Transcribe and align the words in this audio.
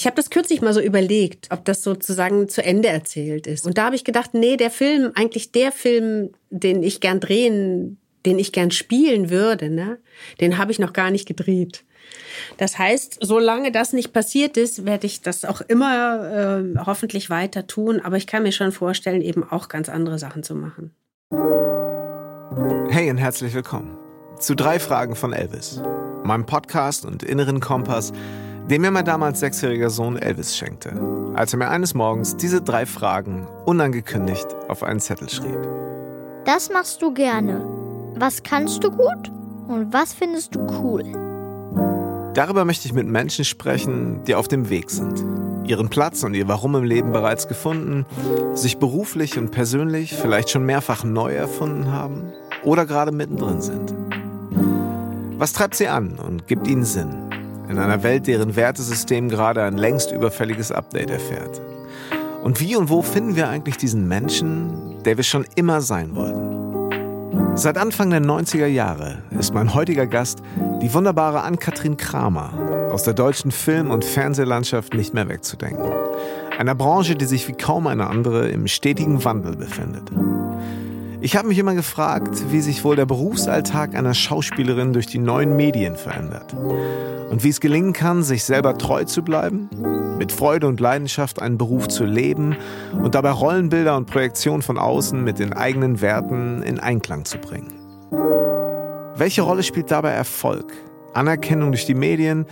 Ich 0.00 0.06
habe 0.06 0.16
das 0.16 0.30
kürzlich 0.30 0.62
mal 0.62 0.72
so 0.72 0.80
überlegt, 0.80 1.48
ob 1.50 1.66
das 1.66 1.82
sozusagen 1.82 2.48
zu 2.48 2.64
Ende 2.64 2.88
erzählt 2.88 3.46
ist. 3.46 3.66
Und 3.66 3.76
da 3.76 3.84
habe 3.84 3.96
ich 3.96 4.02
gedacht, 4.02 4.32
nee, 4.32 4.56
der 4.56 4.70
Film, 4.70 5.12
eigentlich 5.14 5.52
der 5.52 5.72
Film, 5.72 6.30
den 6.48 6.82
ich 6.82 7.02
gern 7.02 7.20
drehen, 7.20 7.98
den 8.24 8.38
ich 8.38 8.52
gern 8.52 8.70
spielen 8.70 9.28
würde, 9.28 9.68
ne, 9.68 9.98
den 10.40 10.56
habe 10.56 10.72
ich 10.72 10.78
noch 10.78 10.94
gar 10.94 11.10
nicht 11.10 11.28
gedreht. 11.28 11.84
Das 12.56 12.78
heißt, 12.78 13.18
solange 13.20 13.72
das 13.72 13.92
nicht 13.92 14.14
passiert 14.14 14.56
ist, 14.56 14.86
werde 14.86 15.06
ich 15.06 15.20
das 15.20 15.44
auch 15.44 15.60
immer 15.60 16.62
äh, 16.64 16.78
hoffentlich 16.86 17.28
weiter 17.28 17.66
tun. 17.66 18.00
Aber 18.00 18.16
ich 18.16 18.26
kann 18.26 18.42
mir 18.42 18.52
schon 18.52 18.72
vorstellen, 18.72 19.20
eben 19.20 19.44
auch 19.44 19.68
ganz 19.68 19.90
andere 19.90 20.18
Sachen 20.18 20.42
zu 20.42 20.54
machen. 20.54 20.94
Hey 22.88 23.10
und 23.10 23.18
herzlich 23.18 23.52
willkommen 23.52 23.98
zu 24.38 24.56
drei 24.56 24.78
Fragen 24.78 25.14
von 25.14 25.34
Elvis, 25.34 25.82
meinem 26.24 26.46
Podcast 26.46 27.04
und 27.04 27.22
inneren 27.22 27.60
Kompass, 27.60 28.14
den 28.70 28.82
mir 28.82 28.92
mein 28.92 29.04
damals 29.04 29.40
sechsjähriger 29.40 29.90
Sohn 29.90 30.16
Elvis 30.16 30.56
schenkte, 30.56 30.92
als 31.34 31.52
er 31.52 31.58
mir 31.58 31.68
eines 31.70 31.92
Morgens 31.94 32.36
diese 32.36 32.62
drei 32.62 32.86
Fragen 32.86 33.48
unangekündigt 33.66 34.46
auf 34.68 34.84
einen 34.84 35.00
Zettel 35.00 35.28
schrieb. 35.28 35.58
Das 36.44 36.70
machst 36.70 37.02
du 37.02 37.12
gerne. 37.12 37.66
Was 38.14 38.44
kannst 38.44 38.84
du 38.84 38.92
gut 38.92 39.32
und 39.66 39.92
was 39.92 40.12
findest 40.12 40.54
du 40.54 40.60
cool? 40.80 41.02
Darüber 42.34 42.64
möchte 42.64 42.86
ich 42.86 42.94
mit 42.94 43.08
Menschen 43.08 43.44
sprechen, 43.44 44.22
die 44.28 44.36
auf 44.36 44.46
dem 44.46 44.70
Weg 44.70 44.90
sind, 44.90 45.24
ihren 45.68 45.88
Platz 45.88 46.22
und 46.22 46.34
ihr 46.34 46.46
Warum 46.46 46.76
im 46.76 46.84
Leben 46.84 47.10
bereits 47.10 47.48
gefunden, 47.48 48.06
sich 48.54 48.78
beruflich 48.78 49.36
und 49.36 49.50
persönlich 49.50 50.14
vielleicht 50.14 50.48
schon 50.48 50.64
mehrfach 50.64 51.02
neu 51.02 51.34
erfunden 51.34 51.90
haben 51.90 52.32
oder 52.62 52.86
gerade 52.86 53.10
mittendrin 53.10 53.60
sind. 53.60 53.92
Was 55.38 55.54
treibt 55.54 55.74
sie 55.74 55.88
an 55.88 56.20
und 56.20 56.46
gibt 56.46 56.68
ihnen 56.68 56.84
Sinn? 56.84 57.29
In 57.70 57.78
einer 57.78 58.02
Welt, 58.02 58.26
deren 58.26 58.56
Wertesystem 58.56 59.28
gerade 59.28 59.62
ein 59.62 59.78
längst 59.78 60.10
überfälliges 60.10 60.72
Update 60.72 61.08
erfährt. 61.08 61.60
Und 62.42 62.58
wie 62.58 62.74
und 62.74 62.90
wo 62.90 63.00
finden 63.00 63.36
wir 63.36 63.48
eigentlich 63.48 63.76
diesen 63.76 64.08
Menschen, 64.08 65.00
der 65.04 65.16
wir 65.16 65.22
schon 65.22 65.46
immer 65.54 65.80
sein 65.80 66.16
wollten? 66.16 67.56
Seit 67.56 67.78
Anfang 67.78 68.10
der 68.10 68.22
90er 68.22 68.66
Jahre 68.66 69.18
ist 69.38 69.54
mein 69.54 69.72
heutiger 69.72 70.08
Gast 70.08 70.42
die 70.82 70.92
wunderbare 70.92 71.42
Ann-Kathrin 71.42 71.96
Kramer 71.96 72.90
aus 72.90 73.04
der 73.04 73.14
deutschen 73.14 73.52
Film- 73.52 73.92
und 73.92 74.04
Fernsehlandschaft 74.04 74.94
nicht 74.94 75.14
mehr 75.14 75.28
wegzudenken. 75.28 75.92
Einer 76.58 76.74
Branche, 76.74 77.14
die 77.14 77.24
sich 77.24 77.46
wie 77.46 77.52
kaum 77.52 77.86
eine 77.86 78.08
andere 78.08 78.48
im 78.48 78.66
stetigen 78.66 79.24
Wandel 79.24 79.54
befindet. 79.54 80.10
Ich 81.22 81.36
habe 81.36 81.48
mich 81.48 81.58
immer 81.58 81.74
gefragt, 81.74 82.50
wie 82.50 82.60
sich 82.60 82.82
wohl 82.82 82.96
der 82.96 83.04
Berufsalltag 83.04 83.94
einer 83.94 84.14
Schauspielerin 84.14 84.94
durch 84.94 85.06
die 85.06 85.18
neuen 85.18 85.54
Medien 85.54 85.96
verändert. 85.96 86.54
Und 86.54 87.44
wie 87.44 87.50
es 87.50 87.60
gelingen 87.60 87.92
kann, 87.92 88.22
sich 88.22 88.42
selber 88.42 88.78
treu 88.78 89.04
zu 89.04 89.22
bleiben, 89.22 89.68
mit 90.16 90.32
Freude 90.32 90.66
und 90.66 90.80
Leidenschaft 90.80 91.42
einen 91.42 91.58
Beruf 91.58 91.88
zu 91.88 92.04
leben 92.04 92.56
und 93.02 93.14
dabei 93.14 93.32
Rollenbilder 93.32 93.98
und 93.98 94.06
Projektionen 94.06 94.62
von 94.62 94.78
außen 94.78 95.22
mit 95.22 95.38
den 95.38 95.52
eigenen 95.52 96.00
Werten 96.00 96.62
in 96.62 96.80
Einklang 96.80 97.26
zu 97.26 97.36
bringen. 97.36 97.72
Welche 99.14 99.42
Rolle 99.42 99.62
spielt 99.62 99.90
dabei 99.90 100.12
Erfolg, 100.12 100.72
Anerkennung 101.12 101.72
durch 101.72 101.84
die 101.84 101.94
Medien 101.94 102.46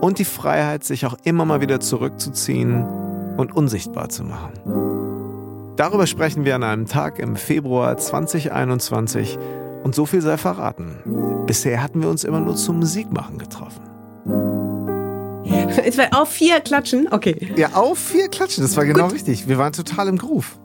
und 0.00 0.20
die 0.20 0.24
Freiheit, 0.24 0.84
sich 0.84 1.04
auch 1.04 1.16
immer 1.24 1.44
mal 1.44 1.60
wieder 1.60 1.80
zurückzuziehen 1.80 2.84
und 3.36 3.56
unsichtbar 3.56 4.08
zu 4.08 4.22
machen? 4.22 4.93
Darüber 5.76 6.06
sprechen 6.06 6.44
wir 6.44 6.54
an 6.54 6.62
einem 6.62 6.86
Tag 6.86 7.18
im 7.18 7.34
Februar 7.34 7.96
2021 7.96 9.38
und 9.82 9.92
so 9.92 10.06
viel 10.06 10.20
sei 10.20 10.36
verraten. 10.36 11.44
Bisher 11.46 11.82
hatten 11.82 12.00
wir 12.00 12.08
uns 12.08 12.22
immer 12.22 12.38
nur 12.38 12.54
zum 12.54 12.78
Musikmachen 12.78 13.38
getroffen. 13.38 13.82
Es 15.84 15.98
war 15.98 16.06
auf 16.12 16.28
vier 16.30 16.60
klatschen, 16.60 17.08
okay. 17.10 17.52
Ja, 17.56 17.72
auf 17.74 17.98
vier 17.98 18.28
klatschen, 18.28 18.62
das 18.62 18.76
war 18.76 18.84
genau 18.84 19.04
Gut. 19.04 19.14
richtig. 19.14 19.48
Wir 19.48 19.58
waren 19.58 19.72
total 19.72 20.08
im 20.08 20.16
Groove. 20.16 20.58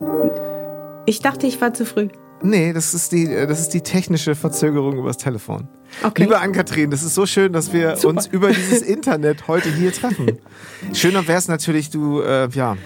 Ich 1.08 1.22
dachte, 1.22 1.48
ich 1.48 1.60
war 1.60 1.74
zu 1.74 1.86
früh. 1.86 2.10
Nee, 2.42 2.72
das 2.72 2.94
ist 2.94 3.12
die, 3.12 3.26
das 3.28 3.60
ist 3.60 3.70
die 3.70 3.82
technische 3.82 4.36
Verzögerung 4.36 4.98
übers 4.98 5.18
Telefon. 5.18 5.68
Okay. 6.04 6.24
Liebe 6.24 6.40
Ann-Kathrin, 6.40 6.92
das 6.92 7.04
ist 7.04 7.16
so 7.16 7.26
schön, 7.26 7.52
dass 7.52 7.74
wir 7.74 7.96
Super. 7.98 8.10
uns 8.10 8.28
über 8.28 8.50
dieses 8.50 8.84
Internet 8.84 9.48
heute 9.48 9.70
hier 9.70 9.92
treffen. 9.92 10.38
Schöner 10.94 11.28
wäre 11.28 11.40
es 11.40 11.48
natürlich, 11.48 11.90
du, 11.90 12.22
äh, 12.22 12.48
ja, 12.50 12.78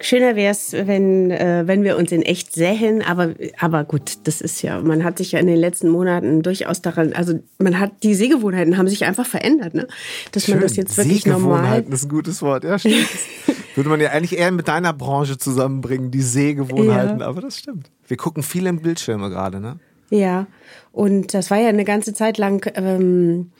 Schöner 0.00 0.36
wäre 0.36 0.52
es, 0.52 0.72
wenn, 0.72 1.30
äh, 1.30 1.64
wenn 1.66 1.82
wir 1.82 1.96
uns 1.96 2.12
in 2.12 2.22
echt 2.22 2.52
sähen, 2.52 3.02
aber, 3.02 3.34
aber 3.58 3.84
gut, 3.84 4.18
das 4.24 4.40
ist 4.40 4.62
ja, 4.62 4.80
man 4.80 5.04
hat 5.04 5.18
sich 5.18 5.32
ja 5.32 5.38
in 5.38 5.46
den 5.46 5.56
letzten 5.56 5.88
Monaten 5.88 6.42
durchaus 6.42 6.82
daran, 6.82 7.12
also 7.12 7.38
man 7.58 7.78
hat, 7.78 8.02
die 8.02 8.14
Sehgewohnheiten 8.14 8.76
haben 8.76 8.88
sich 8.88 9.04
einfach 9.04 9.26
verändert, 9.26 9.74
ne? 9.74 9.86
Dass 10.32 10.44
Schön. 10.44 10.56
man 10.56 10.62
das 10.62 10.76
jetzt 10.76 10.96
wirklich 10.96 11.26
normal. 11.26 11.84
ist 11.88 12.04
ein 12.04 12.08
gutes 12.08 12.42
Wort, 12.42 12.64
ja, 12.64 12.78
stimmt. 12.78 13.08
Würde 13.74 13.90
man 13.90 14.00
ja 14.00 14.10
eigentlich 14.10 14.38
eher 14.38 14.52
mit 14.52 14.68
deiner 14.68 14.92
Branche 14.92 15.36
zusammenbringen, 15.38 16.10
die 16.10 16.22
Sehgewohnheiten, 16.22 17.20
ja. 17.20 17.26
aber 17.26 17.42
das 17.42 17.58
stimmt. 17.58 17.90
Wir 18.06 18.16
gucken 18.16 18.42
viel 18.42 18.66
im 18.66 18.80
Bildschirme 18.80 19.28
gerade, 19.30 19.60
ne? 19.60 19.78
Ja, 20.10 20.46
und 20.92 21.34
das 21.34 21.50
war 21.50 21.58
ja 21.58 21.68
eine 21.68 21.84
ganze 21.84 22.14
Zeit 22.14 22.38
lang 22.38 22.70
ähm, 22.74 23.50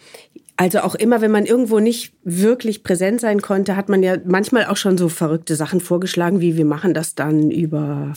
also 0.58 0.80
auch 0.80 0.94
immer, 0.94 1.20
wenn 1.20 1.30
man 1.30 1.44
irgendwo 1.44 1.80
nicht 1.80 2.14
wirklich 2.24 2.82
präsent 2.82 3.20
sein 3.20 3.42
konnte, 3.42 3.76
hat 3.76 3.90
man 3.90 4.02
ja 4.02 4.16
manchmal 4.24 4.64
auch 4.66 4.78
schon 4.78 4.96
so 4.96 5.10
verrückte 5.10 5.54
Sachen 5.54 5.80
vorgeschlagen, 5.80 6.40
wie 6.40 6.56
wir 6.56 6.64
machen 6.64 6.94
das 6.94 7.14
dann 7.14 7.50
über 7.50 8.14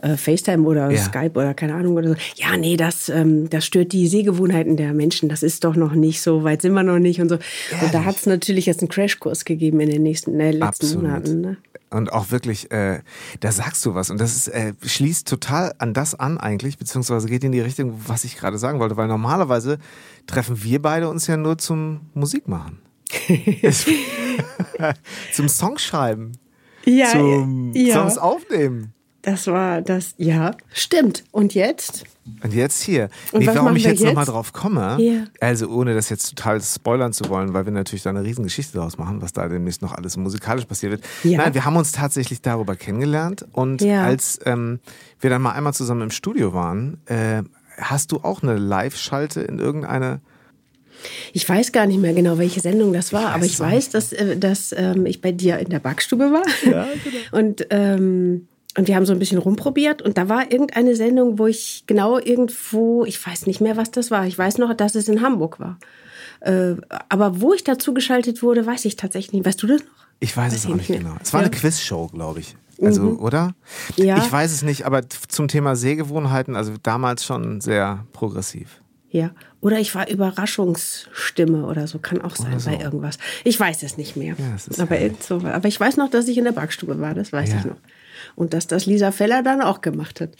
äh, 0.00 0.16
FaceTime 0.16 0.62
oder 0.68 0.90
ja. 0.90 0.98
Skype 0.98 1.32
oder 1.34 1.52
keine 1.52 1.74
Ahnung 1.74 1.96
oder 1.96 2.10
so. 2.10 2.14
Ja, 2.36 2.56
nee, 2.56 2.76
das, 2.76 3.08
ähm, 3.08 3.50
das 3.50 3.64
stört 3.64 3.90
die 3.90 4.06
Sehgewohnheiten 4.06 4.76
der 4.76 4.94
Menschen. 4.94 5.28
Das 5.28 5.42
ist 5.42 5.64
doch 5.64 5.74
noch 5.74 5.94
nicht 5.94 6.22
so 6.22 6.44
weit 6.44 6.62
sind 6.62 6.74
wir 6.74 6.84
noch 6.84 7.00
nicht 7.00 7.20
und 7.20 7.28
so. 7.28 7.38
Ehrlich? 7.72 7.86
Und 7.86 7.94
da 7.94 8.04
hat 8.04 8.16
es 8.16 8.26
natürlich 8.26 8.66
jetzt 8.66 8.80
einen 8.80 8.88
Crashkurs 8.88 9.44
gegeben 9.44 9.80
in 9.80 9.90
den 9.90 10.04
nächsten 10.04 10.38
äh, 10.38 10.52
letzten 10.52 10.62
Absolut. 10.62 11.02
Monaten. 11.02 11.40
Ne? 11.40 11.56
Und 11.94 12.12
auch 12.12 12.30
wirklich, 12.30 12.70
äh, 12.72 13.00
da 13.40 13.52
sagst 13.52 13.86
du 13.86 13.94
was 13.94 14.10
und 14.10 14.20
das 14.20 14.34
ist, 14.34 14.48
äh, 14.48 14.74
schließt 14.82 15.28
total 15.28 15.74
an 15.78 15.94
das 15.94 16.14
an 16.14 16.38
eigentlich, 16.38 16.76
beziehungsweise 16.76 17.28
geht 17.28 17.44
in 17.44 17.52
die 17.52 17.60
Richtung, 17.60 18.00
was 18.06 18.24
ich 18.24 18.36
gerade 18.36 18.58
sagen 18.58 18.80
wollte, 18.80 18.96
weil 18.96 19.06
normalerweise 19.06 19.78
treffen 20.26 20.62
wir 20.64 20.82
beide 20.82 21.08
uns 21.08 21.26
ja 21.28 21.36
nur 21.36 21.56
zum 21.56 22.00
Musikmachen. 22.12 22.80
zum 25.32 25.48
Songschreiben. 25.48 26.32
Ja, 26.84 27.10
zum 27.10 27.72
ja. 27.74 27.94
Songs 27.94 28.18
aufnehmen. 28.18 28.92
Das 29.24 29.46
war 29.46 29.80
das, 29.80 30.14
ja, 30.18 30.54
stimmt. 30.70 31.24
Und 31.30 31.54
jetzt? 31.54 32.04
Und 32.42 32.52
jetzt 32.52 32.82
hier. 32.82 33.08
Und 33.32 33.40
nee, 33.40 33.46
warum 33.46 33.74
ich 33.74 33.84
jetzt, 33.84 34.00
jetzt? 34.00 34.08
nochmal 34.08 34.26
drauf 34.26 34.52
komme, 34.52 34.98
yeah. 35.00 35.24
also 35.40 35.68
ohne 35.68 35.94
das 35.94 36.10
jetzt 36.10 36.28
total 36.36 36.60
spoilern 36.60 37.14
zu 37.14 37.30
wollen, 37.30 37.54
weil 37.54 37.64
wir 37.64 37.72
natürlich 37.72 38.02
da 38.02 38.10
eine 38.10 38.22
riesen 38.22 38.44
Geschichte 38.44 38.74
daraus 38.74 38.98
machen, 38.98 39.22
was 39.22 39.32
da 39.32 39.48
demnächst 39.48 39.80
noch 39.80 39.92
alles 39.92 40.18
musikalisch 40.18 40.66
passiert 40.66 40.92
wird. 40.92 41.04
Ja. 41.22 41.38
Nein, 41.38 41.54
wir 41.54 41.64
haben 41.64 41.76
uns 41.76 41.92
tatsächlich 41.92 42.42
darüber 42.42 42.76
kennengelernt 42.76 43.46
und 43.52 43.80
ja. 43.80 44.04
als 44.04 44.38
ähm, 44.44 44.80
wir 45.20 45.30
dann 45.30 45.40
mal 45.40 45.52
einmal 45.52 45.72
zusammen 45.72 46.02
im 46.02 46.10
Studio 46.10 46.52
waren, 46.52 46.98
äh, 47.06 47.42
hast 47.78 48.12
du 48.12 48.18
auch 48.18 48.42
eine 48.42 48.56
Live-Schalte 48.56 49.40
in 49.40 49.58
irgendeine 49.58 50.20
ich 51.32 51.46
weiß 51.46 51.72
gar 51.72 51.86
nicht 51.86 52.00
mehr 52.00 52.14
genau, 52.14 52.38
welche 52.38 52.60
Sendung 52.60 52.92
das 52.92 53.12
war, 53.12 53.22
ich 53.22 53.34
aber 53.34 53.44
ich 53.44 53.60
weiß, 53.60 53.90
dass, 53.90 54.12
äh, 54.12 54.36
dass 54.36 54.74
ähm, 54.76 55.06
ich 55.06 55.20
bei 55.20 55.32
dir 55.32 55.58
in 55.58 55.68
der 55.68 55.80
Backstube 55.80 56.30
war. 56.30 56.44
Ja, 56.70 56.86
genau. 57.04 57.38
Und 57.38 57.66
ähm, 57.70 58.46
und 58.76 58.88
wir 58.88 58.96
haben 58.96 59.06
so 59.06 59.12
ein 59.12 59.18
bisschen 59.18 59.38
rumprobiert 59.38 60.02
und 60.02 60.18
da 60.18 60.28
war 60.28 60.50
irgendeine 60.50 60.96
Sendung, 60.96 61.38
wo 61.38 61.46
ich 61.46 61.84
genau 61.86 62.18
irgendwo, 62.18 63.04
ich 63.04 63.24
weiß 63.24 63.46
nicht 63.46 63.60
mehr, 63.60 63.76
was 63.76 63.90
das 63.90 64.10
war. 64.10 64.26
Ich 64.26 64.36
weiß 64.36 64.58
noch, 64.58 64.74
dass 64.74 64.94
es 64.94 65.08
in 65.08 65.22
Hamburg 65.22 65.60
war. 65.60 65.78
Äh, 66.40 66.74
aber 67.08 67.40
wo 67.40 67.54
ich 67.54 67.62
dazu 67.62 67.94
geschaltet 67.94 68.42
wurde, 68.42 68.66
weiß 68.66 68.84
ich 68.84 68.96
tatsächlich 68.96 69.32
nicht. 69.32 69.46
Weißt 69.46 69.62
du 69.62 69.68
das 69.68 69.80
noch? 69.80 70.06
Ich 70.20 70.36
weiß, 70.36 70.52
weiß 70.52 70.58
es 70.58 70.66
auch 70.66 70.74
nicht 70.74 70.90
mehr. 70.90 70.98
genau. 70.98 71.14
Es 71.22 71.32
war 71.32 71.40
ja. 71.40 71.46
eine 71.46 71.56
Quizshow, 71.56 72.08
glaube 72.08 72.40
ich. 72.40 72.56
Also, 72.82 73.02
mhm. 73.02 73.18
oder? 73.20 73.54
Ja. 73.96 74.18
Ich 74.18 74.30
weiß 74.30 74.52
es 74.52 74.62
nicht, 74.62 74.84
aber 74.84 75.08
zum 75.08 75.46
Thema 75.46 75.76
Sehgewohnheiten, 75.76 76.56
also 76.56 76.72
damals 76.82 77.24
schon 77.24 77.60
sehr 77.60 78.04
progressiv. 78.12 78.80
Ja. 79.10 79.30
Oder 79.60 79.78
ich 79.78 79.94
war 79.94 80.08
Überraschungsstimme 80.10 81.64
oder 81.64 81.86
so, 81.86 82.00
kann 82.00 82.20
auch 82.20 82.34
sein 82.34 82.58
so. 82.58 82.70
bei 82.70 82.80
irgendwas. 82.80 83.18
Ich 83.44 83.58
weiß 83.58 83.84
es 83.84 83.96
nicht 83.96 84.16
mehr. 84.16 84.34
Ja, 84.36 84.82
aber, 84.82 84.98
so, 85.20 85.36
aber 85.36 85.68
ich 85.68 85.78
weiß 85.78 85.96
noch, 85.96 86.10
dass 86.10 86.26
ich 86.26 86.36
in 86.36 86.44
der 86.44 86.52
Backstube 86.52 87.00
war, 87.00 87.14
das 87.14 87.32
weiß 87.32 87.50
ja. 87.50 87.58
ich 87.58 87.64
noch 87.66 87.76
und 88.36 88.54
dass 88.54 88.66
das 88.66 88.86
Lisa 88.86 89.12
Feller 89.12 89.42
dann 89.42 89.62
auch 89.62 89.80
gemacht 89.80 90.20
hat. 90.20 90.30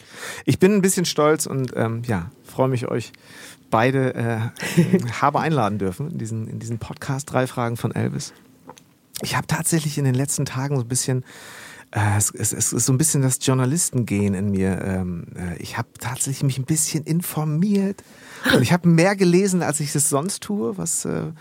Ich 0.45 0.59
bin 0.59 0.73
ein 0.73 0.81
bisschen 0.81 1.05
stolz 1.05 1.45
und 1.45 1.73
ähm, 1.75 2.03
ja, 2.05 2.31
freue 2.43 2.67
mich, 2.67 2.87
euch 2.87 3.11
beide 3.69 4.15
äh, 4.15 4.39
habe 5.21 5.39
einladen 5.39 5.79
dürfen 5.79 6.11
in 6.11 6.17
diesen, 6.17 6.47
in 6.47 6.59
diesen 6.59 6.79
Podcast 6.79 7.31
Drei 7.31 7.47
Fragen 7.47 7.77
von 7.77 7.93
Elvis. 7.93 8.33
Ich 9.21 9.35
habe 9.35 9.47
tatsächlich 9.47 9.97
in 9.97 10.05
den 10.05 10.15
letzten 10.15 10.45
Tagen 10.45 10.75
so 10.75 10.83
ein 10.83 10.87
bisschen 10.87 11.23
äh, 11.91 12.17
es, 12.17 12.31
es, 12.31 12.51
es, 12.51 12.73
ist 12.73 12.85
so 12.85 12.93
ein 12.93 12.97
bisschen 12.97 13.21
das 13.21 13.39
Journalistengehen 13.41 14.33
in 14.33 14.51
mir. 14.51 14.81
Ähm, 14.83 15.27
äh, 15.35 15.57
ich 15.57 15.77
habe 15.77 15.87
tatsächlich 15.99 16.43
mich 16.43 16.57
ein 16.57 16.65
bisschen 16.65 17.03
informiert 17.05 18.03
und 18.53 18.61
ich 18.61 18.73
habe 18.73 18.87
mehr 18.87 19.15
gelesen, 19.15 19.63
als 19.63 19.79
ich 19.79 19.95
es 19.95 20.09
sonst 20.09 20.43
tue, 20.43 20.77
was 20.77 21.05
äh, 21.05 21.31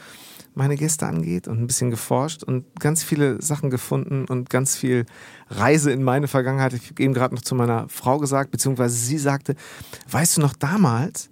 meine 0.55 0.77
Gäste 0.77 1.07
angeht 1.07 1.49
und 1.49 1.61
ein 1.61 1.67
bisschen 1.67 1.91
geforscht 1.91 2.43
und 2.43 2.65
ganz 2.79 3.03
viele 3.03 3.43
Sachen 3.43 3.71
gefunden 3.71 4.27
und 4.27 4.51
ganz 4.51 4.77
viel 4.77 5.07
Reise 5.49 5.91
in 5.91 6.03
meine 6.03 6.29
Vergangenheit. 6.29 6.73
Ich 6.75 6.91
habe 6.91 7.03
eben 7.03 7.15
gerade 7.15 7.35
noch 7.35 7.43
zu 7.43 7.55
meiner 7.55 7.89
Frau 7.89 8.19
gesagt, 8.19 8.51
beziehungsweise 8.51 8.97
sie 8.97 9.19
sagte, 9.19 9.57
weißt 10.11 10.37
du 10.37 10.41
noch 10.41 10.55
damals, 10.55 11.31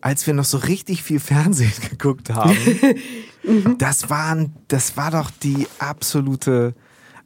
als 0.00 0.26
wir 0.26 0.34
noch 0.34 0.44
so 0.44 0.58
richtig 0.58 1.02
viel 1.02 1.20
Fernsehen 1.20 1.72
geguckt 1.90 2.30
haben, 2.30 2.56
Mhm. 3.48 3.78
Das 3.78 4.10
waren, 4.10 4.54
das 4.68 4.96
war 4.96 5.10
doch 5.10 5.30
die 5.30 5.66
absolute, 5.78 6.74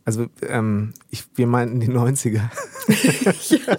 also 0.05 0.26
ähm, 0.49 0.94
ich, 1.11 1.25
wir 1.34 1.46
meinten 1.46 1.81
die 1.81 1.88
90er. 1.88 2.49
ja. 3.49 3.79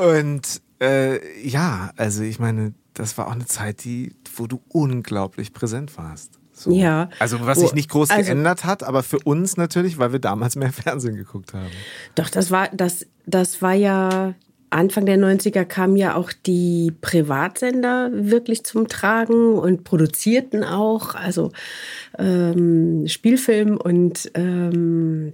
Und 0.00 0.62
äh, 0.80 1.46
ja, 1.46 1.92
also 1.96 2.22
ich 2.22 2.38
meine, 2.38 2.74
das 2.94 3.16
war 3.18 3.28
auch 3.28 3.32
eine 3.32 3.46
Zeit, 3.46 3.84
die, 3.84 4.14
wo 4.34 4.46
du 4.46 4.60
unglaublich 4.68 5.52
präsent 5.52 5.96
warst. 5.96 6.38
So. 6.52 6.72
Ja. 6.72 7.08
Also 7.18 7.44
was 7.46 7.60
sich 7.60 7.72
nicht 7.72 7.88
groß 7.88 8.10
also, 8.10 8.22
geändert 8.22 8.64
hat, 8.64 8.82
aber 8.82 9.02
für 9.02 9.18
uns 9.20 9.56
natürlich, 9.56 9.98
weil 9.98 10.12
wir 10.12 10.18
damals 10.18 10.56
mehr 10.56 10.72
Fernsehen 10.72 11.16
geguckt 11.16 11.54
haben. 11.54 11.70
Doch, 12.14 12.28
das 12.28 12.50
war, 12.50 12.68
das, 12.72 13.06
das 13.26 13.62
war 13.62 13.72
ja, 13.72 14.34
Anfang 14.68 15.04
der 15.04 15.18
90er 15.18 15.64
kamen 15.64 15.96
ja 15.96 16.14
auch 16.14 16.32
die 16.32 16.92
Privatsender 17.00 18.10
wirklich 18.12 18.64
zum 18.64 18.86
Tragen 18.88 19.58
und 19.58 19.84
produzierten 19.84 20.62
auch, 20.62 21.14
also 21.14 21.50
ähm, 22.18 23.08
Spielfilm 23.08 23.76
und 23.78 24.30
ähm, 24.34 25.32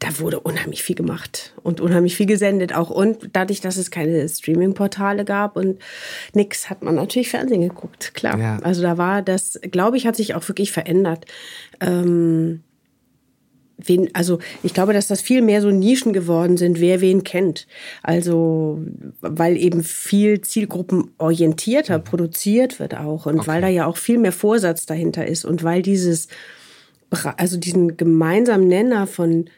da 0.00 0.18
wurde 0.18 0.40
unheimlich 0.40 0.82
viel 0.82 0.96
gemacht 0.96 1.52
und 1.62 1.80
unheimlich 1.80 2.16
viel 2.16 2.24
gesendet 2.26 2.74
auch. 2.74 2.88
Und 2.88 3.30
dadurch, 3.34 3.60
dass 3.60 3.76
es 3.76 3.90
keine 3.90 4.26
Streaming-Portale 4.26 5.26
gab 5.26 5.56
und 5.56 5.78
nix, 6.32 6.70
hat 6.70 6.82
man 6.82 6.94
natürlich 6.94 7.28
Fernsehen 7.28 7.60
geguckt, 7.60 8.14
klar. 8.14 8.38
Ja. 8.38 8.58
Also 8.62 8.80
da 8.80 8.96
war 8.96 9.20
das, 9.20 9.60
glaube 9.70 9.98
ich, 9.98 10.06
hat 10.06 10.16
sich 10.16 10.34
auch 10.34 10.48
wirklich 10.48 10.72
verändert. 10.72 11.26
Ähm, 11.80 12.62
wen, 13.76 14.08
also 14.14 14.38
ich 14.62 14.72
glaube, 14.72 14.94
dass 14.94 15.06
das 15.06 15.20
viel 15.20 15.42
mehr 15.42 15.60
so 15.60 15.70
Nischen 15.70 16.14
geworden 16.14 16.56
sind, 16.56 16.80
wer 16.80 17.02
wen 17.02 17.22
kennt. 17.22 17.66
Also 18.02 18.80
weil 19.20 19.58
eben 19.58 19.84
viel 19.84 20.40
zielgruppenorientierter 20.40 21.98
mhm. 21.98 22.04
produziert 22.04 22.80
wird 22.80 22.96
auch 22.96 23.26
und 23.26 23.40
okay. 23.40 23.46
weil 23.46 23.60
da 23.60 23.68
ja 23.68 23.84
auch 23.84 23.98
viel 23.98 24.16
mehr 24.16 24.32
Vorsatz 24.32 24.86
dahinter 24.86 25.26
ist 25.26 25.44
und 25.44 25.62
weil 25.62 25.82
dieses, 25.82 26.28
also 27.36 27.58
diesen 27.58 27.98
gemeinsamen 27.98 28.66
Nenner 28.66 29.06
von 29.06 29.50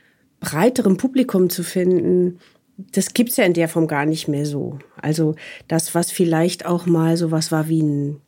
breiterem 0.42 0.98
Publikum 0.98 1.48
zu 1.48 1.62
finden, 1.62 2.38
das 2.76 3.14
gibt's 3.14 3.36
ja 3.36 3.44
in 3.44 3.54
der 3.54 3.68
Form 3.68 3.86
gar 3.86 4.04
nicht 4.04 4.28
mehr 4.28 4.44
so. 4.44 4.78
Also 5.00 5.36
das, 5.68 5.94
was 5.94 6.10
vielleicht 6.10 6.66
auch 6.66 6.84
mal 6.84 7.16
so 7.16 7.30
was 7.30 7.50
war 7.50 7.68
wie 7.68 7.82
ein 7.82 8.20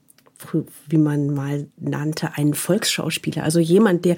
wie 0.88 0.98
man 0.98 1.32
mal 1.32 1.68
nannte, 1.78 2.32
ein 2.34 2.52
Volksschauspieler. 2.52 3.44
Also 3.44 3.60
jemand, 3.60 4.04
der, 4.04 4.16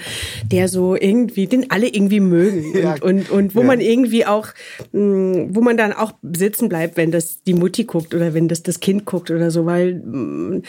der 0.51 0.67
so 0.67 0.97
irgendwie, 0.97 1.47
den 1.47 1.71
alle 1.71 1.87
irgendwie 1.87 2.19
mögen. 2.19 2.65
Ja. 2.77 2.95
Und, 2.95 3.03
und, 3.03 3.31
und 3.31 3.55
wo 3.55 3.61
ja. 3.61 3.67
man 3.67 3.81
irgendwie 3.81 4.27
auch, 4.27 4.49
mm, 4.91 5.55
wo 5.55 5.61
man 5.61 5.77
dann 5.77 5.93
auch 5.93 6.15
sitzen 6.23 6.69
bleibt, 6.69 6.97
wenn 6.97 7.13
das 7.13 7.45
die 7.45 7.55
Mutti 7.55 7.85
guckt 7.85 8.13
oder 8.13 8.35
wenn 8.35 8.49
das 8.49 8.65
das 8.65 8.81
Kind 8.81 9.05
guckt 9.05 9.31
oder 9.31 9.53
so, 9.53 9.67
weil 9.67 9.95
mm, 9.95 10.63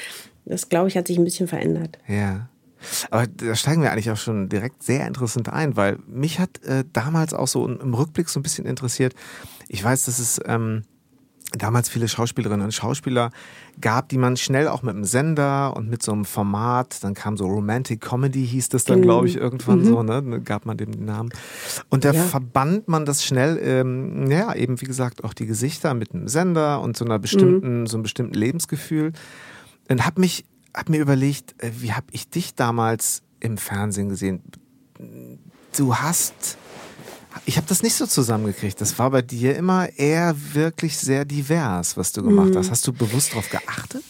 das, 0.45 0.69
glaube 0.69 0.89
ich, 0.89 0.95
hat 0.95 1.07
sich 1.07 1.17
ein 1.17 1.23
bisschen 1.23 1.47
verändert. 1.47 1.97
Ja. 2.07 2.49
Aber 3.11 3.27
da 3.27 3.55
steigen 3.55 3.81
wir 3.81 3.91
eigentlich 3.91 4.11
auch 4.11 4.17
schon 4.17 4.49
direkt 4.49 4.83
sehr 4.83 5.07
interessant 5.07 5.49
ein, 5.49 5.75
weil 5.75 5.99
mich 6.07 6.39
hat 6.39 6.63
äh, 6.63 6.83
damals 6.93 7.33
auch 7.33 7.47
so 7.47 7.67
im 7.67 7.93
Rückblick 7.93 8.29
so 8.29 8.39
ein 8.39 8.43
bisschen 8.43 8.65
interessiert. 8.65 9.13
Ich 9.67 9.83
weiß, 9.83 10.05
dass 10.05 10.19
es 10.19 10.39
ähm, 10.45 10.83
damals 11.53 11.87
viele 11.87 12.07
Schauspielerinnen 12.07 12.65
und 12.65 12.71
Schauspieler 12.73 13.31
gab, 13.79 14.09
die 14.09 14.17
man 14.17 14.35
schnell 14.37 14.67
auch 14.67 14.83
mit 14.83 14.95
einem 14.95 15.05
Sender 15.05 15.75
und 15.77 15.89
mit 15.89 16.03
so 16.03 16.11
einem 16.11 16.25
Format, 16.25 17.03
dann 17.03 17.13
kam 17.13 17.37
so 17.37 17.45
Romantic 17.45 18.01
Comedy, 18.01 18.45
hieß 18.45 18.69
das 18.69 18.83
dann, 18.83 19.01
glaube 19.01 19.27
ich, 19.27 19.35
mhm. 19.35 19.41
irgendwann 19.41 19.79
mhm. 19.79 19.85
so, 19.85 20.03
ne? 20.03 20.23
Dann 20.23 20.43
gab 20.43 20.65
man 20.65 20.77
dem 20.77 20.91
den 20.91 21.05
Namen. 21.05 21.29
Und 21.89 22.03
da 22.03 22.11
ja. 22.11 22.23
verband 22.23 22.87
man 22.87 23.05
das 23.05 23.23
schnell, 23.23 23.59
ähm, 23.61 24.29
ja, 24.29 24.53
eben 24.55 24.81
wie 24.81 24.85
gesagt, 24.85 25.23
auch 25.23 25.33
die 25.33 25.45
Gesichter 25.45 25.93
mit 25.93 26.13
einem 26.13 26.27
Sender 26.27 26.81
und 26.81 26.97
so 26.97 27.05
einer 27.05 27.19
bestimmten, 27.19 27.81
mhm. 27.81 27.87
so 27.87 27.97
einem 27.97 28.03
bestimmten 28.03 28.33
Lebensgefühl. 28.33 29.13
Und 29.89 30.05
hab 30.05 30.17
mich 30.17 30.43
habe 30.75 30.91
mir 30.91 31.01
überlegt, 31.01 31.61
äh, 31.63 31.71
wie 31.77 31.93
habe 31.93 32.07
ich 32.11 32.29
dich 32.29 32.55
damals 32.55 33.23
im 33.39 33.57
Fernsehen 33.57 34.09
gesehen? 34.09 34.41
Du 35.75 35.95
hast, 35.95 36.57
ich 37.45 37.57
habe 37.57 37.67
das 37.67 37.83
nicht 37.83 37.95
so 37.95 38.07
zusammengekriegt. 38.07 38.81
Das 38.81 38.97
war 38.97 39.11
bei 39.11 39.21
dir 39.21 39.55
immer 39.55 39.89
eher 39.97 40.35
wirklich 40.53 40.97
sehr 40.97 41.25
divers, 41.25 41.97
was 41.97 42.11
du 42.11 42.23
gemacht 42.23 42.49
mhm. 42.49 42.57
hast. 42.57 42.71
Hast 42.71 42.87
du 42.87 42.93
bewusst 42.93 43.31
darauf 43.31 43.49
geachtet? 43.49 44.03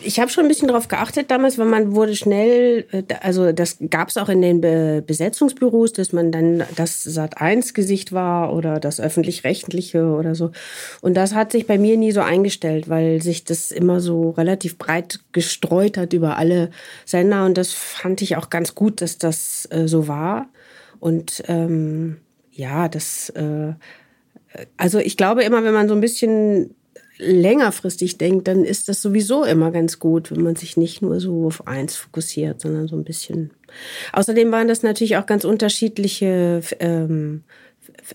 Ich 0.00 0.18
habe 0.18 0.30
schon 0.30 0.44
ein 0.44 0.48
bisschen 0.48 0.68
darauf 0.68 0.88
geachtet 0.88 1.30
damals, 1.30 1.58
weil 1.58 1.66
man 1.66 1.94
wurde 1.94 2.16
schnell, 2.16 2.86
äh, 2.90 3.02
also 3.20 3.52
das 3.52 3.76
gab 3.90 4.08
es 4.08 4.16
auch 4.16 4.28
in 4.30 4.40
den 4.40 4.60
Be 4.60 5.02
Besetzungsbüros, 5.06 5.92
dass 5.92 6.12
man 6.12 6.32
dann 6.32 6.64
das 6.76 7.04
Sat1-Gesicht 7.06 8.12
war 8.12 8.54
oder 8.54 8.80
das 8.80 9.00
öffentlich-rechtliche 9.00 10.06
oder 10.06 10.34
so. 10.34 10.52
Und 11.02 11.14
das 11.14 11.34
hat 11.34 11.52
sich 11.52 11.66
bei 11.66 11.76
mir 11.76 11.98
nie 11.98 12.12
so 12.12 12.20
eingestellt, 12.20 12.88
weil 12.88 13.20
sich 13.20 13.44
das 13.44 13.70
immer 13.70 14.00
so 14.00 14.30
relativ 14.30 14.78
breit 14.78 15.20
gestreut 15.32 15.98
hat 15.98 16.14
über 16.14 16.38
alle 16.38 16.70
Sender. 17.04 17.44
Und 17.44 17.58
das 17.58 17.72
fand 17.72 18.22
ich 18.22 18.36
auch 18.36 18.48
ganz 18.48 18.74
gut, 18.74 19.02
dass 19.02 19.18
das 19.18 19.68
äh, 19.70 19.86
so 19.86 20.08
war. 20.08 20.46
Und 20.98 21.42
ähm, 21.46 22.16
ja, 22.52 22.88
das, 22.88 23.28
äh, 23.30 23.74
also 24.78 24.98
ich 24.98 25.16
glaube 25.16 25.44
immer, 25.44 25.62
wenn 25.62 25.74
man 25.74 25.88
so 25.88 25.94
ein 25.94 26.00
bisschen 26.00 26.74
längerfristig 27.18 28.18
denkt, 28.18 28.48
dann 28.48 28.64
ist 28.64 28.88
das 28.88 29.02
sowieso 29.02 29.44
immer 29.44 29.70
ganz 29.70 29.98
gut, 29.98 30.30
wenn 30.30 30.42
man 30.42 30.56
sich 30.56 30.76
nicht 30.76 31.02
nur 31.02 31.20
so 31.20 31.46
auf 31.46 31.66
eins 31.66 31.96
fokussiert, 31.96 32.60
sondern 32.60 32.88
so 32.88 32.96
ein 32.96 33.04
bisschen. 33.04 33.50
Außerdem 34.12 34.50
waren 34.52 34.68
das 34.68 34.82
natürlich 34.82 35.16
auch 35.16 35.26
ganz 35.26 35.44
unterschiedliche 35.44 36.62
ähm, 36.78 37.42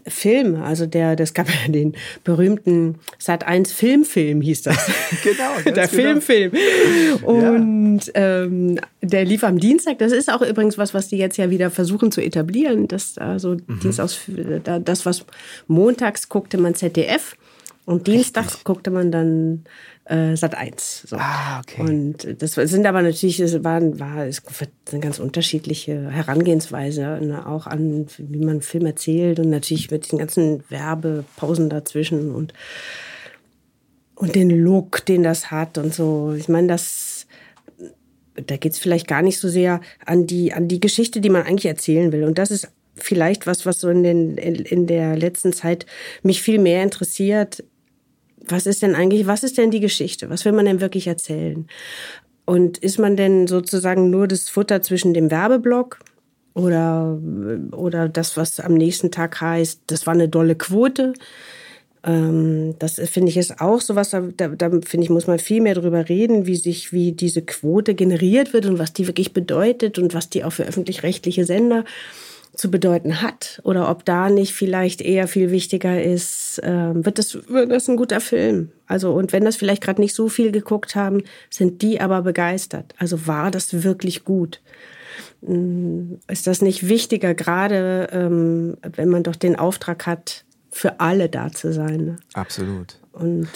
Filme. 0.07 0.63
Also 0.63 0.85
der, 0.85 1.15
das 1.15 1.33
gab 1.33 1.49
ja 1.49 1.71
den 1.71 1.95
berühmten 2.23 2.95
Sat 3.19 3.45
1 3.45 3.71
Filmfilm 3.71 4.41
hieß 4.41 4.63
das. 4.63 4.89
genau. 5.23 5.51
der 5.65 5.73
genau. 5.73 5.87
Filmfilm. 5.87 6.51
Und 7.23 8.01
ja. 8.07 8.43
ähm, 8.43 8.79
der 9.01 9.25
lief 9.25 9.43
am 9.43 9.59
Dienstag. 9.59 9.99
Das 9.99 10.11
ist 10.11 10.31
auch 10.31 10.41
übrigens 10.41 10.77
was, 10.77 10.93
was 10.93 11.09
die 11.09 11.17
jetzt 11.17 11.37
ja 11.37 11.49
wieder 11.49 11.69
versuchen 11.69 12.11
zu 12.11 12.21
etablieren. 12.21 12.87
Das, 12.87 13.17
also 13.17 13.55
mhm. 13.67 13.79
Dienstags, 13.81 14.21
das, 14.83 15.05
was 15.05 15.25
montags 15.67 16.29
guckte 16.29 16.57
man 16.57 16.75
ZDF 16.75 17.35
und 17.85 18.07
dienstags 18.07 18.63
guckte 18.63 18.91
man 18.91 19.11
dann 19.11 19.65
äh, 20.05 20.35
Sat 20.35 20.55
1. 20.55 21.03
So. 21.07 21.17
Ah, 21.17 21.59
okay. 21.59 21.81
Und 21.81 22.41
das 22.41 22.53
sind 22.53 22.85
aber 22.85 23.01
natürlich, 23.01 23.39
es 23.39 23.63
waren, 23.63 23.99
war, 23.99 24.25
es 24.25 24.41
sind 24.89 25.01
ganz 25.01 25.19
unterschiedliche 25.19 26.09
Herangehensweise, 26.09 27.19
ne, 27.21 27.47
auch 27.47 27.67
an, 27.67 28.07
wie 28.17 28.43
man 28.43 28.61
Film 28.61 28.85
erzählt 28.85 29.39
und 29.39 29.49
natürlich 29.49 29.91
mit 29.91 30.11
den 30.11 30.19
ganzen 30.19 30.63
Werbepausen 30.69 31.69
dazwischen 31.69 32.33
und, 32.33 32.53
und 34.15 34.35
den 34.35 34.49
Look, 34.49 35.05
den 35.05 35.23
das 35.23 35.51
hat 35.51 35.77
und 35.77 35.93
so. 35.93 36.33
Ich 36.37 36.49
meine, 36.49 36.67
das, 36.67 37.27
da 38.35 38.57
geht 38.57 38.73
es 38.73 38.79
vielleicht 38.79 39.07
gar 39.07 39.21
nicht 39.21 39.39
so 39.39 39.49
sehr 39.49 39.81
an 40.05 40.25
die, 40.25 40.53
an 40.53 40.67
die 40.67 40.79
Geschichte, 40.79 41.21
die 41.21 41.29
man 41.29 41.43
eigentlich 41.43 41.65
erzählen 41.65 42.11
will. 42.11 42.23
Und 42.23 42.37
das 42.37 42.51
ist 42.51 42.69
vielleicht 42.95 43.47
was, 43.47 43.65
was 43.65 43.79
so 43.79 43.89
in, 43.89 44.03
den, 44.03 44.37
in, 44.37 44.55
in 44.55 44.87
der 44.87 45.15
letzten 45.17 45.53
Zeit 45.53 45.85
mich 46.21 46.41
viel 46.41 46.59
mehr 46.59 46.83
interessiert, 46.83 47.63
was 48.47 48.65
ist 48.65 48.81
denn 48.81 48.95
eigentlich, 48.95 49.27
was 49.27 49.43
ist 49.43 49.57
denn 49.57 49.71
die 49.71 49.79
Geschichte? 49.79 50.29
Was 50.29 50.45
will 50.45 50.51
man 50.51 50.65
denn 50.65 50.81
wirklich 50.81 51.07
erzählen? 51.07 51.67
Und 52.45 52.77
ist 52.77 52.99
man 52.99 53.15
denn 53.15 53.47
sozusagen 53.47 54.09
nur 54.09 54.27
das 54.27 54.49
Futter 54.49 54.81
zwischen 54.81 55.13
dem 55.13 55.31
Werbeblock 55.31 55.99
oder, 56.53 57.17
oder 57.71 58.09
das, 58.09 58.35
was 58.35 58.59
am 58.59 58.73
nächsten 58.73 59.11
Tag 59.11 59.39
heißt, 59.39 59.81
das 59.87 60.05
war 60.05 60.13
eine 60.13 60.27
dolle 60.27 60.55
Quote? 60.55 61.13
Ähm, 62.05 62.75
das 62.79 62.95
finde 62.95 63.29
ich 63.29 63.37
ist 63.37 63.61
auch 63.61 63.79
sowas, 63.79 64.11
da, 64.11 64.21
da 64.49 64.69
finde 64.69 65.03
ich, 65.03 65.09
muss 65.09 65.27
man 65.27 65.39
viel 65.39 65.61
mehr 65.61 65.75
darüber 65.75 66.09
reden, 66.09 66.45
wie 66.45 66.57
sich, 66.57 66.91
wie 66.91 67.13
diese 67.13 67.41
Quote 67.41 67.95
generiert 67.95 68.51
wird 68.51 68.65
und 68.65 68.77
was 68.77 68.91
die 68.91 69.07
wirklich 69.07 69.33
bedeutet 69.33 69.97
und 69.97 70.13
was 70.13 70.29
die 70.29 70.43
auch 70.43 70.51
für 70.51 70.65
öffentlich-rechtliche 70.65 71.45
Sender 71.45 71.85
zu 72.55 72.69
bedeuten 72.69 73.21
hat 73.21 73.61
oder 73.63 73.89
ob 73.89 74.05
da 74.05 74.29
nicht 74.29 74.53
vielleicht 74.53 75.01
eher 75.01 75.27
viel 75.27 75.51
wichtiger 75.51 76.03
ist, 76.03 76.59
äh, 76.59 76.93
wird, 76.93 77.17
das, 77.17 77.49
wird 77.49 77.71
das 77.71 77.87
ein 77.87 77.97
guter 77.97 78.21
Film. 78.21 78.71
Also 78.85 79.13
und 79.13 79.33
wenn 79.33 79.43
das 79.43 79.55
vielleicht 79.55 79.81
gerade 79.81 80.01
nicht 80.01 80.13
so 80.13 80.29
viel 80.29 80.51
geguckt 80.51 80.95
haben, 80.95 81.23
sind 81.49 81.81
die 81.81 81.99
aber 81.99 82.21
begeistert. 82.21 82.93
Also 82.97 83.25
war 83.25 83.49
das 83.49 83.83
wirklich 83.83 84.23
gut? 84.23 84.61
Mm, 85.41 86.15
ist 86.27 86.45
das 86.45 86.61
nicht 86.61 86.87
wichtiger, 86.87 87.33
gerade 87.33 88.09
ähm, 88.11 88.77
wenn 88.81 89.09
man 89.09 89.23
doch 89.23 89.35
den 89.35 89.55
Auftrag 89.55 90.05
hat, 90.05 90.45
für 90.69 90.99
alle 90.99 91.29
da 91.29 91.51
zu 91.51 91.71
sein? 91.71 92.05
Ne? 92.05 92.15
Absolut. 92.33 92.99
Und 93.11 93.47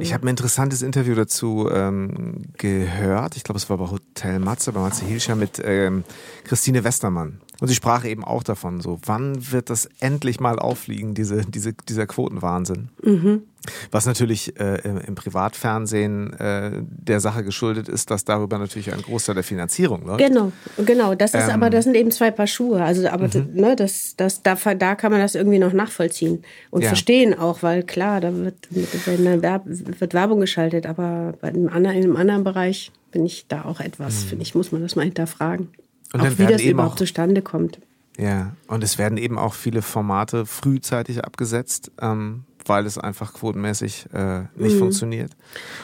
ich 0.00 0.14
habe 0.14 0.24
ein 0.24 0.28
interessantes 0.28 0.80
Interview 0.80 1.14
dazu 1.14 1.68
ähm, 1.70 2.46
gehört. 2.56 3.36
Ich 3.36 3.44
glaube, 3.44 3.58
es 3.58 3.68
war 3.68 3.76
bei 3.76 3.90
Hotel 3.90 4.38
Matze, 4.38 4.72
bei 4.72 4.80
Matze 4.80 5.04
Hilscher 5.04 5.36
mit 5.36 5.60
ähm, 5.62 6.04
Christine 6.44 6.84
Westermann. 6.84 7.42
Und 7.60 7.68
sie 7.68 7.74
sprach 7.74 8.04
eben 8.04 8.24
auch 8.24 8.42
davon, 8.42 8.80
so, 8.80 9.00
wann 9.04 9.50
wird 9.50 9.68
das 9.68 9.88
endlich 9.98 10.38
mal 10.38 10.58
auffliegen, 10.58 11.14
diese, 11.14 11.44
diese, 11.44 11.72
dieser 11.72 12.06
Quotenwahnsinn? 12.06 12.88
Mhm. 13.02 13.42
Was 13.90 14.06
natürlich 14.06 14.58
äh, 14.60 14.76
im 15.06 15.14
Privatfernsehen 15.16 16.32
äh, 16.34 16.70
der 16.82 17.18
Sache 17.20 17.42
geschuldet 17.42 17.88
ist, 17.88 18.10
dass 18.10 18.24
darüber 18.24 18.58
natürlich 18.58 18.92
ein 18.92 19.02
Großteil 19.02 19.34
der 19.34 19.44
Finanzierung 19.44 20.06
läuft. 20.06 20.20
Genau, 20.20 20.52
genau. 20.86 21.14
Das 21.16 21.34
ist 21.34 21.48
ähm, 21.48 21.50
aber, 21.50 21.68
das 21.68 21.84
sind 21.84 21.96
eben 21.96 22.12
zwei 22.12 22.30
Paar 22.30 22.46
Schuhe. 22.46 22.82
Also, 22.82 23.08
aber 23.08 23.26
mhm. 23.26 23.48
ne, 23.54 23.76
das, 23.76 24.14
das, 24.16 24.42
da, 24.42 24.54
da 24.54 24.94
kann 24.94 25.10
man 25.10 25.20
das 25.20 25.34
irgendwie 25.34 25.58
noch 25.58 25.72
nachvollziehen 25.72 26.44
und 26.70 26.82
ja. 26.82 26.88
verstehen 26.88 27.36
auch, 27.36 27.62
weil 27.62 27.82
klar, 27.82 28.20
da 28.20 28.32
wird, 28.34 28.68
wird 28.70 30.14
Werbung 30.14 30.40
geschaltet, 30.40 30.86
aber 30.86 31.34
bei 31.40 31.48
einem 31.48 31.68
anderen, 31.68 31.96
in 31.96 32.04
einem 32.04 32.16
anderen 32.16 32.44
Bereich 32.44 32.92
bin 33.10 33.26
ich 33.26 33.46
da 33.48 33.64
auch 33.64 33.80
etwas, 33.80 34.24
mhm. 34.24 34.28
finde 34.28 34.42
ich, 34.44 34.54
muss 34.54 34.70
man 34.70 34.82
das 34.82 34.94
mal 34.96 35.04
hinterfragen. 35.04 35.68
Und 36.12 36.20
auch 36.20 36.38
wie 36.38 36.46
das 36.46 36.62
überhaupt 36.62 36.94
auch, 36.94 36.96
zustande 36.96 37.42
kommt. 37.42 37.80
Ja, 38.18 38.52
und 38.66 38.82
es 38.82 38.98
werden 38.98 39.18
eben 39.18 39.38
auch 39.38 39.54
viele 39.54 39.82
Formate 39.82 40.46
frühzeitig 40.46 41.24
abgesetzt, 41.24 41.92
ähm, 42.00 42.44
weil 42.66 42.86
es 42.86 42.98
einfach 42.98 43.32
quotenmäßig 43.32 44.06
äh, 44.12 44.40
nicht 44.56 44.74
mhm. 44.74 44.78
funktioniert. 44.78 45.32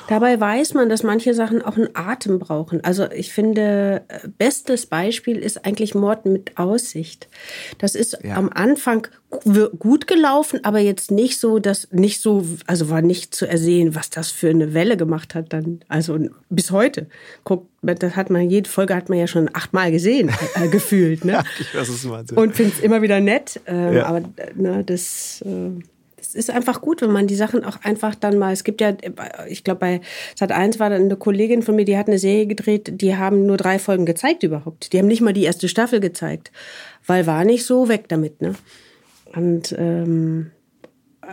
Dabei 0.08 0.38
weiß 0.38 0.74
man, 0.74 0.88
dass 0.88 1.02
manche 1.02 1.34
Sachen 1.34 1.62
auch 1.62 1.76
einen 1.76 1.88
Atem 1.94 2.38
brauchen. 2.38 2.82
Also 2.84 3.10
ich 3.10 3.32
finde, 3.32 4.02
äh, 4.08 4.28
bestes 4.28 4.86
Beispiel 4.86 5.38
ist 5.38 5.64
eigentlich 5.64 5.94
Mord 5.94 6.26
mit 6.26 6.58
Aussicht. 6.58 7.28
Das 7.78 7.94
ist 7.94 8.18
ja. 8.22 8.36
am 8.36 8.50
Anfang 8.50 9.08
gut 9.78 10.06
gelaufen, 10.06 10.60
aber 10.62 10.78
jetzt 10.78 11.10
nicht 11.10 11.40
so, 11.40 11.58
dass 11.58 11.88
nicht 11.90 12.20
so, 12.20 12.46
also 12.66 12.88
war 12.88 13.02
nicht 13.02 13.34
zu 13.34 13.46
ersehen, 13.46 13.94
was 13.94 14.10
das 14.10 14.30
für 14.30 14.50
eine 14.50 14.74
Welle 14.74 14.96
gemacht 14.96 15.34
hat 15.34 15.52
dann. 15.52 15.80
Also 15.88 16.18
bis 16.50 16.70
heute. 16.70 17.08
Guckt, 17.42 17.68
das 17.82 18.16
hat 18.16 18.30
man, 18.30 18.48
jede 18.48 18.68
Folge 18.68 18.94
hat 18.94 19.08
man 19.08 19.18
ja 19.18 19.26
schon 19.26 19.50
achtmal 19.52 19.90
gesehen, 19.90 20.30
äh, 20.54 20.68
gefühlt. 20.68 21.24
Ne? 21.24 21.42
ich 21.58 21.74
weiß, 21.74 21.88
was 21.88 22.02
du 22.02 22.08
meinst. 22.08 22.32
Und 22.32 22.54
finde 22.54 22.72
es 22.76 22.80
immer 22.80 23.02
wieder 23.02 23.20
nett. 23.20 23.60
Äh, 23.66 23.96
ja. 23.96 24.06
Aber 24.06 24.22
ne, 24.54 24.84
das. 24.84 25.42
Äh, 26.34 26.38
ist 26.38 26.50
einfach 26.50 26.80
gut, 26.80 27.02
wenn 27.02 27.12
man 27.12 27.26
die 27.26 27.34
Sachen 27.34 27.64
auch 27.64 27.78
einfach 27.82 28.14
dann 28.14 28.38
mal, 28.38 28.52
es 28.52 28.64
gibt 28.64 28.80
ja, 28.80 28.94
ich 29.48 29.64
glaube 29.64 29.80
bei 29.80 30.00
Sat 30.36 30.52
1 30.52 30.78
war 30.78 30.90
dann 30.90 31.02
eine 31.02 31.16
Kollegin 31.16 31.62
von 31.62 31.76
mir, 31.76 31.84
die 31.84 31.96
hat 31.96 32.08
eine 32.08 32.18
Serie 32.18 32.46
gedreht, 32.46 33.00
die 33.00 33.16
haben 33.16 33.46
nur 33.46 33.56
drei 33.56 33.78
Folgen 33.78 34.06
gezeigt 34.06 34.42
überhaupt. 34.42 34.92
Die 34.92 34.98
haben 34.98 35.08
nicht 35.08 35.20
mal 35.20 35.32
die 35.32 35.44
erste 35.44 35.68
Staffel 35.68 36.00
gezeigt, 36.00 36.52
weil 37.06 37.26
war 37.26 37.44
nicht 37.44 37.64
so 37.64 37.88
weg 37.88 38.04
damit, 38.08 38.40
ne? 38.40 38.54
Und, 39.34 39.74
ähm, 39.78 40.50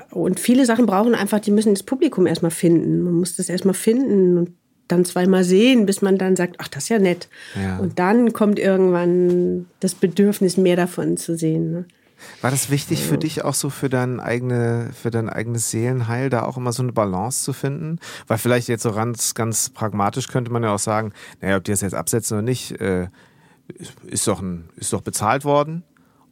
und 0.10 0.40
viele 0.40 0.66
Sachen 0.66 0.86
brauchen 0.86 1.14
einfach, 1.14 1.40
die 1.40 1.52
müssen 1.52 1.74
das 1.74 1.84
Publikum 1.84 2.26
erstmal 2.26 2.52
finden. 2.52 3.02
Man 3.02 3.14
muss 3.14 3.36
das 3.36 3.50
erstmal 3.50 3.76
finden 3.76 4.38
und 4.38 4.54
dann 4.88 5.06
zweimal 5.06 5.44
sehen, 5.44 5.86
bis 5.86 6.02
man 6.02 6.18
dann 6.18 6.36
sagt, 6.36 6.56
ach, 6.60 6.68
das 6.68 6.84
ist 6.84 6.90
ja 6.90 7.00
nett. 7.00 7.30
Ja. 7.56 7.78
Und 7.78 8.00
dann 8.00 8.34
kommt 8.34 8.60
irgendwann 8.60 9.68
das 9.80 9.96
Bedürfnis, 9.96 10.58
mehr 10.58 10.76
davon 10.76 11.18
zu 11.18 11.38
sehen. 11.38 11.72
Ne? 11.72 11.86
War 12.42 12.52
das 12.52 12.70
wichtig 12.70 13.04
für 13.04 13.18
dich 13.18 13.44
auch 13.44 13.54
so 13.54 13.70
für 13.70 13.90
dein 13.90 14.20
eigene, 14.20 14.92
für 14.94 15.12
dein 15.12 15.30
eigenes 15.30 15.72
Seelenheil, 15.72 16.30
da 16.30 16.44
auch 16.44 16.58
immer 16.58 16.74
so 16.74 16.84
eine 16.84 16.92
Balance 16.92 17.44
zu 17.44 17.54
finden? 17.54 18.00
Weil 18.28 18.38
vielleicht 18.38 18.68
jetzt 18.68 18.84
so 18.84 18.92
ganz, 18.92 19.34
ganz 19.34 19.70
pragmatisch 19.70 20.28
könnte 20.28 20.52
man 20.52 20.64
ja 20.64 20.74
auch 20.74 20.80
sagen, 20.80 21.14
naja, 21.42 21.58
ob 21.58 21.64
die 21.64 21.72
das 21.72 21.82
jetzt 21.82 21.96
absetzen 21.96 22.38
oder 22.38 22.44
nicht, 22.44 22.80
äh, 22.80 23.08
ist 24.08 24.28
doch 24.28 24.42
ein, 24.42 24.70
ist 24.76 24.94
doch 24.94 25.02
bezahlt 25.02 25.46
worden. 25.46 25.84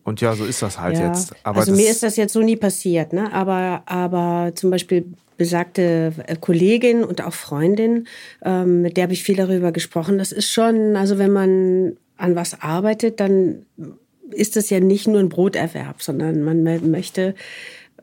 Und 0.03 0.21
ja, 0.21 0.35
so 0.35 0.45
ist 0.45 0.61
das 0.61 0.79
halt 0.79 0.97
ja. 0.97 1.07
jetzt. 1.07 1.33
Aber 1.43 1.59
also 1.59 1.71
mir 1.73 1.89
ist 1.89 2.01
das 2.01 2.15
jetzt 2.15 2.33
so 2.33 2.41
nie 2.41 2.55
passiert, 2.55 3.13
ne? 3.13 3.31
Aber, 3.31 3.83
aber 3.85 4.53
zum 4.55 4.71
Beispiel 4.71 5.05
besagte 5.37 6.13
äh, 6.25 6.35
Kollegin 6.35 7.03
und 7.03 7.23
auch 7.23 7.33
Freundin, 7.33 8.07
ähm, 8.43 8.81
mit 8.81 8.97
der 8.97 9.03
habe 9.03 9.13
ich 9.13 9.23
viel 9.23 9.35
darüber 9.35 9.71
gesprochen. 9.71 10.17
Das 10.17 10.31
ist 10.31 10.51
schon, 10.51 10.95
also 10.95 11.17
wenn 11.17 11.31
man 11.31 11.97
an 12.17 12.35
was 12.35 12.61
arbeitet, 12.61 13.19
dann 13.19 13.65
ist 14.31 14.57
es 14.57 14.69
ja 14.69 14.79
nicht 14.79 15.07
nur 15.07 15.19
ein 15.19 15.29
Broterwerb, 15.29 16.01
sondern 16.01 16.43
man 16.43 16.63
möchte, 16.89 17.35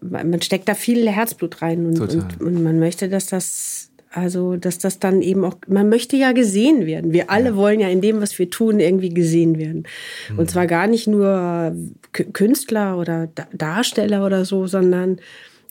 man 0.00 0.40
steckt 0.42 0.68
da 0.68 0.74
viel 0.74 1.08
Herzblut 1.08 1.62
rein 1.62 1.86
und, 1.86 2.00
und, 2.00 2.40
und, 2.40 2.62
man 2.62 2.78
möchte, 2.78 3.08
dass 3.08 3.26
das, 3.26 3.90
also, 4.10 4.56
dass 4.56 4.78
das 4.78 4.98
dann 4.98 5.22
eben 5.22 5.44
auch, 5.44 5.56
man 5.66 5.88
möchte 5.88 6.16
ja 6.16 6.32
gesehen 6.32 6.86
werden. 6.86 7.12
Wir 7.12 7.30
alle 7.30 7.50
ja. 7.50 7.56
wollen 7.56 7.80
ja 7.80 7.88
in 7.88 8.00
dem, 8.00 8.20
was 8.20 8.38
wir 8.38 8.50
tun, 8.50 8.80
irgendwie 8.80 9.10
gesehen 9.10 9.58
werden. 9.58 9.86
Mhm. 10.30 10.38
Und 10.38 10.50
zwar 10.50 10.66
gar 10.66 10.86
nicht 10.86 11.06
nur 11.06 11.74
Künstler 12.12 12.98
oder 12.98 13.28
Darsteller 13.52 14.24
oder 14.24 14.44
so, 14.44 14.66
sondern 14.66 15.18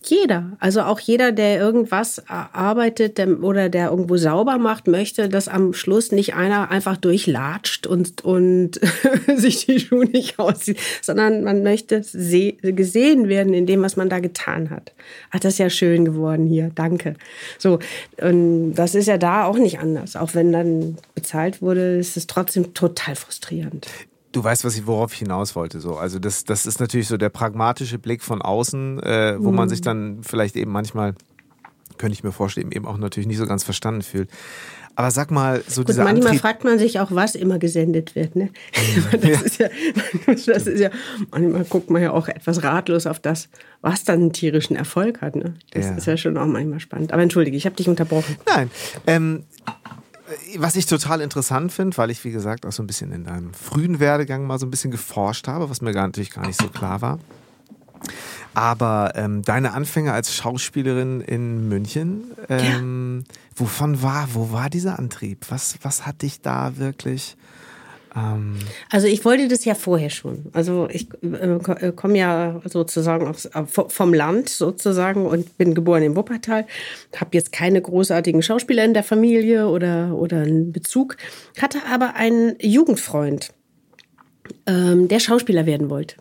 jeder, 0.10 0.58
also 0.60 0.82
auch 0.82 1.00
jeder, 1.00 1.32
der 1.32 1.60
irgendwas 1.60 2.24
arbeitet 2.28 3.20
oder 3.20 3.70
der 3.70 3.90
irgendwo 3.90 4.18
sauber 4.18 4.58
macht, 4.58 4.88
möchte, 4.88 5.30
dass 5.30 5.48
am 5.48 5.74
Schluss 5.74 6.12
nicht 6.12 6.36
einer 6.36 6.72
einfach 6.72 6.98
durchlatscht 6.98 7.88
und, 7.88 8.24
und 8.24 8.80
sich 9.36 9.66
die 9.66 9.80
Schuhe 9.80 10.06
nicht 10.06 10.40
aussieht, 10.40 10.80
sondern 11.02 11.44
man 11.44 11.64
möchte 11.64 12.02
gesehen 12.02 13.30
werden 13.30 13.54
in 13.54 13.66
dem, 13.66 13.82
was 13.82 13.96
man 13.96 14.10
da 14.10 14.20
getan 14.20 14.70
hat. 14.70 14.94
Ach, 15.32 15.40
das 15.40 15.54
ist 15.54 15.60
ja 15.60 15.70
schön 15.70 16.06
geworden 16.06 16.46
hier, 16.48 16.72
danke. 16.74 17.16
So, 17.58 17.80
und 18.22 18.74
das 18.74 18.96
ist 18.96 19.08
ja 19.08 19.18
da 19.18 19.46
auch 19.46 19.58
nicht 19.58 19.80
anders. 19.80 20.16
Auch 20.16 20.34
wenn 20.34 20.52
dann 20.52 20.98
bezahlt 21.14 21.62
wurde, 21.62 21.98
ist 21.98 22.18
es 22.18 22.28
trotzdem 22.28 22.74
total 22.74 23.16
frustrierend. 23.16 23.88
Du 24.36 24.44
weißt, 24.44 24.66
was 24.66 24.76
ich, 24.76 24.86
worauf 24.86 25.14
ich 25.14 25.20
hinaus 25.20 25.56
wollte. 25.56 25.80
So. 25.80 25.96
Also 25.96 26.20
das, 26.20 26.44
das 26.44 26.66
ist 26.66 26.82
natürlich 26.82 27.08
so 27.08 27.16
der 27.16 27.30
pragmatische 27.30 27.98
Blick 27.98 28.22
von 28.22 28.42
außen, 28.42 29.02
äh, 29.02 29.36
wo 29.40 29.50
mhm. 29.50 29.56
man 29.56 29.70
sich 29.70 29.80
dann 29.80 30.24
vielleicht 30.24 30.58
eben 30.58 30.74
manchmal, 30.74 31.16
könnte 31.98 32.16
ich 32.16 32.24
mir 32.26 32.34
vorstellen, 32.34 32.70
eben 32.74 32.86
auch 32.86 32.98
natürlich 32.98 33.28
nicht 33.28 33.38
so 33.38 33.48
ganz 33.48 33.64
verstanden 33.64 34.02
fühlt. 34.02 34.30
Aber 34.98 35.10
sag 35.10 35.32
mal, 35.32 35.64
so 35.66 35.82
Gut, 35.82 35.90
dieser 35.90 36.04
manchmal 36.04 36.28
Antrieb 36.32 36.42
fragt 36.42 36.64
man 36.66 36.80
sich 36.80 37.00
auch, 37.00 37.12
was 37.12 37.36
immer 37.36 37.60
gesendet 37.60 38.14
wird. 38.16 38.36
Ne? 38.36 38.50
Mhm. 38.76 39.22
das, 39.22 39.22
ja. 39.22 39.40
Ist 39.40 39.60
ja, 39.60 39.70
das 40.54 40.68
ist 40.68 40.80
ja, 40.82 40.90
manchmal 41.32 41.64
guckt 41.64 41.90
man 41.90 42.02
ja 42.02 42.12
auch 42.12 42.28
etwas 42.28 42.62
ratlos 42.62 43.08
auf 43.08 43.22
das, 43.22 43.48
was 43.80 44.04
dann 44.04 44.20
einen 44.20 44.34
tierischen 44.34 44.76
Erfolg 44.76 45.22
hat. 45.22 45.38
Ne? 45.38 45.54
Das 45.72 45.86
ja. 45.86 45.96
ist 45.96 46.08
ja 46.08 46.18
schon 46.18 46.38
auch 46.38 46.46
manchmal 46.46 46.82
spannend. 46.82 47.14
Aber 47.14 47.22
entschuldige, 47.22 47.56
ich 47.56 47.66
habe 47.66 47.78
dich 47.78 47.88
unterbrochen. 47.88 48.36
Nein, 48.46 48.70
ähm, 49.08 49.44
was 50.58 50.76
ich 50.76 50.86
total 50.86 51.22
interessant 51.22 51.72
finde, 51.72 51.98
weil 51.98 52.10
ich, 52.10 52.24
wie 52.24 52.32
gesagt, 52.32 52.66
auch 52.66 52.72
so 52.72 52.82
ein 52.82 52.88
bisschen 52.88 53.12
in 53.12 53.26
deinem 53.26 53.54
frühen 53.54 54.00
Werdegang 54.00 54.48
mal 54.48 54.60
so 54.60 54.66
ein 54.66 54.72
bisschen 54.72 54.92
geforscht 54.92 55.48
habe, 55.48 55.70
was 55.70 55.82
mir 55.82 55.94
gar, 55.94 56.08
natürlich 56.08 56.32
gar 56.32 56.46
nicht 56.48 56.60
so 56.60 56.68
klar 56.68 57.02
war. 57.02 57.20
Aber 58.54 59.12
ähm, 59.16 59.42
deine 59.42 59.74
Anfänge 59.74 60.14
als 60.14 60.34
Schauspielerin 60.34 61.22
in 61.22 61.68
München, 61.68 62.32
ähm, 62.50 63.24
ja. 63.28 63.34
wovon 63.56 64.02
war, 64.02 64.30
wo 64.34 64.52
war 64.52 64.70
dieser 64.70 64.98
Antrieb? 64.98 65.46
Was, 65.50 65.78
was 65.82 66.06
hat 66.06 66.22
dich 66.22 66.42
da 66.42 66.78
wirklich 66.78 67.36
ähm 68.16 68.56
also 68.90 69.08
ich 69.08 69.26
wollte 69.26 69.48
das 69.48 69.66
ja 69.66 69.76
vorher 69.76 70.10
schon. 70.10 70.46
Also 70.54 70.88
ich 70.92 71.08
äh, 71.24 71.88
äh 71.88 71.92
komme 71.92 72.18
ja 72.18 72.62
sozusagen 72.66 73.28
aus, 73.28 73.46
äh, 73.46 73.64
vom 73.66 74.14
Land 74.14 74.50
sozusagen 74.50 75.26
und 75.26 75.58
bin 75.58 75.74
geboren 75.74 76.04
in 76.04 76.16
Wuppertal. 76.16 76.66
Habe 77.16 77.30
jetzt 77.34 77.52
keine 77.52 77.82
großartigen 77.82 78.42
Schauspieler 78.42 78.84
in 78.86 78.94
der 78.94 79.04
Familie 79.04 79.68
oder, 79.68 80.16
oder 80.16 80.42
einen 80.42 80.72
Bezug. 80.72 81.18
Hatte 81.60 81.80
aber 81.92 82.16
einen 82.16 82.56
Jugendfreund, 82.62 83.54
ähm, 84.66 85.08
der 85.08 85.20
Schauspieler 85.20 85.66
werden 85.66 85.90
wollte. 85.90 86.16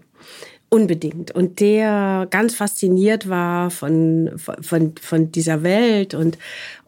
Unbedingt. 0.71 1.31
Und 1.31 1.61
der 1.61 2.27
ganz 2.31 2.55
fasziniert 2.57 3.29
war 3.29 3.71
von, 3.71 4.33
von, 4.37 4.95
von 5.01 5.31
dieser 5.31 5.63
Welt 5.63 6.15
und, 6.15 6.37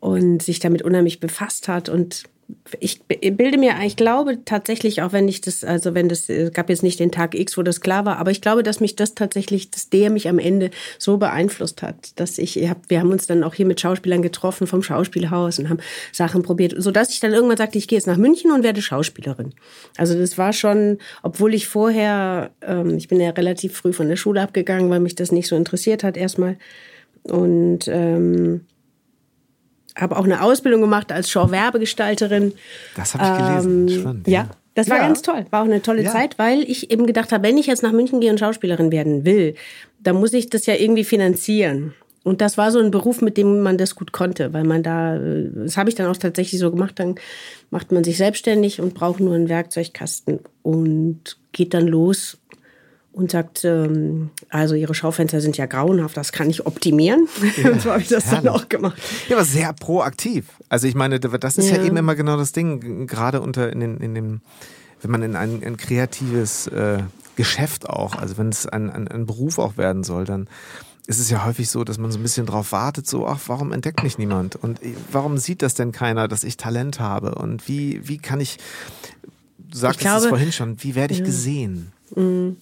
und 0.00 0.42
sich 0.42 0.58
damit 0.58 0.82
unheimlich 0.82 1.20
befasst 1.20 1.68
hat 1.68 1.88
und 1.88 2.24
ich 2.78 3.02
bilde 3.04 3.58
mir, 3.58 3.74
ich 3.84 3.96
glaube 3.96 4.44
tatsächlich, 4.44 5.02
auch 5.02 5.12
wenn 5.12 5.26
ich 5.26 5.40
das, 5.40 5.64
also 5.64 5.94
wenn 5.94 6.08
das, 6.08 6.28
es 6.28 6.52
gab 6.52 6.68
jetzt 6.68 6.82
nicht 6.82 7.00
den 7.00 7.10
Tag 7.10 7.34
X, 7.34 7.58
wo 7.58 7.62
das 7.62 7.80
klar 7.80 8.04
war, 8.04 8.18
aber 8.18 8.30
ich 8.30 8.40
glaube, 8.40 8.62
dass 8.62 8.80
mich 8.80 8.94
das 8.94 9.14
tatsächlich, 9.14 9.70
dass 9.70 9.88
der 9.88 10.10
mich 10.10 10.28
am 10.28 10.38
Ende 10.38 10.70
so 10.98 11.16
beeinflusst 11.16 11.82
hat, 11.82 12.18
dass 12.20 12.38
ich, 12.38 12.56
wir 12.88 13.00
haben 13.00 13.10
uns 13.10 13.26
dann 13.26 13.42
auch 13.42 13.54
hier 13.54 13.66
mit 13.66 13.80
Schauspielern 13.80 14.22
getroffen 14.22 14.66
vom 14.66 14.82
Schauspielhaus 14.82 15.58
und 15.58 15.68
haben 15.68 15.80
Sachen 16.12 16.42
probiert, 16.42 16.74
so 16.76 16.90
dass 16.90 17.10
ich 17.10 17.20
dann 17.20 17.32
irgendwann 17.32 17.56
sagte, 17.56 17.78
ich 17.78 17.88
gehe 17.88 17.98
jetzt 17.98 18.06
nach 18.06 18.16
München 18.16 18.52
und 18.52 18.62
werde 18.62 18.82
Schauspielerin. 18.82 19.52
Also 19.96 20.16
das 20.16 20.38
war 20.38 20.52
schon, 20.52 20.98
obwohl 21.22 21.54
ich 21.54 21.66
vorher, 21.66 22.50
ähm, 22.62 22.96
ich 22.96 23.08
bin 23.08 23.20
ja 23.20 23.30
relativ 23.30 23.76
früh 23.76 23.92
von 23.92 24.08
der 24.08 24.16
Schule 24.16 24.42
abgegangen, 24.42 24.88
weil 24.90 25.00
mich 25.00 25.16
das 25.16 25.32
nicht 25.32 25.48
so 25.48 25.56
interessiert 25.56 26.04
hat 26.04 26.16
erstmal 26.16 26.56
und 27.24 27.88
ähm, 27.88 28.66
habe 29.96 30.16
auch 30.16 30.24
eine 30.24 30.42
Ausbildung 30.42 30.80
gemacht 30.80 31.10
als 31.10 31.30
Show-Werbegestalterin. 31.30 32.52
Das 32.94 33.14
habe 33.14 33.24
ich 33.24 33.46
gelesen. 33.46 33.88
Ähm, 33.88 34.00
Spannend, 34.00 34.28
ja. 34.28 34.48
Das 34.74 34.90
war 34.90 34.98
ja. 34.98 35.06
ganz 35.06 35.22
toll. 35.22 35.46
War 35.50 35.62
auch 35.62 35.66
eine 35.66 35.80
tolle 35.80 36.02
ja. 36.02 36.12
Zeit, 36.12 36.38
weil 36.38 36.62
ich 36.62 36.90
eben 36.90 37.06
gedacht 37.06 37.32
habe, 37.32 37.44
wenn 37.44 37.56
ich 37.56 37.66
jetzt 37.66 37.82
nach 37.82 37.92
München 37.92 38.20
gehe 38.20 38.30
und 38.30 38.38
Schauspielerin 38.38 38.92
werden 38.92 39.24
will, 39.24 39.54
dann 40.00 40.16
muss 40.16 40.34
ich 40.34 40.50
das 40.50 40.66
ja 40.66 40.74
irgendwie 40.74 41.04
finanzieren. 41.04 41.94
Und 42.24 42.40
das 42.40 42.58
war 42.58 42.70
so 42.72 42.80
ein 42.80 42.90
Beruf, 42.90 43.22
mit 43.22 43.36
dem 43.38 43.62
man 43.62 43.78
das 43.78 43.94
gut 43.94 44.12
konnte, 44.12 44.52
weil 44.52 44.64
man 44.64 44.82
da, 44.82 45.16
das 45.16 45.76
habe 45.76 45.88
ich 45.88 45.94
dann 45.94 46.08
auch 46.08 46.16
tatsächlich 46.16 46.60
so 46.60 46.70
gemacht, 46.70 46.98
dann 46.98 47.14
macht 47.70 47.92
man 47.92 48.04
sich 48.04 48.18
selbstständig 48.18 48.80
und 48.80 48.94
braucht 48.94 49.20
nur 49.20 49.34
einen 49.34 49.48
Werkzeugkasten 49.48 50.40
und 50.62 51.38
geht 51.52 51.72
dann 51.72 51.86
los 51.86 52.38
und 53.16 53.30
sagt, 53.30 53.64
ähm, 53.64 54.28
also 54.50 54.74
ihre 54.74 54.94
Schaufenster 54.94 55.40
sind 55.40 55.56
ja 55.56 55.64
grauenhaft, 55.64 56.18
das 56.18 56.32
kann 56.32 56.50
ich 56.50 56.66
optimieren. 56.66 57.26
Ja, 57.56 57.78
so 57.78 57.90
habe 57.90 58.02
ich 58.02 58.08
das 58.08 58.26
herrlich. 58.26 58.44
dann 58.44 58.48
auch 58.48 58.68
gemacht. 58.68 59.00
Ja, 59.28 59.36
aber 59.36 59.44
sehr 59.46 59.72
proaktiv. 59.72 60.44
Also 60.68 60.86
ich 60.86 60.94
meine, 60.94 61.18
das 61.18 61.56
ist 61.56 61.70
ja, 61.70 61.76
ja 61.76 61.84
eben 61.84 61.96
immer 61.96 62.14
genau 62.14 62.36
das 62.36 62.52
Ding, 62.52 63.06
gerade 63.06 63.40
unter 63.40 63.72
in 63.72 63.80
den, 63.80 63.96
in 63.98 64.14
dem, 64.14 64.40
wenn 65.00 65.10
man 65.10 65.22
in 65.22 65.34
ein, 65.34 65.64
ein 65.64 65.78
kreatives 65.78 66.66
äh, 66.66 66.98
Geschäft 67.36 67.88
auch, 67.88 68.16
also 68.16 68.36
wenn 68.36 68.50
es 68.50 68.66
ein, 68.66 68.90
ein, 68.90 69.08
ein 69.08 69.24
Beruf 69.24 69.58
auch 69.58 69.78
werden 69.78 70.04
soll, 70.04 70.26
dann 70.26 70.48
ist 71.06 71.18
es 71.18 71.30
ja 71.30 71.46
häufig 71.46 71.70
so, 71.70 71.84
dass 71.84 71.96
man 71.96 72.12
so 72.12 72.18
ein 72.18 72.22
bisschen 72.22 72.44
drauf 72.44 72.72
wartet, 72.72 73.06
so, 73.06 73.26
ach, 73.26 73.40
warum 73.46 73.72
entdeckt 73.72 74.02
mich 74.02 74.18
niemand? 74.18 74.56
Und 74.56 74.80
warum 75.10 75.38
sieht 75.38 75.62
das 75.62 75.72
denn 75.72 75.90
keiner, 75.90 76.28
dass 76.28 76.44
ich 76.44 76.58
Talent 76.58 77.00
habe? 77.00 77.36
Und 77.36 77.66
wie, 77.66 78.06
wie 78.06 78.18
kann 78.18 78.40
ich, 78.40 78.58
du 79.56 79.78
sagtest 79.78 80.06
es 80.06 80.26
vorhin 80.26 80.52
schon, 80.52 80.82
wie 80.82 80.94
werde 80.94 81.14
ich 81.14 81.20
ja. 81.20 81.24
gesehen? 81.24 81.92
Mhm. 82.14 82.56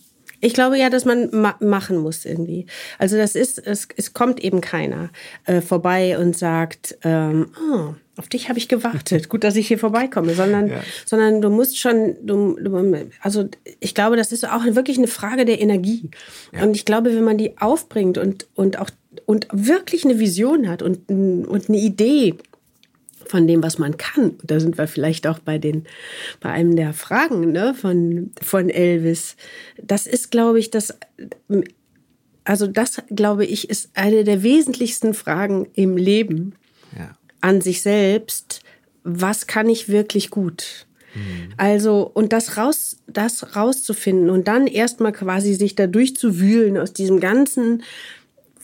Ich 0.44 0.52
glaube 0.52 0.78
ja, 0.78 0.90
dass 0.90 1.06
man 1.06 1.30
ma 1.32 1.56
machen 1.60 1.96
muss 1.96 2.26
irgendwie. 2.26 2.66
Also 2.98 3.16
das 3.16 3.34
ist, 3.34 3.58
es, 3.58 3.88
es 3.96 4.12
kommt 4.12 4.44
eben 4.44 4.60
keiner 4.60 5.08
äh, 5.46 5.62
vorbei 5.62 6.18
und 6.18 6.36
sagt, 6.36 6.98
ähm, 7.02 7.46
oh, 7.70 7.94
auf 8.16 8.28
dich 8.28 8.50
habe 8.50 8.58
ich 8.58 8.68
gewartet. 8.68 9.30
Gut, 9.30 9.42
dass 9.42 9.56
ich 9.56 9.66
hier 9.66 9.78
vorbeikomme, 9.78 10.34
sondern, 10.34 10.68
ja. 10.68 10.82
sondern 11.06 11.40
du 11.40 11.48
musst 11.48 11.78
schon, 11.78 12.16
du, 12.22 12.56
du, 12.60 13.08
also 13.20 13.48
ich 13.80 13.94
glaube, 13.94 14.16
das 14.16 14.32
ist 14.32 14.46
auch 14.46 14.64
wirklich 14.66 14.98
eine 14.98 15.08
Frage 15.08 15.46
der 15.46 15.60
Energie. 15.60 16.10
Ja. 16.52 16.62
Und 16.62 16.76
ich 16.76 16.84
glaube, 16.84 17.16
wenn 17.16 17.24
man 17.24 17.38
die 17.38 17.56
aufbringt 17.58 18.18
und, 18.18 18.46
und 18.54 18.78
auch 18.78 18.90
und 19.26 19.46
wirklich 19.50 20.04
eine 20.04 20.18
Vision 20.18 20.68
hat 20.68 20.82
und, 20.82 21.08
und 21.08 21.68
eine 21.68 21.78
Idee 21.78 22.34
von 23.26 23.46
dem, 23.46 23.62
was 23.62 23.78
man 23.78 23.96
kann, 23.96 24.36
da 24.42 24.60
sind 24.60 24.78
wir 24.78 24.86
vielleicht 24.86 25.26
auch 25.26 25.38
bei 25.38 25.58
den, 25.58 25.84
bei 26.40 26.50
einem 26.50 26.76
der 26.76 26.92
Fragen 26.92 27.52
ne, 27.52 27.74
von, 27.74 28.32
von 28.40 28.70
Elvis. 28.70 29.36
Das 29.82 30.06
ist, 30.06 30.30
glaube 30.30 30.58
ich, 30.58 30.70
das, 30.70 30.98
also 32.44 32.66
das, 32.66 33.02
glaube 33.08 33.44
ich, 33.46 33.70
ist 33.70 33.90
eine 33.94 34.24
der 34.24 34.42
wesentlichsten 34.42 35.14
Fragen 35.14 35.68
im 35.74 35.96
Leben 35.96 36.54
ja. 36.96 37.16
an 37.40 37.60
sich 37.60 37.82
selbst. 37.82 38.60
Was 39.02 39.46
kann 39.46 39.68
ich 39.68 39.88
wirklich 39.88 40.30
gut? 40.30 40.86
Mhm. 41.14 41.52
Also, 41.56 42.10
und 42.12 42.32
das 42.32 42.56
raus, 42.56 42.98
das 43.06 43.56
rauszufinden 43.56 44.30
und 44.30 44.48
dann 44.48 44.66
erstmal 44.66 45.12
quasi 45.12 45.54
sich 45.54 45.74
da 45.74 45.86
durchzuwühlen 45.86 46.78
aus 46.78 46.92
diesem 46.92 47.20
ganzen 47.20 47.82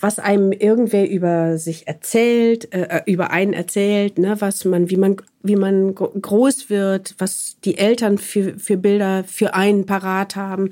was 0.01 0.19
einem 0.19 0.53
irgendwer 0.53 1.09
über 1.09 1.59
sich 1.59 1.87
erzählt, 1.87 2.73
äh, 2.75 2.83
äh, 2.83 3.03
über 3.07 3.31
einen 3.31 3.53
erzählt, 3.53 4.19
ne, 4.19 4.41
was 4.41 4.65
man, 4.65 4.89
wie 4.89 4.97
man, 4.97 5.17
wie 5.43 5.57
man 5.57 5.95
groß 5.95 6.71
wird, 6.71 7.15
was 7.19 7.59
die 7.65 7.77
Eltern 7.77 8.19
für, 8.19 8.59
für 8.59 8.79
Bilder 8.79 9.25
für 9.25 9.55
einen 9.55 9.87
parat 9.87 10.37
haben. 10.37 10.71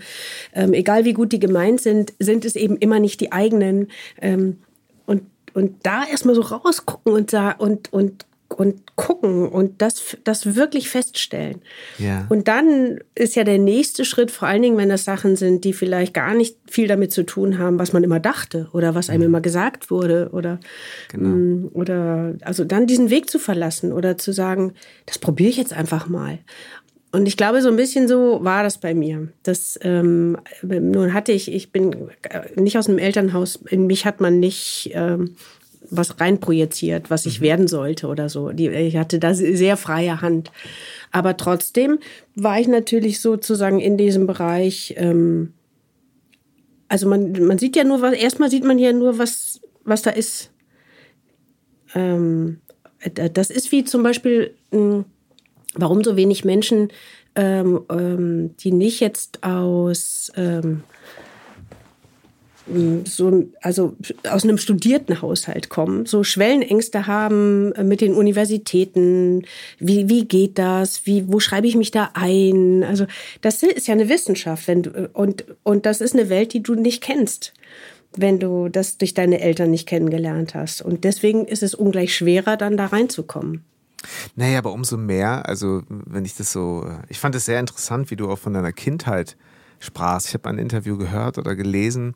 Ähm, 0.55 0.73
egal 0.73 1.05
wie 1.05 1.13
gut 1.13 1.33
die 1.33 1.41
gemeint 1.41 1.81
sind, 1.81 2.15
sind 2.19 2.45
es 2.45 2.57
eben 2.57 2.77
immer 2.79 3.01
nicht 3.01 3.21
die 3.21 3.33
eigenen. 3.33 3.89
Ähm, 4.21 4.59
und, 5.05 5.23
und 5.53 5.75
da 5.83 6.05
erstmal 6.05 6.35
so 6.35 6.41
rausgucken 6.41 7.13
und, 7.13 7.35
und, 7.59 7.93
und 7.93 8.28
und 8.59 8.97
gucken 8.97 9.49
und 9.49 9.81
das, 9.81 10.17
das 10.25 10.57
wirklich 10.57 10.91
feststellen. 10.91 11.63
Ja. 11.99 12.27
Und 12.29 12.49
dann 12.49 12.99
ist 13.15 13.37
ja 13.37 13.45
der 13.45 13.59
nächste 13.59 14.05
Schritt, 14.05 14.33
vor 14.33 14.49
allen 14.49 14.63
Dingen, 14.63 14.77
wenn 14.77 14.89
das 14.89 15.05
Sachen 15.05 15.37
sind, 15.37 15.63
die 15.63 15.73
vielleicht 15.73 16.13
gar 16.13 16.35
nicht 16.35 16.57
viel 16.69 16.89
damit 16.89 17.13
zu 17.13 17.23
tun 17.23 17.59
haben, 17.59 17.79
was 17.79 17.93
man 17.93 18.03
immer 18.03 18.19
dachte 18.19 18.69
oder 18.73 18.97
was 18.97 19.11
einem 19.11 19.21
mhm. 19.21 19.27
immer 19.27 19.41
gesagt 19.41 19.93
wurde 19.93 20.31
oder, 20.33 20.59
genau. 21.09 21.29
Mm, 21.29 21.71
oder 21.73 22.35
also 22.41 22.65
dann 22.65 22.89
diesen 22.89 23.11
Weg 23.11 23.31
zu 23.31 23.39
verlassen 23.39 23.93
oder 23.93 24.19
zu 24.19 24.33
sagen, 24.33 24.73
das 25.07 25.21
probiere 25.21 25.51
ich 25.51 25.57
jetzt 25.57 25.73
einfach 25.73 26.09
mal. 26.09 26.41
Und 27.13 27.27
ich 27.27 27.37
glaube, 27.37 27.63
so 27.63 27.69
ein 27.69 27.77
bisschen 27.77 28.09
so 28.09 28.41
war 28.43 28.65
das 28.65 28.79
bei 28.79 28.93
mir. 28.93 29.29
Das, 29.45 29.79
ähm, 29.83 30.37
nun 30.63 31.15
hatte 31.15 31.31
ich, 31.31 31.53
ich 31.53 31.71
bin 31.71 32.11
nicht 32.57 32.77
aus 32.77 32.89
einem 32.89 32.99
Elternhaus, 32.99 33.61
in 33.71 33.87
mich 33.87 34.05
hat 34.05 34.21
man 34.21 34.41
nicht 34.41 34.91
ähm, 34.95 35.37
was 35.91 36.21
reinprojiziert, 36.21 37.11
was 37.11 37.27
ich 37.27 37.41
mhm. 37.41 37.45
werden 37.45 37.69
sollte 37.69 38.09
oder 38.09 38.29
so. 38.29 38.51
Die, 38.51 38.69
ich 38.69 38.97
hatte 38.97 39.19
da 39.19 39.35
sehr 39.35 39.77
freie 39.77 40.21
Hand. 40.21 40.51
Aber 41.11 41.37
trotzdem 41.37 41.99
war 42.35 42.61
ich 42.61 42.69
natürlich 42.69 43.21
sozusagen 43.21 43.81
in 43.81 43.97
diesem 43.97 44.27
Bereich. 44.27 44.95
Ähm, 44.97 45.55
also 46.89 47.09
man, 47.09 47.33
man 47.33 47.59
sieht 47.59 47.77
ja 47.77 47.85
nur 47.85 48.03
was, 48.03 48.15
erstmal 48.15 48.51
sieht 48.51 48.65
man 48.65 48.79
ja 48.79 48.93
nur, 48.93 49.19
was, 49.19 49.61
was 49.85 50.03
da 50.03 50.11
ist. 50.11 50.51
Ähm, 51.95 52.61
das 53.33 53.51
ist 53.51 53.73
wie 53.73 53.85
zum 53.85 54.03
Beispiel, 54.03 54.55
hm, 54.73 55.05
warum 55.75 56.03
so 56.03 56.17
wenig 56.17 56.45
Menschen, 56.45 56.89
ähm, 57.35 57.81
ähm, 57.91 58.57
die 58.57 58.73
nicht 58.73 59.01
jetzt 59.01 59.45
aus 59.45 60.33
ähm, 60.37 60.83
so, 63.05 63.45
also 63.61 63.97
aus 64.29 64.45
einem 64.45 64.59
studierten 64.59 65.23
Haushalt 65.23 65.69
kommen, 65.69 66.07
so 66.07 66.25
Schwellenängste 66.25 67.07
haben 67.07 67.73
äh, 67.73 67.85
mit 67.85 68.01
den 68.01 68.15
Universitäten. 68.15 69.45
Wie, 69.79 70.09
wie 70.09 70.27
geht 70.27 70.59
das? 70.59 71.07
Wie, 71.07 71.31
wo 71.33 71.41
schreibe 71.41 71.67
ich 71.67 71.77
mich 71.77 71.91
da 71.91 72.11
ein? 72.15 72.85
Also, 72.85 73.07
das 73.41 73.63
ist 73.63 73.87
ja 73.89 73.95
eine 73.95 74.09
Wissenschaft, 74.09 74.69
wenn 74.69 74.83
du, 74.83 75.11
und, 75.13 75.45
und 75.63 75.87
das 75.87 76.01
ist 76.01 76.15
eine 76.15 76.29
Welt, 76.29 76.53
die 76.53 76.63
du 76.63 76.75
nicht 76.75 77.03
kennst, 77.03 77.55
wenn 78.17 78.39
du 78.39 78.69
das 78.69 78.99
durch 78.99 79.15
deine 79.15 79.41
Eltern 79.41 79.71
nicht 79.71 79.89
kennengelernt 79.89 80.55
hast. 80.55 80.83
Und 80.83 81.05
deswegen 81.05 81.47
ist 81.47 81.63
es 81.63 81.75
ungleich 81.75 82.15
schwerer, 82.15 82.57
dann 82.57 82.77
da 82.77 82.87
reinzukommen. 82.87 83.65
Naja, 84.37 84.59
aber 84.59 84.73
umso 84.73 84.97
mehr, 84.97 85.49
also, 85.49 85.83
wenn 85.89 86.25
ich 86.25 86.37
das 86.37 86.53
so, 86.53 86.85
äh, 86.87 87.03
ich 87.09 87.19
fand 87.19 87.35
es 87.35 87.47
sehr 87.47 87.61
interessant, 87.61 88.11
wie 88.11 88.17
du 88.17 88.31
auch 88.31 88.39
von 88.39 88.53
deiner 88.53 88.73
Kindheit 88.73 89.37
sprachst. 89.81 90.29
Ich 90.29 90.35
habe 90.35 90.49
ein 90.49 90.59
Interview 90.59 90.97
gehört 90.97 91.39
oder 91.39 91.55
gelesen, 91.57 92.15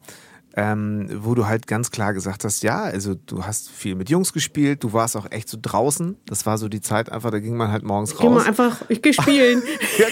ähm, 0.56 1.08
wo 1.20 1.34
du 1.34 1.46
halt 1.46 1.66
ganz 1.66 1.90
klar 1.90 2.12
gesagt 2.12 2.44
hast, 2.44 2.62
ja, 2.62 2.82
also 2.82 3.14
du 3.14 3.44
hast 3.44 3.70
viel 3.70 3.94
mit 3.94 4.10
Jungs 4.10 4.32
gespielt, 4.32 4.84
du 4.84 4.92
warst 4.92 5.16
auch 5.16 5.30
echt 5.30 5.48
so 5.48 5.58
draußen. 5.60 6.16
Das 6.26 6.44
war 6.44 6.58
so 6.58 6.68
die 6.68 6.80
Zeit 6.80 7.10
einfach, 7.10 7.30
da 7.30 7.38
ging 7.38 7.56
man 7.56 7.70
halt 7.70 7.84
morgens 7.84 8.14
raus. 8.14 8.20
Ging 8.20 8.34
man 8.34 8.46
einfach, 8.46 8.82
ich 8.88 9.00
gehe 9.00 9.14
spielen. 9.14 9.62
ja, 9.98 10.06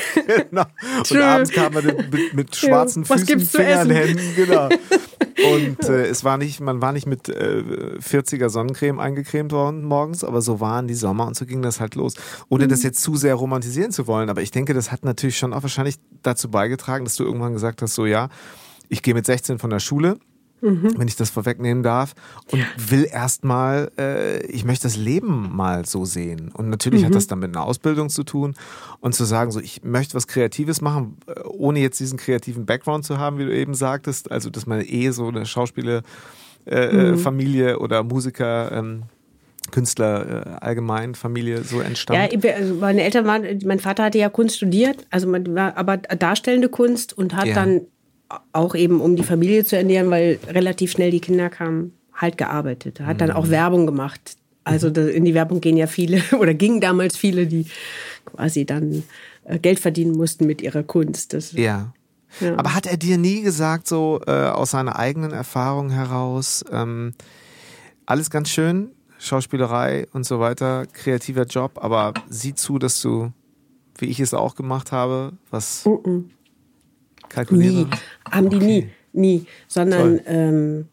genau. 0.51 0.65
Und 1.11 1.21
abends 1.21 1.51
kam 1.51 1.75
man 1.75 1.85
mit, 1.85 2.35
mit 2.35 2.57
schwarzen 2.57 3.05
ja, 3.05 3.17
Füßen, 3.17 3.41
Fingern, 3.41 3.91
Händen, 3.91 4.35
genau. 4.37 4.69
Und 5.53 5.85
äh, 5.89 6.07
es 6.07 6.25
war 6.25 6.37
nicht, 6.37 6.61
man 6.61 6.83
war 6.83 6.93
nicht 6.93 7.07
mit 7.07 7.29
äh, 7.29 7.63
40er 7.99 8.49
Sonnencreme 8.49 8.99
eingecremt 8.99 9.53
worden 9.53 9.85
morgens, 9.85 10.23
aber 10.25 10.43
so 10.43 10.61
waren 10.61 10.87
die 10.87 10.95
Sommer 10.95 11.27
und 11.27 11.37
so 11.37 11.47
ging 11.47 11.63
das 11.63 11.81
halt 11.81 11.95
los. 11.95 12.15
Ohne 12.49 12.65
mhm. 12.65 12.69
das 12.69 12.83
jetzt 12.83 13.03
zu 13.03 13.17
sehr 13.17 13.35
romantisieren 13.35 13.91
zu 13.91 14.07
wollen, 14.07 14.29
aber 14.29 14.43
ich 14.43 14.51
denke, 14.51 14.75
das 14.75 14.93
hat 14.93 15.05
natürlich 15.05 15.39
schon 15.39 15.55
auch 15.55 15.63
wahrscheinlich 15.63 15.97
dazu 16.23 16.51
beigetragen, 16.51 17.05
dass 17.05 17.17
du 17.17 17.25
irgendwann 17.25 17.55
gesagt 17.55 17.81
hast, 17.81 17.95
so 17.95 18.05
ja, 18.07 18.29
ich 18.89 19.03
gehe 19.03 19.15
mit 19.15 19.25
16 19.25 19.59
von 19.59 19.71
der 19.71 19.81
Schule 19.81 20.19
Mhm. 20.61 20.99
wenn 20.99 21.09
ich 21.09 21.17
das 21.17 21.31
vorwegnehmen 21.31 21.83
darf, 21.83 22.15
und 22.51 22.65
will 22.77 23.09
erstmal, 23.11 23.91
äh, 23.99 24.45
ich 24.47 24.65
möchte 24.65 24.85
das 24.85 24.97
Leben 24.97 25.55
mal 25.55 25.87
so 25.87 26.05
sehen. 26.05 26.51
Und 26.53 26.69
natürlich 26.69 27.03
mhm. 27.03 27.07
hat 27.07 27.15
das 27.15 27.27
dann 27.27 27.39
mit 27.39 27.57
einer 27.57 27.65
Ausbildung 27.65 28.11
zu 28.11 28.25
tun 28.25 28.55
und 29.01 29.15
zu 29.15 29.25
sagen, 29.25 29.51
so 29.51 29.61
ich 29.61 29.83
möchte 29.83 30.15
was 30.15 30.27
Kreatives 30.27 30.81
machen, 30.81 31.17
äh, 31.27 31.41
ohne 31.45 31.81
jetzt 31.81 32.01
diesen 32.01 32.19
kreativen 32.19 32.67
Background 32.67 33.05
zu 33.05 33.19
haben, 33.19 33.39
wie 33.39 33.45
du 33.45 33.55
eben 33.55 33.75
sagtest, 33.75 34.31
also 34.31 34.51
dass 34.51 34.67
meine 34.67 34.85
eh 34.85 35.11
so 35.11 35.29
eine 35.29 35.47
Schauspielerfamilie 35.47 37.71
äh, 37.71 37.75
mhm. 37.75 37.81
oder 37.81 38.03
Musiker 38.03 38.73
ähm, 38.73 39.05
Künstler 39.71 40.47
äh, 40.47 40.51
allgemein, 40.61 41.15
Familie 41.15 41.63
so 41.63 41.81
entstanden? 41.81 42.41
Ja, 42.43 42.55
also 42.55 42.75
meine 42.75 43.03
Eltern 43.03 43.27
waren, 43.27 43.45
mein 43.65 43.79
Vater 43.79 44.05
hatte 44.05 44.19
ja 44.19 44.29
Kunst 44.29 44.57
studiert, 44.57 45.07
also 45.11 45.29
man 45.29 45.55
war 45.55 45.77
aber 45.77 45.99
darstellende 45.99 46.69
Kunst 46.69 47.17
und 47.17 47.35
hat 47.35 47.47
ja. 47.47 47.55
dann 47.55 47.83
auch 48.53 48.75
eben 48.75 49.01
um 49.01 49.17
die 49.17 49.23
Familie 49.23 49.65
zu 49.65 49.77
ernähren, 49.77 50.11
weil 50.11 50.39
relativ 50.47 50.93
schnell 50.93 51.11
die 51.11 51.21
Kinder 51.21 51.51
kamen, 51.51 51.93
halt 52.15 52.39
gearbeitet. 52.39 53.01
Hat 53.01 53.21
dann 53.21 53.31
auch 53.31 53.47
mhm. 53.47 53.51
Werbung 53.51 53.87
gemacht. 53.87 54.37
Also 54.63 54.89
in 54.89 55.25
die 55.25 55.35
Werbung 55.35 55.61
gehen 55.61 55.77
ja 55.77 55.87
viele 55.87 56.23
oder 56.39 56.55
gingen 56.55 56.81
damals 56.81 57.17
viele, 57.17 57.47
die 57.47 57.67
quasi 58.25 58.65
dann 58.65 59.03
äh, 59.45 59.59
Geld 59.59 59.81
verdienen 59.81 60.13
mussten 60.13 60.47
mit 60.47 60.63
ihrer 60.63 60.83
Kunst. 60.83 61.33
Das, 61.33 61.53
ja. 61.53 61.93
ja. 62.41 62.57
Aber 62.57 62.75
hat 62.75 62.87
er 62.87 62.97
dir 62.97 63.19
nie 63.19 63.43
gesagt, 63.43 63.89
so 63.89 64.21
äh, 64.27 64.31
aus 64.31 64.73
seiner 64.73 64.97
eigenen 64.99 65.33
Erfahrung 65.33 65.91
heraus, 65.91 66.65
ähm, 66.71 67.15
alles 68.07 68.31
ganz 68.31 68.51
schön, 68.51 68.91
Schauspielerei 69.19 70.07
und 70.13 70.25
so 70.25 70.41
weiter, 70.41 70.87
kreativer 70.93 71.45
Job, 71.45 71.79
aber 71.83 72.15
sieh 72.29 72.55
zu, 72.55 72.79
dass 72.79 73.01
du, 73.01 73.33
wie 73.99 74.07
ich 74.07 74.21
es 74.21 74.35
auch 74.35 74.55
gemacht 74.55 74.93
habe, 74.93 75.33
was 75.51 75.85
uh 75.87 76.03
-uh 76.03 76.25
kalkuliere? 77.31 77.85
Nie. 77.85 77.87
Haben 78.31 78.51
die 78.51 78.57
okay. 78.57 78.67
nie, 78.67 78.91
nie. 79.13 79.47
Sondern 79.69 80.21
ähm, 80.27 80.89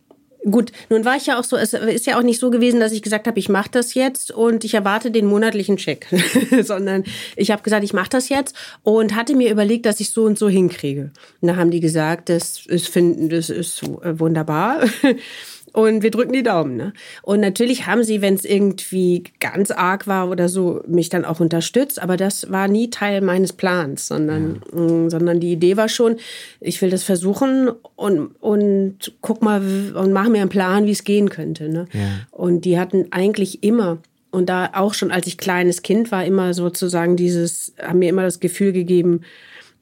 gut, 0.50 0.72
nun 0.90 1.06
war 1.06 1.16
ich 1.16 1.26
ja 1.26 1.40
auch 1.40 1.44
so, 1.44 1.58
es 1.58 1.74
ist 1.74 2.06
ja 2.06 2.18
auch 2.18 2.24
nicht 2.24 2.40
so 2.40 2.50
gewesen, 2.50 2.80
dass 2.80 2.92
ich 2.92 3.02
gesagt 3.02 3.28
habe, 3.28 3.40
ich 3.40 3.50
mache 3.50 3.70
das 3.72 3.94
jetzt 3.94 4.32
und 4.32 4.64
ich 4.64 4.74
erwarte 4.74 5.12
den 5.12 5.26
monatlichen 5.26 5.78
Check, 5.78 6.08
sondern 6.62 7.04
ich 7.36 7.52
habe 7.52 7.64
gesagt, 7.64 7.84
ich 7.84 7.94
mache 7.94 8.10
das 8.10 8.30
jetzt 8.30 8.56
und 8.84 9.16
hatte 9.16 9.36
mir 9.36 9.52
überlegt, 9.52 9.86
dass 9.86 10.00
ich 10.00 10.12
so 10.12 10.24
und 10.24 10.40
so 10.40 10.50
hinkriege. 10.50 11.12
Und 11.42 11.48
da 11.48 11.56
haben 11.56 11.72
die 11.72 11.80
gesagt, 11.80 12.30
das 12.30 12.66
ist 12.66 12.88
finden, 12.88 13.30
das 13.30 13.50
ist 13.50 13.84
äh, 13.84 14.20
wunderbar. 14.20 14.82
Und 15.78 16.02
wir 16.02 16.10
drücken 16.10 16.34
die 16.34 16.42
Daumen. 16.42 16.76
Ne? 16.76 16.92
Und 17.22 17.40
natürlich 17.40 17.86
haben 17.86 18.04
sie, 18.04 18.20
wenn 18.24 18.34
es 18.34 18.46
irgendwie 18.46 19.26
ganz 19.40 19.70
arg 19.70 20.08
war 20.08 20.28
oder 20.28 20.50
so, 20.50 20.82
mich 20.88 21.10
dann 21.10 21.24
auch 21.24 21.40
unterstützt. 21.40 22.02
Aber 22.02 22.18
das 22.18 22.50
war 22.50 22.68
nie 22.68 22.90
Teil 22.90 23.22
meines 23.22 23.54
Plans, 23.54 24.08
sondern, 24.08 24.60
ja. 24.72 24.80
mh, 24.80 24.92
mm, 24.92 25.10
sondern 25.12 25.40
die 25.40 25.52
Idee 25.52 25.78
war 25.78 25.88
schon, 25.88 26.16
ich 26.62 26.82
will 26.82 26.90
das 26.90 27.04
versuchen 27.04 27.70
und, 27.96 28.32
und 28.40 29.14
guck 29.22 29.44
mal 29.44 29.62
und 29.94 30.14
mach 30.14 30.28
mir 30.30 30.42
einen 30.42 30.50
Plan, 30.50 30.88
wie 30.88 30.92
es 30.92 31.04
gehen 31.04 31.30
könnte. 31.30 31.70
Ne? 31.70 31.86
Ja. 31.94 32.26
Und 32.32 32.66
die 32.66 32.80
hatten 32.80 33.10
eigentlich 33.12 33.64
immer 33.64 34.00
und 34.32 34.50
da 34.50 34.72
auch 34.74 34.96
schon 34.96 35.12
als 35.12 35.28
ich 35.28 35.38
kleines 35.38 35.84
Kind 35.84 36.12
war, 36.12 36.26
immer 36.26 36.56
sozusagen 36.56 37.18
dieses, 37.18 37.76
haben 37.80 38.00
mir 38.00 38.10
immer 38.10 38.24
das 38.24 38.40
Gefühl 38.40 38.74
gegeben, 38.74 39.22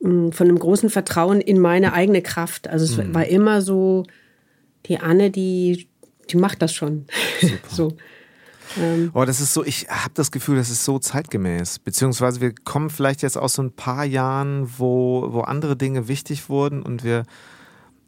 mm, 0.02 0.32
von 0.32 0.50
einem 0.50 0.60
großen 0.60 0.90
Vertrauen 0.90 1.40
in 1.40 1.58
meine 1.58 1.94
eigene 1.94 2.22
Kraft. 2.22 2.68
Also 2.68 2.84
es 2.84 2.98
mhm. 2.98 3.14
war 3.14 3.26
immer 3.28 3.62
so, 3.62 4.04
die 4.88 5.00
Anne, 5.00 5.32
die, 5.32 5.88
die 6.30 6.38
macht 6.38 6.62
das 6.62 6.74
schon. 6.74 7.06
so. 7.70 7.96
Ähm. 8.78 9.12
Oh, 9.14 9.26
das 9.26 9.42
ist 9.42 9.54
so, 9.54 9.64
ich 9.64 9.88
habe 9.90 10.14
das 10.14 10.32
Gefühl, 10.32 10.58
das 10.58 10.70
ist 10.70 10.86
so 10.86 11.00
zeitgemäß. 11.00 11.80
Beziehungsweise 11.80 12.42
wir 12.42 12.54
kommen 12.54 12.90
vielleicht 12.90 13.22
jetzt 13.22 13.38
aus 13.38 13.54
so 13.54 13.62
ein 13.62 13.72
paar 13.72 14.06
Jahren, 14.06 14.70
wo, 14.78 15.28
wo 15.32 15.42
andere 15.42 15.76
Dinge 15.76 16.08
wichtig 16.08 16.50
wurden 16.50 16.82
und 16.82 17.04
wir, 17.04 17.24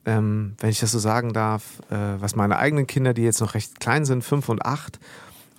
ähm, 0.05 0.55
wenn 0.59 0.69
ich 0.69 0.79
das 0.79 0.91
so 0.91 0.99
sagen 0.99 1.33
darf, 1.33 1.63
äh, 1.89 1.95
was 2.19 2.35
meine 2.35 2.57
eigenen 2.57 2.87
Kinder, 2.87 3.13
die 3.13 3.23
jetzt 3.23 3.41
noch 3.41 3.53
recht 3.53 3.79
klein 3.79 4.05
sind, 4.05 4.23
fünf 4.23 4.49
und 4.49 4.65
acht, 4.65 4.99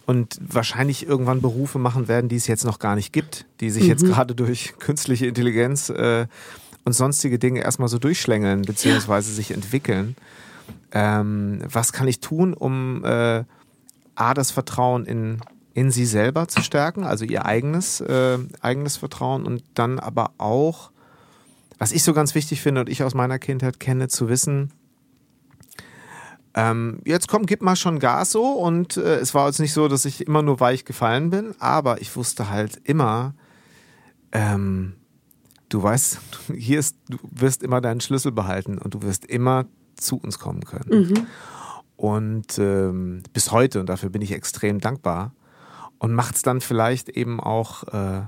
und 0.09 0.39
wahrscheinlich 0.41 1.07
irgendwann 1.07 1.43
Berufe 1.43 1.79
machen 1.79 2.09
werden, 2.09 2.31
die 2.31 2.37
es 2.37 2.47
jetzt 2.47 2.65
noch 2.65 2.79
gar 2.79 2.97
nicht 2.97 3.13
gibt, 3.13 3.45
die 3.61 3.69
sich 3.69 3.83
mhm. 3.83 3.89
jetzt 3.91 4.07
gerade 4.07 4.35
durch 4.35 4.73
künstliche 4.79 5.27
Intelligenz 5.27 5.91
äh, 5.91 6.27
und 6.87 6.95
sonstige 6.95 7.39
Dinge 7.39 7.61
erstmal 7.61 7.91
so 7.91 7.99
durchschlängeln, 7.99 8.63
beziehungsweise 8.63 9.29
ja. 9.29 9.37
sich 9.37 9.51
entwickeln. 9.51 10.17
Ähm, 10.93 11.61
was 11.71 11.93
kann 11.93 12.09
ich 12.09 12.21
tun, 12.21 12.55
um 12.55 13.05
äh, 13.05 13.45
A, 14.15 14.35
das 14.35 14.51
Vertrauen 14.51 15.05
in, 15.05 15.41
in 15.75 15.91
sie 15.91 16.07
selber 16.07 16.49
zu 16.49 16.63
stärken, 16.63 17.05
also 17.05 17.25
ihr 17.25 17.45
eigenes, 17.45 18.01
äh, 18.01 18.39
eigenes 18.61 18.97
Vertrauen 18.97 19.47
und 19.47 19.63
dann 19.75 19.99
aber 19.99 20.33
auch, 20.39 20.91
was 21.79 21.93
ich 21.93 22.03
so 22.03 22.13
ganz 22.15 22.35
wichtig 22.35 22.61
finde 22.63 22.81
und 22.81 22.89
ich 22.89 23.03
aus 23.03 23.15
meiner 23.15 23.39
Kindheit 23.39 23.79
kenne, 23.79 24.09
zu 24.09 24.29
wissen, 24.29 24.73
ähm, 26.55 27.01
jetzt 27.05 27.29
komm, 27.29 27.47
gib 27.47 27.63
mal 27.63 27.77
schon 27.77 28.01
Gas 28.01 28.33
so 28.33 28.45
und 28.45 28.97
äh, 28.97 29.17
es 29.17 29.35
war 29.35 29.47
jetzt 29.47 29.61
nicht 29.61 29.73
so, 29.73 29.87
dass 29.87 30.05
ich 30.05 30.27
immer 30.27 30.43
nur 30.43 30.59
weich 30.59 30.85
gefallen 30.85 31.31
bin, 31.31 31.55
aber 31.61 32.01
ich 32.01 32.17
wusste 32.17 32.51
halt 32.51 32.81
immer, 32.83 33.35
ähm, 34.33 34.95
du 35.69 35.83
weißt, 35.83 36.19
hier 36.57 36.81
ist, 36.81 36.97
du 37.09 37.19
wirst 37.31 37.63
immer 37.63 37.81
deinen 37.81 38.01
Schlüssel 38.01 38.33
behalten 38.33 38.79
und 38.79 38.95
du 38.95 39.03
wirst 39.03 39.25
immer 39.27 39.67
zu 39.99 40.17
uns 40.17 40.39
kommen 40.39 40.65
können. 40.65 41.09
Mhm. 41.09 41.27
Und 41.97 42.59
ähm, 42.59 43.23
bis 43.33 43.51
heute, 43.51 43.81
und 43.81 43.89
dafür 43.89 44.09
bin 44.11 44.23
ich 44.23 44.33
extrem 44.33 44.81
dankbar, 44.81 45.33
und 45.99 46.15
macht 46.15 46.37
es 46.37 46.43
dann 46.43 46.61
vielleicht 46.61 47.09
eben 47.09 47.41
auch 47.41 47.83
äh, 47.93 48.23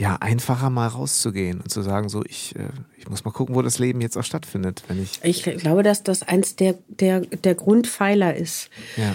ja, 0.00 0.16
einfacher 0.18 0.70
mal 0.70 0.88
rauszugehen 0.88 1.60
und 1.60 1.70
zu 1.70 1.82
sagen, 1.82 2.08
so, 2.08 2.24
ich, 2.24 2.56
äh, 2.56 2.70
ich 2.96 3.08
muss 3.08 3.24
mal 3.24 3.32
gucken, 3.32 3.54
wo 3.54 3.62
das 3.62 3.78
Leben 3.78 4.00
jetzt 4.00 4.16
auch 4.16 4.24
stattfindet, 4.24 4.82
wenn 4.88 5.02
ich. 5.02 5.20
Ich 5.22 5.42
glaube, 5.42 5.82
dass 5.82 6.02
das 6.02 6.22
eins 6.22 6.56
der, 6.56 6.78
der, 6.88 7.20
der 7.20 7.54
Grundpfeiler 7.54 8.34
ist. 8.34 8.70
Ja. 8.96 9.14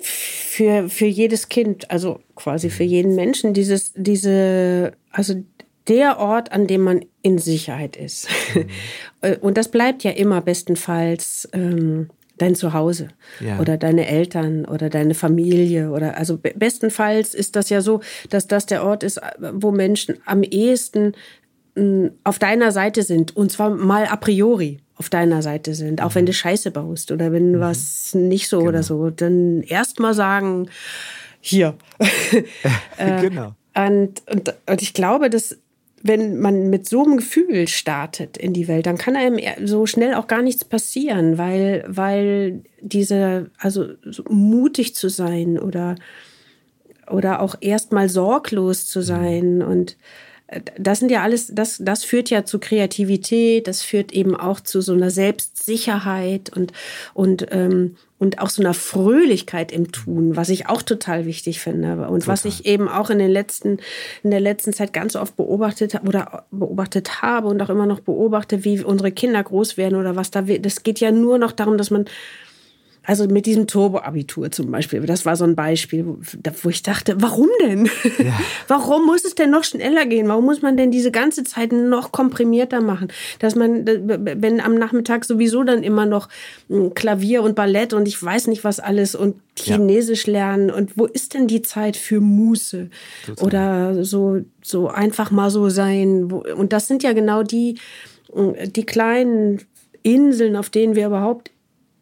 Für, 0.00 0.88
für 0.88 1.06
jedes 1.06 1.48
Kind, 1.48 1.90
also 1.90 2.20
quasi 2.36 2.70
für 2.70 2.84
jeden 2.84 3.16
Menschen, 3.16 3.52
dieses, 3.52 3.92
diese, 3.96 4.92
also 5.10 5.42
der 5.88 6.18
Ort, 6.18 6.52
an 6.52 6.66
dem 6.66 6.82
man 6.82 7.04
in 7.22 7.38
Sicherheit 7.38 7.96
ist. 7.96 8.28
Mhm. 8.54 9.36
Und 9.40 9.56
das 9.56 9.70
bleibt 9.70 10.04
ja 10.04 10.10
immer 10.12 10.40
bestenfalls 10.40 11.48
ähm, 11.52 12.10
dein 12.38 12.54
Zuhause 12.54 13.08
ja. 13.40 13.58
oder 13.58 13.76
deine 13.76 14.06
Eltern 14.06 14.64
oder 14.66 14.90
deine 14.90 15.14
Familie 15.14 15.90
oder 15.90 16.16
also 16.16 16.38
bestenfalls 16.38 17.34
ist 17.34 17.56
das 17.56 17.70
ja 17.70 17.80
so, 17.80 18.00
dass 18.30 18.46
das 18.46 18.66
der 18.66 18.84
Ort 18.84 19.02
ist, 19.02 19.20
wo 19.52 19.72
Menschen 19.72 20.16
am 20.26 20.42
ehesten 20.42 21.12
hm, 21.76 22.10
auf 22.24 22.38
deiner 22.38 22.72
Seite 22.72 23.02
sind 23.02 23.34
und 23.36 23.52
zwar 23.52 23.70
mal 23.70 24.06
a 24.06 24.16
priori 24.16 24.80
auf 24.96 25.08
deiner 25.10 25.42
Seite 25.42 25.74
sind, 25.74 26.02
auch 26.02 26.10
mhm. 26.10 26.14
wenn 26.14 26.26
du 26.26 26.32
Scheiße 26.32 26.70
baust 26.70 27.10
oder 27.10 27.32
wenn 27.32 27.52
mhm. 27.52 27.60
was 27.60 28.14
nicht 28.14 28.48
so 28.48 28.58
genau. 28.58 28.68
oder 28.68 28.82
so, 28.82 29.10
dann 29.10 29.62
erst 29.62 30.00
mal 30.00 30.14
sagen, 30.14 30.68
hier. 31.40 31.74
äh, 32.98 33.20
genau. 33.20 33.54
Und, 33.74 34.22
und, 34.30 34.54
und 34.66 34.82
ich 34.82 34.94
glaube, 34.94 35.28
dass 35.28 35.58
wenn 36.06 36.38
man 36.38 36.70
mit 36.70 36.88
so 36.88 37.04
einem 37.04 37.16
Gefühl 37.16 37.68
startet 37.68 38.36
in 38.36 38.52
die 38.52 38.68
Welt, 38.68 38.86
dann 38.86 38.98
kann 38.98 39.16
einem 39.16 39.38
so 39.66 39.86
schnell 39.86 40.14
auch 40.14 40.26
gar 40.26 40.42
nichts 40.42 40.64
passieren, 40.64 41.38
weil, 41.38 41.84
weil 41.86 42.62
diese, 42.80 43.50
also 43.58 43.86
so 44.04 44.24
mutig 44.28 44.94
zu 44.94 45.08
sein 45.08 45.58
oder, 45.58 45.96
oder 47.10 47.40
auch 47.40 47.56
erstmal 47.60 48.08
sorglos 48.08 48.86
zu 48.86 49.00
sein 49.00 49.62
und 49.62 49.96
äh, 50.46 50.60
das 50.78 51.00
sind 51.00 51.10
ja 51.10 51.22
alles, 51.22 51.52
das, 51.54 51.78
das 51.80 52.04
führt 52.04 52.30
ja 52.30 52.44
zu 52.44 52.58
Kreativität, 52.58 53.66
das 53.66 53.82
führt 53.82 54.12
eben 54.12 54.36
auch 54.36 54.60
zu 54.60 54.80
so 54.80 54.92
einer 54.92 55.10
Selbstsicherheit 55.10 56.56
und, 56.56 56.72
und 57.14 57.46
ähm, 57.50 57.96
und 58.18 58.38
auch 58.38 58.48
so 58.48 58.62
einer 58.62 58.74
Fröhlichkeit 58.74 59.72
im 59.72 59.92
Tun, 59.92 60.36
was 60.36 60.48
ich 60.48 60.68
auch 60.68 60.82
total 60.82 61.26
wichtig 61.26 61.60
finde 61.60 61.92
und 62.08 62.20
total. 62.20 62.26
was 62.28 62.44
ich 62.46 62.64
eben 62.64 62.88
auch 62.88 63.10
in 63.10 63.18
den 63.18 63.30
letzten 63.30 63.78
in 64.22 64.30
der 64.30 64.40
letzten 64.40 64.72
Zeit 64.72 64.92
ganz 64.92 65.16
oft 65.16 65.36
beobachtet 65.36 66.00
oder 66.06 66.44
beobachtet 66.50 67.20
habe 67.20 67.48
und 67.48 67.60
auch 67.60 67.68
immer 67.68 67.86
noch 67.86 68.00
beobachte, 68.00 68.64
wie 68.64 68.82
unsere 68.82 69.12
Kinder 69.12 69.42
groß 69.42 69.76
werden 69.76 69.98
oder 69.98 70.16
was 70.16 70.30
da 70.30 70.42
das 70.42 70.82
geht 70.82 71.00
ja 71.00 71.10
nur 71.10 71.38
noch 71.38 71.52
darum, 71.52 71.76
dass 71.76 71.90
man 71.90 72.06
also 73.06 73.28
mit 73.28 73.46
diesem 73.46 73.68
Turbo-Abitur 73.68 74.50
zum 74.50 74.70
Beispiel, 74.72 75.00
das 75.06 75.24
war 75.24 75.36
so 75.36 75.44
ein 75.44 75.54
Beispiel, 75.54 76.04
wo 76.04 76.68
ich 76.68 76.82
dachte, 76.82 77.14
warum 77.20 77.48
denn? 77.62 77.88
Ja. 78.18 78.36
warum 78.68 79.06
muss 79.06 79.24
es 79.24 79.36
denn 79.36 79.50
noch 79.50 79.62
schneller 79.62 80.06
gehen? 80.06 80.26
Warum 80.26 80.44
muss 80.44 80.60
man 80.60 80.76
denn 80.76 80.90
diese 80.90 81.12
ganze 81.12 81.44
Zeit 81.44 81.70
noch 81.72 82.10
komprimierter 82.10 82.80
machen? 82.80 83.08
Dass 83.38 83.54
man, 83.54 83.86
wenn 83.86 84.60
am 84.60 84.74
Nachmittag 84.74 85.24
sowieso 85.24 85.62
dann 85.62 85.84
immer 85.84 86.04
noch 86.04 86.28
hm, 86.68 86.94
Klavier 86.94 87.42
und 87.42 87.54
Ballett 87.54 87.92
und 87.92 88.08
ich 88.08 88.20
weiß 88.20 88.48
nicht 88.48 88.64
was 88.64 88.80
alles 88.80 89.14
und 89.14 89.36
Chinesisch 89.56 90.26
ja. 90.26 90.32
lernen 90.32 90.70
und 90.70 90.98
wo 90.98 91.06
ist 91.06 91.32
denn 91.32 91.46
die 91.46 91.62
Zeit 91.62 91.96
für 91.96 92.20
Muße? 92.20 92.90
Total. 93.24 93.46
Oder 93.46 94.04
so, 94.04 94.40
so 94.62 94.88
einfach 94.88 95.30
mal 95.30 95.50
so 95.50 95.68
sein. 95.68 96.24
Und 96.32 96.72
das 96.72 96.88
sind 96.88 97.04
ja 97.04 97.12
genau 97.12 97.44
die, 97.44 97.78
hm, 98.32 98.54
die 98.72 98.84
kleinen 98.84 99.60
Inseln, 100.02 100.56
auf 100.56 100.70
denen 100.70 100.96
wir 100.96 101.06
überhaupt 101.06 101.52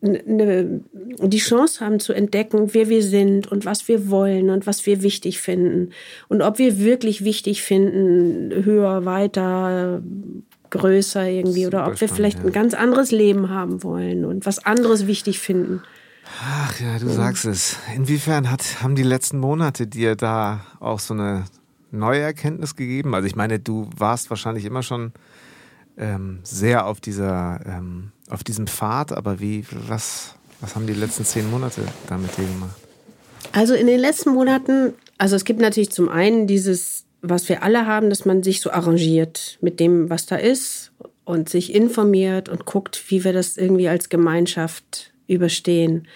eine, 0.04 0.80
die 1.22 1.38
Chance 1.38 1.84
haben 1.84 1.98
zu 1.98 2.12
entdecken, 2.12 2.74
wer 2.74 2.88
wir 2.88 3.02
sind 3.02 3.50
und 3.50 3.64
was 3.64 3.88
wir 3.88 4.10
wollen 4.10 4.50
und 4.50 4.66
was 4.66 4.84
wir 4.86 5.02
wichtig 5.02 5.40
finden. 5.40 5.90
Und 6.28 6.42
ob 6.42 6.58
wir 6.58 6.78
wirklich 6.78 7.24
wichtig 7.24 7.62
finden, 7.62 8.64
höher, 8.64 9.04
weiter, 9.04 10.02
größer 10.70 11.28
irgendwie, 11.28 11.66
oder 11.66 11.86
ob 11.86 12.00
wir 12.00 12.08
vielleicht 12.08 12.40
ja. 12.40 12.44
ein 12.46 12.52
ganz 12.52 12.74
anderes 12.74 13.10
Leben 13.10 13.48
haben 13.48 13.82
wollen 13.82 14.24
und 14.24 14.44
was 14.46 14.64
anderes 14.64 15.06
wichtig 15.06 15.38
finden. 15.38 15.82
Ach 16.42 16.80
ja, 16.80 16.98
du 16.98 17.08
sagst 17.08 17.44
es. 17.44 17.76
Inwiefern 17.94 18.50
hat, 18.50 18.82
haben 18.82 18.94
die 18.94 19.02
letzten 19.02 19.38
Monate 19.38 19.86
dir 19.86 20.16
da 20.16 20.66
auch 20.80 20.98
so 20.98 21.14
eine 21.14 21.44
neue 21.90 22.20
Erkenntnis 22.20 22.76
gegeben? 22.76 23.14
Also 23.14 23.26
ich 23.26 23.36
meine, 23.36 23.60
du 23.60 23.88
warst 23.96 24.30
wahrscheinlich 24.30 24.64
immer 24.64 24.82
schon 24.82 25.12
ähm, 25.96 26.40
sehr 26.42 26.86
auf 26.86 27.00
dieser 27.00 27.60
ähm, 27.66 28.12
auf 28.30 28.44
diesem 28.44 28.66
Pfad, 28.66 29.12
aber 29.12 29.40
wie, 29.40 29.64
was, 29.86 30.34
was 30.60 30.74
haben 30.74 30.86
die 30.86 30.94
letzten 30.94 31.24
zehn 31.24 31.50
Monate 31.50 31.82
damit 32.08 32.36
dir 32.36 32.44
gemacht? 32.44 32.76
Also 33.52 33.74
in 33.74 33.86
den 33.86 34.00
letzten 34.00 34.30
Monaten, 34.30 34.94
also 35.18 35.36
es 35.36 35.44
gibt 35.44 35.60
natürlich 35.60 35.90
zum 35.90 36.08
einen 36.08 36.46
dieses, 36.46 37.04
was 37.20 37.48
wir 37.48 37.62
alle 37.62 37.86
haben, 37.86 38.10
dass 38.10 38.24
man 38.24 38.42
sich 38.42 38.60
so 38.60 38.70
arrangiert 38.70 39.58
mit 39.60 39.80
dem, 39.80 40.08
was 40.10 40.26
da 40.26 40.36
ist 40.36 40.92
und 41.24 41.48
sich 41.48 41.74
informiert 41.74 42.48
und 42.48 42.64
guckt, 42.64 43.04
wie 43.08 43.24
wir 43.24 43.32
das 43.32 43.56
irgendwie 43.56 43.88
als 43.88 44.08
Gemeinschaft 44.08 45.12
überstehen. 45.26 46.08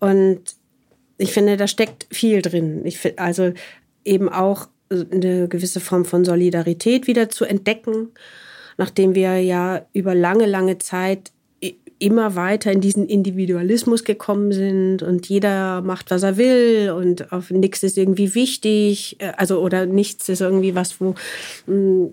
Und 0.00 0.40
ich 1.18 1.32
finde, 1.32 1.56
da 1.56 1.68
steckt 1.68 2.06
viel 2.10 2.42
drin. 2.42 2.84
Ich 2.84 2.98
finde, 2.98 3.18
also 3.18 3.52
eben 4.04 4.28
auch 4.28 4.68
eine 4.90 5.48
gewisse 5.48 5.80
Form 5.80 6.04
von 6.04 6.24
Solidarität 6.24 7.06
wieder 7.06 7.30
zu 7.30 7.44
entdecken 7.44 8.08
nachdem 8.78 9.14
wir 9.14 9.40
ja 9.40 9.84
über 9.92 10.14
lange, 10.14 10.46
lange 10.46 10.78
Zeit 10.78 11.32
immer 12.02 12.34
weiter 12.34 12.72
in 12.72 12.80
diesen 12.80 13.06
Individualismus 13.06 14.02
gekommen 14.02 14.50
sind 14.50 15.04
und 15.04 15.28
jeder 15.28 15.82
macht, 15.82 16.10
was 16.10 16.24
er 16.24 16.36
will 16.36 16.90
und 16.90 17.32
auf 17.32 17.50
nichts 17.50 17.84
ist 17.84 17.96
irgendwie 17.96 18.34
wichtig, 18.34 19.16
äh, 19.20 19.32
also 19.36 19.60
oder 19.60 19.86
nichts 19.86 20.28
ist 20.28 20.40
irgendwie 20.40 20.74
was, 20.74 21.00
wo 21.00 21.14
mm, 21.66 22.06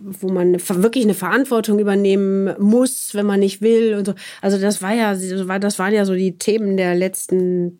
wo 0.00 0.28
man 0.28 0.54
wirklich 0.54 1.04
eine 1.04 1.14
Verantwortung 1.14 1.78
übernehmen 1.78 2.54
muss, 2.58 3.14
wenn 3.14 3.24
man 3.24 3.40
nicht 3.40 3.62
will 3.62 3.94
und 3.94 4.06
so. 4.06 4.14
Also 4.42 4.58
das 4.58 4.82
war 4.82 4.92
ja, 4.92 5.14
das 5.14 5.78
waren 5.78 5.94
ja 5.94 6.04
so 6.04 6.14
die 6.14 6.36
Themen 6.36 6.76
der 6.76 6.94
letzten 6.94 7.78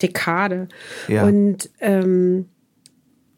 Dekade. 0.00 0.68
Ja. 1.06 1.24
Und 1.24 1.68
ähm, 1.80 2.46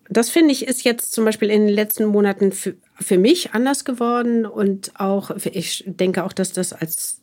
das 0.08 0.30
finde 0.30 0.52
ich 0.52 0.68
ist 0.68 0.84
jetzt 0.84 1.12
zum 1.12 1.24
Beispiel 1.24 1.50
in 1.50 1.66
den 1.66 1.74
letzten 1.74 2.04
Monaten 2.04 2.52
für, 3.00 3.18
mich 3.18 3.52
anders 3.52 3.84
geworden 3.84 4.46
und 4.46 4.92
auch, 4.94 5.30
ich 5.44 5.84
denke 5.86 6.24
auch, 6.24 6.32
dass 6.32 6.52
das 6.52 6.72
als 6.72 7.20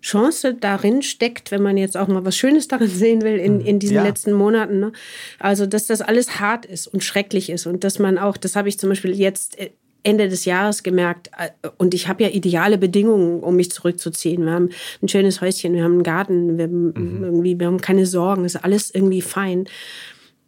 Chance 0.00 0.54
darin 0.54 1.02
steckt, 1.02 1.50
wenn 1.50 1.62
man 1.62 1.76
jetzt 1.76 1.96
auch 1.96 2.08
mal 2.08 2.24
was 2.24 2.36
Schönes 2.36 2.68
darin 2.68 2.88
sehen 2.88 3.22
will 3.22 3.38
in, 3.38 3.60
in 3.60 3.78
diesen 3.78 3.96
ja. 3.96 4.02
letzten 4.02 4.32
Monaten. 4.32 4.80
Ne? 4.80 4.92
Also, 5.38 5.66
dass 5.66 5.86
das 5.86 6.00
alles 6.00 6.40
hart 6.40 6.66
ist 6.66 6.86
und 6.86 7.04
schrecklich 7.04 7.50
ist 7.50 7.66
und 7.66 7.84
dass 7.84 7.98
man 7.98 8.18
auch, 8.18 8.36
das 8.36 8.56
habe 8.56 8.68
ich 8.68 8.78
zum 8.78 8.88
Beispiel 8.88 9.14
jetzt 9.14 9.58
äh, 9.58 9.70
Ende 10.04 10.28
des 10.28 10.44
Jahres 10.44 10.82
gemerkt, 10.82 11.30
äh, 11.36 11.68
und 11.76 11.94
ich 11.94 12.08
habe 12.08 12.22
ja 12.22 12.30
ideale 12.30 12.78
Bedingungen, 12.78 13.40
um 13.40 13.56
mich 13.56 13.70
zurückzuziehen. 13.70 14.44
Wir 14.44 14.52
haben 14.52 14.70
ein 15.02 15.08
schönes 15.08 15.40
Häuschen, 15.40 15.74
wir 15.74 15.84
haben 15.84 15.94
einen 15.94 16.02
Garten, 16.02 16.56
wir 16.56 16.64
haben, 16.64 16.86
mhm. 16.86 17.24
irgendwie, 17.24 17.58
wir 17.58 17.66
haben 17.66 17.80
keine 17.80 18.06
Sorgen, 18.06 18.44
ist 18.44 18.56
alles 18.56 18.94
irgendwie 18.94 19.22
fein. 19.22 19.66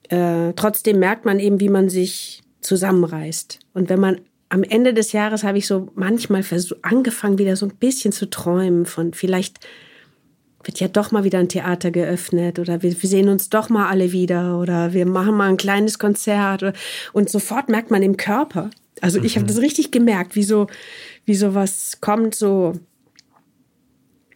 Äh, 0.09 0.53
trotzdem 0.55 0.99
merkt 0.99 1.25
man 1.25 1.39
eben, 1.41 1.61
wie 1.61 1.69
man 1.69 1.89
sich 1.89 2.43
zusammenreißt. 2.61 3.59
Und 3.75 3.89
wenn 3.89 4.01
man 4.01 4.21
am 4.51 4.63
Ende 4.63 4.93
des 4.93 5.13
Jahres 5.13 5.45
habe 5.45 5.59
ich 5.59 5.67
so 5.67 5.89
manchmal 5.95 6.45
angefangen, 6.83 7.39
wieder 7.39 7.57
so 7.57 7.67
ein 7.67 7.77
bisschen 7.77 8.13
zu 8.13 8.29
träumen 8.29 8.85
von 8.85 9.15
vielleicht 9.15 9.61
wird 10.63 10.79
ja 10.79 10.89
doch 10.89 11.11
mal 11.11 11.25
wieder 11.25 11.39
ein 11.39 11.49
Theater 11.49 11.91
geöffnet 11.91 12.59
oder 12.59 12.83
wir, 12.83 13.01
wir 13.01 13.09
sehen 13.09 13.31
uns 13.31 13.49
doch 13.49 13.71
mal 13.71 13.89
alle 13.89 14.13
wieder 14.13 14.59
oder 14.59 14.93
wir 14.93 15.07
machen 15.07 15.35
mal 15.35 15.49
ein 15.49 15.57
kleines 15.57 15.99
Konzert 15.99 16.63
oder, 16.63 16.73
und 17.15 17.31
sofort 17.31 17.71
merkt 17.71 17.91
man 17.91 18.03
im 18.03 18.19
Körper, 18.19 18.71
also 19.01 19.23
ich 19.23 19.37
habe 19.37 19.45
mhm. 19.45 19.49
das 19.49 19.59
richtig 19.59 19.91
gemerkt, 19.91 20.37
wie 20.37 20.43
so, 20.43 20.67
wie 21.25 21.35
so 21.35 21.55
was 21.55 22.01
kommt, 22.03 22.35
so 22.35 22.75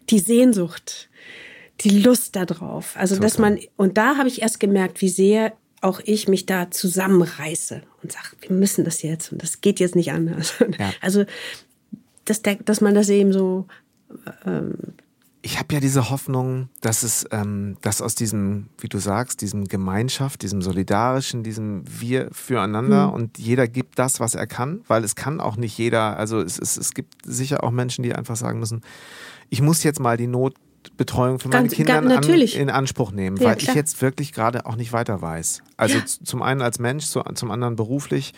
die 0.08 0.18
Sehnsucht 0.18 1.10
die 1.80 2.00
Lust 2.00 2.36
darauf. 2.36 2.96
Also, 2.96 3.16
Total. 3.16 3.28
dass 3.28 3.38
man, 3.38 3.58
und 3.76 3.98
da 3.98 4.16
habe 4.16 4.28
ich 4.28 4.42
erst 4.42 4.60
gemerkt, 4.60 5.00
wie 5.00 5.08
sehr 5.08 5.52
auch 5.80 6.00
ich 6.04 6.28
mich 6.28 6.46
da 6.46 6.70
zusammenreiße 6.70 7.82
und 8.04 8.12
sage, 8.12 8.28
wir 8.40 8.56
müssen 8.56 8.84
das 8.84 9.02
jetzt 9.02 9.32
und 9.32 9.42
das 9.42 9.60
geht 9.60 9.80
jetzt 9.80 9.96
nicht 9.96 10.12
anders. 10.12 10.54
Ja. 10.78 10.92
Also, 11.00 11.24
dass, 12.24 12.42
der, 12.42 12.56
dass 12.56 12.80
man 12.80 12.94
das 12.94 13.08
eben 13.08 13.32
so 13.32 13.66
ähm, 14.44 14.74
ich 15.44 15.58
habe 15.58 15.74
ja 15.74 15.80
diese 15.80 16.08
Hoffnung, 16.08 16.70
dass 16.80 17.02
es, 17.02 17.26
ähm, 17.30 17.76
dass 17.82 18.00
aus 18.00 18.14
diesem, 18.14 18.68
wie 18.78 18.88
du 18.88 18.96
sagst, 18.96 19.42
diesem 19.42 19.66
Gemeinschaft, 19.66 20.40
diesem 20.40 20.62
solidarischen, 20.62 21.42
diesem 21.42 21.84
Wir 21.86 22.30
füreinander 22.32 23.08
mhm. 23.08 23.12
und 23.12 23.38
jeder 23.38 23.68
gibt 23.68 23.98
das, 23.98 24.20
was 24.20 24.34
er 24.34 24.46
kann, 24.46 24.80
weil 24.88 25.04
es 25.04 25.16
kann 25.16 25.40
auch 25.40 25.56
nicht 25.56 25.76
jeder, 25.76 26.16
also 26.16 26.40
es, 26.40 26.58
es, 26.58 26.78
es 26.78 26.94
gibt 26.94 27.26
sicher 27.26 27.62
auch 27.62 27.72
Menschen, 27.72 28.02
die 28.02 28.14
einfach 28.14 28.36
sagen 28.36 28.58
müssen, 28.58 28.80
ich 29.50 29.60
muss 29.60 29.82
jetzt 29.82 30.00
mal 30.00 30.16
die 30.16 30.26
Notbetreuung 30.84 31.38
für 31.38 31.48
meine 31.48 31.64
Ganz, 31.64 31.74
Kinder 31.74 31.98
an, 31.98 32.10
in 32.10 32.70
Anspruch 32.70 33.10
nehmen, 33.10 33.36
ja, 33.36 33.46
weil 33.46 33.56
klar. 33.56 33.70
ich 33.70 33.74
jetzt 33.74 34.00
wirklich 34.02 34.32
gerade 34.32 34.66
auch 34.66 34.76
nicht 34.76 34.92
weiter 34.92 35.20
weiß. 35.20 35.62
Also 35.76 35.98
ja. 35.98 36.04
zum 36.04 36.42
einen 36.42 36.62
als 36.62 36.78
Mensch, 36.78 37.06
zum 37.06 37.50
anderen 37.50 37.76
beruflich. 37.76 38.34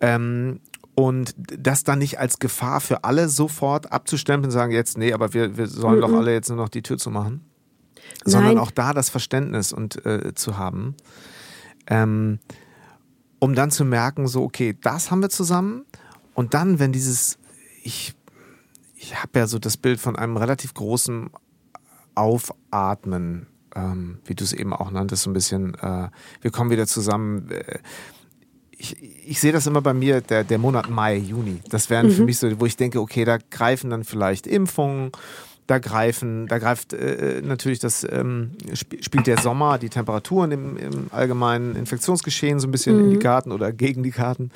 Ähm, 0.00 0.60
und 0.94 1.34
das 1.36 1.84
dann 1.84 1.98
nicht 1.98 2.18
als 2.18 2.38
Gefahr 2.38 2.80
für 2.80 3.04
alle 3.04 3.28
sofort 3.28 3.92
abzustempeln 3.92 4.46
und 4.46 4.50
sagen, 4.50 4.72
jetzt, 4.72 4.96
nee, 4.96 5.12
aber 5.12 5.34
wir, 5.34 5.56
wir 5.56 5.66
sollen 5.66 5.98
-mm. 5.98 6.08
doch 6.08 6.12
alle 6.12 6.32
jetzt 6.32 6.48
nur 6.48 6.56
noch 6.56 6.68
die 6.68 6.82
Tür 6.82 6.96
zu 6.96 7.10
machen. 7.10 7.44
Nein. 8.24 8.32
Sondern 8.32 8.58
auch 8.58 8.70
da 8.70 8.92
das 8.92 9.10
Verständnis 9.10 9.72
und 9.72 10.04
äh, 10.06 10.34
zu 10.34 10.56
haben. 10.56 10.94
Ähm, 11.86 12.38
um 13.38 13.54
dann 13.54 13.70
zu 13.70 13.84
merken, 13.84 14.26
so, 14.26 14.42
okay, 14.42 14.76
das 14.80 15.10
haben 15.10 15.20
wir 15.20 15.28
zusammen. 15.28 15.84
Und 16.34 16.54
dann, 16.54 16.78
wenn 16.78 16.92
dieses, 16.92 17.38
ich, 17.82 18.14
ich 18.94 19.22
habe 19.22 19.38
ja 19.38 19.46
so 19.46 19.58
das 19.58 19.76
Bild 19.76 20.00
von 20.00 20.16
einem 20.16 20.36
relativ 20.36 20.72
großen 20.72 21.30
Aufatmen, 22.16 23.46
ähm, 23.74 24.18
wie 24.24 24.34
du 24.34 24.42
es 24.42 24.52
eben 24.52 24.72
auch 24.72 24.90
nanntest, 24.90 25.22
so 25.22 25.30
ein 25.30 25.34
bisschen, 25.34 25.74
äh, 25.74 26.08
wir 26.40 26.50
kommen 26.50 26.70
wieder 26.70 26.86
zusammen. 26.86 27.50
Äh, 27.50 27.78
ich, 28.78 28.96
ich 29.26 29.40
sehe 29.40 29.52
das 29.52 29.66
immer 29.66 29.80
bei 29.80 29.94
mir, 29.94 30.20
der, 30.20 30.44
der 30.44 30.58
Monat 30.58 30.90
Mai, 30.90 31.16
Juni. 31.16 31.60
Das 31.70 31.88
wären 31.88 32.08
mhm. 32.08 32.12
für 32.12 32.24
mich 32.24 32.38
so, 32.38 32.60
wo 32.60 32.66
ich 32.66 32.76
denke, 32.76 33.00
okay, 33.00 33.24
da 33.24 33.38
greifen 33.50 33.90
dann 33.90 34.04
vielleicht 34.04 34.46
Impfungen, 34.46 35.12
da 35.66 35.78
greifen, 35.78 36.46
da 36.46 36.58
greift 36.58 36.92
äh, 36.92 37.42
natürlich 37.42 37.78
das, 37.78 38.06
ähm, 38.08 38.52
sp 38.70 39.02
spielt 39.02 39.26
der 39.26 39.38
Sommer, 39.38 39.78
die 39.78 39.88
Temperaturen 39.88 40.52
im, 40.52 40.76
im 40.76 41.06
allgemeinen 41.10 41.74
Infektionsgeschehen 41.74 42.60
so 42.60 42.68
ein 42.68 42.70
bisschen 42.70 42.96
mhm. 42.96 43.04
in 43.04 43.10
die 43.10 43.18
Karten 43.18 43.52
oder 43.52 43.72
gegen 43.72 44.02
die 44.02 44.10
Karten. 44.12 44.50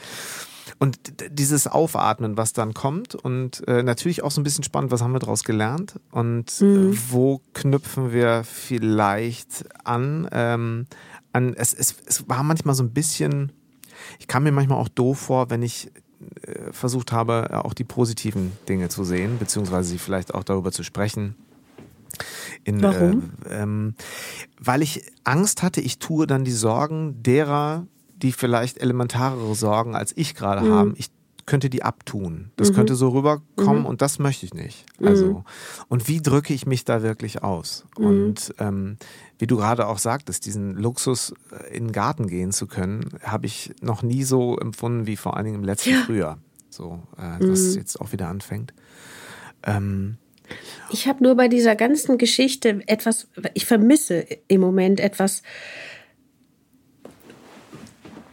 Und 0.80 0.98
dieses 1.30 1.68
Aufatmen, 1.68 2.36
was 2.36 2.52
dann 2.52 2.74
kommt 2.74 3.14
und 3.14 3.66
äh, 3.68 3.82
natürlich 3.82 4.22
auch 4.22 4.30
so 4.30 4.40
ein 4.40 4.44
bisschen 4.44 4.64
spannend, 4.64 4.90
was 4.90 5.02
haben 5.02 5.12
wir 5.12 5.18
daraus 5.20 5.44
gelernt 5.44 6.00
und 6.10 6.60
mhm. 6.60 6.92
äh, 6.92 6.96
wo 7.10 7.42
knüpfen 7.52 8.12
wir 8.12 8.42
vielleicht 8.44 9.66
an? 9.84 10.26
Ähm, 10.32 10.86
an 11.32 11.54
es, 11.54 11.74
es, 11.74 11.96
es 12.06 12.28
war 12.28 12.42
manchmal 12.42 12.74
so 12.74 12.82
ein 12.82 12.92
bisschen 12.92 13.52
ich 14.18 14.26
kam 14.26 14.42
mir 14.42 14.52
manchmal 14.52 14.78
auch 14.78 14.88
doof 14.88 15.18
vor, 15.18 15.50
wenn 15.50 15.62
ich 15.62 15.90
äh, 16.42 16.72
versucht 16.72 17.12
habe, 17.12 17.48
äh, 17.50 17.54
auch 17.54 17.74
die 17.74 17.84
positiven 17.84 18.52
Dinge 18.68 18.88
zu 18.88 19.04
sehen, 19.04 19.38
beziehungsweise 19.38 19.98
vielleicht 19.98 20.34
auch 20.34 20.44
darüber 20.44 20.72
zu 20.72 20.82
sprechen. 20.82 21.34
In, 22.64 22.82
Warum? 22.82 23.32
Äh, 23.48 23.62
ähm, 23.62 23.94
weil 24.58 24.82
ich 24.82 25.04
Angst 25.24 25.62
hatte, 25.62 25.80
ich 25.80 25.98
tue 25.98 26.26
dann 26.26 26.44
die 26.44 26.52
Sorgen 26.52 27.22
derer, 27.22 27.86
die 28.22 28.32
vielleicht 28.32 28.78
elementarere 28.78 29.54
Sorgen 29.54 29.94
als 29.94 30.16
ich 30.16 30.34
gerade 30.34 30.66
mhm. 30.66 30.72
haben. 30.72 30.94
Ich 30.96 31.10
könnte 31.46 31.68
die 31.68 31.82
abtun. 31.82 32.52
Das 32.56 32.70
mhm. 32.70 32.74
könnte 32.76 32.94
so 32.94 33.08
rüberkommen 33.08 33.82
mhm. 33.82 33.86
und 33.86 34.02
das 34.02 34.18
möchte 34.20 34.46
ich 34.46 34.54
nicht. 34.54 34.84
Also, 35.02 35.26
mhm. 35.26 35.44
und 35.88 36.06
wie 36.06 36.22
drücke 36.22 36.54
ich 36.54 36.64
mich 36.64 36.84
da 36.84 37.02
wirklich 37.02 37.42
aus? 37.42 37.86
Mhm. 37.98 38.06
Und 38.06 38.54
ähm, 38.58 38.96
wie 39.38 39.48
du 39.48 39.56
gerade 39.56 39.88
auch 39.88 39.98
sagtest, 39.98 40.46
diesen 40.46 40.76
Luxus 40.76 41.34
äh, 41.50 41.76
in 41.76 41.86
den 41.86 41.92
Garten 41.92 42.28
gehen 42.28 42.52
zu 42.52 42.66
können, 42.66 43.18
habe 43.22 43.46
ich 43.46 43.72
noch 43.80 44.02
nie 44.02 44.22
so 44.22 44.58
empfunden 44.58 45.06
wie 45.06 45.16
vor 45.16 45.36
allen 45.36 45.46
Dingen 45.46 45.58
im 45.58 45.64
letzten 45.64 45.90
ja. 45.90 46.02
Frühjahr. 46.02 46.38
So, 46.68 47.02
äh, 47.16 47.44
das 47.44 47.60
mhm. 47.62 47.78
jetzt 47.78 48.00
auch 48.00 48.12
wieder 48.12 48.28
anfängt. 48.28 48.72
Ähm, 49.64 50.18
ich 50.90 51.08
habe 51.08 51.22
nur 51.22 51.34
bei 51.34 51.48
dieser 51.48 51.76
ganzen 51.76 52.18
Geschichte 52.18 52.82
etwas, 52.86 53.28
ich 53.54 53.66
vermisse 53.66 54.24
im 54.48 54.60
Moment 54.60 55.00
etwas, 55.00 55.42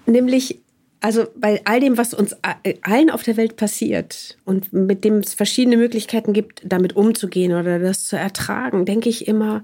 nämlich 0.08 0.62
also 1.00 1.28
bei 1.36 1.62
all 1.65 1.80
dem, 1.80 1.98
was 1.98 2.13
uns 2.13 2.36
allen 2.82 3.10
auf 3.12 3.24
der 3.24 3.38
Welt 3.38 3.56
passiert 3.56 4.38
und 4.46 4.74
mit 4.74 5.04
dem 5.04 5.17
es 5.17 5.36
verschiedene 5.36 5.78
Möglichkeiten 5.78 6.34
gibt, 6.34 6.62
damit 6.65 6.96
umzugehen 6.96 7.54
oder 7.54 7.80
das 7.80 8.06
zu 8.06 8.17
ertragen, 8.17 8.86
denke 8.86 9.10
ich 9.10 9.28
immer, 9.28 9.63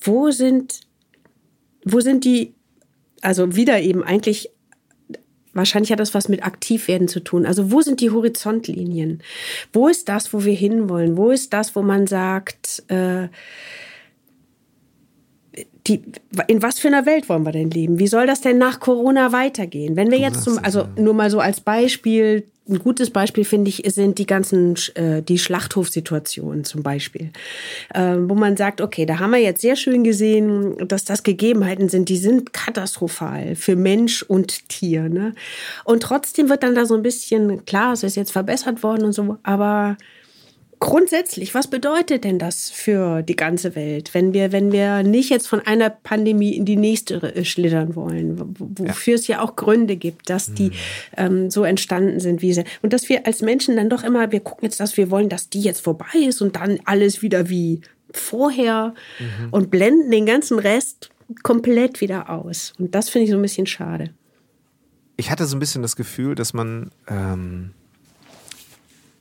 wo 0.00 0.30
sind, 0.30 0.80
wo 1.84 2.00
sind 2.00 2.24
die, 2.24 2.54
also 3.22 3.56
wieder 3.56 3.80
eben 3.80 4.04
eigentlich, 4.04 4.50
wahrscheinlich 5.54 5.90
hat 5.90 6.00
das 6.00 6.12
was 6.12 6.28
mit 6.28 6.44
Aktivwerden 6.44 7.08
zu 7.08 7.20
tun. 7.20 7.46
Also 7.46 7.70
wo 7.72 7.80
sind 7.80 8.00
die 8.00 8.10
Horizontlinien? 8.10 9.22
Wo 9.72 9.88
ist 9.88 10.08
das, 10.10 10.34
wo 10.34 10.44
wir 10.44 10.54
hinwollen? 10.54 11.16
Wo 11.16 11.30
ist 11.30 11.54
das, 11.54 11.74
wo 11.74 11.82
man 11.82 12.06
sagt, 12.06 12.82
äh, 12.88 13.28
die, 15.86 16.02
in 16.46 16.62
was 16.62 16.78
für 16.78 16.88
einer 16.88 17.04
Welt 17.04 17.28
wollen 17.28 17.44
wir 17.44 17.52
denn 17.52 17.70
leben? 17.70 17.98
Wie 17.98 18.06
soll 18.06 18.26
das 18.26 18.40
denn 18.40 18.58
nach 18.58 18.80
Corona 18.80 19.32
weitergehen? 19.32 19.96
Wenn 19.96 20.10
wir 20.10 20.18
jetzt 20.18 20.42
zum, 20.42 20.58
also 20.62 20.88
nur 20.96 21.12
mal 21.12 21.30
so 21.30 21.40
als 21.40 21.60
Beispiel, 21.60 22.44
ein 22.66 22.78
gutes 22.78 23.10
Beispiel 23.10 23.44
finde 23.44 23.68
ich, 23.68 23.82
sind 23.92 24.18
die 24.18 24.24
ganzen, 24.24 24.76
äh, 24.94 25.20
die 25.20 25.38
Schlachthofsituationen 25.38 26.64
zum 26.64 26.82
Beispiel, 26.82 27.30
äh, 27.92 28.16
wo 28.18 28.34
man 28.34 28.56
sagt, 28.56 28.80
okay, 28.80 29.04
da 29.04 29.18
haben 29.18 29.32
wir 29.32 29.40
jetzt 29.40 29.60
sehr 29.60 29.76
schön 29.76 30.02
gesehen, 30.02 30.88
dass 30.88 31.04
das 31.04 31.22
Gegebenheiten 31.22 31.90
sind, 31.90 32.08
die 32.08 32.16
sind 32.16 32.54
katastrophal 32.54 33.54
für 33.54 33.76
Mensch 33.76 34.22
und 34.22 34.70
Tier. 34.70 35.10
Ne? 35.10 35.34
Und 35.84 36.02
trotzdem 36.02 36.48
wird 36.48 36.62
dann 36.62 36.74
da 36.74 36.86
so 36.86 36.94
ein 36.94 37.02
bisschen, 37.02 37.66
klar, 37.66 37.92
es 37.92 38.02
ist 38.02 38.16
jetzt 38.16 38.32
verbessert 38.32 38.82
worden 38.82 39.04
und 39.04 39.12
so, 39.12 39.36
aber 39.42 39.98
grundsätzlich, 40.80 41.54
was 41.54 41.68
bedeutet 41.68 42.24
denn 42.24 42.38
das 42.38 42.70
für 42.70 43.22
die 43.22 43.36
ganze 43.36 43.74
Welt, 43.74 44.14
wenn 44.14 44.32
wir, 44.32 44.52
wenn 44.52 44.72
wir 44.72 45.02
nicht 45.02 45.30
jetzt 45.30 45.48
von 45.48 45.60
einer 45.60 45.90
Pandemie 45.90 46.56
in 46.56 46.64
die 46.64 46.76
nächste 46.76 47.22
äh, 47.34 47.44
schlittern 47.44 47.96
wollen, 47.96 48.38
wofür 48.58 49.14
ja. 49.14 49.18
es 49.18 49.26
ja 49.26 49.40
auch 49.40 49.56
Gründe 49.56 49.96
gibt, 49.96 50.30
dass 50.30 50.52
die 50.52 50.70
mhm. 50.70 50.72
ähm, 51.16 51.50
so 51.50 51.64
entstanden 51.64 52.20
sind, 52.20 52.42
wie 52.42 52.52
sie. 52.52 52.64
Und 52.82 52.92
dass 52.92 53.08
wir 53.08 53.26
als 53.26 53.42
Menschen 53.42 53.76
dann 53.76 53.88
doch 53.88 54.04
immer, 54.04 54.32
wir 54.32 54.40
gucken 54.40 54.66
jetzt, 54.66 54.80
dass 54.80 54.96
wir 54.96 55.10
wollen, 55.10 55.28
dass 55.28 55.48
die 55.48 55.60
jetzt 55.60 55.80
vorbei 55.80 56.18
ist 56.26 56.42
und 56.42 56.56
dann 56.56 56.78
alles 56.84 57.22
wieder 57.22 57.48
wie 57.48 57.80
vorher 58.10 58.94
mhm. 59.18 59.48
und 59.50 59.70
blenden 59.70 60.10
den 60.10 60.26
ganzen 60.26 60.58
Rest 60.58 61.10
komplett 61.42 62.00
wieder 62.00 62.30
aus. 62.30 62.72
Und 62.78 62.94
das 62.94 63.08
finde 63.08 63.24
ich 63.24 63.30
so 63.30 63.36
ein 63.36 63.42
bisschen 63.42 63.66
schade. 63.66 64.10
Ich 65.16 65.30
hatte 65.30 65.46
so 65.46 65.56
ein 65.56 65.60
bisschen 65.60 65.82
das 65.82 65.96
Gefühl, 65.96 66.34
dass 66.34 66.52
man 66.52 66.90
ähm 67.08 67.70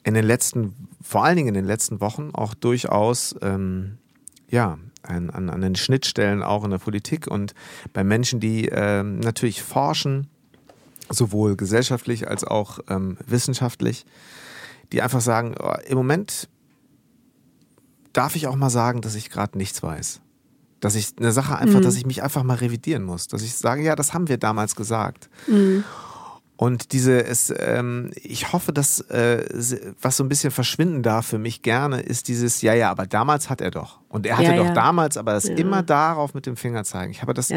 in 0.03 0.13
den 0.13 0.25
letzten, 0.25 0.75
vor 1.01 1.23
allen 1.23 1.37
Dingen 1.37 1.49
in 1.49 1.53
den 1.53 1.65
letzten 1.65 2.01
Wochen 2.01 2.31
auch 2.33 2.53
durchaus, 2.53 3.35
ähm, 3.41 3.97
ja, 4.49 4.77
an, 5.03 5.29
an, 5.29 5.49
an 5.49 5.61
den 5.61 5.75
Schnittstellen 5.75 6.43
auch 6.43 6.63
in 6.63 6.71
der 6.71 6.77
Politik 6.77 7.27
und 7.27 7.53
bei 7.91 8.03
Menschen, 8.03 8.39
die 8.39 8.67
ähm, 8.67 9.19
natürlich 9.19 9.61
forschen, 9.61 10.27
sowohl 11.09 11.55
gesellschaftlich 11.55 12.27
als 12.27 12.43
auch 12.43 12.79
ähm, 12.89 13.17
wissenschaftlich, 13.25 14.05
die 14.91 15.01
einfach 15.01 15.21
sagen, 15.21 15.55
oh, 15.59 15.73
im 15.85 15.97
Moment 15.97 16.47
darf 18.13 18.35
ich 18.35 18.47
auch 18.47 18.55
mal 18.55 18.69
sagen, 18.69 19.01
dass 19.01 19.15
ich 19.15 19.29
gerade 19.29 19.57
nichts 19.57 19.83
weiß. 19.83 20.21
Dass 20.79 20.95
ich 20.95 21.13
eine 21.17 21.31
Sache 21.31 21.57
einfach, 21.57 21.79
mhm. 21.79 21.83
dass 21.83 21.95
ich 21.95 22.05
mich 22.05 22.23
einfach 22.23 22.43
mal 22.43 22.57
revidieren 22.57 23.03
muss. 23.03 23.27
Dass 23.27 23.41
ich 23.41 23.55
sage, 23.55 23.83
ja, 23.83 23.95
das 23.95 24.13
haben 24.13 24.27
wir 24.29 24.37
damals 24.37 24.75
gesagt. 24.75 25.29
Mhm. 25.47 25.83
Und 26.63 26.93
diese, 26.93 27.25
es, 27.25 27.53
ähm, 27.57 28.11
ich 28.15 28.53
hoffe, 28.53 28.71
dass 28.71 29.01
äh, 29.09 29.43
was 30.01 30.15
so 30.15 30.23
ein 30.23 30.29
bisschen 30.29 30.49
verschwinden 30.49 31.03
darf 31.03 31.27
für 31.27 31.37
mich 31.37 31.61
gerne, 31.61 31.99
ist 31.99 32.29
dieses, 32.29 32.61
ja, 32.61 32.73
ja, 32.73 32.89
aber 32.89 33.05
damals 33.05 33.49
hat 33.49 33.59
er 33.59 33.69
doch. 33.69 33.99
Und 34.13 34.27
er 34.27 34.37
hatte 34.37 34.51
ja, 34.51 34.57
doch 34.57 34.65
ja. 34.67 34.73
damals, 34.75 35.17
aber 35.17 35.33
das 35.33 35.47
ja. 35.47 35.55
immer 35.55 35.81
darauf 35.81 36.35
mit 36.35 36.45
dem 36.45 36.55
Finger 36.55 36.83
zeigen. 36.83 37.11
Ich 37.11 37.23
habe 37.23 37.33
das 37.33 37.51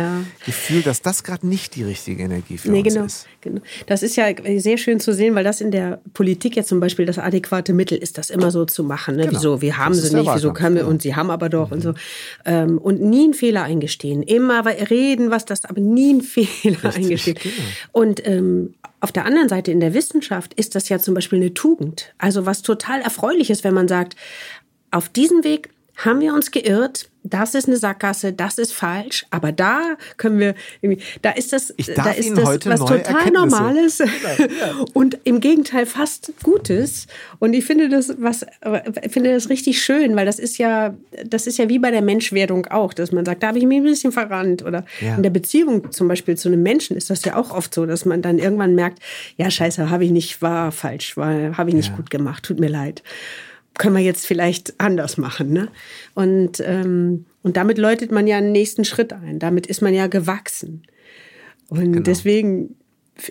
Gefühl, 0.46 0.80
dass 0.80 1.02
das 1.02 1.22
gerade 1.22 1.46
nicht 1.46 1.74
die 1.74 1.84
richtige 1.84 2.22
Energie 2.22 2.56
für 2.56 2.70
nee, 2.70 2.78
uns 2.78 2.94
genau, 2.94 3.04
ist. 3.04 3.26
Genau. 3.42 3.60
Das 3.86 4.02
ist 4.02 4.16
ja 4.16 4.28
sehr 4.56 4.78
schön 4.78 4.98
zu 4.98 5.12
sehen, 5.12 5.34
weil 5.34 5.44
das 5.44 5.60
in 5.60 5.70
der 5.70 6.00
Politik 6.14 6.56
jetzt 6.56 6.70
zum 6.70 6.80
Beispiel 6.80 7.04
das 7.04 7.18
adäquate 7.18 7.74
Mittel 7.74 7.98
ist, 7.98 8.16
das 8.16 8.30
immer 8.30 8.50
so 8.50 8.64
zu 8.64 8.84
machen. 8.84 9.16
Ne? 9.16 9.26
Genau. 9.26 9.38
Wieso? 9.38 9.60
Wir 9.60 9.76
haben 9.76 9.92
sie 9.92 10.16
nicht, 10.16 10.34
wieso 10.34 10.54
können 10.54 10.76
wir, 10.76 10.86
und 10.86 11.02
sie 11.02 11.14
haben 11.14 11.30
aber 11.30 11.50
doch 11.50 11.68
mhm. 11.68 11.74
und 11.74 11.80
so. 11.82 11.94
Ähm, 12.46 12.78
und 12.78 13.02
nie 13.02 13.24
einen 13.24 13.34
Fehler 13.34 13.64
eingestehen. 13.64 14.22
Immer 14.22 14.64
reden, 14.64 15.30
was 15.30 15.44
das, 15.44 15.66
aber 15.66 15.82
nie 15.82 16.08
einen 16.08 16.20
Fehler 16.22 16.84
Richtig, 16.84 16.94
eingestehen. 16.96 17.36
Genau. 17.42 17.54
Und 17.92 18.26
ähm, 18.26 18.72
auf 19.00 19.12
der 19.12 19.26
anderen 19.26 19.50
Seite 19.50 19.72
in 19.72 19.80
der 19.80 19.92
Wissenschaft 19.92 20.54
ist 20.54 20.74
das 20.74 20.88
ja 20.88 20.98
zum 21.00 21.12
Beispiel 21.12 21.38
eine 21.38 21.52
Tugend. 21.52 22.14
Also 22.16 22.46
was 22.46 22.62
total 22.62 23.02
erfreulich 23.02 23.50
ist, 23.50 23.62
wenn 23.62 23.74
man 23.74 23.88
sagt, 23.88 24.16
auf 24.90 25.10
diesem 25.10 25.44
Weg 25.44 25.75
haben 25.96 26.20
wir 26.20 26.34
uns 26.34 26.50
geirrt, 26.50 27.08
das 27.28 27.56
ist 27.56 27.66
eine 27.66 27.76
Sackgasse, 27.76 28.32
das 28.32 28.56
ist 28.58 28.72
falsch, 28.72 29.26
aber 29.30 29.50
da 29.50 29.96
können 30.16 30.38
wir, 30.38 30.54
da 31.22 31.30
ist 31.30 31.52
das, 31.52 31.74
da 31.96 32.10
ist 32.12 32.26
Ihnen 32.26 32.36
das 32.36 32.44
was 32.66 32.78
total. 32.84 33.30
Normales 33.32 34.00
und 34.94 35.18
im 35.24 35.40
Gegenteil 35.40 35.86
fast 35.86 36.32
Gutes. 36.44 37.08
Und 37.40 37.52
ich 37.54 37.64
finde 37.64 37.88
das, 37.88 38.14
was, 38.18 38.46
finde 39.10 39.32
das 39.32 39.48
richtig 39.48 39.82
schön, 39.82 40.14
weil 40.14 40.24
das 40.24 40.38
ist 40.38 40.58
ja, 40.58 40.94
das 41.24 41.48
ist 41.48 41.58
ja 41.58 41.68
wie 41.68 41.80
bei 41.80 41.90
der 41.90 42.02
Menschwerdung 42.02 42.66
auch, 42.66 42.94
dass 42.94 43.10
man 43.10 43.24
sagt, 43.24 43.42
da 43.42 43.48
habe 43.48 43.58
ich 43.58 43.66
mich 43.66 43.78
ein 43.78 43.82
bisschen 43.84 44.12
verrannt 44.12 44.62
oder 44.64 44.84
Ja. 45.00 45.16
in 45.16 45.24
der 45.24 45.30
Beziehung 45.30 45.90
zum 45.90 46.06
Beispiel 46.06 46.36
zu 46.36 46.48
einem 46.48 46.62
Menschen 46.62 46.96
ist 46.96 47.10
das 47.10 47.24
ja 47.24 47.34
auch 47.34 47.50
oft 47.50 47.74
so, 47.74 47.86
dass 47.86 48.04
man 48.04 48.22
dann 48.22 48.38
irgendwann 48.38 48.76
merkt, 48.76 49.00
ja 49.36 49.50
scheiße, 49.50 49.90
habe 49.90 50.04
ich 50.04 50.12
nicht, 50.12 50.42
war 50.42 50.70
falsch, 50.70 51.16
war, 51.16 51.56
habe 51.58 51.70
ich 51.70 51.74
nicht 51.76 51.88
Ja. 51.90 51.96
gut 51.96 52.10
gemacht, 52.10 52.44
tut 52.44 52.60
mir 52.60 52.68
leid 52.68 53.02
können 53.78 53.94
wir 53.96 54.02
jetzt 54.02 54.26
vielleicht 54.26 54.78
anders 54.78 55.16
machen. 55.16 55.52
Ne? 55.52 55.68
Und, 56.14 56.62
ähm, 56.64 57.26
und 57.42 57.56
damit 57.56 57.78
läutet 57.78 58.12
man 58.12 58.26
ja 58.26 58.38
einen 58.38 58.52
nächsten 58.52 58.84
Schritt 58.84 59.12
ein. 59.12 59.38
Damit 59.38 59.66
ist 59.66 59.82
man 59.82 59.94
ja 59.94 60.06
gewachsen. 60.06 60.82
Und 61.68 61.92
Genau. 61.92 62.02
deswegen 62.02 62.76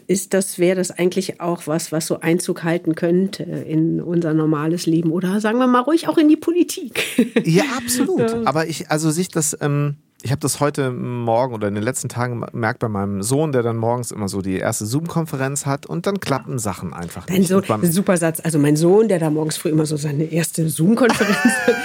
ist 0.07 0.33
das, 0.33 0.57
wäre 0.57 0.75
das 0.75 0.91
eigentlich 0.91 1.39
auch 1.41 1.67
was, 1.67 1.91
was 1.91 2.07
so 2.07 2.19
Einzug 2.19 2.63
halten 2.63 2.95
könnte 2.95 3.43
in 3.43 4.01
unser 4.01 4.33
normales 4.33 4.87
Leben 4.87 5.11
oder 5.11 5.39
sagen 5.39 5.59
wir 5.59 5.67
mal 5.67 5.81
ruhig 5.81 6.07
auch 6.07 6.17
in 6.17 6.27
die 6.27 6.35
Politik. 6.37 7.03
Ja, 7.43 7.63
absolut. 7.77 8.33
Aber 8.45 8.67
ich, 8.67 8.89
also 8.89 9.11
sich 9.11 9.27
das, 9.29 9.55
ähm, 9.61 9.97
ich 10.25 10.31
habe 10.31 10.39
das 10.41 10.59
heute 10.59 10.89
Morgen 10.91 11.53
oder 11.53 11.67
in 11.67 11.75
den 11.75 11.83
letzten 11.83 12.09
Tagen 12.09 12.41
gemerkt 12.51 12.79
bei 12.79 12.89
meinem 12.89 13.21
Sohn, 13.21 13.51
der 13.51 13.61
dann 13.61 13.77
morgens 13.77 14.09
immer 14.09 14.27
so 14.27 14.41
die 14.41 14.57
erste 14.57 14.85
Zoom-Konferenz 14.87 15.67
hat 15.67 15.85
und 15.85 16.07
dann 16.07 16.19
klappen 16.19 16.57
Sachen 16.57 16.95
einfach 16.95 17.27
Dein 17.27 17.37
nicht. 17.39 17.49
Sohn, 17.49 17.59
Und 17.61 17.67
beim- 17.67 17.91
super 17.91 18.17
Satz. 18.17 18.39
Also 18.43 18.57
mein 18.57 18.75
Sohn, 18.75 19.07
der 19.07 19.19
da 19.19 19.29
morgens 19.29 19.57
früh 19.57 19.69
immer 19.69 19.85
so 19.85 19.97
seine 19.97 20.23
erste 20.23 20.67
Zoom-Konferenz 20.67 21.37
hat. 21.37 21.75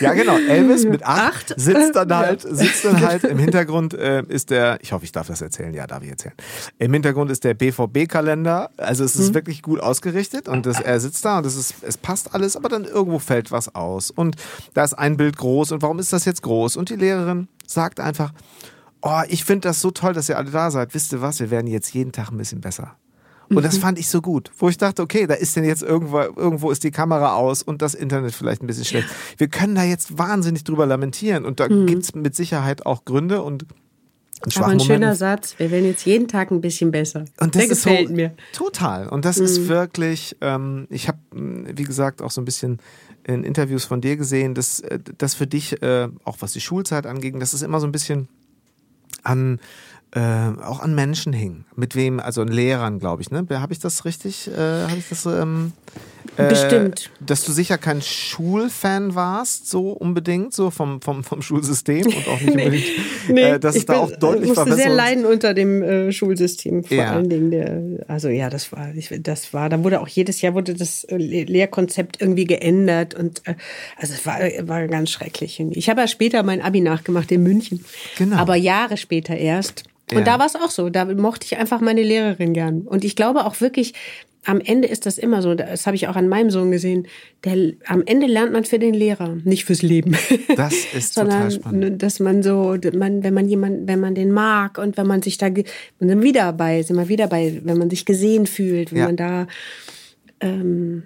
Ja, 0.00 0.12
genau. 0.12 0.36
Elvis 0.38 0.84
mit 0.84 1.02
acht, 1.04 1.52
Acht. 1.52 1.60
sitzt 1.60 1.94
dann 1.96 2.14
halt, 2.16 2.42
sitzt 2.42 2.84
dann 2.84 3.00
halt 3.00 3.24
im 3.24 3.38
Hintergrund 3.38 3.94
äh, 3.94 4.22
ist 4.28 4.50
der, 4.50 4.78
ich 4.82 4.92
hoffe, 4.92 5.04
ich 5.04 5.12
darf 5.12 5.26
das 5.28 5.40
erzählen. 5.40 5.72
Ja, 5.74 5.86
darf 5.86 6.02
ich 6.02 6.10
erzählen. 6.10 6.34
Im 6.78 6.92
Hintergrund 6.92 7.30
ist 7.30 7.44
der 7.44 7.54
BVB-Kalender. 7.54 8.70
Also 8.76 9.04
es 9.04 9.16
ist 9.16 9.30
Mhm. 9.30 9.34
wirklich 9.34 9.62
gut 9.62 9.80
ausgerichtet 9.80 10.48
und 10.48 10.66
das, 10.66 10.80
er 10.80 10.98
sitzt 11.00 11.24
da 11.24 11.38
und 11.38 11.46
es 11.46 11.56
ist, 11.56 11.74
es 11.82 11.96
passt 11.96 12.34
alles, 12.34 12.56
aber 12.56 12.68
dann 12.68 12.84
irgendwo 12.84 13.18
fällt 13.18 13.50
was 13.52 13.74
aus 13.74 14.10
und 14.10 14.36
da 14.74 14.84
ist 14.84 14.94
ein 14.94 15.16
Bild 15.16 15.36
groß 15.36 15.72
und 15.72 15.82
warum 15.82 15.98
ist 15.98 16.12
das 16.12 16.24
jetzt 16.24 16.42
groß? 16.42 16.76
Und 16.76 16.90
die 16.90 16.96
Lehrerin 16.96 17.48
sagt 17.66 18.00
einfach, 18.00 18.32
oh, 19.02 19.20
ich 19.28 19.44
finde 19.44 19.68
das 19.68 19.80
so 19.80 19.90
toll, 19.90 20.12
dass 20.12 20.28
ihr 20.28 20.36
alle 20.38 20.50
da 20.50 20.70
seid. 20.70 20.94
Wisst 20.94 21.12
ihr 21.12 21.20
was? 21.20 21.40
Wir 21.40 21.50
werden 21.50 21.66
jetzt 21.66 21.92
jeden 21.94 22.12
Tag 22.12 22.30
ein 22.30 22.38
bisschen 22.38 22.60
besser. 22.60 22.96
Und 23.48 23.56
Mhm. 23.56 23.62
das 23.62 23.78
fand 23.78 23.98
ich 23.98 24.08
so 24.08 24.20
gut, 24.22 24.50
wo 24.58 24.68
ich 24.68 24.78
dachte, 24.78 25.02
okay, 25.02 25.26
da 25.26 25.34
ist 25.34 25.54
denn 25.56 25.64
jetzt 25.64 25.82
irgendwo, 25.82 26.18
irgendwo 26.20 26.70
ist 26.70 26.82
die 26.84 26.90
Kamera 26.90 27.34
aus 27.34 27.62
und 27.62 27.82
das 27.82 27.94
Internet 27.94 28.32
vielleicht 28.34 28.62
ein 28.62 28.66
bisschen 28.66 28.84
schlecht. 28.84 29.08
Wir 29.36 29.48
können 29.48 29.74
da 29.74 29.82
jetzt 29.84 30.16
wahnsinnig 30.18 30.64
drüber 30.64 30.86
lamentieren 30.86 31.44
und 31.44 31.60
da 31.60 31.68
gibt's 31.68 32.14
mit 32.14 32.34
Sicherheit 32.34 32.86
auch 32.86 33.04
Gründe 33.04 33.42
und, 33.42 33.64
Mhm. 34.46 34.52
Aber 34.56 34.66
ein 34.66 34.80
schöner. 34.80 35.14
Satz. 35.14 35.54
Wir 35.58 35.70
werden 35.70 35.86
jetzt 35.86 36.04
jeden 36.04 36.28
Tag 36.28 36.50
ein 36.50 36.60
bisschen 36.60 36.90
besser. 36.90 37.20
Und 37.40 37.54
das 37.54 37.62
Der 37.62 37.72
ist 37.72 37.82
gefällt 37.84 38.08
so, 38.08 38.14
mir. 38.14 38.28
Mhm. 38.28 38.32
Total. 38.52 39.08
Und 39.08 39.24
das 39.24 39.38
ist 39.38 39.68
wirklich, 39.68 40.36
ähm, 40.42 40.86
ich 40.90 41.08
habe, 41.08 41.18
wie 41.32 41.84
gesagt, 41.84 42.20
auch 42.20 42.30
so 42.30 42.42
ein 42.42 42.44
bisschen 42.44 42.78
in 43.22 43.42
Interviews 43.42 43.86
von 43.86 44.02
dir 44.02 44.16
gesehen, 44.18 44.52
dass 44.54 44.80
äh, 44.80 44.98
das 45.16 45.32
für 45.34 45.46
dich, 45.46 45.80
äh, 45.82 46.08
auch 46.24 46.36
was 46.40 46.52
die 46.52 46.60
Schulzeit 46.60 47.06
anging, 47.06 47.40
dass 47.40 47.54
es 47.54 47.62
immer 47.62 47.80
so 47.80 47.86
ein 47.86 47.92
bisschen 47.92 48.28
an 49.22 49.60
äh, 50.14 50.62
auch 50.62 50.80
an 50.80 50.94
Menschen 50.94 51.32
hing. 51.32 51.64
Mit 51.76 51.94
wem, 51.96 52.20
also 52.20 52.42
an 52.42 52.48
Lehrern, 52.48 52.98
glaube 53.00 53.22
ich, 53.22 53.30
ne? 53.30 53.46
Habe 53.50 53.72
ich 53.72 53.78
das 53.80 54.04
richtig? 54.04 54.48
Äh, 54.48 54.56
Habe 54.88 54.96
ich 54.98 55.08
das 55.08 55.26
ähm, 55.26 55.72
äh, 56.36 56.48
Bestimmt. 56.48 57.10
Dass 57.20 57.44
du 57.44 57.52
sicher 57.52 57.78
kein 57.78 58.00
Schulfan 58.00 59.14
warst, 59.14 59.68
so 59.68 59.90
unbedingt, 59.90 60.52
so 60.54 60.70
vom, 60.70 61.00
vom, 61.02 61.22
vom 61.24 61.42
Schulsystem 61.42 62.06
und 62.06 62.28
auch 62.28 62.40
nicht 62.40 62.50
unbedingt, 62.56 62.84
äh, 63.38 63.58
dass 63.60 63.76
es 63.76 63.86
da 63.86 63.92
bin- 63.94 64.02
auch 64.02 64.18
deutlich 64.18 64.48
musste 64.54 64.72
sehr 64.74 64.86
Verbesserungs- 64.90 64.94
leiden 64.94 65.24
unter 65.26 65.52
dem 65.54 65.82
äh, 65.82 66.12
Schulsystem. 66.12 66.84
Vor 66.84 66.96
Ja. 66.96 67.12
allen 67.12 67.28
Dingen 67.28 67.50
der, 67.50 68.04
also 68.08 68.28
ja, 68.28 68.50
das 68.50 68.72
war, 68.72 68.94
ich, 68.94 69.10
das 69.20 69.52
war, 69.52 69.68
da 69.68 69.82
wurde 69.84 70.00
auch 70.00 70.08
jedes 70.08 70.40
Jahr 70.40 70.54
wurde 70.54 70.74
das 70.74 71.04
äh, 71.04 71.16
Le- 71.16 71.44
Lehrkonzept 71.44 72.20
irgendwie 72.20 72.44
geändert 72.44 73.14
und 73.14 73.42
äh, 73.46 73.54
also 73.96 74.14
es 74.14 74.24
war, 74.26 74.38
war 74.68 74.86
ganz 74.88 75.10
schrecklich. 75.10 75.60
Ich 75.72 75.88
habe 75.90 76.00
ja 76.02 76.08
später 76.08 76.42
mein 76.42 76.60
Abi 76.62 76.80
nachgemacht 76.80 77.30
in 77.32 77.42
München, 77.42 77.84
Genau. 78.18 78.36
aber 78.36 78.54
Jahre 78.56 78.96
später 78.96 79.36
erst. 79.36 79.84
Und 80.16 80.26
Ja. 80.26 80.34
da 80.34 80.38
war 80.38 80.46
es 80.46 80.56
auch 80.56 80.70
so. 80.70 80.88
Da 80.90 81.04
mochte 81.06 81.46
ich 81.46 81.56
einfach 81.56 81.80
meine 81.80 82.02
Lehrerin 82.02 82.52
gern. 82.54 82.82
Und 82.82 83.04
ich 83.04 83.16
glaube 83.16 83.44
auch 83.46 83.60
wirklich, 83.60 83.94
am 84.46 84.60
Ende 84.60 84.88
ist 84.88 85.06
das 85.06 85.16
immer 85.16 85.40
so. 85.40 85.54
Das 85.54 85.86
habe 85.86 85.96
ich 85.96 86.06
auch 86.08 86.16
an 86.16 86.28
meinem 86.28 86.50
Sohn 86.50 86.70
gesehen. 86.70 87.06
Der, 87.44 87.72
am 87.86 88.02
Ende 88.04 88.26
lernt 88.26 88.52
man 88.52 88.64
für 88.64 88.78
den 88.78 88.92
Lehrer, 88.92 89.36
nicht 89.44 89.64
fürs 89.64 89.80
Leben. 89.80 90.14
Das 90.56 90.74
ist 90.94 91.14
total 91.14 91.30
sondern 91.30 91.50
spannend. 91.50 92.02
dass 92.02 92.20
man 92.20 92.42
so, 92.42 92.76
man, 92.94 93.22
wenn 93.24 93.32
man 93.32 93.48
jemanden, 93.48 93.88
wenn 93.88 94.00
man 94.00 94.14
den 94.14 94.32
mag 94.32 94.76
und 94.76 94.98
wenn 94.98 95.06
man 95.06 95.22
sich 95.22 95.38
da, 95.38 95.48
dann 95.48 96.22
wieder 96.22 96.52
bei, 96.52 96.82
sind 96.82 96.96
wir 96.96 97.08
wieder 97.08 97.26
bei, 97.28 97.60
wenn 97.64 97.78
man 97.78 97.88
sich 97.88 98.04
gesehen 98.04 98.46
fühlt, 98.46 98.92
wenn 98.92 98.98
Ja. 98.98 99.06
man 99.06 99.16
da 99.16 99.46
ähm, 100.40 101.04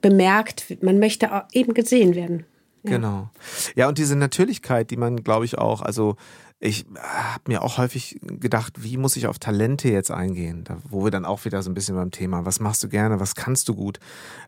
bemerkt, 0.00 0.82
man 0.82 0.98
möchte 0.98 1.32
auch 1.32 1.42
eben 1.52 1.74
gesehen 1.74 2.14
werden. 2.14 2.44
Genau. 2.82 3.30
Ja, 3.76 3.88
und 3.88 3.96
diese 3.96 4.14
Natürlichkeit, 4.16 4.90
die 4.90 4.96
man, 4.98 5.22
glaube 5.24 5.46
ich, 5.46 5.56
auch, 5.56 5.80
also 5.80 6.16
ich 6.60 6.86
habe 6.96 7.42
mir 7.48 7.62
auch 7.62 7.78
häufig 7.78 8.18
gedacht, 8.22 8.82
wie 8.82 8.96
muss 8.96 9.16
ich 9.16 9.26
auf 9.26 9.38
Talente 9.38 9.88
jetzt 9.88 10.10
eingehen? 10.10 10.64
Da, 10.64 10.78
wo 10.88 11.04
wir 11.04 11.10
dann 11.10 11.24
auch 11.24 11.44
wieder 11.44 11.62
so 11.62 11.70
ein 11.70 11.74
bisschen 11.74 11.96
beim 11.96 12.10
Thema, 12.10 12.46
was 12.46 12.60
machst 12.60 12.82
du 12.82 12.88
gerne, 12.88 13.20
was 13.20 13.34
kannst 13.34 13.68
du 13.68 13.74
gut? 13.74 13.98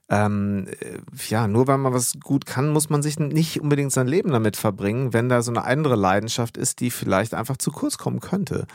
Ähm, 0.09 0.67
äh, 0.81 0.99
ja, 1.29 1.47
nur 1.47 1.67
weil 1.67 1.79
man 1.79 1.93
was 1.93 2.15
gut 2.21 2.47
kann, 2.47 2.71
muss 2.71 2.89
man 2.89 3.03
sich 3.03 3.19
nicht 3.19 3.61
unbedingt 3.61 3.93
sein 3.93 4.07
Leben 4.07 4.31
damit 4.31 4.57
verbringen, 4.57 5.13
wenn 5.13 5.29
da 5.29 5.43
so 5.43 5.51
eine 5.51 5.65
andere 5.65 5.97
Leidenschaft 5.97 6.57
ist, 6.57 6.81
die 6.81 6.91
vielleicht 6.91 7.35
einfach 7.35 7.57
zu 7.57 7.71
kurz 7.71 7.99
kommen 7.99 8.21
könnte. 8.21 8.67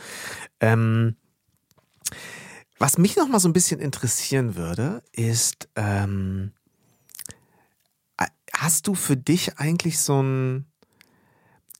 Ähm, 0.60 1.16
was 2.78 2.98
mich 2.98 3.16
noch 3.16 3.28
mal 3.28 3.40
so 3.40 3.48
ein 3.48 3.52
bisschen 3.52 3.80
interessieren 3.80 4.56
würde, 4.56 5.02
ist, 5.12 5.68
ähm, 5.76 6.52
hast 8.52 8.86
du 8.86 8.94
für 8.94 9.16
dich 9.16 9.58
eigentlich 9.58 9.98
so 9.98 10.22
ein, 10.22 10.66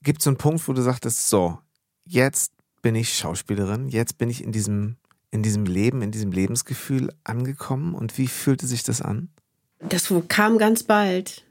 gibt 0.03 0.21
es 0.21 0.25
so 0.25 0.31
einen 0.31 0.37
Punkt, 0.37 0.67
wo 0.69 0.73
du 0.73 0.83
sagtest, 0.83 1.29
so, 1.29 1.59
jetzt 2.05 2.53
bin 2.83 2.95
ich 2.95 3.17
Schauspielerin, 3.17 3.89
jetzt 3.89 4.19
bin 4.19 4.29
ich 4.29 4.43
in 4.43 4.53
diesem, 4.53 4.97
in 5.31 5.43
diesem 5.43 5.65
Leben, 5.65 6.03
in 6.03 6.11
diesem 6.11 6.33
Lebensgefühl 6.33 7.13
angekommen 7.25 7.95
und 7.95 8.19
wie 8.19 8.27
fühlte 8.27 8.67
sich 8.67 8.83
das 8.83 9.01
an? 9.01 9.29
Das 9.81 10.13
kam 10.29 10.59
ganz 10.59 10.83
bald. 10.83 11.45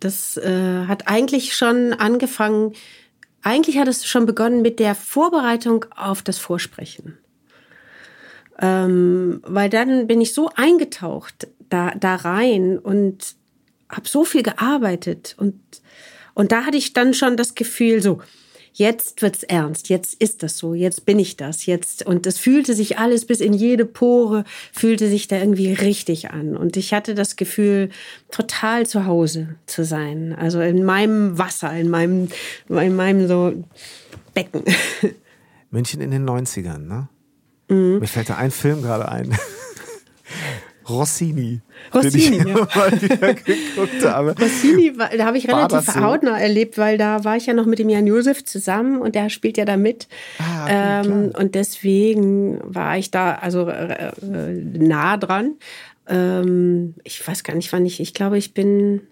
Das 0.00 0.36
äh, 0.36 0.86
hat 0.86 1.08
eigentlich 1.08 1.54
schon 1.54 1.92
angefangen, 1.92 2.72
eigentlich 3.42 3.78
hat 3.78 3.88
es 3.88 4.06
schon 4.06 4.26
begonnen 4.26 4.62
mit 4.62 4.78
der 4.78 4.94
Vorbereitung 4.94 5.86
auf 5.94 6.22
das 6.22 6.38
Vorsprechen. 6.38 7.18
Ähm, 8.58 9.40
weil 9.44 9.70
dann 9.70 10.06
bin 10.06 10.20
ich 10.20 10.34
so 10.34 10.50
eingetaucht 10.54 11.48
da, 11.68 11.92
da 11.92 12.16
rein 12.16 12.78
und 12.78 13.34
habe 13.88 14.08
so 14.08 14.24
viel 14.24 14.42
gearbeitet 14.42 15.34
und, 15.38 15.60
und 16.34 16.52
da 16.52 16.64
hatte 16.64 16.76
ich 16.76 16.92
dann 16.92 17.14
schon 17.14 17.36
das 17.36 17.54
Gefühl, 17.54 18.02
so, 18.02 18.20
jetzt 18.72 19.22
wird's 19.22 19.42
ernst, 19.42 19.88
jetzt 19.88 20.14
ist 20.14 20.42
das 20.42 20.56
so, 20.58 20.74
jetzt 20.74 21.04
bin 21.04 21.18
ich 21.18 21.36
das, 21.36 21.66
jetzt 21.66 22.06
und 22.06 22.26
es 22.26 22.38
fühlte 22.38 22.74
sich 22.74 22.98
alles 22.98 23.26
bis 23.26 23.40
in 23.40 23.52
jede 23.52 23.84
Pore 23.84 24.44
fühlte 24.72 25.08
sich 25.08 25.28
da 25.28 25.38
irgendwie 25.38 25.72
richtig 25.72 26.30
an 26.30 26.56
und 26.56 26.76
ich 26.76 26.94
hatte 26.94 27.14
das 27.14 27.36
Gefühl 27.36 27.90
total 28.30 28.86
zu 28.86 29.06
Hause 29.06 29.56
zu 29.66 29.84
sein, 29.84 30.34
also 30.34 30.60
in 30.60 30.84
meinem 30.84 31.38
Wasser, 31.38 31.72
in 31.72 31.90
meinem 31.90 32.28
in 32.68 32.96
meinem 32.96 33.28
so 33.28 33.52
Becken. 34.34 34.64
München 35.70 36.00
in 36.00 36.10
den 36.10 36.28
90ern, 36.28 36.78
ne? 36.78 37.08
Mhm. 37.68 37.98
Mir 38.00 38.06
fällt 38.06 38.28
da 38.28 38.36
ein 38.36 38.50
Film 38.50 38.82
gerade 38.82 39.08
ein. 39.08 39.36
Rossini. 40.88 41.60
Rossini, 41.94 42.38
den 42.38 42.48
ich 42.48 42.54
ja. 42.54 42.54
mal 42.76 43.02
wieder 43.02 43.34
geguckt 43.34 44.04
habe. 44.04 44.34
Rossini, 44.40 44.98
war- 44.98 45.10
da 45.16 45.24
habe 45.26 45.38
ich 45.38 45.48
War 45.48 45.70
relativ 45.70 45.92
so? 45.92 46.00
hautnah 46.00 46.38
erlebt, 46.38 46.78
weil 46.78 46.98
da 46.98 47.24
war 47.24 47.36
ich 47.36 47.46
ja 47.46 47.54
noch 47.54 47.66
mit 47.66 47.78
dem 47.78 47.88
Jan 47.88 48.06
Josef 48.06 48.44
zusammen 48.44 49.00
und 49.00 49.14
der 49.14 49.28
spielt 49.30 49.56
ja 49.56 49.64
da 49.64 49.76
mit. 49.76 50.08
Ah, 50.38 50.64
okay, 50.64 51.08
ähm, 51.08 51.32
und 51.38 51.54
deswegen 51.54 52.58
war 52.62 52.98
ich 52.98 53.10
da 53.10 53.34
also 53.34 53.68
äh, 53.68 54.08
äh, 54.22 54.52
nah 54.78 55.16
dran. 55.16 55.54
Ähm, 56.08 56.94
ich 57.04 57.26
weiß 57.26 57.44
gar 57.44 57.54
nicht, 57.54 57.72
wann 57.72 57.86
ich, 57.86 58.00
ich 58.00 58.12
glaube, 58.14 58.38
ich 58.38 58.54
bin, 58.54 59.02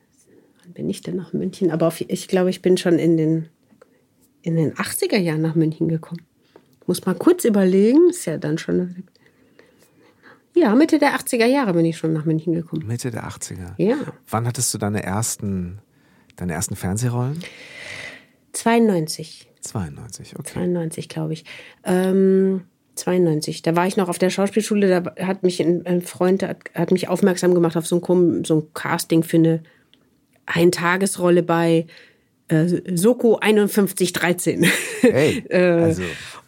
wann 0.64 0.72
bin 0.72 0.90
ich 0.90 1.02
denn 1.02 1.16
nach 1.16 1.32
München? 1.32 1.70
Aber 1.70 1.86
auf, 1.86 2.00
ich 2.00 2.28
glaube, 2.28 2.50
ich 2.50 2.62
bin 2.62 2.76
schon 2.76 2.98
in 2.98 3.16
den, 3.16 3.48
in 4.42 4.56
den 4.56 4.72
80er 4.74 5.18
Jahren 5.18 5.40
nach 5.42 5.54
München 5.54 5.88
gekommen. 5.88 6.22
Muss 6.86 7.06
mal 7.06 7.14
kurz 7.14 7.44
überlegen, 7.44 8.10
ist 8.10 8.24
ja 8.26 8.36
dann 8.38 8.58
schon. 8.58 9.04
Ja, 10.60 10.74
Mitte 10.74 10.98
der 10.98 11.16
80er 11.16 11.46
Jahre 11.46 11.72
bin 11.72 11.84
ich 11.84 11.96
schon 11.96 12.12
nach 12.12 12.24
München 12.24 12.52
gekommen. 12.52 12.86
Mitte 12.86 13.10
der 13.10 13.24
80er. 13.24 13.74
Ja. 13.78 13.96
Wann 14.28 14.46
hattest 14.46 14.74
du 14.74 14.78
deine 14.78 15.02
ersten, 15.02 15.80
deine 16.36 16.52
ersten 16.52 16.76
Fernsehrollen? 16.76 17.42
92. 18.52 19.48
92, 19.62 20.38
okay. 20.38 20.52
92, 20.52 21.08
glaube 21.08 21.32
ich. 21.32 21.44
Ähm, 21.84 22.62
92. 22.96 23.62
Da 23.62 23.74
war 23.74 23.86
ich 23.86 23.96
noch 23.96 24.08
auf 24.08 24.18
der 24.18 24.30
Schauspielschule, 24.30 24.88
da 24.88 25.26
hat 25.26 25.42
mich 25.42 25.60
ein, 25.60 25.86
ein 25.86 26.02
Freund 26.02 26.42
hat, 26.42 26.58
hat 26.74 26.90
mich 26.90 27.08
aufmerksam 27.08 27.54
gemacht 27.54 27.76
auf 27.76 27.86
so 27.86 28.00
ein, 28.00 28.44
so 28.44 28.60
ein 28.60 28.74
Casting 28.74 29.22
für 29.22 29.38
eine 29.38 29.62
ein 30.46 30.72
Tagesrolle 30.72 31.42
bei 31.42 31.86
äh, 32.48 32.96
Soko 32.96 33.38
5113. 33.40 34.66
Hey, 35.00 35.44
Äh, 35.50 35.58
also 35.58 36.02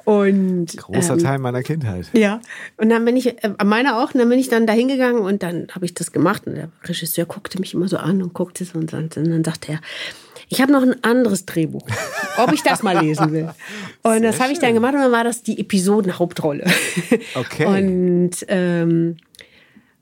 und 0.05 0.77
großer 0.77 1.15
ähm, 1.15 1.19
Teil 1.19 1.39
meiner 1.39 1.63
Kindheit. 1.63 2.07
ja, 2.13 2.41
und 2.77 2.89
dann 2.89 3.05
bin 3.05 3.17
ich, 3.17 3.27
äh, 3.43 3.51
meine 3.65 3.97
auch, 3.97 4.13
und 4.15 4.19
dann 4.21 4.29
bin 4.29 4.39
ich 4.39 4.49
dann 4.49 4.67
da 4.67 4.73
hingegangen 4.73 5.23
und 5.23 5.43
dann 5.43 5.69
habe 5.75 5.85
ich 5.85 5.95
das 5.95 6.13
gemacht 6.13 6.47
und 6.47 6.55
der 6.55 6.69
Regisseur 6.85 7.25
guckte 7.27 7.59
mich 7.61 7.75
immer 7.75 7.89
so 7.89 7.97
an 7.99 8.23
und 8.23 8.35
guckte 8.35 8.65
so 8.65 8.79
und, 8.79 8.93
dann- 8.93 9.05
und 9.17 9.31
dann 9.31 9.45
sagte 9.45 9.73
er, 9.73 9.81
ich 10.49 10.61
habe 10.61 10.71
noch 10.71 10.83
ein 10.83 11.03
anderes 11.03 11.47
Drehbuch, 11.47 11.87
ob 12.37 12.53
ich 12.53 12.63
das 12.63 12.83
mal 12.83 12.99
lesen 13.03 13.33
will. 13.33 13.49
Und 14.03 14.23
das 14.23 14.39
habe 14.39 14.53
ich 14.53 14.59
dann 14.59 14.75
gemacht 14.75 14.93
und 14.93 15.01
dann 15.01 15.13
war 15.13 15.25
das 15.25 15.43
die 15.43 15.59
Episodenhauptrolle. 15.59 16.67
Okay. 17.35 17.65
Und 17.67 18.33
ähm, 18.49 19.17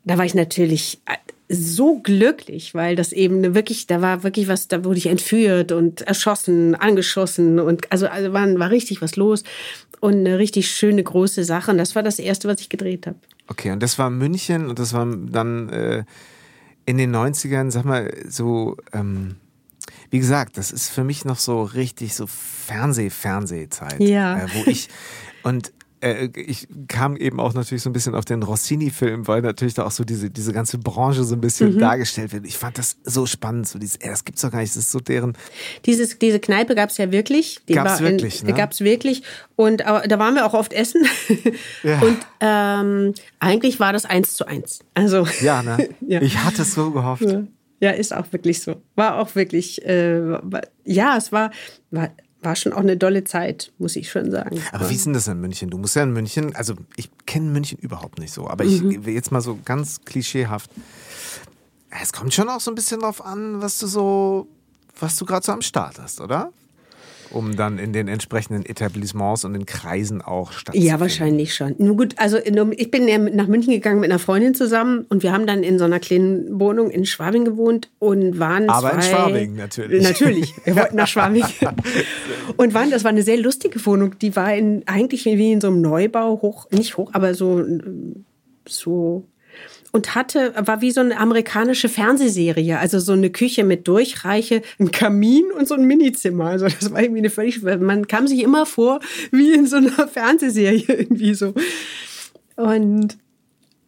da 0.05 0.19
war 0.19 0.25
ich 0.25 0.35
natürlich 0.35 1.01
äh, 1.07 1.13
so 1.53 1.99
glücklich, 1.99 2.75
weil 2.75 2.95
das 2.95 3.13
eben 3.13 3.55
wirklich, 3.55 3.89
da 3.89 4.01
war 4.01 4.23
wirklich 4.23 4.47
was, 4.47 4.69
da 4.69 4.85
wurde 4.85 4.99
ich 4.99 5.07
entführt 5.07 5.73
und 5.73 6.03
erschossen, 6.03 6.77
angeschossen 6.77 7.59
und 7.59 7.91
also, 7.91 8.07
also 8.07 8.33
war, 8.33 8.47
war 8.59 8.71
richtig 8.71 9.03
was 9.03 9.17
los 9.17 9.43
und 9.99 10.15
eine 10.15 10.39
richtig 10.39 10.71
schöne 10.71 11.03
große 11.03 11.45
Sache. 11.45 11.73
Und 11.73 11.79
das 11.79 11.97
war 11.97 12.05
das 12.05 12.21
erste, 12.21 12.47
was 12.47 12.61
ich 12.61 12.69
gedreht 12.69 13.07
habe. 13.07 13.19
Okay, 13.49 13.73
und 13.73 13.83
das 13.83 13.99
war 13.99 14.11
München 14.11 14.69
und 14.69 14.79
das 14.79 14.93
war 14.93 15.07
dann 15.07 15.69
äh, 15.71 16.05
in 16.87 16.99
den 16.99 17.15
90ern, 17.15 17.73
sag 17.73 17.85
mal, 17.85 18.13
so, 18.29 18.77
ähm, 18.93 19.35
wie 20.11 20.21
gesagt, 20.21 20.57
das 20.57 20.71
ist 20.71 20.89
für 20.89 21.03
mich 21.03 21.25
noch 21.25 21.39
so 21.39 21.65
richtig 21.65 22.15
so 22.15 22.29
Fernseh-Fernsehzeit. 22.29 24.01
Ja. 24.01 24.39
Äh, 24.39 24.47
wo 24.55 24.71
ich, 24.71 24.89
und 25.43 25.73
ich 26.03 26.67
kam 26.89 27.17
eben 27.17 27.41
auch 27.41 27.53
natürlich 27.53 27.83
so 27.83 27.91
ein 27.91 27.93
bisschen 27.93 28.15
auf 28.15 28.25
den 28.25 28.43
Rossini-Film, 28.43 29.29
weil 29.29 29.43
natürlich 29.43 29.75
da 29.75 29.85
auch 29.85 29.91
so 29.91 30.03
diese, 30.05 30.31
diese 30.31 30.53
ganze 30.53 30.79
Branche 30.79 31.25
so 31.25 31.35
ein 31.35 31.41
bisschen 31.41 31.75
Mhm. 31.75 31.79
dargestellt 31.79 32.33
wird. 32.33 32.47
Ich 32.47 32.57
fand 32.57 32.79
das 32.79 32.97
so 33.05 33.27
spannend, 33.27 33.69
so 33.69 33.79
dieses, 33.79 33.97
ey, 33.97 34.09
das 34.09 34.25
gibt's 34.25 34.41
doch 34.41 34.51
gar 34.51 34.61
nicht, 34.61 34.75
das 34.75 34.85
ist 34.85 34.91
so 34.93 35.01
deren, 35.01 35.37
Dieses, 35.85 36.19
diese 36.19 36.41
Kneipe 36.41 36.75
gab 36.75 36.89
es 36.91 36.97
ja 36.97 37.13
wirklich. 37.13 37.61
Die 37.69 37.75
Gab's 37.75 38.01
war 38.01 38.09
in- 38.09 38.15
wirklich, 38.15 38.43
ne? 38.43 38.55
Gab's 38.55 38.81
wirklich. 38.81 39.23
Und 39.57 39.85
aber, 39.85 40.09
da 40.09 40.19
waren 40.19 40.35
wir 40.35 40.47
auch 40.47 40.55
oft 40.55 40.73
essen. 40.73 41.05
Ja. 41.83 42.01
Und 42.01 42.17
ähm, 42.41 43.15
eigentlich 43.39 43.79
war 43.81 43.93
das 43.93 44.05
eins 44.05 44.35
zu 44.35 44.47
eins. 44.47 44.81
Also 44.95 45.27
ja, 45.43 45.63
ne? 45.63 45.89
Ja. 46.07 46.23
Ich 46.23 46.39
hatte 46.39 46.63
es 46.63 46.75
so 46.75 46.91
gehofft. 46.91 47.23
Ja. 47.23 47.43
Ja, 47.83 47.91
ist 47.93 48.15
auch 48.15 48.31
wirklich 48.33 48.61
so. 48.61 48.77
War 48.95 49.19
auch 49.19 49.35
wirklich, 49.35 49.83
äh, 49.87 50.21
war, 50.43 50.61
ja, 50.85 51.17
es 51.17 51.33
war, 51.33 51.51
war, 51.91 52.11
war 52.43 52.57
schon 52.57 52.73
auch 52.73 52.79
eine 52.81 52.97
dolle 52.97 53.25
Zeit, 53.25 53.73
muss 53.79 53.97
ich 53.97 54.11
schon 54.11 54.31
sagen. 54.31 54.61
Aber 54.73 54.89
wie 54.91 54.95
ist 54.95 55.05
denn 55.07 55.13
das 55.13 55.29
in 55.29 55.41
München? 55.41 55.71
Du 55.71 55.79
musst 55.79 55.97
ja 55.97 56.03
in 56.03 56.13
München, 56.13 56.55
also 56.57 56.75
ich 56.97 57.11
kenne 57.27 57.51
München 57.51 57.79
überhaupt 57.79 58.19
nicht 58.19 58.33
so, 58.33 58.49
aber 58.49 58.65
ich 58.65 58.81
Mhm. 58.83 59.03
jetzt 59.09 59.31
mal 59.31 59.41
so 59.41 59.59
ganz 59.65 60.01
klischeehaft. 60.05 60.71
Es 62.03 62.13
kommt 62.13 62.33
schon 62.33 62.49
auch 62.49 62.61
so 62.61 62.71
ein 62.71 62.75
bisschen 62.75 63.01
drauf 63.01 63.25
an, 63.25 63.61
was 63.61 63.79
du 63.79 63.87
so, 63.87 64.47
was 64.99 65.17
du 65.17 65.25
gerade 65.27 65.45
so 65.45 65.53
am 65.53 65.63
Start 65.63 65.99
hast, 66.01 66.21
oder? 66.21 66.53
Um 67.33 67.57
dann 67.57 67.79
in 67.79 67.93
den 67.93 68.09
entsprechenden 68.09 68.67
Etablissements 68.67 69.45
und 69.45 69.55
in 69.55 69.67
Kreisen 69.67 70.23
auch 70.23 70.53
stattzufinden. 70.53 70.89
Ja, 70.89 71.01
wahrscheinlich 71.01 71.55
schon. 71.55 71.75
Nun 71.79 71.97
gut, 71.97 72.15
also 72.17 72.39
ich 72.39 72.91
bin 72.91 73.09
ja 73.09 73.19
nach 73.19 73.47
München 73.47 73.73
gegangen 73.73 74.01
mit 74.01 74.11
einer 74.11 74.19
Freundin 74.19 74.55
zusammen 74.55 75.07
und 75.09 75.23
wir 75.23 75.33
haben 75.33 75.47
dann 75.47 75.63
in 75.63 75.79
so 75.79 75.85
einer 75.85 76.01
kleinen 76.01 76.59
Wohnung 76.59 76.91
in 76.91 77.07
Schwabing 77.07 77.45
gewohnt 77.45 77.91
und 77.99 78.39
waren 78.39 78.69
Aber 78.69 78.91
zwei, 78.91 78.97
in 78.97 79.03
Schwabing 79.03 79.55
natürlich. 79.55 80.03
Natürlich, 80.03 80.55
wir 80.65 80.77
wollten 80.77 80.97
nach 80.97 81.09
Schwabing. 81.09 81.45
und 82.57 82.75
waren, 82.75 82.91
das 82.91 83.05
war 83.05 83.11
eine 83.11 83.23
sehr 83.23 83.39
lustige 83.39 83.85
Wohnung, 83.87 84.19
die 84.19 84.35
war 84.37 84.55
in, 84.55 84.83
eigentlich 84.87 85.25
wie 85.25 85.53
in 85.53 85.61
so 85.61 85.69
einem 85.69 85.81
Neubau 85.81 86.41
hoch, 86.43 86.69
nicht 86.71 86.97
hoch, 86.97 87.11
aber 87.13 87.35
so, 87.35 87.65
so 88.67 89.25
und 89.93 90.15
hatte, 90.15 90.55
war 90.57 90.81
wie 90.81 90.91
so 90.91 91.01
eine 91.01 91.19
amerikanische 91.19 91.89
Fernsehserie, 91.89 92.79
also 92.79 92.99
so 92.99 93.13
eine 93.13 93.31
Küche 93.31 93.65
mit 93.65 93.89
Durchreiche, 93.89 94.63
ein 94.79 94.91
Kamin 94.91 95.45
und 95.57 95.67
so 95.67 95.75
ein 95.75 95.85
Minizimmer. 95.85 96.47
Also 96.47 96.67
das 96.67 96.93
war 96.93 97.03
irgendwie 97.03 97.21
eine 97.21 97.31
völlig, 97.31 97.63
man 97.63 98.07
kam 98.07 98.27
sich 98.27 98.43
immer 98.43 98.67
vor 98.67 99.01
wie 99.31 99.53
in 99.53 99.67
so 99.67 99.77
einer 99.77 100.09
Fernsehserie 100.09 100.85
irgendwie 100.89 101.35
so. 101.35 101.55
Und 102.57 103.19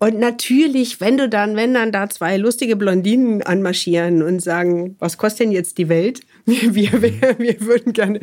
und 0.02 0.18
natürlich, 0.18 1.00
wenn 1.00 1.16
du 1.16 1.28
dann, 1.28 1.54
wenn 1.54 1.74
dann 1.74 1.92
da 1.92 2.10
zwei 2.10 2.36
lustige 2.36 2.74
Blondinen 2.74 3.40
anmarschieren 3.40 4.24
und 4.24 4.42
sagen, 4.42 4.96
was 4.98 5.16
kostet 5.16 5.46
denn 5.46 5.52
jetzt 5.52 5.78
die 5.78 5.88
Welt? 5.88 6.22
Wir, 6.44 7.00
wir, 7.00 7.38
wir 7.38 7.60
würden 7.60 7.92
gerne. 7.92 8.18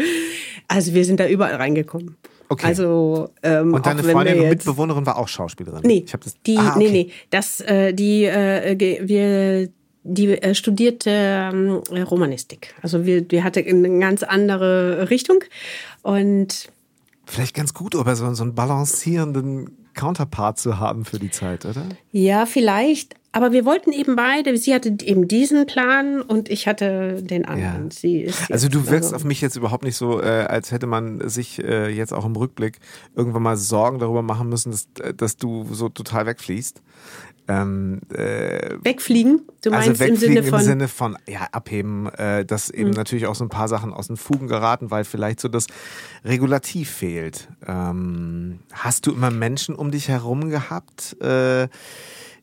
Also 0.68 0.94
wir 0.94 1.06
sind 1.06 1.22
da 1.22 1.28
überall 1.30 1.56
reingekommen. 1.56 2.18
Okay. 2.52 2.66
Also 2.66 3.30
ähm, 3.44 3.76
Und 3.76 3.86
deine 3.86 4.04
Freundin 4.04 4.40
und 4.42 4.50
Mitbewohnerin 4.50 5.06
war 5.06 5.18
auch 5.18 5.28
Schauspielerin. 5.28 5.82
Nee, 5.84 6.04
ich 6.06 6.12
das, 6.12 6.34
die, 6.46 6.58
ah, 6.58 6.72
okay. 6.72 6.80
nee, 6.80 6.92
nee, 6.92 7.12
das, 7.30 7.62
äh, 7.62 7.94
die, 7.94 8.26
äh, 8.26 8.76
wir, 9.08 9.70
die 10.04 10.30
äh, 10.30 10.56
studierte 10.56 11.12
ähm, 11.12 11.82
äh, 11.92 12.02
Romanistik. 12.02 12.74
Also 12.82 13.06
wir, 13.06 13.22
die 13.22 13.44
hatte 13.44 13.64
eine 13.64 14.00
ganz 14.00 14.24
andere 14.24 15.10
Richtung 15.12 15.44
und 16.02 16.70
Vielleicht 17.26 17.56
ganz 17.56 17.76
gut, 17.76 17.96
aber 17.96 18.16
so, 18.16 18.34
so 18.34 18.42
einen 18.42 18.56
balancierenden 18.56 19.78
Counterpart 19.94 20.58
zu 20.58 20.80
haben 20.80 21.06
für 21.06 21.20
die 21.20 21.30
Zeit, 21.30 21.66
oder? 21.66 21.86
ja, 22.12 22.48
vielleicht. 22.48 23.19
Aber 23.32 23.52
wir 23.52 23.64
wollten 23.64 23.92
eben 23.92 24.16
beide. 24.16 24.58
Sie 24.58 24.74
hatte 24.74 24.96
eben 25.04 25.28
diesen 25.28 25.66
Plan 25.68 26.22
und 26.22 26.50
ich 26.50 26.68
hatte 26.68 27.22
den 27.22 27.46
anderen. 27.46 27.86
Ja. 27.86 27.92
Sie 27.92 28.22
ist 28.22 28.52
Also 28.52 28.70
du 28.70 28.88
wirkst 28.90 29.14
auf 29.14 29.24
mich 29.24 29.40
jetzt 29.42 29.56
überhaupt 29.56 29.84
nicht 29.84 29.96
so, 29.96 30.20
äh, 30.22 30.26
als 30.26 30.72
hätte 30.72 30.88
man 30.88 31.28
sich 31.30 31.64
äh, 31.64 31.90
jetzt 31.90 32.12
auch 32.12 32.26
im 32.26 32.36
Rückblick 32.36 32.80
irgendwann 33.16 33.44
mal 33.44 33.56
Sorgen 33.58 34.00
darüber 34.00 34.24
machen 34.24 34.50
müssen, 34.50 34.72
dass, 34.72 34.88
äh, 35.00 35.14
dass 35.14 35.38
du 35.38 35.68
so 35.72 35.90
total 35.90 36.26
wegfließt. 36.26 36.82
Ähm, 37.48 38.02
äh, 38.14 38.78
wegfliegen. 38.84 39.42
Du 39.64 39.72
meinst 39.72 39.90
also 39.90 40.04
im 40.04 40.12
wegfliegen 40.12 40.36
Sinne 40.36 40.48
von. 40.48 40.60
im 40.60 40.66
Sinne 40.66 40.88
von 40.88 41.18
ja, 41.28 41.48
abheben, 41.52 42.08
äh, 42.14 42.46
dass 42.46 42.70
eben 42.70 42.92
natürlich 42.92 43.26
auch 43.26 43.34
so 43.34 43.44
ein 43.44 43.50
paar 43.50 43.68
Sachen 43.68 43.92
aus 43.92 44.08
den 44.08 44.18
Fugen 44.18 44.48
geraten, 44.48 44.92
weil 44.92 45.04
vielleicht 45.04 45.40
so 45.40 45.48
das 45.48 45.66
Regulativ 46.24 46.92
fehlt. 46.92 47.48
Ähm, 47.66 48.60
hast 48.72 49.08
du 49.08 49.12
immer 49.12 49.32
Menschen 49.32 49.74
um 49.74 49.90
dich 49.90 50.10
herum 50.10 50.50
gehabt, 50.50 51.20
äh, 51.22 51.68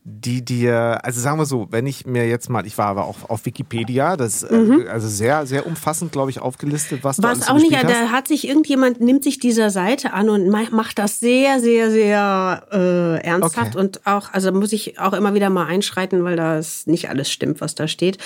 die 0.09 0.45
dir, 0.45 1.01
also 1.05 1.21
sagen 1.21 1.37
wir 1.37 1.47
so, 1.47 1.67
wenn 1.73 1.85
ich 1.85 2.07
mir 2.07 2.29
jetzt 2.29 2.49
mal, 2.49 2.65
ich 2.65 2.79
war 2.79 2.87
aber 2.87 3.07
auch 3.07 3.29
auf 3.29 3.45
Wikipedia, 3.45 4.17
das 4.17 4.45
äh, 4.45 4.87
also 4.89 5.09
sehr, 5.09 5.47
sehr 5.47 5.67
umfassend, 5.67 6.13
glaube 6.13 6.31
ich, 6.31 6.39
aufgelistet, 6.41 7.03
was 7.03 7.17
du 7.17 7.25
Was 7.25 7.43
alles 7.43 7.49
auch 7.49 7.57
nicht, 7.59 7.75
hast. 7.75 7.91
da 7.91 8.11
hat 8.13 8.29
sich 8.29 8.47
irgendjemand, 8.47 9.01
nimmt 9.01 9.25
sich 9.25 9.41
dieser 9.41 9.71
Seite 9.71 10.13
an 10.13 10.31
und 10.31 10.49
ma- 10.49 10.71
macht 10.71 11.01
das 11.01 11.19
sehr, 11.19 11.59
sehr, 11.59 11.91
sehr 11.91 12.63
äh, 12.73 13.21
ernsthaft 13.27 13.75
Okay. 13.75 13.79
und 13.79 14.07
auch, 14.07 14.33
also 14.33 14.53
muss 14.53 14.73
ich 14.73 15.01
auch 15.01 15.13
immer 15.13 15.35
wieder 15.35 15.51
mal 15.51 15.67
einschreiten, 15.67 16.23
weil 16.23 16.37
das 16.37 16.87
nicht 16.87 17.09
alles 17.11 17.29
stimmt, 17.29 17.61
was 17.61 17.75
da 17.75 17.89
steht. 17.89 18.19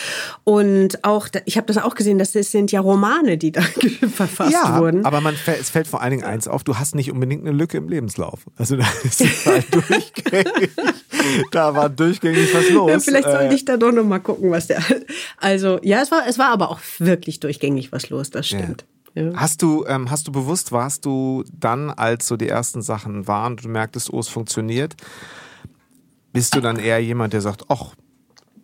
Und 0.44 1.02
auch, 1.04 1.28
ich 1.46 1.56
habe 1.56 1.66
das 1.66 1.78
auch 1.82 1.94
gesehen, 1.94 2.18
das 2.18 2.32
sind 2.32 2.72
ja 2.72 2.80
Romane, 2.80 3.38
die 3.38 3.52
da 3.52 3.62
verfasst 4.14 4.52
ja, 4.52 4.78
wurden. 4.78 5.06
aber 5.06 5.22
man, 5.22 5.34
es 5.58 5.70
fällt 5.70 5.86
vor 5.88 6.02
allen 6.02 6.10
Dingen 6.10 6.24
eins 6.24 6.46
auf, 6.46 6.62
du 6.62 6.76
hast 6.78 6.94
nicht 6.94 7.10
unbedingt 7.10 7.46
eine 7.46 7.56
Lücke 7.56 7.78
im 7.78 7.88
Lebenslauf. 7.88 8.40
Also 8.58 8.76
da 8.76 8.84
ist 9.02 9.22
es 9.22 9.46
halt 9.46 9.64
durchgängig, 9.74 10.70
da 11.52 11.69
war 11.74 11.88
durchgängig 11.88 12.54
was 12.54 12.70
los. 12.70 12.90
Ja, 12.90 12.98
vielleicht 13.00 13.28
Äh, 13.28 13.32
sollte 13.32 13.54
ich 13.54 13.64
da 13.64 13.76
doch 13.76 13.92
noch 13.92 14.04
mal 14.04 14.18
gucken, 14.18 14.50
was 14.50 14.66
der. 14.66 14.82
Also 15.36 15.78
ja, 15.82 16.00
es 16.02 16.10
war, 16.10 16.26
es 16.26 16.38
war 16.38 16.50
aber 16.50 16.70
auch 16.70 16.80
wirklich 16.98 17.40
durchgängig 17.40 17.92
was 17.92 18.10
los. 18.10 18.30
Das 18.30 18.46
stimmt. 18.46 18.84
Ja. 19.14 19.32
Hast 19.34 19.62
du, 19.62 19.84
ähm, 19.86 20.10
hast 20.10 20.28
du 20.28 20.32
bewusst, 20.32 20.70
warst 20.70 21.04
du 21.04 21.44
dann, 21.52 21.90
als 21.90 22.28
so 22.28 22.36
die 22.36 22.48
ersten 22.48 22.80
Sachen 22.80 23.26
waren, 23.26 23.56
du 23.56 23.68
merktest, 23.68 24.12
oh, 24.12 24.20
es 24.20 24.28
funktioniert, 24.28 24.94
bist 26.32 26.54
du 26.54 26.60
dann 26.60 26.78
eher 26.78 27.02
jemand, 27.02 27.32
der 27.32 27.40
sagt, 27.40 27.64
ach, 27.68 27.94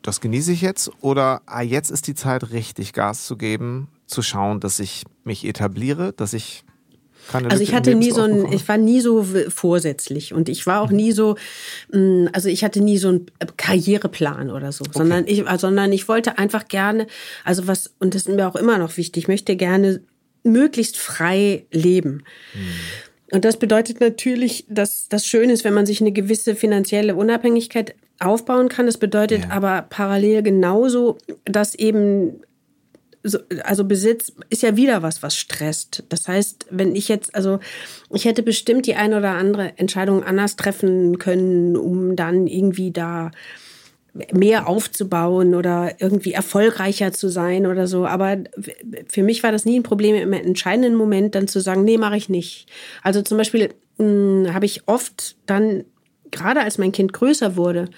das 0.02 0.20
genieße 0.20 0.52
ich 0.52 0.60
jetzt? 0.60 0.90
Oder 1.00 1.42
ah, 1.46 1.62
jetzt 1.62 1.90
ist 1.90 2.06
die 2.06 2.14
Zeit, 2.14 2.52
richtig 2.52 2.92
Gas 2.92 3.26
zu 3.26 3.36
geben, 3.36 3.88
zu 4.06 4.22
schauen, 4.22 4.60
dass 4.60 4.78
ich 4.78 5.02
mich 5.24 5.44
etabliere, 5.44 6.12
dass 6.12 6.32
ich 6.32 6.64
keine 7.30 7.50
Also 7.50 7.62
ich 7.62 7.74
hatte 7.74 7.94
nie 7.94 8.10
so 8.10 8.22
ein, 8.22 8.52
ich 8.52 8.66
war 8.68 8.76
nie 8.78 9.00
so 9.00 9.24
vorsätzlich 9.48 10.32
und 10.34 10.48
ich 10.48 10.66
war 10.66 10.80
auch 10.80 10.90
nie 10.90 11.12
so, 11.12 11.36
mh, 11.92 12.30
also 12.32 12.48
ich 12.48 12.64
hatte 12.64 12.80
nie 12.80 12.98
so 12.98 13.08
einen 13.08 13.26
Karriereplan 13.56 14.50
oder 14.50 14.72
so, 14.72 14.84
sondern 14.92 15.26
ich, 15.26 15.46
äh, 15.46 15.58
sondern 15.58 15.92
ich 15.92 16.08
wollte 16.08 16.38
einfach 16.38 16.68
gerne, 16.68 17.06
also 17.44 17.66
was, 17.66 17.92
und 17.98 18.14
das 18.14 18.22
ist 18.26 18.34
mir 18.34 18.46
auch 18.48 18.56
immer 18.56 18.78
noch 18.78 18.96
wichtig, 18.96 19.24
ich 19.24 19.28
möchte 19.28 19.56
gerne 19.56 20.00
möglichst 20.42 20.96
frei 20.96 21.66
leben. 21.72 22.22
Und 23.32 23.44
das 23.44 23.56
bedeutet 23.58 24.00
natürlich, 24.00 24.64
dass 24.68 25.08
das 25.08 25.26
schön 25.26 25.50
ist, 25.50 25.64
wenn 25.64 25.74
man 25.74 25.86
sich 25.86 26.00
eine 26.00 26.12
gewisse 26.12 26.54
finanzielle 26.54 27.16
Unabhängigkeit 27.16 27.94
aufbauen 28.20 28.68
kann. 28.68 28.86
Das 28.86 28.98
bedeutet 28.98 29.42
Ja. 29.42 29.50
aber 29.50 29.82
parallel 29.82 30.42
genauso, 30.42 31.18
dass 31.44 31.74
eben 31.74 32.40
so, 33.26 33.38
also 33.64 33.84
Besitz 33.84 34.32
ist 34.50 34.62
ja 34.62 34.76
wieder 34.76 35.02
was, 35.02 35.22
was 35.22 35.36
stresst. 35.36 36.04
Das 36.08 36.28
heißt, 36.28 36.66
wenn 36.70 36.94
ich 36.94 37.08
jetzt, 37.08 37.34
also 37.34 37.58
ich 38.12 38.24
hätte 38.24 38.42
bestimmt 38.42 38.86
die 38.86 38.94
ein 38.94 39.14
oder 39.14 39.32
andere 39.32 39.72
Entscheidung 39.76 40.22
anders 40.22 40.56
treffen 40.56 41.18
können, 41.18 41.76
um 41.76 42.16
dann 42.16 42.46
irgendwie 42.46 42.92
da 42.92 43.30
mehr 44.32 44.66
aufzubauen 44.66 45.54
oder 45.54 46.00
irgendwie 46.00 46.32
erfolgreicher 46.32 47.12
zu 47.12 47.28
sein 47.28 47.66
oder 47.66 47.86
so. 47.86 48.06
Aber 48.06 48.38
für 49.08 49.22
mich 49.22 49.42
war 49.42 49.52
das 49.52 49.64
nie 49.64 49.78
ein 49.78 49.82
Problem, 49.82 50.16
im 50.16 50.32
entscheidenden 50.32 50.94
Moment 50.94 51.34
dann 51.34 51.48
zu 51.48 51.60
sagen, 51.60 51.84
nee, 51.84 51.98
mache 51.98 52.16
ich 52.16 52.28
nicht. 52.28 52.66
Also 53.02 53.22
zum 53.22 53.36
Beispiel 53.38 53.74
mh, 53.98 54.52
habe 54.54 54.66
ich 54.66 54.88
oft 54.88 55.36
dann, 55.46 55.84
gerade 56.30 56.60
als 56.60 56.78
mein 56.78 56.92
Kind 56.92 57.12
größer 57.12 57.56
wurde, 57.56 57.88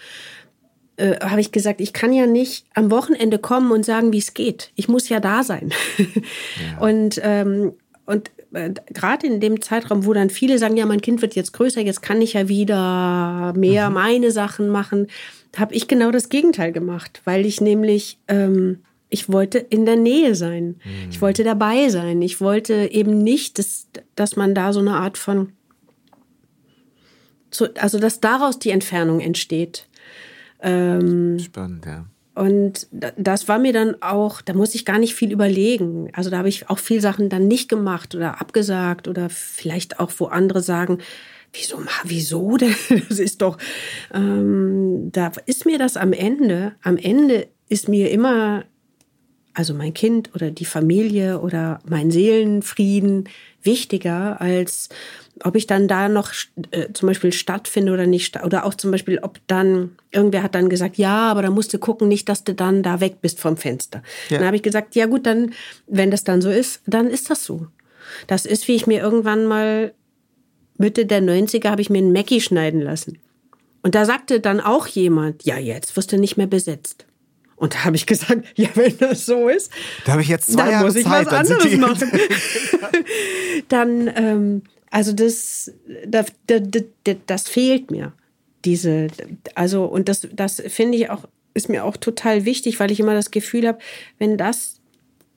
äh, 0.99 1.19
habe 1.21 1.41
ich 1.41 1.53
gesagt, 1.53 1.81
ich 1.81 1.93
kann 1.93 2.13
ja 2.13 2.27
nicht 2.27 2.67
am 2.75 2.91
Wochenende 2.91 3.39
kommen 3.39 3.73
und 3.73 3.85
sagen, 3.85 4.13
wie 4.13 4.19
es 4.19 4.35
geht. 4.35 4.73
Ich 4.75 4.89
muss 4.89 5.09
ja 5.09 5.21
da 5.21 5.43
sein. 5.43 5.71
Ja. 5.99 6.79
Und, 6.81 7.21
ähm, 7.23 7.73
und 8.05 8.31
äh, 8.53 8.71
gerade 8.93 9.27
in 9.27 9.41
dem 9.41 9.61
Zeitraum, 9.61 10.07
wo 10.07 10.13
dann 10.13 10.31
viele 10.31 10.59
sagen, 10.59 10.77
ja, 10.77 10.87
mein 10.87 11.01
Kind 11.01 11.23
wird 11.23 11.35
jetzt 11.35 11.53
größer, 11.53 11.81
jetzt 11.81 12.03
kann 12.03 12.21
ich 12.21 12.33
ja 12.33 12.49
wieder 12.49 13.53
mehr 13.57 13.89
mhm. 13.89 13.95
meine 13.95 14.31
Sachen 14.31 14.69
machen, 14.69 15.07
habe 15.57 15.75
ich 15.75 15.89
genau 15.89 16.11
das 16.11 16.29
Gegenteil 16.29 16.73
gemacht, 16.73 17.23
weil 17.25 17.47
ich 17.47 17.61
nämlich 17.61 18.19
ähm, 18.29 18.81
ich 19.11 19.31
wollte 19.33 19.59
in 19.59 19.87
der 19.87 19.97
Nähe 19.97 20.35
sein. 20.35 20.81
Mhm. 20.85 21.11
Ich 21.11 21.21
wollte 21.21 21.45
dabei 21.45 21.89
sein. 21.89 22.21
Ich 22.23 22.41
wollte 22.41 22.91
eben 22.93 23.23
nicht, 23.23 23.59
dass, 23.59 23.89
dass 24.15 24.37
man 24.37 24.55
da 24.55 24.73
so 24.73 24.81
eine 24.81 24.95
Art 24.95 25.17
von, 25.17 25.53
also 27.77 27.99
dass 27.99 28.21
daraus 28.21 28.59
die 28.59 28.71
Entfernung 28.71 29.21
entsteht. 29.21 29.88
Ähm, 30.61 31.39
Spannend, 31.39 31.87
ja. 31.87 32.07
Und 32.35 32.87
das 32.91 33.49
war 33.49 33.59
mir 33.59 33.73
dann 33.73 34.01
auch, 34.01 34.41
da 34.43 34.55
muss 34.55 34.77
ich 34.77 34.85
gar 34.85 34.99
nicht 34.99 35.17
viel 35.17 35.33
überlegen. 35.33 36.09
Also 36.13 36.31
da 36.31 36.39
habe 36.39 36.49
ich 36.49 36.71
auch 36.71 36.79
viel 36.79 37.01
Sachen 37.01 37.29
dann 37.29 37.49
nicht 37.49 37.69
gemacht 37.69 38.15
oder 38.15 38.41
abgesagt 38.41 39.09
oder 39.09 39.29
vielleicht 39.29 39.99
auch, 39.99 40.13
wo 40.19 40.27
andere 40.27 40.63
sagen, 40.63 40.99
wieso, 41.53 41.81
wieso 42.05 42.57
denn? 42.59 42.77
Das 43.09 43.19
ist 43.19 43.43
doch, 43.43 43.59
ähm, 44.15 45.11
da 45.11 45.33
ist 45.47 45.67
mir 45.67 45.79
das 45.79 45.97
am 45.97 46.13
Ende, 46.13 46.77
am 46.83 46.97
Ende 46.97 47.49
ist 47.69 47.89
mir 47.89 48.11
immer 48.11 48.65
also 49.59 49.75
mein 49.75 49.93
Kind 49.93 50.37
oder 50.37 50.53
die 50.53 50.65
Familie 50.65 51.41
oder 51.41 51.81
mein 51.85 52.13
Seelenfrieden 52.13 53.29
wichtiger 53.61 54.41
als 54.41 54.89
ob 55.45 55.57
ich 55.57 55.67
dann 55.67 55.89
da 55.89 56.09
noch 56.09 56.33
äh, 56.71 56.93
zum 56.93 57.09
Beispiel 57.09 57.33
stattfinde 57.33 57.93
oder 57.93 58.07
nicht 58.07 58.43
oder 58.43 58.65
auch 58.65 58.75
zum 58.75 58.91
Beispiel 58.91 59.19
ob 59.21 59.41
dann 59.47 59.97
irgendwer 60.11 60.43
hat 60.43 60.55
dann 60.55 60.69
gesagt 60.69 60.99
ja 60.99 61.31
aber 61.31 61.43
da 61.43 61.51
musst 61.51 61.73
du 61.73 61.79
gucken 61.79 62.09
nicht 62.09 62.29
dass 62.29 62.45
du 62.45 62.55
dann 62.55 62.83
da 62.83 63.01
weg 63.01 63.17
bist 63.21 63.41
vom 63.41 63.57
Fenster. 63.57 64.03
Ja. 64.29 64.39
dann 64.39 64.47
habe 64.47 64.57
ich 64.57 64.63
gesagt 64.63 64.95
ja 64.95 65.07
gut 65.07 65.27
dann 65.27 65.53
wenn 65.87 66.11
das 66.11 66.25
dann 66.25 66.41
so 66.41 66.51
ist 66.51 66.83
dann 66.87 67.09
ist 67.09 67.31
das 67.31 67.45
so. 67.45 67.67
Das 68.27 68.47
ist 68.47 68.69
wie 68.69 68.77
ich 68.77 68.87
mir 68.87 69.01
irgendwann 69.01 69.47
mal 69.47 69.93
Mitte 70.77 71.07
der 71.07 71.23
90er 71.23 71.71
habe 71.71 71.83
ich 71.83 71.91
mir 71.91 71.99
einen 71.99 72.13
Mackie 72.13 72.41
schneiden 72.41 72.81
lassen. 72.81 73.19
Und 73.83 73.95
da 73.95 74.05
sagte 74.05 74.41
dann 74.41 74.61
auch 74.61 74.87
jemand 74.87 75.45
ja 75.45 75.59
jetzt 75.59 75.97
wirst 75.97 76.13
du 76.13 76.19
nicht 76.19 76.37
mehr 76.37 76.47
besetzt. 76.47 77.07
Und 77.59 77.75
da 77.75 77.85
habe 77.85 77.97
ich 77.97 78.07
gesagt, 78.07 78.43
ja, 78.55 78.69
wenn 78.75 78.97
das 78.99 79.27
so 79.27 79.49
ist, 79.49 79.73
da 80.05 80.13
habe 80.13 80.23
ich 80.23 80.29
jetzt 80.29 80.53
zwei 80.53 80.63
dann 80.63 80.71
Jahre 80.71 80.85
muss 80.87 80.97
ich 80.97 81.05
Zeit, 81.05 81.27
was 81.27 81.51
anderes 81.51 81.77
machen. 81.77 82.11
dann, 83.69 84.11
ähm, 84.15 84.63
also 84.91 85.13
das, 85.13 85.73
das, 86.07 86.27
das, 86.47 87.17
das 87.27 87.49
fehlt 87.49 87.91
mir. 87.91 88.13
Diese, 88.65 89.09
also 89.55 89.85
und 89.85 90.09
das, 90.09 90.27
das 90.33 90.63
finde 90.67 90.99
ich 90.99 91.11
auch, 91.11 91.29
ist 91.55 91.69
mir 91.69 91.85
auch 91.85 91.97
total 91.97 92.45
wichtig, 92.45 92.81
weil 92.81 92.91
ich 92.91 93.01
immer 93.01 93.15
das 93.15 93.31
Gefühl 93.31 93.67
habe, 93.67 93.79
wenn 94.19 94.37
das, 94.37 94.81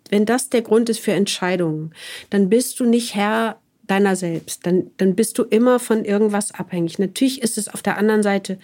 wenn 0.10 0.26
das 0.26 0.50
der 0.50 0.62
Grund 0.62 0.90
ist 0.90 1.00
für 1.00 1.14
Entscheidungen, 1.14 1.94
dann 2.30 2.50
bist 2.50 2.80
du 2.80 2.86
nicht 2.86 3.16
Herr 3.16 3.60
deiner 3.88 4.16
selbst. 4.16 4.66
Dann, 4.66 4.92
dann 4.98 5.16
bist 5.16 5.38
du 5.38 5.44
immer 5.44 5.80
von 5.80 6.06
irgendwas 6.06 6.52
abhängig. 6.52 6.98
Natürlich 6.98 7.42
ist 7.42 7.58
es 7.58 7.68
auf 7.68 7.82
der 7.82 7.98
anderen 7.98 8.24
Seite, 8.24 8.58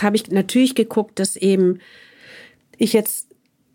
habe 0.00 0.16
ich 0.16 0.30
natürlich 0.30 0.74
geguckt, 0.74 1.18
dass 1.18 1.36
eben 1.36 1.80
ich 2.76 2.92
jetzt 2.92 3.28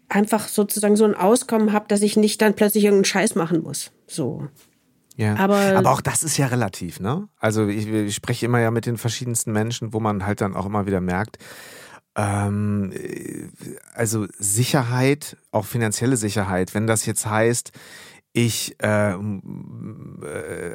einfach 0.10 0.48
sozusagen 0.48 0.96
so 0.96 1.06
ein 1.06 1.16
Auskommen 1.16 1.74
habe, 1.74 1.86
dass 1.88 2.02
ich 2.02 2.18
nicht 2.18 2.42
dann 2.42 2.56
plötzlich 2.56 2.84
irgendeinen 2.84 3.06
Scheiß 3.06 3.36
machen 3.36 3.64
muss. 3.64 3.92
So. 4.08 4.48
Ja. 5.16 5.36
Aber, 5.38 5.58
aber 5.78 5.92
auch 5.92 6.02
das 6.02 6.24
ist 6.24 6.38
ja 6.38 6.48
relativ, 6.48 7.00
ne? 7.00 7.28
Also 7.40 7.68
ich, 7.68 7.88
ich 7.88 8.16
spreche 8.16 8.46
immer 8.46 8.60
ja 8.60 8.72
mit 8.72 8.86
den 8.86 8.98
verschiedensten 8.98 9.52
Menschen, 9.52 9.94
wo 9.94 10.00
man 10.00 10.26
halt 10.26 10.42
dann 10.42 10.56
auch 10.56 10.66
immer 10.66 10.86
wieder 10.86 11.02
merkt, 11.02 11.38
ähm, 12.16 12.94
also 13.94 14.28
Sicherheit, 14.38 15.38
auch 15.52 15.66
finanzielle 15.66 16.18
Sicherheit, 16.18 16.74
wenn 16.74 16.88
das 16.88 17.06
jetzt 17.06 17.26
heißt, 17.26 17.72
ich 18.34 18.76
äh, 18.82 19.12
äh, 19.12 19.16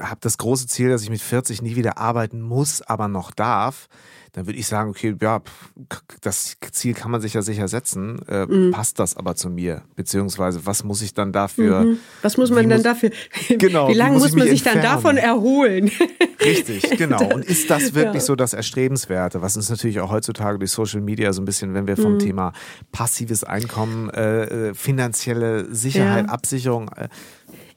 habe 0.03 0.21
das 0.21 0.39
große 0.39 0.69
Ziel, 0.69 0.91
dass 0.91 1.03
ich 1.03 1.11
mit 1.11 1.21
40 1.21 1.61
nie 1.63 1.75
wieder 1.77 1.99
arbeiten 1.99 2.41
muss, 2.41 2.83
aber 2.83 3.09
noch 3.09 3.33
darf, 3.33 3.89
dann 4.39 4.47
würde 4.47 4.59
ich 4.59 4.69
sagen, 4.69 4.91
okay, 4.91 5.17
ja, 5.21 5.43
das 6.21 6.57
Ziel 6.71 6.95
kann 6.95 7.11
man 7.11 7.21
sich 7.21 7.35
ja 7.35 7.43
sicher 7.43 7.67
setzen. 7.67 8.21
Äh, 8.29 8.47
mhm. 8.47 8.71
Passt 8.71 9.01
das 9.01 9.17
aber 9.17 9.35
zu 9.35 9.51
mir? 9.51 9.83
Beziehungsweise, 9.97 10.65
was 10.65 10.85
muss 10.85 11.03
ich 11.03 11.13
dann 11.13 11.33
dafür? 11.33 11.81
Mhm. 11.81 11.99
Was 12.23 12.37
muss 12.37 12.51
man 12.51 12.69
dann 12.69 12.83
dafür? 12.83 13.11
Genau. 13.49 13.89
Wie 13.89 13.95
lange 13.95 14.15
muss, 14.15 14.23
muss 14.23 14.37
man 14.37 14.43
sich 14.49 14.61
entfernen? 14.61 14.83
dann 14.83 14.95
davon 14.95 15.17
erholen? 15.17 15.91
Richtig, 16.41 16.97
genau. 16.97 17.35
Und 17.35 17.45
ist 17.45 17.69
das 17.69 17.95
wirklich 17.95 18.15
ja. 18.15 18.21
so 18.21 18.37
das 18.37 18.53
Erstrebenswerte, 18.53 19.43
was 19.43 19.57
uns 19.57 19.69
natürlich 19.71 19.99
auch 20.01 20.13
heutzutage 20.13 20.59
durch 20.59 20.71
Social 20.71 21.01
Media 21.01 21.33
so 21.33 21.43
ein 21.43 21.45
bisschen, 21.45 21.75
wenn 21.75 21.89
wir 21.89 21.97
vom 21.97 22.15
mhm. 22.15 22.19
Thema 22.21 22.53
passives 22.93 23.43
Einkommen, 23.43 24.11
äh, 24.11 24.69
äh 24.69 24.75
finanzielle 24.75 25.75
Sicherheit, 25.75 26.27
ja. 26.27 26.33
Absicherung, 26.33 26.91
äh, 26.91 27.09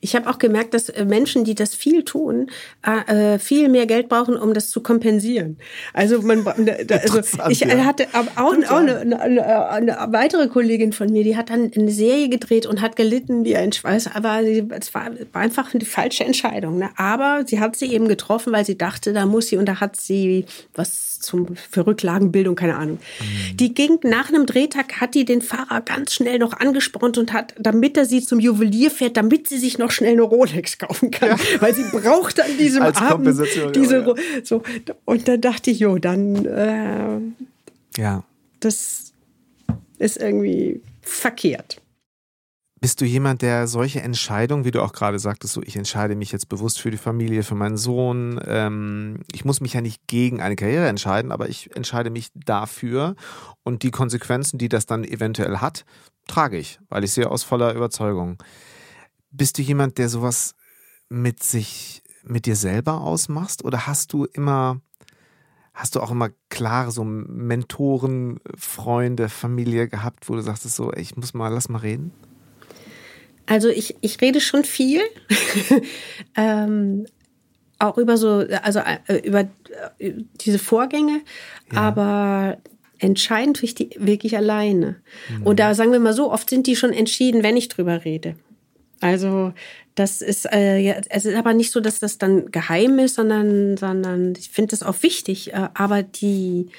ich 0.02 0.16
habe 0.16 0.30
auch 0.30 0.40
gemerkt, 0.40 0.74
dass 0.74 0.90
äh, 0.90 1.06
Menschen, 1.06 1.44
die 1.44 1.56
das 1.56 1.76
viel 1.76 2.04
tun, 2.04 2.50
äh, 2.82 3.38
viel 3.38 3.70
mehr 3.70 3.86
Geld 3.86 4.10
brauchen, 4.10 4.36
um 4.36 4.54
das 4.54 4.72
zu 4.72 4.82
kompensieren. 4.82 5.58
Also 5.94 6.22
man, 6.22 6.46
also 6.46 7.22
ich 7.50 7.62
äh, 7.62 7.82
hatte 7.82 8.08
auch, 8.14 8.44
auch 8.44 8.54
eine, 8.54 9.20
eine, 9.20 9.70
eine, 9.70 9.98
weitere 10.10 10.48
Kollegin 10.48 10.92
von 10.92 11.12
mir, 11.12 11.24
die 11.24 11.38
hat 11.38 11.52
dann 11.52 11.72
eine 11.76 11.92
Serie 11.92 12.30
gedreht 12.30 12.66
und 12.66 12.82
hat 12.82 12.96
gelitten 12.96 13.46
wie 13.46 13.56
ein 13.56 13.72
Schweiß, 13.72 14.10
aber 14.16 14.44
sie, 14.44 14.68
es 14.72 14.94
war, 14.94 15.12
war 15.32 15.42
einfach 15.42 15.74
eine 15.74 15.86
falsche 15.86 16.24
Entscheidung. 16.24 16.80
Ne? 16.80 16.90
Aber 16.98 17.44
sie 17.46 17.60
hat 17.60 17.76
sie 17.76 17.94
eben 17.94 18.08
getroffen, 18.08 18.52
weil 18.52 18.66
sie 18.66 18.78
dachte, 18.78 19.14
da 19.14 19.28
muss 19.28 19.48
sie 19.48 19.58
und 19.58 19.68
da 19.68 19.80
hat 19.80 20.02
sie 20.02 20.46
was 20.74 21.12
zum, 21.22 21.56
für 21.56 21.86
Rücklagenbildung, 21.86 22.56
keine 22.56 22.76
Ahnung. 22.76 22.98
Mhm. 23.20 23.58
Die 23.58 23.74
ging 23.74 24.00
nach 24.04 24.30
einem 24.30 24.46
Drehtag, 24.46 25.00
hat 25.00 25.16
die 25.16 25.26
den 25.26 25.42
Fahrer 25.42 25.82
ganz 25.82 26.14
schnell 26.14 26.40
noch 26.40 26.54
angespornt 26.54 27.18
und 27.18 27.32
hat, 27.34 27.54
damit 27.60 27.98
er 27.98 28.06
sie 28.06 28.22
zum 28.22 28.40
Juwelier 28.40 28.92
fährt, 28.92 29.18
damit 29.18 29.48
sie 29.48 29.58
sich 29.58 29.78
noch 29.78 29.91
noch 29.92 29.96
schnell 29.96 30.14
eine 30.14 30.22
Rolex 30.22 30.78
kaufen 30.78 31.12
kann, 31.12 31.30
ja. 31.30 31.38
weil 31.60 31.76
sie 31.76 31.84
braucht 31.92 32.40
an 32.40 32.58
diesem 32.58 32.82
Als 32.82 32.98
Abend 32.98 33.28
diese 33.76 33.98
ja. 33.98 34.16
so 34.44 34.64
und 35.06 35.28
dann 35.28 35.42
dachte 35.42 35.72
ich, 35.72 35.80
jo, 35.80 35.98
dann 35.98 36.46
äh, 36.46 37.20
ja, 38.00 38.24
das 38.60 39.14
ist 39.98 40.18
irgendwie 40.18 40.82
verkehrt. 41.02 41.82
Bist 42.80 43.00
du 43.00 43.06
jemand, 43.06 43.44
der 43.44 43.68
solche 43.68 44.02
Entscheidungen, 44.02 44.66
wie 44.66 44.72
du 44.72 44.82
auch 44.82 44.94
gerade 44.94 45.20
sagtest, 45.20 45.54
so 45.54 45.62
ich 45.62 45.76
entscheide 45.76 46.16
mich 46.16 46.32
jetzt 46.32 46.50
bewusst 46.50 46.82
für 46.82 46.90
die 46.90 46.98
Familie, 46.98 47.44
für 47.44 47.54
meinen 47.54 47.78
Sohn. 47.78 48.42
Ähm, 48.48 49.20
ich 49.32 49.46
muss 49.46 49.62
mich 49.62 49.74
ja 49.74 49.82
nicht 49.82 50.08
gegen 50.08 50.42
eine 50.42 50.56
Karriere 50.56 50.88
entscheiden, 50.88 51.32
aber 51.32 51.48
ich 51.48 51.76
entscheide 51.76 52.10
mich 52.10 52.30
dafür 52.34 53.16
und 53.62 53.84
die 53.84 53.92
Konsequenzen, 53.92 54.58
die 54.58 54.70
das 54.70 54.88
dann 54.88 55.04
eventuell 55.04 55.58
hat, 55.58 55.86
trage 56.28 56.58
ich, 56.58 56.80
weil 56.90 57.04
ich 57.04 57.12
sehe 57.12 57.30
aus 57.30 57.44
voller 57.44 57.76
Überzeugung. 57.76 58.38
Bist 59.32 59.58
du 59.58 59.62
jemand, 59.62 59.98
der 59.98 60.10
sowas 60.10 60.56
mit 61.10 61.44
sich, 61.44 62.04
mit 62.24 62.46
dir 62.46 62.56
selber 62.56 63.02
ausmachst? 63.02 63.64
Oder 63.64 63.88
hast 63.88 64.14
du 64.14 64.26
immer, 64.26 64.82
hast 65.74 65.96
du 65.96 66.02
auch 66.02 66.12
immer 66.12 66.30
klare 66.50 66.92
so 66.92 67.04
Mentoren, 67.04 68.40
Freunde, 68.58 69.30
Familie 69.30 69.88
gehabt, 69.88 70.30
wo 70.30 70.36
du 70.36 70.42
sagst 70.42 70.70
so, 70.70 70.94
ich 70.94 71.16
muss 71.16 71.34
mal, 71.34 71.50
lass 71.50 71.70
mal 71.70 71.80
reden? 71.80 72.12
Also 73.46 73.70
ich, 73.70 73.96
ich 74.02 74.22
rede 74.22 74.40
schon 74.40 74.64
viel. 74.64 75.02
ähm, 76.36 77.06
auch 77.80 77.98
über 77.98 78.18
so, 78.18 78.46
also 78.62 78.80
äh, 78.80 79.28
über 79.28 79.50
äh, 79.98 80.14
diese 80.36 80.60
Vorgänge, 80.60 81.22
ja. 81.72 81.82
aber 81.82 82.58
entscheidend 83.00 83.58
tue 83.58 83.66
ich 83.66 83.76
die 83.76 83.90
wirklich 83.98 84.38
alleine. 84.38 85.02
Mhm. 85.30 85.44
Und 85.44 85.60
da 85.60 85.74
sagen 85.74 85.92
wir 85.92 86.00
mal 86.00 86.14
so, 86.14 86.32
oft 86.32 86.50
sind 86.50 86.68
die 86.68 86.76
schon 86.76 86.94
entschieden, 86.94 87.44
wenn 87.44 87.58
ich 87.58 87.70
drüber 87.70 88.06
rede. 88.06 88.36
Also 89.02 89.54
das 89.96 90.22
ist, 90.22 90.46
äh, 90.52 90.78
ja, 90.78 90.96
es 91.10 91.26
ist 91.26 91.36
aber 91.36 91.54
nicht 91.54 91.72
so, 91.72 91.82
dass 91.82 92.00
das 92.00 92.18
dann 92.18 92.52
geheim 92.52 93.00
ist, 93.00 93.16
sondern, 93.16 93.76
sondern 93.78 94.34
ich 94.38 94.50
finde 94.50 94.70
das 94.70 94.84
auch 94.84 95.04
wichtig. 95.04 95.54
Äh, 95.54 95.70
aber 95.74 96.04
die 96.04 96.70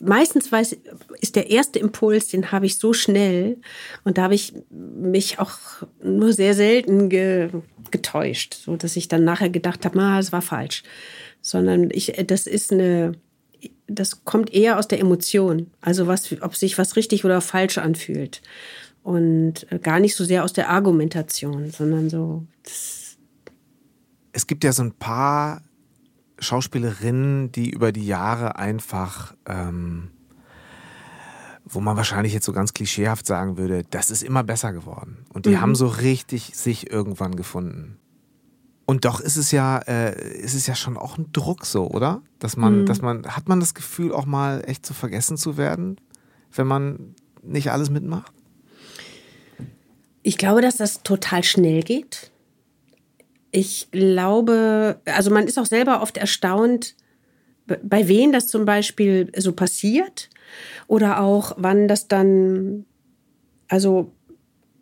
meistens 0.00 0.50
weiß, 0.50 0.76
ist 1.20 1.36
der 1.36 1.50
erste 1.50 1.78
Impuls, 1.78 2.28
den 2.28 2.50
habe 2.50 2.66
ich 2.66 2.78
so 2.78 2.92
schnell 2.92 3.58
und 4.04 4.18
da 4.18 4.22
habe 4.22 4.34
ich 4.34 4.52
mich 4.70 5.38
auch 5.38 5.58
nur 6.02 6.32
sehr 6.32 6.54
selten 6.54 7.08
ge, 7.08 7.50
getäuscht, 7.90 8.54
so 8.54 8.76
dass 8.76 8.96
ich 8.96 9.08
dann 9.08 9.24
nachher 9.24 9.50
gedacht 9.50 9.84
habe, 9.84 9.98
na, 9.98 10.18
es 10.18 10.32
war 10.32 10.42
falsch, 10.42 10.82
sondern 11.40 11.90
ich, 11.92 12.12
das 12.26 12.46
ist 12.46 12.72
eine 12.72 13.12
das 13.86 14.24
kommt 14.24 14.52
eher 14.52 14.78
aus 14.78 14.88
der 14.88 15.00
Emotion, 15.00 15.70
also 15.80 16.06
was, 16.06 16.34
ob 16.40 16.56
sich 16.56 16.78
was 16.78 16.96
richtig 16.96 17.24
oder 17.24 17.40
falsch 17.40 17.78
anfühlt 17.78 18.40
und 19.02 19.70
äh, 19.70 19.78
gar 19.78 20.00
nicht 20.00 20.16
so 20.16 20.24
sehr 20.24 20.44
aus 20.44 20.52
der 20.52 20.68
Argumentation, 20.68 21.70
sondern 21.70 22.10
so. 22.10 22.46
Es 24.32 24.46
gibt 24.46 24.64
ja 24.64 24.72
so 24.72 24.82
ein 24.82 24.92
paar 24.92 25.62
Schauspielerinnen, 26.38 27.52
die 27.52 27.70
über 27.70 27.92
die 27.92 28.06
Jahre 28.06 28.56
einfach, 28.56 29.34
ähm, 29.46 30.10
wo 31.64 31.80
man 31.80 31.96
wahrscheinlich 31.96 32.32
jetzt 32.32 32.46
so 32.46 32.52
ganz 32.52 32.72
klischeehaft 32.74 33.26
sagen 33.26 33.56
würde, 33.56 33.84
das 33.90 34.10
ist 34.10 34.22
immer 34.22 34.42
besser 34.42 34.72
geworden. 34.72 35.24
Und 35.32 35.46
die 35.46 35.50
mhm. 35.50 35.60
haben 35.60 35.74
so 35.74 35.86
richtig 35.86 36.56
sich 36.56 36.90
irgendwann 36.90 37.36
gefunden. 37.36 37.98
Und 38.84 39.04
doch 39.04 39.20
ist 39.20 39.36
es 39.36 39.52
ja, 39.52 39.78
äh, 39.78 40.40
ist 40.40 40.54
es 40.54 40.66
ja 40.66 40.74
schon 40.74 40.96
auch 40.96 41.18
ein 41.18 41.30
Druck 41.32 41.66
so, 41.66 41.88
oder? 41.88 42.20
Dass 42.38 42.56
man, 42.56 42.80
mhm. 42.80 42.86
dass 42.86 43.00
man, 43.00 43.26
hat 43.26 43.48
man 43.48 43.60
das 43.60 43.74
Gefühl, 43.74 44.12
auch 44.12 44.26
mal 44.26 44.64
echt 44.66 44.84
zu 44.84 44.92
vergessen 44.94 45.36
zu 45.36 45.56
werden? 45.56 45.98
wenn 46.56 46.66
man 46.66 47.14
nicht 47.42 47.70
alles 47.70 47.90
mitmacht? 47.90 48.32
Ich 50.22 50.38
glaube, 50.38 50.62
dass 50.62 50.76
das 50.76 51.02
total 51.02 51.44
schnell 51.44 51.82
geht. 51.82 52.30
Ich 53.50 53.90
glaube, 53.90 55.00
also 55.04 55.30
man 55.30 55.46
ist 55.46 55.58
auch 55.58 55.66
selber 55.66 56.00
oft 56.00 56.16
erstaunt, 56.16 56.94
bei 57.66 58.08
wem 58.08 58.32
das 58.32 58.48
zum 58.48 58.64
Beispiel 58.64 59.30
so 59.36 59.52
passiert 59.52 60.30
oder 60.86 61.20
auch 61.20 61.52
wann 61.56 61.88
das 61.88 62.08
dann, 62.08 62.84
also 63.68 64.12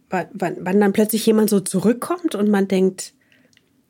wann, 0.09 0.57
wann 0.61 0.81
dann 0.81 0.93
plötzlich 0.93 1.27
jemand 1.27 1.51
so 1.51 1.61
zurückkommt 1.61 2.35
und 2.35 2.49
man 2.49 2.69
denkt, 2.69 3.13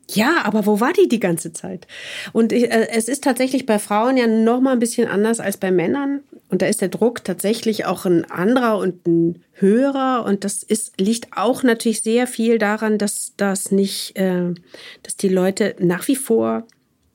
ja, 0.09 0.41
aber 0.43 0.65
wo 0.65 0.79
war 0.79 0.93
die 0.93 1.07
die 1.07 1.19
ganze 1.19 1.53
Zeit? 1.53 1.87
Und 2.33 2.51
ich, 2.51 2.69
äh, 2.69 2.89
es 2.91 3.07
ist 3.07 3.23
tatsächlich 3.23 3.65
bei 3.65 3.79
Frauen 3.79 4.17
ja 4.17 4.27
noch 4.27 4.59
mal 4.59 4.73
ein 4.73 4.79
bisschen 4.79 5.07
anders 5.07 5.39
als 5.39 5.57
bei 5.57 5.71
Männern. 5.71 6.21
Und 6.51 6.61
da 6.61 6.67
ist 6.67 6.81
der 6.81 6.89
Druck 6.89 7.23
tatsächlich 7.23 7.85
auch 7.85 8.05
ein 8.05 8.29
anderer 8.29 8.77
und 8.77 9.07
ein 9.07 9.43
höherer. 9.53 10.25
Und 10.25 10.43
das 10.43 10.63
ist, 10.63 10.99
liegt 10.99 11.29
auch 11.35 11.63
natürlich 11.63 12.01
sehr 12.01 12.27
viel 12.27 12.57
daran, 12.57 12.97
dass 12.97 13.33
das 13.37 13.71
nicht, 13.71 14.17
äh, 14.17 14.53
dass 15.01 15.15
die 15.15 15.29
Leute 15.29 15.75
nach 15.79 16.09
wie 16.09 16.17
vor 16.17 16.67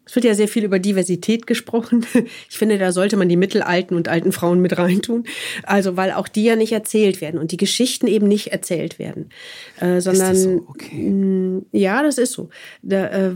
es 0.07 0.15
wird 0.15 0.25
ja 0.25 0.35
sehr 0.35 0.47
viel 0.47 0.65
über 0.65 0.79
Diversität 0.79 1.47
gesprochen. 1.47 2.07
Ich 2.49 2.59
finde, 2.59 2.79
da 2.79 2.93
sollte 2.93 3.17
man 3.17 3.29
die 3.29 3.37
mittelalten 3.37 3.97
und 3.97 4.09
alten 4.09 4.33
Frauen 4.33 4.61
mit 4.61 4.79
reintun. 4.79 5.25
Also, 5.65 5.97
weil 5.97 6.13
auch 6.13 6.29
die 6.29 6.45
ja 6.45 6.57
nicht 6.57 6.73
erzählt 6.73 7.21
werden 7.21 7.39
und 7.39 7.51
die 7.51 7.57
Geschichten 7.57 8.07
eben 8.07 8.29
nicht 8.29 8.49
erzählt 8.49 8.99
werden. 8.99 9.31
Äh, 9.81 10.01
sondern, 10.01 10.33
ist 10.33 10.45
das 10.45 10.53
so? 10.53 10.67
okay. 10.69 10.97
mh, 10.97 11.63
ja, 11.73 12.03
das 12.03 12.19
ist 12.19 12.33
so. 12.33 12.49
Da, 12.83 13.07
äh, 13.07 13.33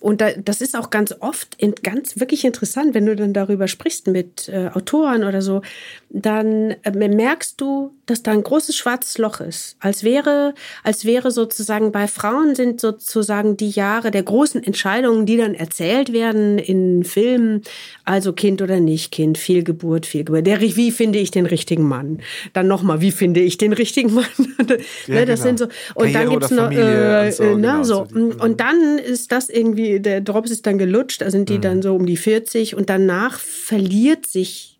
und 0.00 0.20
da, 0.20 0.32
das 0.32 0.60
ist 0.60 0.76
auch 0.76 0.90
ganz 0.90 1.14
oft 1.20 1.54
in, 1.56 1.74
ganz 1.82 2.18
wirklich 2.18 2.44
interessant, 2.44 2.94
wenn 2.94 3.06
du 3.06 3.16
dann 3.16 3.32
darüber 3.32 3.68
sprichst 3.68 4.06
mit 4.06 4.48
äh, 4.48 4.68
Autoren 4.72 5.24
oder 5.24 5.42
so, 5.42 5.62
dann 6.08 6.76
äh, 6.82 7.08
merkst 7.08 7.60
du, 7.60 7.92
dass 8.10 8.24
da 8.24 8.32
ein 8.32 8.42
großes 8.42 8.76
schwarzes 8.76 9.18
Loch 9.18 9.40
ist. 9.40 9.76
Als 9.78 10.02
wäre, 10.02 10.54
als 10.82 11.04
wäre 11.04 11.30
sozusagen 11.30 11.92
bei 11.92 12.08
Frauen 12.08 12.56
sind 12.56 12.80
sozusagen 12.80 13.56
die 13.56 13.70
Jahre 13.70 14.10
der 14.10 14.24
großen 14.24 14.62
Entscheidungen, 14.62 15.26
die 15.26 15.36
dann 15.36 15.54
erzählt 15.54 16.12
werden 16.12 16.58
in 16.58 17.04
Filmen, 17.04 17.62
also 18.04 18.32
Kind 18.32 18.62
oder 18.62 18.80
nicht 18.80 19.12
Kind, 19.12 19.38
Fehlgeburt, 19.38 20.06
Fehlgeburt. 20.06 20.46
Der, 20.46 20.60
wie 20.60 20.90
finde 20.90 21.20
ich 21.20 21.30
den 21.30 21.46
richtigen 21.46 21.86
Mann? 21.86 22.18
Dann 22.52 22.66
nochmal, 22.66 23.00
wie 23.00 23.12
finde 23.12 23.40
ich 23.40 23.58
den 23.58 23.72
richtigen 23.72 24.12
Mann? 24.12 24.24
ja, 24.58 24.64
ne, 25.14 25.26
das 25.26 25.42
genau. 25.42 25.56
sind 25.56 25.58
so, 25.60 25.64
und 25.94 26.12
Karriere 26.12 26.12
dann 26.12 26.30
gibt's 26.30 26.50
noch, 26.50 26.72
äh, 26.72 27.30
so, 27.30 27.42
äh, 27.44 27.56
na, 27.56 27.72
genau, 27.72 27.84
so. 27.84 28.06
Und, 28.12 28.40
und 28.40 28.60
dann 28.60 28.98
ist 28.98 29.30
das 29.30 29.48
irgendwie, 29.48 30.00
der 30.00 30.20
Drops 30.20 30.50
ist 30.50 30.66
dann 30.66 30.78
gelutscht, 30.78 31.22
da 31.22 31.30
sind 31.30 31.48
die 31.48 31.58
mhm. 31.58 31.62
dann 31.62 31.82
so 31.82 31.94
um 31.94 32.06
die 32.06 32.16
40 32.16 32.74
und 32.74 32.90
danach 32.90 33.38
verliert 33.38 34.26
sich 34.26 34.79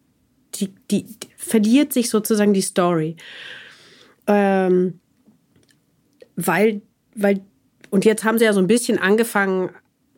die, 0.57 0.75
die, 0.91 1.07
verliert 1.37 1.93
sich 1.93 2.11
sozusagen 2.11 2.55
die 2.55 2.61
Story. 2.61 3.17
Ähm, 4.27 5.01
weil, 6.37 6.83
weil, 7.15 7.41
und 7.91 8.05
jetzt 8.05 8.25
haben 8.25 8.39
sie 8.39 8.45
ja 8.45 8.53
so 8.53 8.61
ein 8.61 8.67
bisschen 8.67 8.99
angefangen, 8.99 9.71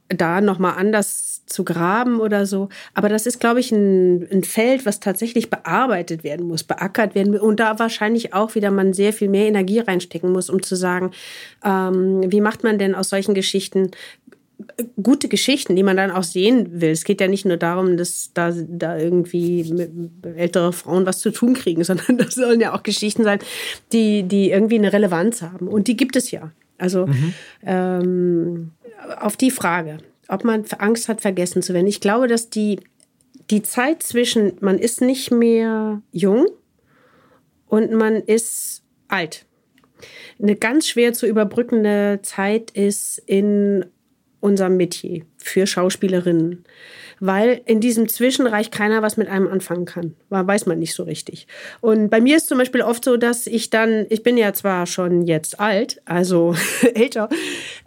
da 0.09 0.41
nochmal 0.41 0.75
anders 0.77 1.43
zu 1.47 1.65
graben 1.65 2.21
oder 2.21 2.47
so. 2.47 2.69
Aber 2.95 3.09
das 3.09 3.27
ist, 3.27 3.41
glaube 3.41 3.61
ich, 3.61 3.73
ein, 3.73 4.29
ein 4.31 4.45
Feld, 4.45 4.87
was 4.87 5.01
tatsächlich 5.01 5.51
bearbeitet 5.51 6.25
werden 6.25 6.47
muss, 6.47 6.65
beackert 6.65 7.15
werden 7.15 7.33
muss. 7.33 7.41
Und 7.41 7.61
da 7.61 7.79
wahrscheinlich 7.79 8.35
auch 8.35 8.55
wieder 8.55 8.71
man 8.71 8.93
sehr 8.93 9.13
viel 9.13 9.29
mehr 9.29 9.47
Energie 9.47 9.81
reinstecken 9.81 10.33
muss, 10.33 10.51
um 10.51 10.63
zu 10.63 10.77
sagen, 10.77 11.13
ähm, 11.65 12.31
wie 12.31 12.41
macht 12.41 12.65
man 12.65 12.79
denn 12.79 12.95
aus 12.95 13.09
solchen 13.09 13.35
Geschichten 13.35 13.91
gute 15.03 15.29
Geschichten, 15.29 15.77
die 15.77 15.83
man 15.83 15.97
dann 15.97 16.11
auch 16.11 16.23
sehen 16.23 16.81
will. 16.81 16.91
Es 16.91 17.05
geht 17.05 17.21
ja 17.21 17.29
nicht 17.29 17.45
nur 17.45 17.57
darum, 17.57 17.97
dass 17.97 18.31
da, 18.35 18.53
da 18.53 18.97
irgendwie 18.97 19.89
ältere 20.37 20.73
Frauen 20.73 21.07
was 21.07 21.21
zu 21.21 21.31
tun 21.31 21.55
kriegen, 21.55 21.85
sondern 21.85 22.19
das 22.19 22.35
sollen 22.35 22.61
ja 22.61 22.75
auch 22.75 22.83
Geschichten 22.83 23.25
sein, 23.25 23.39
die, 23.93 24.23
die 24.23 24.51
irgendwie 24.51 24.79
eine 24.79 24.93
Relevanz 24.93 25.43
haben. 25.43 25.69
Und 25.69 25.89
die 25.89 25.97
gibt 25.97 26.17
es 26.17 26.31
ja. 26.31 26.53
Also 26.79 27.07
mhm. 27.07 27.35
ähm, 27.65 28.71
auf 29.21 29.37
die 29.37 29.51
Frage, 29.51 29.99
ob 30.29 30.45
man 30.45 30.65
Angst 30.79 31.09
hat, 31.09 31.21
vergessen 31.21 31.63
zu 31.63 31.75
werden. 31.75 31.87
Ich 31.87 32.01
glaube, 32.01 32.27
dass 32.27 32.51
die, 32.51 32.81
die 33.51 33.63
Zeit 33.63 34.03
zwischen, 34.03 34.55
man 34.61 34.79
ist 34.79 35.01
nicht 35.01 35.31
mehr 35.31 36.03
jung 36.11 36.47
und 37.69 37.93
man 37.93 38.17
ist 38.17 38.83
alt. 39.09 39.47
Eine 40.41 40.57
ganz 40.57 40.89
schwer 40.89 41.13
zu 41.13 41.27
überbrückende 41.27 42.21
Zeit 42.23 42.71
ist 42.73 43.19
in 43.27 43.85
unserem 44.43 44.77
Metier 44.77 45.23
für 45.39 45.67
Schauspielerinnen. 45.67 46.65
Weil 47.21 47.61
in 47.67 47.79
diesem 47.79 48.09
Zwischenreich 48.09 48.73
keiner 48.73 49.01
was 49.01 49.17
mit 49.17 49.29
einem 49.29 49.47
anfangen 49.47 49.85
kann. 49.85 50.17
Weiß 50.29 50.67
man 50.67 50.81
nicht 50.81 50.93
so 50.93 51.05
richtig. 51.05 51.47
Und 51.81 52.11
bei 52.11 52.21
mir 52.21 52.37
ist 52.37 52.49
zum 52.49 52.59
Beispiel 52.59 52.83
oft 52.83 53.05
so, 53.05 53.17
dass 53.17 53.47
ich 53.47 53.71
dann, 53.71 54.07
ich 54.09 54.25
bin 54.25 54.37
ja 54.37 54.53
zwar 54.55 54.87
schon 54.87 55.23
jetzt 55.23 55.61
alt, 55.61 56.03
also 56.05 56.57
älter, 56.95 57.29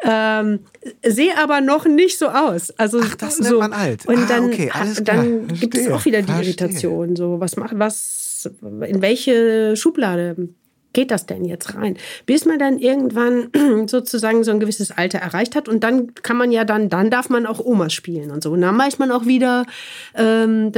ähm, 0.03 0.59
sehe 1.03 1.37
aber 1.37 1.59
noch 1.59 1.85
nicht 1.85 2.17
so 2.17 2.27
aus. 2.27 2.71
Also 2.77 3.01
Ach, 3.03 3.15
das 3.15 3.35
so. 3.35 3.43
nennt 3.43 3.57
man 3.59 3.73
alt. 3.73 4.05
Und 4.05 4.19
ah, 4.19 4.25
dann, 4.29 4.45
okay, 4.45 4.71
dann 5.03 5.47
gibt 5.47 5.75
es 5.75 5.91
auch 5.91 6.05
wieder 6.05 6.21
die 6.21 6.31
Irritation. 6.31 7.17
So, 7.17 7.41
was 7.41 7.57
macht, 7.57 7.77
was, 7.77 8.49
in 8.61 9.01
welche 9.01 9.75
Schublade 9.75 10.47
geht 10.95 11.11
das 11.11 11.27
denn 11.27 11.45
jetzt 11.45 11.75
rein? 11.75 11.97
Bis 12.25 12.45
man 12.45 12.57
dann 12.57 12.79
irgendwann 12.79 13.49
sozusagen 13.87 14.43
so 14.43 14.49
ein 14.49 14.59
gewisses 14.59 14.89
Alter 14.89 15.19
erreicht 15.19 15.55
hat 15.55 15.69
und 15.69 15.83
dann 15.83 16.15
kann 16.15 16.37
man 16.37 16.51
ja 16.51 16.63
dann, 16.65 16.89
dann 16.89 17.11
darf 17.11 17.29
man 17.29 17.45
auch 17.45 17.63
Omas 17.63 17.93
spielen 17.93 18.31
und 18.31 18.41
so. 18.41 18.51
Und 18.51 18.61
dann 18.61 18.75
weiß 18.77 18.97
man 18.97 19.11
auch 19.11 19.27
wieder, 19.27 19.65
ähm, 20.15 20.71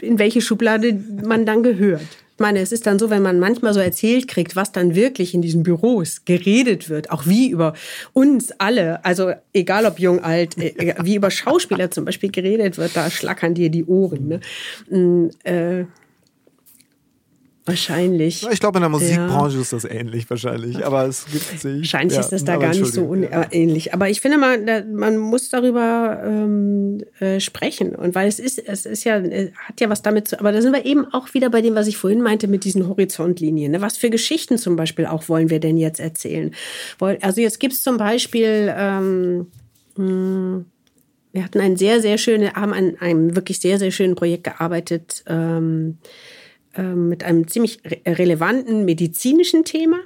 in 0.00 0.18
welche 0.18 0.42
Schublade 0.42 1.00
man 1.24 1.46
dann 1.46 1.62
gehört. 1.62 2.02
Ich 2.34 2.40
meine, 2.40 2.60
es 2.60 2.72
ist 2.72 2.86
dann 2.86 2.98
so, 2.98 3.08
wenn 3.10 3.22
man 3.22 3.38
manchmal 3.38 3.72
so 3.72 3.78
erzählt 3.78 4.26
kriegt, 4.26 4.56
was 4.56 4.72
dann 4.72 4.96
wirklich 4.96 5.32
in 5.34 5.42
diesen 5.42 5.62
Büros 5.62 6.24
geredet 6.24 6.88
wird, 6.88 7.10
auch 7.10 7.26
wie 7.26 7.50
über 7.50 7.74
uns 8.14 8.50
alle, 8.58 9.04
also 9.04 9.32
egal 9.52 9.86
ob 9.86 10.00
jung, 10.00 10.24
alt, 10.24 10.58
äh, 10.58 10.94
wie 11.02 11.14
über 11.14 11.30
Schauspieler 11.30 11.90
zum 11.90 12.04
Beispiel 12.04 12.32
geredet 12.32 12.78
wird, 12.78 12.96
da 12.96 13.08
schlackern 13.10 13.54
dir 13.54 13.70
die 13.70 13.84
Ohren. 13.84 14.28
Ne? 14.28 14.40
Mm, 14.90 15.28
äh, 15.44 15.84
Wahrscheinlich. 17.64 18.44
Ich 18.50 18.58
glaube, 18.58 18.78
in 18.78 18.82
der 18.82 18.88
Musikbranche 18.88 19.56
ja. 19.56 19.62
ist 19.62 19.72
das 19.72 19.84
ähnlich 19.84 20.28
wahrscheinlich, 20.28 20.84
aber 20.84 21.06
es 21.06 21.26
gibt 21.26 21.60
sich. 21.60 21.78
Wahrscheinlich 21.78 22.14
ja, 22.14 22.20
ist 22.20 22.30
das 22.30 22.44
da 22.44 22.56
gar 22.56 22.74
nicht 22.74 22.92
so 22.92 23.14
ja. 23.14 23.46
ähnlich. 23.52 23.94
Aber 23.94 24.10
ich 24.10 24.20
finde 24.20 24.38
mal, 24.38 24.64
da, 24.64 24.82
man 24.84 25.16
muss 25.16 25.48
darüber 25.48 26.20
ähm, 26.24 27.04
äh, 27.20 27.38
sprechen. 27.38 27.94
Und 27.94 28.16
weil 28.16 28.26
es 28.26 28.40
ist, 28.40 28.58
es 28.58 28.84
ist 28.84 29.04
ja, 29.04 29.18
äh, 29.18 29.52
hat 29.54 29.80
ja 29.80 29.88
was 29.88 30.02
damit 30.02 30.26
zu, 30.26 30.40
aber 30.40 30.50
da 30.50 30.60
sind 30.60 30.72
wir 30.72 30.84
eben 30.84 31.06
auch 31.12 31.34
wieder 31.34 31.50
bei 31.50 31.62
dem, 31.62 31.76
was 31.76 31.86
ich 31.86 31.96
vorhin 31.96 32.20
meinte 32.20 32.48
mit 32.48 32.64
diesen 32.64 32.88
Horizontlinien. 32.88 33.70
Ne? 33.70 33.80
Was 33.80 33.96
für 33.96 34.10
Geschichten 34.10 34.58
zum 34.58 34.74
Beispiel 34.74 35.06
auch 35.06 35.28
wollen 35.28 35.48
wir 35.48 35.60
denn 35.60 35.76
jetzt 35.76 36.00
erzählen? 36.00 36.52
Also 36.98 37.40
jetzt 37.40 37.60
gibt 37.60 37.74
es 37.74 37.82
zum 37.84 37.96
Beispiel, 37.96 38.74
ähm, 38.76 39.46
hm, 39.94 40.64
wir 41.32 41.44
hatten 41.44 41.60
ein 41.60 41.76
sehr, 41.76 42.00
sehr 42.00 42.18
schönes, 42.18 42.54
haben 42.54 42.72
an 42.72 42.96
einem 42.98 43.36
wirklich 43.36 43.60
sehr, 43.60 43.78
sehr 43.78 43.92
schönen 43.92 44.16
Projekt 44.16 44.44
gearbeitet. 44.44 45.22
Ähm, 45.28 45.98
mit 46.80 47.24
einem 47.24 47.48
ziemlich 47.48 47.80
re 47.84 48.00
relevanten 48.06 48.84
medizinischen 48.84 49.64
Thema. 49.64 49.98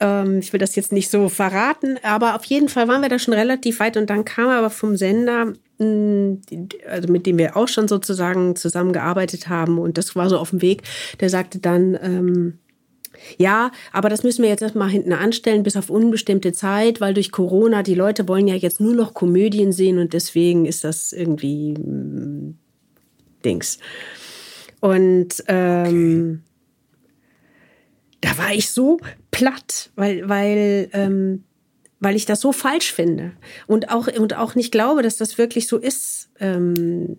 Ähm, 0.00 0.38
ich 0.38 0.52
will 0.52 0.60
das 0.60 0.74
jetzt 0.74 0.92
nicht 0.92 1.10
so 1.10 1.28
verraten, 1.28 1.98
aber 2.02 2.34
auf 2.34 2.44
jeden 2.44 2.68
Fall 2.68 2.88
waren 2.88 3.02
wir 3.02 3.08
da 3.08 3.18
schon 3.18 3.34
relativ 3.34 3.80
weit 3.80 3.96
und 3.96 4.08
dann 4.08 4.24
kam 4.24 4.48
aber 4.48 4.70
vom 4.70 4.96
Sender, 4.96 5.52
mm, 5.78 6.40
also 6.88 7.12
mit 7.12 7.26
dem 7.26 7.38
wir 7.38 7.56
auch 7.56 7.68
schon 7.68 7.88
sozusagen 7.88 8.56
zusammengearbeitet 8.56 9.48
haben 9.48 9.78
und 9.78 9.98
das 9.98 10.16
war 10.16 10.28
so 10.28 10.38
auf 10.38 10.50
dem 10.50 10.62
Weg, 10.62 10.82
der 11.20 11.30
sagte 11.30 11.58
dann, 11.58 11.98
ähm, 12.02 12.58
ja, 13.38 13.70
aber 13.92 14.08
das 14.08 14.22
müssen 14.22 14.42
wir 14.42 14.48
jetzt 14.48 14.62
erstmal 14.62 14.88
hinten 14.88 15.12
anstellen, 15.12 15.62
bis 15.62 15.76
auf 15.76 15.90
unbestimmte 15.90 16.52
Zeit, 16.52 17.00
weil 17.00 17.14
durch 17.14 17.30
Corona 17.30 17.82
die 17.82 17.94
Leute 17.94 18.26
wollen 18.28 18.48
ja 18.48 18.54
jetzt 18.54 18.80
nur 18.80 18.94
noch 18.94 19.14
Komödien 19.14 19.72
sehen 19.72 19.98
und 19.98 20.12
deswegen 20.12 20.66
ist 20.66 20.84
das 20.84 21.12
irgendwie 21.12 21.74
mh, 21.74 22.54
Dings. 23.44 23.78
Und 24.82 25.44
ähm, 25.46 26.42
okay. 26.42 26.50
da 28.20 28.36
war 28.36 28.52
ich 28.52 28.72
so 28.72 28.98
platt, 29.30 29.92
weil, 29.94 30.28
weil, 30.28 30.90
ähm, 30.92 31.44
weil 32.00 32.16
ich 32.16 32.26
das 32.26 32.40
so 32.40 32.50
falsch 32.50 32.92
finde 32.92 33.30
und 33.68 33.90
auch, 33.90 34.08
und 34.08 34.36
auch 34.36 34.56
nicht 34.56 34.72
glaube, 34.72 35.02
dass 35.02 35.16
das 35.16 35.38
wirklich 35.38 35.68
so 35.68 35.78
ist. 35.78 36.30
Ähm, 36.40 37.18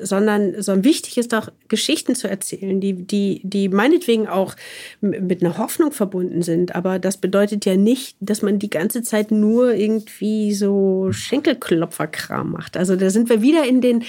sondern, 0.00 0.60
sondern 0.62 0.84
wichtig 0.84 1.18
ist 1.18 1.32
doch, 1.32 1.50
Geschichten 1.68 2.14
zu 2.14 2.28
erzählen, 2.28 2.80
die, 2.80 2.94
die, 2.94 3.40
die 3.44 3.68
meinetwegen 3.68 4.28
auch 4.28 4.54
mit 5.00 5.42
einer 5.42 5.58
Hoffnung 5.58 5.92
verbunden 5.92 6.42
sind. 6.42 6.74
Aber 6.74 6.98
das 6.98 7.16
bedeutet 7.16 7.64
ja 7.64 7.76
nicht, 7.76 8.16
dass 8.20 8.42
man 8.42 8.58
die 8.58 8.70
ganze 8.70 9.02
Zeit 9.02 9.30
nur 9.30 9.74
irgendwie 9.74 10.54
so 10.54 11.08
Schenkelklopferkram 11.10 12.52
macht. 12.52 12.76
Also 12.76 12.96
da 12.96 13.10
sind 13.10 13.28
wir 13.28 13.42
wieder 13.42 13.66
in 13.66 13.80
den, 13.80 14.04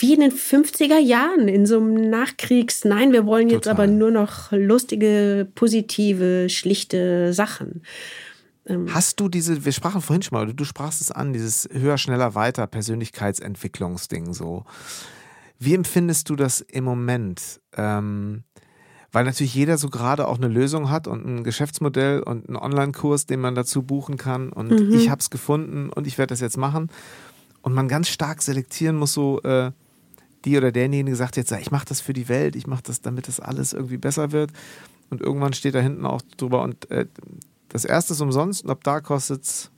wie 0.00 0.14
in 0.14 0.20
den 0.20 0.32
50er 0.32 0.98
Jahren, 0.98 1.48
in 1.48 1.66
so 1.66 1.78
einem 1.78 2.10
Nachkriegs, 2.10 2.84
nein, 2.84 3.12
wir 3.12 3.26
wollen 3.26 3.48
jetzt 3.48 3.64
Total. 3.64 3.84
aber 3.84 3.86
nur 3.86 4.10
noch 4.10 4.52
lustige, 4.52 5.48
positive, 5.54 6.48
schlichte 6.48 7.32
Sachen. 7.32 7.82
Ähm, 8.66 8.92
Hast 8.92 9.20
du 9.20 9.28
diese, 9.28 9.64
wir 9.64 9.72
sprachen 9.72 10.00
vorhin 10.00 10.22
schon 10.22 10.36
mal, 10.38 10.52
du 10.52 10.64
sprachst 10.64 11.00
es 11.00 11.10
an, 11.10 11.32
dieses 11.32 11.68
höher, 11.72 11.98
schneller, 11.98 12.34
weiter 12.34 12.66
Persönlichkeitsentwicklungsding 12.66 14.34
so. 14.34 14.64
Wie 15.58 15.74
empfindest 15.74 16.28
du 16.28 16.36
das 16.36 16.60
im 16.60 16.84
Moment? 16.84 17.60
Ähm, 17.76 18.44
weil 19.12 19.24
natürlich 19.24 19.54
jeder 19.54 19.78
so 19.78 19.88
gerade 19.88 20.28
auch 20.28 20.36
eine 20.36 20.48
Lösung 20.48 20.90
hat 20.90 21.06
und 21.06 21.24
ein 21.24 21.44
Geschäftsmodell 21.44 22.22
und 22.22 22.48
einen 22.48 22.56
Online-Kurs, 22.56 23.24
den 23.24 23.40
man 23.40 23.54
dazu 23.54 23.82
buchen 23.82 24.18
kann. 24.18 24.52
Und 24.52 24.70
mhm. 24.70 24.92
ich 24.92 25.08
habe 25.08 25.20
es 25.20 25.30
gefunden 25.30 25.88
und 25.88 26.06
ich 26.06 26.18
werde 26.18 26.30
das 26.30 26.40
jetzt 26.40 26.58
machen. 26.58 26.90
Und 27.62 27.72
man 27.72 27.88
ganz 27.88 28.08
stark 28.08 28.42
selektieren 28.42 28.96
muss, 28.96 29.14
so 29.14 29.40
äh, 29.42 29.72
die 30.44 30.56
oder 30.56 30.72
derjenige 30.72 31.16
sagt 31.16 31.36
jetzt, 31.36 31.52
ich 31.52 31.70
mache 31.70 31.86
das 31.86 32.00
für 32.00 32.12
die 32.12 32.28
Welt, 32.28 32.56
ich 32.56 32.66
mache 32.66 32.82
das, 32.84 33.00
damit 33.00 33.28
das 33.28 33.40
alles 33.40 33.72
irgendwie 33.72 33.96
besser 33.96 34.32
wird. 34.32 34.52
Und 35.10 35.20
irgendwann 35.20 35.52
steht 35.52 35.74
da 35.74 35.80
hinten 35.80 36.04
auch 36.04 36.22
drüber 36.36 36.62
und 36.62 36.90
äh, 36.90 37.06
das 37.68 37.84
erste 37.84 38.12
ist 38.12 38.20
umsonst 38.20 38.64
und 38.64 38.70
ab 38.70 38.82
da 38.82 39.00
kostet 39.00 39.44
es 39.44 39.70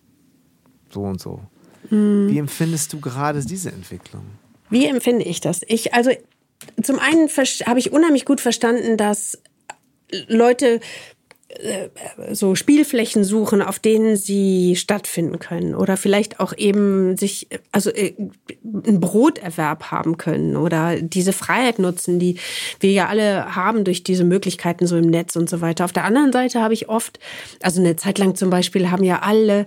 so 0.91 1.03
und 1.03 1.21
so. 1.21 1.43
Mhm. 1.91 2.29
Wie 2.29 2.39
empfindest 2.39 2.93
du 2.93 3.01
gerade 3.01 3.45
diese 3.45 3.71
Entwicklung? 3.71 4.25
Wie 4.71 4.87
empfinde 4.87 5.25
ich 5.25 5.41
das? 5.41 5.61
Ich, 5.67 5.95
also 5.95 6.11
zum 6.83 6.99
einen 6.99 7.29
habe 7.29 7.79
ich 7.79 7.93
unheimlich 7.93 8.25
gut 8.25 8.41
verstanden, 8.41 8.97
dass 8.97 9.39
Leute 10.27 10.81
so 12.32 12.55
Spielflächen 12.55 13.24
suchen, 13.24 13.62
auf 13.62 13.78
denen 13.78 14.16
sie 14.16 14.76
stattfinden 14.76 15.38
können 15.38 15.74
oder 15.74 15.96
vielleicht 15.96 16.40
auch 16.40 16.53
eben 16.57 17.16
sich 17.16 17.49
also 17.72 17.90
äh, 17.90 18.14
einen 18.64 19.01
Broterwerb 19.01 19.90
haben 19.90 20.18
können 20.18 20.57
oder 20.57 21.01
diese 21.01 21.32
Freiheit 21.32 21.78
nutzen, 21.78 22.18
die 22.18 22.38
wir 22.80 22.92
ja 22.92 23.07
alle 23.07 23.57
haben 23.57 23.84
durch 23.84 24.05
diese 24.05 24.24
Möglichkeiten 24.24 24.86
so 24.86 24.96
im 24.96 25.07
Netz 25.07 25.36
und 25.36 25.49
so 25.49 25.62
weiter. 25.62 25.86
Auf 25.86 25.92
der 25.92 26.05
anderen 26.05 26.32
Seite 26.32 26.61
habe 26.61 26.74
ich 26.74 26.90
oft, 26.90 27.18
also 27.62 27.80
eine 27.80 27.96
Zeit 27.96 28.18
lang 28.18 28.34
zum 28.34 28.51
Beispiel 28.51 28.90
haben 28.90 29.05
ja 29.05 29.20
alle 29.20 29.66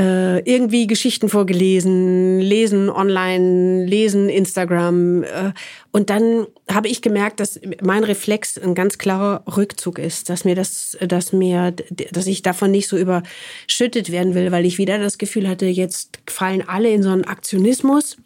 äh, 0.00 0.38
irgendwie 0.50 0.86
Geschichten 0.86 1.28
vorgelesen, 1.28 2.40
lesen 2.40 2.88
online, 2.88 3.84
lesen 3.84 4.30
Instagram. 4.30 5.24
Äh, 5.24 5.52
und 5.90 6.08
dann 6.08 6.46
habe 6.70 6.88
ich 6.88 7.02
gemerkt, 7.02 7.38
dass 7.38 7.60
mein 7.82 8.04
Reflex 8.04 8.56
ein 8.56 8.74
ganz 8.74 8.96
klarer 8.96 9.44
Rückzug 9.56 9.98
ist, 9.98 10.30
dass 10.30 10.46
mir 10.46 10.54
das, 10.54 10.96
dass 11.06 11.34
mir, 11.34 11.72
dass 12.12 12.26
ich 12.26 12.40
davon 12.40 12.70
nicht 12.70 12.88
so 12.88 12.96
überschüttet 12.96 14.10
werden 14.10 14.34
will, 14.34 14.50
weil 14.52 14.64
ich 14.64 14.78
wieder 14.78 14.98
das 14.98 15.18
Gefühl 15.18 15.46
hatte, 15.46 15.66
jetzt 15.66 16.20
fallen 16.26 16.66
alle 16.66 16.90
in 16.90 17.02
so 17.02 17.10
einen 17.10 17.24
Aktionismus 17.24 18.16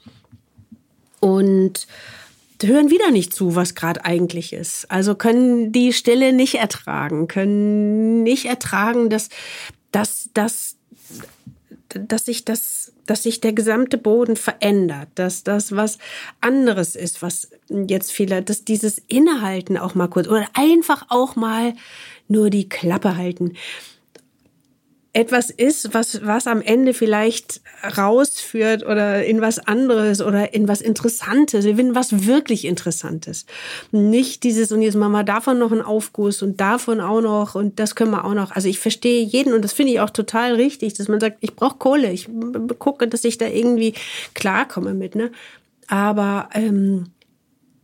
und 1.19 1.89
hören 2.63 2.91
wieder 2.91 3.11
nicht 3.11 3.35
zu, 3.35 3.57
was 3.57 3.75
gerade 3.75 4.05
eigentlich 4.05 4.53
ist. 4.53 4.89
Also 4.93 5.17
können 5.17 5.73
die 5.73 5.93
Stille 5.93 6.33
nicht 6.33 6.55
ertragen, 6.55 7.27
können 7.27 8.23
nicht 8.23 8.45
ertragen, 8.45 9.11
dass, 9.11 9.29
dass, 9.91 10.31
dass 10.35 10.77
dass 11.99 12.27
sich 12.27 12.45
das, 12.45 12.93
dass 13.07 13.23
sich 13.23 13.41
der 13.41 13.53
gesamte 13.53 13.99
Boden 13.99 14.37
verändert, 14.37 15.09
dass 15.15 15.45
das 15.45 15.73
was 15.73 15.99
anderes 16.41 16.97
ist, 16.97 17.23
was 17.23 17.51
jetzt 17.69 18.13
viele, 18.13 18.43
dass 18.43 18.65
dieses 18.65 18.99
Innehalten 19.09 19.77
auch 19.79 19.95
mal 19.95 20.09
kurz 20.09 20.29
oder 20.29 20.47
einfach 20.55 21.07
auch 21.09 21.37
mal 21.37 21.75
nur 22.29 22.51
die 22.51 22.69
Klappe 22.69 23.17
halten 23.17 23.55
etwas 25.15 25.49
ist, 25.49 25.95
was, 25.95 26.27
was 26.27 26.49
am 26.49 26.61
Ende 26.61 26.93
vielleicht 26.93 27.61
rausführt 27.97 28.85
oder 28.85 29.25
in 29.25 29.41
was 29.41 29.61
anderes 29.61 30.21
oder 30.21 30.53
in 30.53 30.67
was 30.67 30.81
Interessantes, 30.81 31.65
in 31.65 31.95
was 31.95 32.27
wirklich 32.27 32.65
Interessantes. 32.65 33.47
Nicht 33.93 34.43
dieses, 34.43 34.73
und 34.73 34.83
jetzt 34.83 34.97
machen 34.97 35.13
wir 35.13 35.23
davon 35.23 35.61
noch 35.61 35.71
einen 35.71 35.83
Aufguss 35.83 36.43
und 36.43 36.61
davon 36.61 37.01
auch 37.01 37.21
noch 37.21 37.55
und 37.55 37.79
das 37.79 37.95
können 37.95 38.11
wir 38.11 38.25
auch 38.25 38.35
noch. 38.35 38.51
Also 38.51 38.69
ich 38.69 38.81
verstehe 38.81 39.23
jeden 39.23 39.55
und 39.55 39.63
das 39.63 39.73
finde 39.73 39.93
ich 39.93 40.01
auch 40.01 40.11
total 40.11 40.57
richtig, 40.57 40.95
dass 40.95 41.07
man 41.07 41.21
sagt, 41.21 41.39
ich 41.41 41.55
brauche 41.55 41.79
Kohle, 41.79 42.11
ich 42.11 42.29
gucke, 42.81 43.07
dass 43.07 43.25
ich 43.25 43.39
da 43.39 43.47
irgendwie 43.47 43.95
klarkomme 44.35 44.95
mit, 44.95 45.15
ne? 45.15 45.31
Aber 45.87 46.49
ähm, 46.55 47.11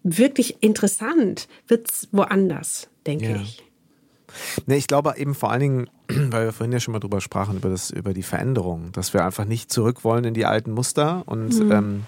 wirklich 0.02 0.56
interessant 0.62 1.46
wird's 1.68 2.08
woanders, 2.10 2.88
denke 3.06 3.30
ja. 3.30 3.36
ich. 3.36 3.62
Ne, 4.66 4.76
ich 4.76 4.86
glaube 4.86 5.14
eben 5.16 5.34
vor 5.34 5.50
allen 5.50 5.60
Dingen, 5.60 5.90
weil 6.08 6.46
wir 6.46 6.52
vorhin 6.52 6.72
ja 6.72 6.80
schon 6.80 6.92
mal 6.92 7.00
drüber 7.00 7.20
sprachen, 7.20 7.56
über, 7.56 7.68
das, 7.68 7.90
über 7.90 8.14
die 8.14 8.22
Veränderung, 8.22 8.92
dass 8.92 9.14
wir 9.14 9.24
einfach 9.24 9.44
nicht 9.44 9.72
zurück 9.72 10.04
wollen 10.04 10.24
in 10.24 10.34
die 10.34 10.46
alten 10.46 10.72
Muster 10.72 11.22
und 11.26 11.58
mhm. 11.58 11.72
ähm, 11.72 12.04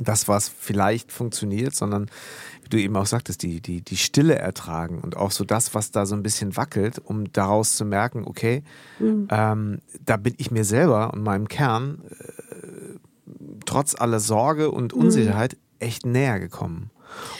das, 0.00 0.28
was 0.28 0.48
vielleicht 0.48 1.12
funktioniert, 1.12 1.74
sondern 1.74 2.10
wie 2.62 2.68
du 2.68 2.78
eben 2.78 2.96
auch 2.96 3.06
sagtest, 3.06 3.42
die, 3.42 3.60
die, 3.60 3.80
die 3.82 3.96
Stille 3.96 4.36
ertragen 4.36 5.00
und 5.00 5.16
auch 5.16 5.30
so 5.30 5.44
das, 5.44 5.74
was 5.74 5.90
da 5.90 6.06
so 6.06 6.14
ein 6.14 6.22
bisschen 6.22 6.56
wackelt, 6.56 7.00
um 7.04 7.32
daraus 7.32 7.74
zu 7.74 7.84
merken, 7.84 8.24
okay, 8.24 8.62
mhm. 8.98 9.28
ähm, 9.30 9.78
da 10.04 10.16
bin 10.16 10.34
ich 10.38 10.50
mir 10.50 10.64
selber 10.64 11.12
und 11.12 11.22
meinem 11.22 11.48
Kern 11.48 12.02
äh, 12.10 12.98
trotz 13.66 13.94
aller 13.94 14.20
Sorge 14.20 14.70
und 14.70 14.94
mhm. 14.94 15.02
Unsicherheit 15.02 15.54
mhm. 15.54 15.86
echt 15.86 16.06
näher 16.06 16.40
gekommen. 16.40 16.90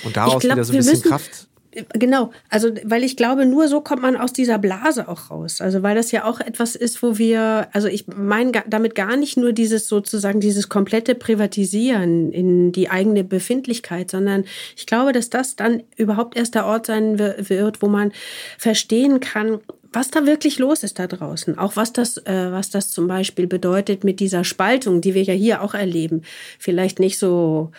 Und 0.04 0.16
daraus 0.16 0.40
glaub, 0.40 0.54
wieder 0.54 0.64
so 0.64 0.72
ein 0.72 0.78
bisschen 0.78 1.02
Kraft 1.02 1.48
Genau, 1.94 2.30
also 2.48 2.70
weil 2.84 3.04
ich 3.04 3.16
glaube, 3.16 3.46
nur 3.46 3.68
so 3.68 3.80
kommt 3.80 4.02
man 4.02 4.16
aus 4.16 4.32
dieser 4.32 4.58
Blase 4.58 5.08
auch 5.08 5.30
raus. 5.30 5.60
Also 5.60 5.82
weil 5.82 5.94
das 5.94 6.10
ja 6.12 6.24
auch 6.24 6.40
etwas 6.40 6.76
ist, 6.76 7.02
wo 7.02 7.18
wir, 7.18 7.68
also 7.72 7.88
ich 7.88 8.06
meine 8.08 8.52
damit 8.68 8.94
gar 8.94 9.16
nicht 9.16 9.36
nur 9.36 9.52
dieses 9.52 9.88
sozusagen 9.88 10.40
dieses 10.40 10.68
komplette 10.68 11.14
Privatisieren 11.14 12.32
in 12.32 12.72
die 12.72 12.90
eigene 12.90 13.24
Befindlichkeit, 13.24 14.10
sondern 14.10 14.44
ich 14.76 14.86
glaube, 14.86 15.12
dass 15.12 15.30
das 15.30 15.56
dann 15.56 15.82
überhaupt 15.96 16.36
erst 16.36 16.54
der 16.54 16.66
Ort 16.66 16.86
sein 16.86 17.18
wird, 17.18 17.82
wo 17.82 17.88
man 17.88 18.12
verstehen 18.58 19.20
kann, 19.20 19.60
was 19.92 20.10
da 20.10 20.26
wirklich 20.26 20.58
los 20.58 20.82
ist 20.82 20.98
da 20.98 21.06
draußen. 21.06 21.58
Auch 21.58 21.76
was 21.76 21.92
das, 21.92 22.18
äh, 22.18 22.52
was 22.52 22.70
das 22.70 22.90
zum 22.90 23.08
Beispiel 23.08 23.46
bedeutet 23.46 24.04
mit 24.04 24.20
dieser 24.20 24.44
Spaltung, 24.44 25.00
die 25.00 25.14
wir 25.14 25.22
ja 25.22 25.34
hier 25.34 25.62
auch 25.62 25.74
erleben. 25.74 26.22
Vielleicht 26.58 26.98
nicht 26.98 27.18
so 27.18 27.70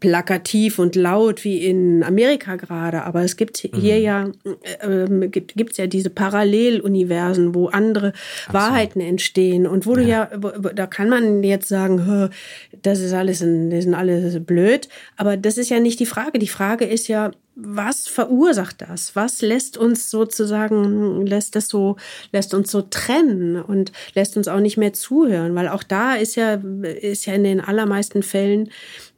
plakativ 0.00 0.78
und 0.78 0.96
laut 0.96 1.44
wie 1.44 1.64
in 1.64 2.02
Amerika 2.02 2.56
gerade, 2.56 3.04
aber 3.04 3.22
es 3.22 3.36
gibt 3.36 3.58
hier 3.58 3.96
mhm. 3.96 4.02
ja 4.02 4.28
äh, 4.80 5.28
gibt 5.28 5.72
es 5.72 5.76
ja 5.76 5.86
diese 5.86 6.10
Paralleluniversen, 6.10 7.54
wo 7.54 7.68
andere 7.68 8.12
so. 8.46 8.54
Wahrheiten 8.54 9.00
entstehen 9.00 9.66
und 9.66 9.86
wo 9.86 9.96
ja. 9.96 10.26
du 10.26 10.40
ja 10.40 10.72
da 10.72 10.86
kann 10.86 11.08
man 11.08 11.42
jetzt 11.42 11.68
sagen, 11.68 12.30
das 12.82 13.00
ist 13.00 13.12
alles 13.12 13.40
das 13.40 13.84
sind 13.84 13.94
alles 13.94 14.44
blöd, 14.44 14.88
aber 15.16 15.36
das 15.36 15.58
ist 15.58 15.70
ja 15.70 15.80
nicht 15.80 16.00
die 16.00 16.06
Frage. 16.06 16.38
Die 16.38 16.48
Frage 16.48 16.84
ist 16.84 17.08
ja, 17.08 17.30
was 17.62 18.08
verursacht 18.08 18.80
das? 18.80 19.16
Was 19.16 19.42
lässt 19.42 19.76
uns 19.76 20.10
sozusagen, 20.10 21.26
lässt 21.26 21.56
das 21.56 21.68
so, 21.68 21.96
lässt 22.32 22.54
uns 22.54 22.70
so 22.70 22.82
trennen 22.82 23.60
und 23.60 23.92
lässt 24.14 24.36
uns 24.36 24.48
auch 24.48 24.60
nicht 24.60 24.76
mehr 24.76 24.92
zuhören? 24.92 25.54
Weil 25.54 25.68
auch 25.68 25.82
da 25.82 26.14
ist 26.14 26.36
ja, 26.36 26.54
ist 26.54 27.26
ja 27.26 27.34
in 27.34 27.44
den 27.44 27.60
allermeisten 27.60 28.22
Fällen 28.22 28.70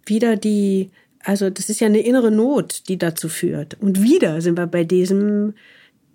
wieder 0.07 0.37
die, 0.37 0.91
also 1.25 1.51
das 1.51 1.69
ist 1.69 1.81
ja 1.81 1.87
eine 1.87 2.01
innere 2.01 2.31
Not, 2.31 2.89
die 2.89 2.99
dazu 2.99 3.29
führt. 3.29 3.77
Und 3.81 4.03
wieder 4.03 4.41
sind 4.41 4.59
wir 4.59 4.67
bei 4.67 4.85
diesem, 4.85 5.55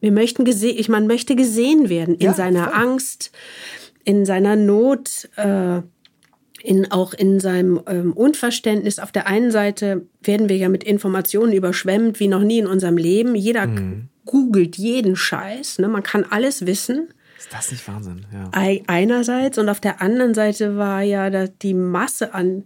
wir 0.02 0.12
möchten 0.12 0.46
gesehen, 0.46 0.78
ich 0.78 0.90
man 0.90 1.08
möchte 1.08 1.36
gesehen 1.36 1.90
werden 1.90 2.16
in 2.16 2.28
ja, 2.28 2.34
seiner 2.34 2.66
voll. 2.66 2.74
Angst, 2.74 3.32
in 4.04 4.26
seiner 4.26 4.56
Not, 4.56 5.30
äh, 5.36 5.82
in, 6.64 6.92
auch 6.92 7.14
in 7.14 7.40
seinem 7.40 7.82
ähm, 7.88 8.14
Unverständnis. 8.14 9.00
Auf 9.00 9.12
der 9.12 9.28
einen 9.28 9.52
Seite 9.52 10.06
werden 10.22 10.50
wir 10.50 10.58
ja 10.58 10.70
mit 10.70 10.84
Informationen 10.84 11.54
überschwemmt 11.54 12.20
wie 12.20 12.28
noch 12.28 12.42
nie 12.42 12.60
in 12.60 12.68
unserem 12.68 12.98
Leben. 12.98 13.36
Jeder 13.36 13.68
mhm. 13.68 14.10
googelt 14.26 14.78
jeden 14.78 15.16
Scheiß, 15.16 15.80
ne? 15.80 15.88
man 15.88 16.04
kann 16.04 16.26
alles 16.30 16.66
wissen. 16.66 17.10
Ist 17.38 17.54
das 17.54 17.72
nicht 17.72 17.88
Wahnsinn? 17.88 18.26
Ja. 18.34 18.50
Einerseits 18.88 19.58
und 19.58 19.70
auf 19.70 19.80
der 19.80 20.02
anderen 20.02 20.34
Seite 20.34 20.76
war 20.78 21.04
ja 21.04 21.30
die 21.48 21.76
Masse 21.76 22.34
an 22.34 22.66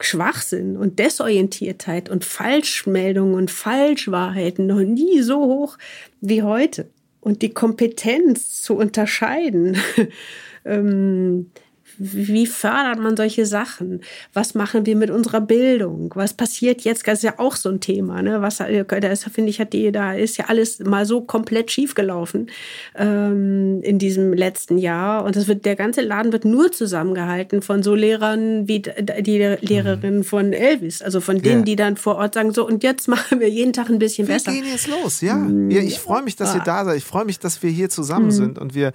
Schwachsinn 0.00 0.76
und 0.76 0.98
Desorientiertheit 0.98 2.08
und 2.08 2.24
Falschmeldungen 2.24 3.34
und 3.34 3.50
Falschwahrheiten 3.50 4.66
noch 4.66 4.80
nie 4.80 5.22
so 5.22 5.44
hoch 5.44 5.78
wie 6.20 6.42
heute. 6.42 6.88
Und 7.20 7.42
die 7.42 7.50
Kompetenz 7.50 8.62
zu 8.62 8.76
unterscheiden, 8.76 9.76
ähm, 10.64 11.50
wie 11.98 12.46
fördert 12.46 13.00
man 13.00 13.16
solche 13.16 13.44
Sachen? 13.44 14.02
Was 14.32 14.54
machen 14.54 14.86
wir 14.86 14.94
mit 14.94 15.10
unserer 15.10 15.40
Bildung? 15.40 16.12
Was 16.14 16.32
passiert 16.32 16.82
jetzt? 16.82 17.06
Das 17.06 17.18
ist 17.18 17.24
ja 17.24 17.34
auch 17.38 17.56
so 17.56 17.68
ein 17.68 17.80
Thema. 17.80 18.22
Ne? 18.22 18.40
Was, 18.40 18.58
da 18.58 18.64
ist, 18.64 19.24
finde 19.24 19.50
ich, 19.50 19.60
hat 19.60 19.72
die, 19.72 19.90
da 19.90 20.14
ist 20.14 20.36
ja 20.36 20.44
alles 20.46 20.78
mal 20.78 21.06
so 21.06 21.22
komplett 21.22 21.72
schiefgelaufen 21.72 22.50
ähm, 22.94 23.82
in 23.82 23.98
diesem 23.98 24.32
letzten 24.32 24.78
Jahr. 24.78 25.24
Und 25.24 25.34
das 25.34 25.48
wird, 25.48 25.64
der 25.64 25.74
ganze 25.74 26.00
Laden 26.02 26.32
wird 26.32 26.44
nur 26.44 26.70
zusammengehalten 26.70 27.62
von 27.62 27.82
so 27.82 27.94
Lehrern 27.94 28.68
wie 28.68 28.80
die 28.80 29.56
Lehrerin 29.60 30.18
mhm. 30.18 30.24
von 30.24 30.52
Elvis. 30.52 31.02
Also 31.02 31.20
von 31.20 31.42
denen, 31.42 31.60
ja. 31.60 31.64
die 31.64 31.76
dann 31.76 31.96
vor 31.96 32.16
Ort 32.16 32.34
sagen, 32.34 32.52
so, 32.52 32.64
und 32.66 32.84
jetzt 32.84 33.08
machen 33.08 33.40
wir 33.40 33.50
jeden 33.50 33.72
Tag 33.72 33.88
ein 33.88 33.98
bisschen 33.98 34.28
wir 34.28 34.34
besser. 34.34 34.52
Wir 34.52 34.62
gehen 34.62 34.70
jetzt 34.70 34.86
los, 34.86 35.20
ja. 35.20 35.34
Mhm. 35.34 35.70
ja 35.70 35.80
ich 35.80 35.98
freue 35.98 36.22
mich, 36.22 36.36
dass 36.36 36.54
ihr 36.54 36.62
da 36.62 36.84
seid. 36.84 36.96
Ich 36.96 37.04
freue 37.04 37.24
mich, 37.24 37.40
dass 37.40 37.60
wir 37.62 37.70
hier 37.70 37.90
zusammen 37.90 38.26
mhm. 38.26 38.30
sind 38.30 38.58
und 38.58 38.74
wir 38.74 38.92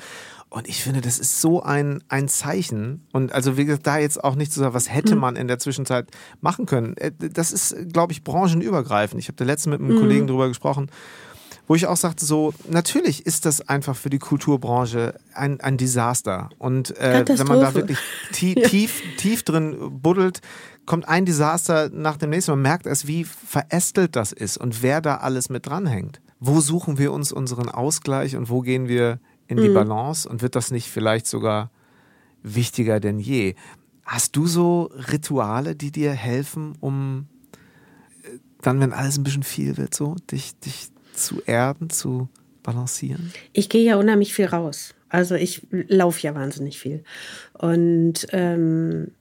und 0.54 0.70
ich 0.70 0.84
finde, 0.84 1.02
das 1.02 1.18
ist 1.18 1.42
so 1.42 1.64
ein, 1.64 2.04
ein 2.10 2.28
Zeichen. 2.28 3.08
Und 3.12 3.32
also, 3.34 3.58
wie 3.58 3.66
gesagt, 3.66 3.88
da 3.88 3.98
jetzt 3.98 4.24
auch 4.24 4.36
nicht 4.36 4.54
zu 4.54 4.60
sagen, 4.60 4.76
was 4.76 4.88
hätte 4.88 5.14
hm. 5.14 5.20
man 5.20 5.36
in 5.36 5.48
der 5.48 5.58
Zwischenzeit 5.58 6.06
machen 6.42 6.68
können. 6.68 6.96
Äh, 6.98 7.12
das 7.18 7.52
ist, 7.52 7.76
glaube 7.92 8.14
ich, 8.14 8.24
branchenübergreifend. 8.24 9.20
Ich 9.20 9.30
habe 9.30 9.36
da 9.36 9.46
letztens 9.46 9.72
mit 9.72 9.82
einem 9.82 9.96
mhm. 9.96 10.02
Kollegen 10.02 10.28
drüber 10.28 10.48
gesprochen. 10.48 10.92
wo 11.66 11.74
ich 11.74 11.88
auch 11.88 11.98
sagte, 11.98 12.24
so, 12.24 12.54
natürlich 12.70 13.26
ist 13.26 13.48
das 13.48 13.68
einfach 13.68 13.96
für 13.96 14.12
die 14.12 14.20
Kulturbranche 14.20 15.16
ein, 15.34 15.60
ein 15.60 15.78
Desaster. 15.78 16.50
Und 16.60 16.96
äh, 17.00 17.26
wenn 17.28 17.48
man 17.48 17.60
da 17.60 17.74
wirklich 17.74 17.98
tief, 18.32 18.56
ja. 18.56 18.68
tief, 18.68 19.02
tief 19.18 19.42
drin 19.42 19.76
buddelt, 20.04 20.42
kommt 20.86 21.08
ein 21.08 21.26
Desaster 21.26 21.90
nach 21.90 22.18
dem 22.18 22.30
nächsten. 22.30 22.52
Man 22.52 22.62
merkt 22.62 22.86
erst, 22.86 23.08
wie 23.08 23.24
verästelt 23.24 24.16
das 24.16 24.32
ist 24.32 24.58
und 24.58 24.84
wer 24.84 25.02
da 25.02 25.18
alles 25.18 25.50
mit 25.50 25.66
dranhängt. 25.66 26.22
Wo 26.40 26.60
suchen 26.60 27.00
wir 27.00 27.12
uns 27.12 27.32
unseren 27.32 27.70
Ausgleich 27.70 28.36
und 28.36 28.52
wo 28.52 28.62
gehen 28.62 28.88
wir 28.88 29.20
in 29.58 29.64
die 29.64 29.70
mhm. 29.70 29.76
Balance 29.76 30.28
und 30.28 30.42
wird 30.42 30.56
das 30.56 30.72
nicht 30.72 30.90
vielleicht 30.90 31.28
sogar 31.28 31.72
wichtiger 32.42 33.00
denn 33.00 33.20
je? 33.20 33.56
Hast 34.04 34.36
du 34.36 34.48
so 34.48 34.92
Rituale, 35.12 35.76
die 35.76 35.92
dir 35.92 36.12
helfen, 36.12 36.74
um 36.80 37.28
äh, 38.24 38.40
dann, 38.62 38.80
wenn 38.80 38.94
alles 38.94 39.18
ein 39.18 39.24
bisschen 39.24 39.44
viel 39.44 39.78
wird, 39.78 39.96
so 39.96 40.16
dich, 40.32 40.58
dich 40.60 40.90
zu 41.14 41.42
erden, 41.46 41.90
zu 41.90 42.28
balancieren? 42.64 43.32
Ich 43.54 43.70
gehe 43.70 43.84
ja 43.84 43.96
unheimlich 43.96 44.34
viel 44.34 44.46
raus. 44.46 44.94
Also 45.10 45.36
ich 45.36 45.66
laufe 45.70 46.22
ja 46.22 46.34
wahnsinnig 46.34 46.80
viel. 46.80 47.04
Und 47.54 48.28
ähm, 48.32 49.12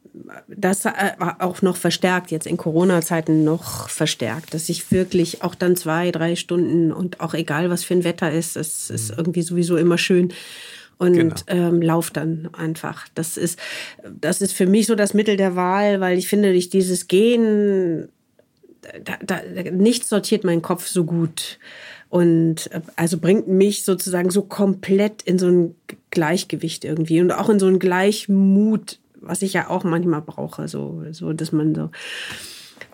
das 0.49 0.85
äh, 0.85 0.91
auch 1.39 1.63
noch 1.63 1.77
verstärkt, 1.77 2.31
jetzt 2.31 2.47
in 2.47 2.57
Corona-Zeiten 2.57 3.45
noch 3.45 3.89
verstärkt, 3.89 4.53
dass 4.55 4.69
ich 4.69 4.91
wirklich 4.91 5.43
auch 5.43 5.55
dann 5.55 5.77
zwei, 5.77 6.11
drei 6.11 6.37
Stunden 6.37 6.93
und 6.93 7.21
auch 7.21 7.35
egal, 7.35 7.71
was 7.71 7.85
für 7.85 7.95
ein 7.95 8.05
Wetter 8.05 8.31
ist, 8.31 8.57
es 8.57 8.91
ist 8.91 9.13
mhm. 9.13 9.19
irgendwie 9.19 9.43
sowieso 9.43 9.77
immer 9.77 9.99
schön 9.99 10.33
und 10.99 11.15
genau. 11.15 11.35
ähm, 11.49 11.83
lauf 11.83 12.11
dann 12.11 12.51
einfach. 12.53 13.09
Das 13.15 13.37
ist, 13.37 13.59
das 14.21 14.41
ist 14.41 14.53
für 14.53 14.67
mich 14.67 14.87
so 14.87 14.95
das 14.95 15.15
Mittel 15.15 15.37
der 15.37 15.57
Wahl, 15.57 16.01
weil 16.01 16.19
ich 16.19 16.29
finde, 16.29 16.53
durch 16.53 16.69
dieses 16.69 17.09
Gehen, 17.09 18.09
da, 19.05 19.15
da, 19.25 19.41
nichts 19.71 20.09
sortiert 20.09 20.45
meinen 20.45 20.63
Kopf 20.63 20.87
so 20.87 21.05
gut. 21.05 21.59
Und 22.09 22.71
äh, 22.73 22.83
also 22.97 23.19
bringt 23.19 23.49
mich 23.49 23.85
sozusagen 23.85 24.31
so 24.31 24.43
komplett 24.43 25.23
in 25.23 25.39
so 25.39 25.49
ein 25.49 25.75
Gleichgewicht 26.11 26.85
irgendwie 26.85 27.21
und 27.21 27.33
auch 27.33 27.49
in 27.49 27.59
so 27.59 27.67
ein 27.67 27.79
Gleichmut, 27.79 28.99
was 29.23 29.43
ich 29.43 29.53
ja 29.53 29.71
auch 29.71 29.85
manchmal 29.85 30.23
brauche, 30.23 30.69
so, 30.69 31.03
so 31.13 31.33
dass 31.33 31.53
man 31.53 31.75
so. 31.75 31.91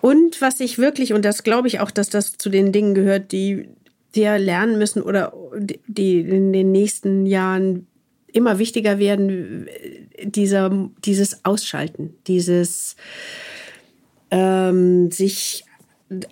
Und 0.01 0.41
was 0.41 0.61
ich 0.61 0.79
wirklich, 0.79 1.13
und 1.13 1.25
das 1.25 1.43
glaube 1.43 1.69
ich 1.69 1.81
auch, 1.81 1.91
dass 1.91 2.09
das 2.09 2.37
zu 2.39 2.51
den 2.51 2.73
Dingen 2.73 2.95
gehört, 2.95 3.33
die, 3.33 3.69
ja 4.15 4.37
lernen 4.37 4.79
müssen 4.79 5.03
oder 5.03 5.33
die 5.87 6.21
in 6.21 6.53
den 6.53 6.73
nächsten 6.73 7.27
Jahren 7.27 7.87
immer 8.33 8.59
wichtiger 8.59 8.99
werden, 8.99 9.69
dieser, 10.23 10.89
dieses 11.05 11.45
Ausschalten, 11.45 12.15
dieses 12.27 12.97
ähm, 14.31 15.11
sich 15.11 15.65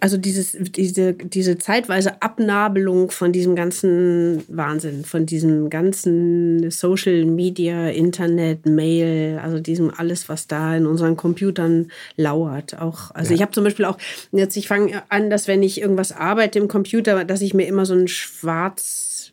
also 0.00 0.16
dieses, 0.16 0.56
diese, 0.58 1.12
diese 1.12 1.58
zeitweise 1.58 2.22
Abnabelung 2.22 3.10
von 3.10 3.32
diesem 3.32 3.54
ganzen 3.54 4.42
Wahnsinn, 4.48 5.04
von 5.04 5.26
diesem 5.26 5.68
ganzen 5.68 6.70
Social 6.70 7.26
Media, 7.26 7.90
Internet, 7.90 8.64
Mail, 8.64 9.38
also 9.38 9.60
diesem 9.60 9.92
alles, 9.94 10.30
was 10.30 10.46
da 10.46 10.74
in 10.76 10.86
unseren 10.86 11.16
Computern 11.16 11.90
lauert. 12.16 12.80
Auch, 12.80 13.10
also 13.14 13.30
ja. 13.30 13.36
ich 13.36 13.42
habe 13.42 13.52
zum 13.52 13.64
Beispiel 13.64 13.84
auch, 13.84 13.98
jetzt 14.32 14.56
ich 14.56 14.66
fange 14.66 15.02
an, 15.10 15.28
dass 15.28 15.46
wenn 15.46 15.62
ich 15.62 15.78
irgendwas 15.80 16.12
arbeite 16.12 16.58
im 16.58 16.68
Computer, 16.68 17.26
dass 17.26 17.42
ich 17.42 17.52
mir 17.52 17.66
immer 17.66 17.84
so 17.84 17.92
einen 17.92 18.08
Schwarzschirm 18.08 19.32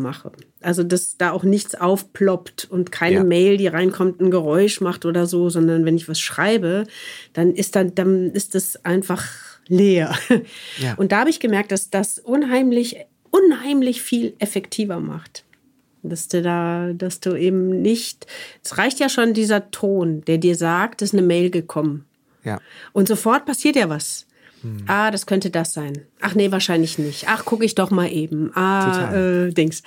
mache. 0.00 0.30
Also, 0.64 0.82
dass 0.82 1.16
da 1.16 1.30
auch 1.30 1.42
nichts 1.42 1.74
aufploppt 1.74 2.66
und 2.70 2.90
keine 2.90 3.16
ja. 3.16 3.24
Mail, 3.24 3.56
die 3.56 3.66
reinkommt, 3.66 4.20
ein 4.20 4.30
Geräusch 4.30 4.80
macht 4.80 5.04
oder 5.04 5.26
so, 5.26 5.50
sondern 5.50 5.84
wenn 5.84 5.96
ich 5.96 6.08
was 6.08 6.20
schreibe, 6.20 6.86
dann 7.32 7.54
ist 7.54 7.76
dann, 7.76 7.94
dann 7.94 8.30
ist 8.30 8.54
das 8.54 8.84
einfach 8.84 9.24
leer. 9.68 10.14
Ja. 10.78 10.94
Und 10.94 11.12
da 11.12 11.20
habe 11.20 11.30
ich 11.30 11.40
gemerkt, 11.40 11.72
dass 11.72 11.90
das 11.90 12.18
unheimlich, 12.18 12.96
unheimlich 13.30 14.02
viel 14.02 14.34
effektiver 14.38 15.00
macht. 15.00 15.44
Dass 16.02 16.28
du 16.28 16.42
da, 16.42 16.92
dass 16.92 17.20
du 17.20 17.36
eben 17.36 17.80
nicht, 17.80 18.26
es 18.62 18.76
reicht 18.76 18.98
ja 18.98 19.08
schon 19.08 19.34
dieser 19.34 19.70
Ton, 19.70 20.22
der 20.26 20.38
dir 20.38 20.56
sagt, 20.56 21.00
es 21.00 21.10
ist 21.10 21.18
eine 21.18 21.26
Mail 21.26 21.50
gekommen. 21.50 22.04
Ja. 22.42 22.60
Und 22.92 23.08
sofort 23.08 23.46
passiert 23.46 23.76
ja 23.76 23.88
was. 23.88 24.26
Hm. 24.62 24.84
Ah, 24.86 25.10
das 25.10 25.26
könnte 25.26 25.50
das 25.50 25.72
sein. 25.72 26.02
Ach 26.20 26.34
nee, 26.34 26.50
wahrscheinlich 26.50 26.98
nicht. 26.98 27.26
Ach, 27.28 27.44
gucke 27.44 27.64
ich 27.64 27.74
doch 27.74 27.90
mal 27.90 28.10
eben. 28.10 28.50
Ah, 28.56 29.14
äh, 29.14 29.52
Dings. 29.52 29.82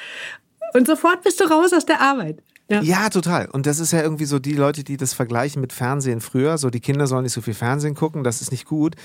Und 0.78 0.88
sofort 0.88 1.24
bist 1.24 1.40
du 1.40 1.46
raus 1.46 1.74
aus 1.74 1.86
der 1.86 2.02
Arbeit. 2.02 2.42
Ja. 2.70 2.82
ja. 2.82 3.10
total. 3.10 3.48
Und 3.48 3.66
das 3.66 3.80
ist 3.80 3.92
ja 3.92 4.02
irgendwie 4.02 4.26
so 4.26 4.40
die 4.40 4.54
Leute, 4.54 4.84
die 4.84 4.98
das 4.98 5.14
vergleichen 5.14 5.62
mit 5.62 5.74
Fernsehen 5.74 6.22
früher. 6.22 6.58
So, 6.58 6.70
die 6.70 6.80
Kinder 6.80 7.08
sollen 7.08 7.24
nicht 7.24 7.34
so 7.34 7.42
viel 7.42 7.54
Fernsehen 7.54 7.96
gucken, 7.96 8.24
das 8.24 8.42
ist 8.42 8.52
nicht 8.52 8.66
gut. 8.66 8.96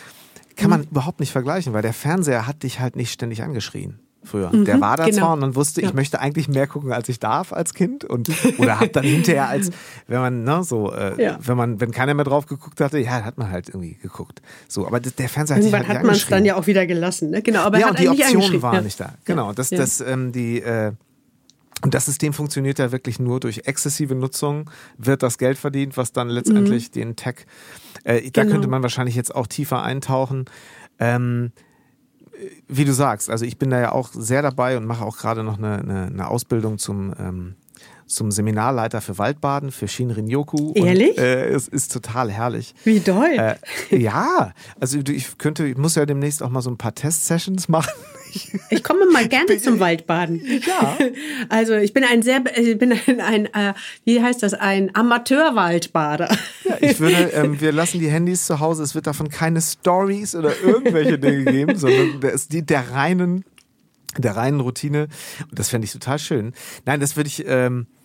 Kann 0.57 0.67
mhm. 0.67 0.71
man 0.71 0.85
überhaupt 0.85 1.21
nicht 1.21 1.33
vergleichen, 1.33 1.73
weil 1.73 1.83
der 1.83 1.95
Fernseher 1.95 2.47
hat 2.47 2.63
dich 2.63 2.81
halt 2.81 2.97
nicht 2.97 3.13
ständig 3.13 3.43
angeschrien 3.43 3.99
früher. 4.25 4.51
Mhm, 4.53 4.65
der 4.65 4.81
war 4.81 4.97
da 4.97 5.07
genau. 5.07 5.19
zwar 5.19 5.33
und 5.33 5.41
man 5.41 5.55
wusste, 5.55 5.83
ja. 5.83 5.89
ich 5.89 5.95
möchte 5.95 6.21
eigentlich 6.21 6.49
mehr 6.49 6.67
gucken, 6.67 6.93
als 6.93 7.09
ich 7.09 7.19
darf 7.19 7.53
als 7.53 7.75
Kind 7.75 8.05
und 8.05 8.31
oder 8.59 8.81
hat 8.81 8.97
dann 8.97 9.05
hinterher 9.05 9.49
als 9.49 9.71
wenn 10.07 10.21
man 10.21 10.45
ne 10.45 10.63
so 10.63 10.93
äh, 10.93 11.23
ja. 11.23 11.39
wenn 11.41 11.57
man 11.57 11.81
wenn 11.81 11.91
keiner 11.91 12.15
mehr 12.15 12.25
drauf 12.25 12.47
geguckt 12.47 12.81
hatte, 12.81 12.99
ja, 12.99 13.25
hat 13.25 13.39
man 13.39 13.51
halt 13.51 13.69
irgendwie 13.69 13.95
geguckt. 13.95 14.43
So, 14.69 14.87
aber 14.87 15.01
der 15.01 15.29
Fernseher 15.29 15.57
hat 15.57 15.63
Irgendwann 15.63 15.81
sich 15.81 15.89
halt 15.89 15.99
hat 15.99 16.07
man 16.07 16.15
es 16.15 16.27
dann 16.27 16.45
ja 16.45 16.57
auch 16.57 16.67
wieder 16.67 16.87
gelassen, 16.87 17.31
ne? 17.31 17.43
Genau, 17.43 17.61
aber 17.61 17.79
ja, 17.79 17.89
und 17.89 17.99
die 17.99 18.09
Option 18.09 18.63
war 18.63 18.81
nicht 18.81 19.01
da. 19.01 19.15
Genau, 19.25 19.53
das 19.53 19.71
das 19.71 20.01
ähm, 20.01 20.33
die 20.33 20.61
äh, 20.61 20.93
und 21.85 21.95
das 21.95 22.07
System 22.07 22.33
funktioniert 22.33 22.79
ja 22.79 22.93
wirklich 22.93 23.19
nur 23.19 23.41
durch 23.41 23.63
exzessive 23.65 24.15
Nutzung, 24.15 24.71
wird 24.99 25.23
das 25.23 25.39
Geld 25.39 25.59
verdient, 25.59 25.97
was 25.97 26.13
dann 26.13 26.29
letztendlich 26.29 26.89
mhm. 26.89 26.93
den 26.93 27.17
Tech, 27.17 27.47
äh, 28.05 28.31
da 28.31 28.43
genau. 28.43 28.55
könnte 28.55 28.69
man 28.69 28.83
wahrscheinlich 28.83 29.17
jetzt 29.17 29.35
auch 29.35 29.47
tiefer 29.47 29.83
eintauchen. 29.83 30.45
Ähm, 30.99 31.53
wie 32.69 32.85
du 32.85 32.93
sagst, 32.93 33.31
also 33.31 33.45
ich 33.45 33.59
bin 33.59 33.71
da 33.71 33.81
ja 33.81 33.93
auch 33.93 34.11
sehr 34.13 34.43
dabei 34.43 34.77
und 34.77 34.85
mache 34.85 35.05
auch 35.05 35.17
gerade 35.17 35.43
noch 35.43 35.59
eine, 35.59 35.79
eine, 35.79 36.07
eine 36.07 36.29
Ausbildung 36.29 36.79
zum 36.79 37.15
ähm, 37.19 37.55
zum 38.13 38.31
Seminarleiter 38.31 39.01
für 39.01 39.19
Waldbaden 39.19 39.71
für 39.71 39.89
Shinrin-yoku. 39.89 40.73
Ehrlich? 40.75 41.17
Und, 41.17 41.19
äh, 41.19 41.49
es 41.49 41.69
ist 41.69 41.93
total 41.93 42.31
herrlich. 42.31 42.75
Wie 42.85 43.01
toll. 43.01 43.37
Äh, 43.91 43.97
ja, 43.97 44.53
also 44.79 44.99
ich 44.99 45.39
könnte, 45.39 45.67
ich 45.67 45.77
muss 45.77 45.95
ja 45.95 46.07
demnächst 46.07 46.43
auch 46.43 46.51
mal 46.51 46.63
so 46.63 46.71
ein 46.71 46.79
paar 46.79 46.95
Test-Sessions 46.95 47.69
machen. 47.71 47.91
Ich 48.71 48.83
komme 48.83 49.07
mal 49.11 49.29
gerne 49.29 49.59
zum 49.59 49.81
Waldbaden. 49.81 50.43
Ja. 50.67 50.99
Also 51.49 51.75
ich 51.75 51.93
bin 51.93 52.05
ein 52.05 52.23
sehr, 52.23 52.43
ich 52.57 52.79
bin 52.79 52.93
ein, 52.93 53.21
ein 53.21 53.47
äh, 53.47 53.75
wie 54.05 54.23
heißt 54.23 54.43
das, 54.43 54.55
ein 54.55 54.95
Amateurwaldbader. 54.95 56.29
Ja, 56.65 56.77
ich 56.81 57.01
würde, 57.01 57.31
ähm, 57.35 57.61
wir 57.61 57.73
lassen 57.73 58.01
die 58.01 58.09
Handys 58.09 58.47
zu 58.47 58.61
Hause. 58.61 58.83
Es 58.83 58.95
wird 58.95 59.07
davon 59.07 59.29
keine 59.29 59.61
Stories 59.61 60.35
oder 60.35 60.53
irgendwelche 60.63 61.19
Dinge 61.19 61.45
geben, 61.45 61.77
sondern 61.77 62.21
der 62.21 62.33
ist 62.33 62.53
die 62.53 62.65
der 62.65 62.91
reinen 62.91 63.45
der 64.19 64.37
reinen 64.37 64.61
Routine. 64.61 65.09
Und 65.49 65.59
das 65.59 65.69
fände 65.69 65.87
ich 65.87 65.93
total 65.93 66.19
schön. 66.19 66.53
Nein, 66.85 67.01
das 67.01 67.17
würde 67.17 67.29
ich, 67.29 67.45
ähm, 67.47 67.87
äh, 67.87 68.02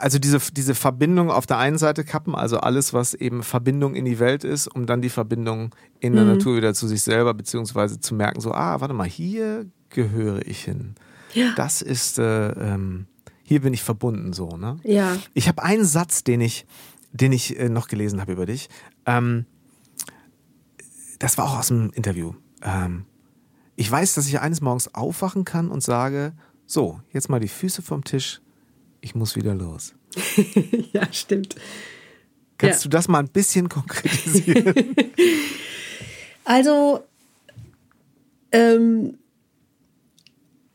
also 0.00 0.18
diese, 0.18 0.38
diese 0.52 0.74
Verbindung 0.74 1.30
auf 1.30 1.46
der 1.46 1.58
einen 1.58 1.78
Seite 1.78 2.04
kappen, 2.04 2.34
also 2.34 2.58
alles, 2.58 2.92
was 2.92 3.14
eben 3.14 3.42
Verbindung 3.42 3.94
in 3.94 4.04
die 4.04 4.18
Welt 4.18 4.44
ist, 4.44 4.66
um 4.66 4.86
dann 4.86 5.00
die 5.00 5.08
Verbindung 5.08 5.74
in 6.00 6.14
der 6.14 6.24
mhm. 6.24 6.32
Natur 6.32 6.56
wieder 6.56 6.74
zu 6.74 6.86
sich 6.86 7.02
selber, 7.02 7.32
beziehungsweise 7.32 7.98
zu 7.98 8.14
merken, 8.14 8.40
so, 8.40 8.52
ah, 8.52 8.80
warte 8.80 8.94
mal, 8.94 9.08
hier 9.08 9.66
gehöre 9.88 10.46
ich 10.46 10.64
hin. 10.64 10.94
Ja. 11.32 11.52
Das 11.56 11.80
ist, 11.80 12.18
äh, 12.18 12.48
ähm, 12.50 13.06
hier 13.42 13.62
bin 13.62 13.72
ich 13.72 13.82
verbunden, 13.82 14.32
so, 14.32 14.56
ne? 14.56 14.78
Ja. 14.84 15.16
Ich 15.32 15.48
habe 15.48 15.62
einen 15.62 15.84
Satz, 15.84 16.24
den 16.24 16.40
ich, 16.40 16.66
den 17.12 17.32
ich 17.32 17.58
äh, 17.58 17.68
noch 17.68 17.88
gelesen 17.88 18.20
habe 18.20 18.32
über 18.32 18.46
dich. 18.46 18.68
Ähm, 19.06 19.46
das 21.18 21.38
war 21.38 21.46
auch 21.46 21.58
aus 21.58 21.68
dem 21.68 21.90
Interview. 21.94 22.34
Ähm, 22.62 23.06
ich 23.76 23.90
weiß, 23.90 24.14
dass 24.14 24.26
ich 24.26 24.40
eines 24.40 24.60
Morgens 24.60 24.94
aufwachen 24.94 25.44
kann 25.44 25.70
und 25.70 25.82
sage, 25.82 26.34
so, 26.66 27.00
jetzt 27.10 27.28
mal 27.28 27.40
die 27.40 27.48
Füße 27.48 27.82
vom 27.82 28.04
Tisch, 28.04 28.40
ich 29.04 29.14
muss 29.14 29.36
wieder 29.36 29.54
los. 29.54 29.94
ja, 30.92 31.12
stimmt. 31.12 31.56
Kannst 32.56 32.80
ja. 32.80 32.82
du 32.84 32.88
das 32.88 33.06
mal 33.06 33.18
ein 33.18 33.28
bisschen 33.28 33.68
konkretisieren? 33.68 34.96
also, 36.44 37.04
ähm, 38.50 39.18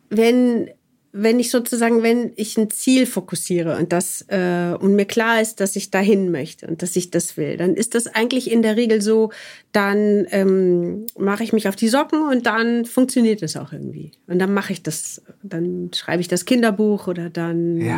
wenn 0.10 0.70
wenn 1.12 1.40
ich 1.40 1.50
sozusagen, 1.50 2.04
wenn 2.04 2.34
ich 2.36 2.56
ein 2.58 2.70
Ziel 2.70 3.08
fokussiere 3.08 3.78
und 3.78 3.92
das 3.92 4.26
äh, 4.28 4.76
und 4.80 4.96
mir 4.96 5.06
klar 5.06 5.42
ist, 5.42 5.60
dass 5.60 5.76
ich 5.76 5.90
dahin 5.90 6.32
möchte 6.32 6.68
und 6.68 6.84
dass 6.84 6.96
ich 6.96 7.10
das 7.10 7.36
will, 7.36 7.58
dann 7.58 7.74
ist 7.74 7.96
das 7.96 8.08
eigentlich 8.08 8.52
in 8.52 8.62
der 8.62 8.76
Regel 8.76 9.02
so, 9.02 9.32
dann 9.72 10.28
ähm, 10.30 11.08
mache 11.18 11.44
ich 11.44 11.52
mich 11.52 11.68
auf 11.68 11.76
die 11.76 11.90
Socken 11.90 12.22
und 12.30 12.46
dann 12.46 12.86
funktioniert 12.86 13.42
es 13.42 13.58
auch 13.58 13.74
irgendwie. 13.74 14.12
Und 14.28 14.38
dann 14.38 14.54
mache 14.54 14.72
ich 14.72 14.84
das, 14.84 15.22
dann 15.42 15.90
schreibe 15.96 16.22
ich 16.22 16.28
das 16.28 16.46
Kinderbuch 16.46 17.08
oder 17.08 17.32
dann 17.32 17.82
ja. 17.82 17.98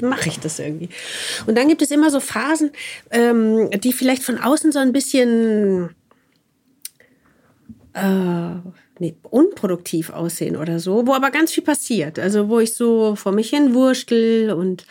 mache 0.00 0.28
ich 0.30 0.40
das 0.40 0.58
irgendwie. 0.58 0.88
Und 1.46 1.58
dann 1.58 1.68
gibt 1.68 1.82
es 1.82 1.90
immer 1.90 2.10
so 2.10 2.20
Phasen, 2.20 2.70
ähm, 3.10 3.68
die 3.80 3.92
vielleicht 3.92 4.22
von 4.22 4.38
außen 4.38 4.72
so 4.72 4.78
ein 4.78 4.92
bisschen 4.92 5.90
äh, 7.92 8.54
unproduktiv 9.22 10.10
aussehen 10.10 10.56
oder 10.56 10.78
so, 10.78 11.06
wo 11.06 11.14
aber 11.14 11.30
ganz 11.30 11.52
viel 11.52 11.64
passiert. 11.64 12.18
Also 12.18 12.48
wo 12.48 12.60
ich 12.60 12.74
so 12.74 13.16
vor 13.16 13.32
mich 13.32 13.50
hin 13.50 13.74
wurschtel 13.74 14.52
und 14.52 14.86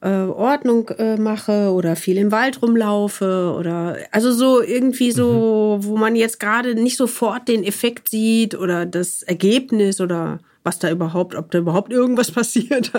äh, 0.00 0.08
Ordnung 0.08 0.88
äh, 0.90 1.16
mache 1.16 1.70
oder 1.72 1.96
viel 1.96 2.18
im 2.18 2.32
Wald 2.32 2.60
rumlaufe 2.60 3.54
oder 3.56 3.96
also 4.10 4.32
so 4.32 4.62
irgendwie 4.62 5.12
so, 5.12 5.78
mhm. 5.80 5.86
wo 5.86 5.96
man 5.96 6.16
jetzt 6.16 6.40
gerade 6.40 6.74
nicht 6.74 6.96
sofort 6.96 7.48
den 7.48 7.64
Effekt 7.64 8.08
sieht 8.08 8.54
oder 8.54 8.84
das 8.84 9.22
Ergebnis 9.22 10.00
oder 10.00 10.40
was 10.64 10.78
da 10.78 10.90
überhaupt, 10.90 11.34
ob 11.34 11.50
da 11.50 11.58
überhaupt 11.58 11.92
irgendwas 11.92 12.30
passiert. 12.32 12.92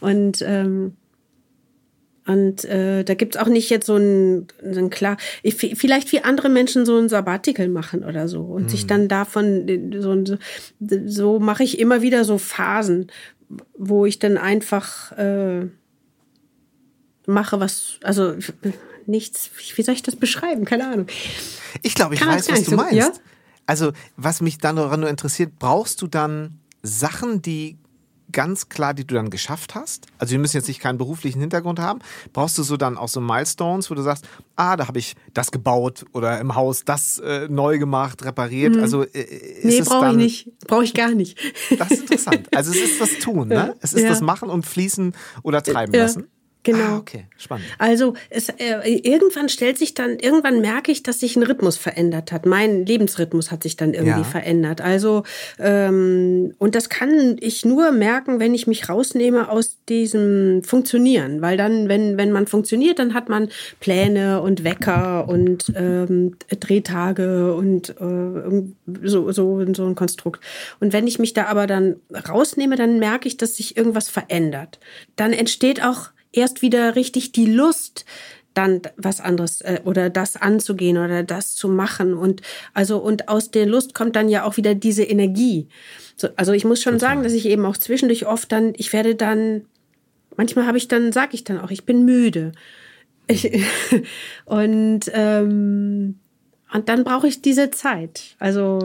Und 0.00 0.42
ähm, 0.42 0.96
und 2.26 2.64
äh, 2.64 3.02
da 3.04 3.14
gibt's 3.14 3.36
auch 3.36 3.48
nicht 3.48 3.68
jetzt 3.68 3.86
so 3.86 3.96
ein, 3.96 4.46
so 4.70 4.78
ein 4.78 4.90
klar, 4.90 5.16
vielleicht 5.44 6.12
wie 6.12 6.22
andere 6.22 6.48
Menschen 6.48 6.86
so 6.86 6.98
ein 6.98 7.08
Sabbatical 7.08 7.68
machen 7.68 8.04
oder 8.04 8.28
so 8.28 8.42
und 8.42 8.64
mhm. 8.64 8.68
sich 8.68 8.86
dann 8.86 9.08
davon 9.08 9.90
so, 10.00 10.24
so, 10.24 10.36
so 11.06 11.38
mache 11.40 11.64
ich 11.64 11.78
immer 11.80 12.00
wieder 12.02 12.24
so 12.24 12.38
Phasen, 12.38 13.10
wo 13.76 14.06
ich 14.06 14.20
dann 14.20 14.38
einfach 14.38 15.12
äh, 15.18 15.66
mache, 17.26 17.58
was, 17.58 17.98
also 18.02 18.34
nichts, 19.06 19.50
wie 19.76 19.82
soll 19.82 19.94
ich 19.94 20.02
das 20.02 20.16
beschreiben? 20.16 20.64
Keine 20.64 20.86
Ahnung. 20.88 21.06
Ich 21.82 21.94
glaube, 21.94 22.14
ich 22.14 22.20
Kann 22.20 22.30
weiß, 22.30 22.50
was 22.50 22.64
du 22.64 22.70
so, 22.70 22.76
meinst. 22.76 22.94
Ja? 22.94 23.12
Also, 23.66 23.92
was 24.16 24.40
mich 24.40 24.58
dann 24.58 24.76
nur 24.76 25.08
interessiert, 25.08 25.58
brauchst 25.58 26.02
du 26.02 26.06
dann 26.06 26.58
Sachen, 26.82 27.42
die 27.42 27.78
ganz 28.32 28.68
klar, 28.68 28.94
die 28.94 29.06
du 29.06 29.14
dann 29.14 29.30
geschafft 29.30 29.74
hast? 29.74 30.06
Also 30.18 30.32
wir 30.32 30.38
müssen 30.38 30.56
jetzt 30.56 30.68
nicht 30.68 30.80
keinen 30.80 30.98
beruflichen 30.98 31.40
Hintergrund 31.40 31.78
haben. 31.78 32.00
Brauchst 32.32 32.58
du 32.58 32.62
so 32.62 32.76
dann 32.76 32.96
auch 32.96 33.08
so 33.08 33.20
Milestones, 33.20 33.90
wo 33.90 33.94
du 33.94 34.02
sagst, 34.02 34.26
ah, 34.56 34.76
da 34.76 34.88
habe 34.88 34.98
ich 34.98 35.14
das 35.34 35.50
gebaut 35.50 36.04
oder 36.12 36.40
im 36.40 36.54
Haus 36.54 36.84
das 36.84 37.18
äh, 37.18 37.48
neu 37.48 37.78
gemacht, 37.78 38.24
repariert. 38.24 38.76
Mhm. 38.76 38.82
Also 38.82 39.04
äh, 39.04 39.20
ist 39.20 39.64
nee, 39.64 39.80
brauche 39.82 40.10
ich 40.10 40.16
nicht, 40.16 40.58
brauche 40.66 40.84
ich 40.84 40.94
gar 40.94 41.10
nicht. 41.12 41.38
Das 41.78 41.90
ist 41.90 42.00
interessant. 42.02 42.48
Also 42.54 42.70
es 42.70 42.78
ist 42.78 43.00
das 43.00 43.18
Tun, 43.18 43.48
ne? 43.48 43.74
Es 43.80 43.92
ist 43.92 44.02
ja. 44.02 44.08
das 44.08 44.20
Machen 44.20 44.48
und 44.48 44.66
Fließen 44.66 45.14
oder 45.42 45.62
treiben 45.62 45.94
ja. 45.94 46.02
lassen. 46.02 46.28
Genau. 46.64 46.78
Ah, 46.78 46.96
okay, 46.98 47.24
spannend. 47.38 47.66
Also 47.78 48.14
es, 48.30 48.48
äh, 48.48 49.00
irgendwann 49.02 49.48
stellt 49.48 49.78
sich 49.78 49.94
dann, 49.94 50.20
irgendwann 50.20 50.60
merke 50.60 50.92
ich, 50.92 51.02
dass 51.02 51.18
sich 51.18 51.34
ein 51.34 51.42
Rhythmus 51.42 51.76
verändert 51.76 52.30
hat. 52.30 52.46
Mein 52.46 52.86
Lebensrhythmus 52.86 53.50
hat 53.50 53.64
sich 53.64 53.76
dann 53.76 53.94
irgendwie 53.94 54.20
ja. 54.20 54.24
verändert. 54.24 54.80
Also 54.80 55.24
ähm, 55.58 56.54
und 56.58 56.76
das 56.76 56.88
kann 56.88 57.36
ich 57.40 57.64
nur 57.64 57.90
merken, 57.90 58.38
wenn 58.38 58.54
ich 58.54 58.68
mich 58.68 58.88
rausnehme 58.88 59.48
aus 59.50 59.78
diesem 59.88 60.62
Funktionieren, 60.62 61.42
weil 61.42 61.56
dann, 61.56 61.88
wenn 61.88 62.16
wenn 62.16 62.30
man 62.30 62.46
funktioniert, 62.46 63.00
dann 63.00 63.12
hat 63.12 63.28
man 63.28 63.48
Pläne 63.80 64.40
und 64.40 64.62
Wecker 64.62 65.28
und 65.28 65.72
ähm, 65.74 66.36
Drehtage 66.60 67.56
und 67.56 67.90
äh, 67.90 68.62
so 69.02 69.32
so 69.32 69.64
so 69.74 69.84
ein 69.84 69.96
Konstrukt. 69.96 70.40
Und 70.78 70.92
wenn 70.92 71.08
ich 71.08 71.18
mich 71.18 71.32
da 71.32 71.46
aber 71.46 71.66
dann 71.66 71.96
rausnehme, 72.28 72.76
dann 72.76 73.00
merke 73.00 73.26
ich, 73.26 73.36
dass 73.36 73.56
sich 73.56 73.76
irgendwas 73.76 74.08
verändert. 74.08 74.78
Dann 75.16 75.32
entsteht 75.32 75.82
auch 75.82 76.10
erst 76.32 76.62
wieder 76.62 76.96
richtig 76.96 77.32
die 77.32 77.46
Lust, 77.46 78.04
dann 78.54 78.82
was 78.96 79.20
anderes 79.20 79.60
äh, 79.62 79.80
oder 79.84 80.10
das 80.10 80.36
anzugehen 80.36 80.98
oder 80.98 81.22
das 81.22 81.54
zu 81.54 81.68
machen 81.68 82.14
und 82.14 82.42
also 82.74 82.98
und 82.98 83.28
aus 83.28 83.50
der 83.50 83.66
Lust 83.66 83.94
kommt 83.94 84.16
dann 84.16 84.28
ja 84.28 84.44
auch 84.44 84.56
wieder 84.56 84.74
diese 84.74 85.04
Energie. 85.04 85.68
So, 86.16 86.28
also 86.36 86.52
ich 86.52 86.64
muss 86.64 86.82
schon 86.82 86.94
Total. 86.94 87.08
sagen, 87.08 87.22
dass 87.22 87.32
ich 87.32 87.46
eben 87.46 87.64
auch 87.64 87.76
zwischendurch 87.76 88.26
oft 88.26 88.52
dann 88.52 88.74
ich 88.76 88.92
werde 88.92 89.14
dann 89.14 89.62
manchmal 90.36 90.66
habe 90.66 90.78
ich 90.78 90.88
dann 90.88 91.12
sage 91.12 91.34
ich 91.34 91.44
dann 91.44 91.60
auch 91.60 91.70
ich 91.70 91.84
bin 91.84 92.04
müde 92.04 92.52
ich, 93.26 93.50
und 94.44 95.00
ähm, 95.12 96.18
und 96.72 96.88
dann 96.88 97.04
brauche 97.04 97.28
ich 97.28 97.42
diese 97.42 97.70
Zeit. 97.70 98.34
Also 98.38 98.78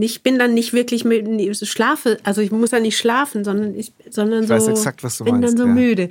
ich 0.00 0.22
bin 0.22 0.38
dann 0.38 0.54
nicht 0.54 0.72
wirklich 0.72 1.04
mit, 1.04 1.26
schlafe, 1.66 2.18
also 2.24 2.42
ich 2.42 2.50
muss 2.50 2.70
dann 2.70 2.82
nicht 2.82 2.98
schlafen, 2.98 3.44
sondern 3.44 3.74
ich, 3.74 3.92
sondern 4.10 4.42
ich 4.42 4.48
so 4.48 4.70
exakt, 4.70 5.02
bin 5.02 5.40
meinst, 5.40 5.48
dann 5.48 5.56
so 5.56 5.66
ja. 5.66 5.72
müde. 5.72 6.08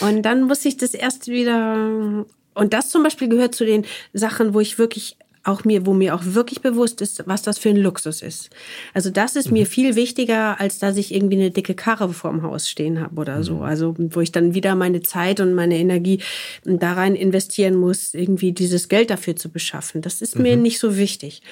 Und 0.00 0.22
dann 0.22 0.44
muss 0.44 0.64
ich 0.64 0.76
das 0.76 0.94
erst 0.94 1.28
wieder 1.28 2.24
und 2.54 2.72
das 2.72 2.88
zum 2.88 3.02
Beispiel 3.02 3.28
gehört 3.28 3.54
zu 3.54 3.66
den 3.66 3.84
Sachen, 4.14 4.54
wo 4.54 4.60
ich 4.60 4.78
wirklich 4.78 5.18
auch 5.46 5.64
mir, 5.64 5.86
wo 5.86 5.94
mir 5.94 6.14
auch 6.14 6.22
wirklich 6.24 6.60
bewusst 6.60 7.00
ist, 7.00 7.22
was 7.26 7.42
das 7.42 7.58
für 7.58 7.70
ein 7.70 7.76
Luxus 7.76 8.22
ist. 8.22 8.50
Also 8.94 9.10
das 9.10 9.36
ist 9.36 9.48
mhm. 9.48 9.54
mir 9.54 9.66
viel 9.66 9.96
wichtiger, 9.96 10.60
als 10.60 10.78
dass 10.78 10.96
ich 10.96 11.14
irgendwie 11.14 11.36
eine 11.36 11.50
dicke 11.50 11.74
Karre 11.74 12.12
vorm 12.12 12.42
Haus 12.42 12.68
stehen 12.68 13.00
habe 13.00 13.20
oder 13.20 13.42
so. 13.42 13.56
Mhm. 13.56 13.62
Also 13.62 13.94
wo 13.96 14.20
ich 14.20 14.32
dann 14.32 14.54
wieder 14.54 14.74
meine 14.74 15.02
Zeit 15.02 15.40
und 15.40 15.54
meine 15.54 15.78
Energie 15.78 16.20
da 16.64 16.94
rein 16.94 17.14
investieren 17.14 17.76
muss, 17.76 18.14
irgendwie 18.14 18.52
dieses 18.52 18.88
Geld 18.88 19.10
dafür 19.10 19.36
zu 19.36 19.50
beschaffen. 19.50 20.02
Das 20.02 20.22
ist 20.22 20.36
mhm. 20.36 20.42
mir 20.42 20.56
nicht 20.56 20.78
so 20.78 20.96
wichtig. 20.96 21.42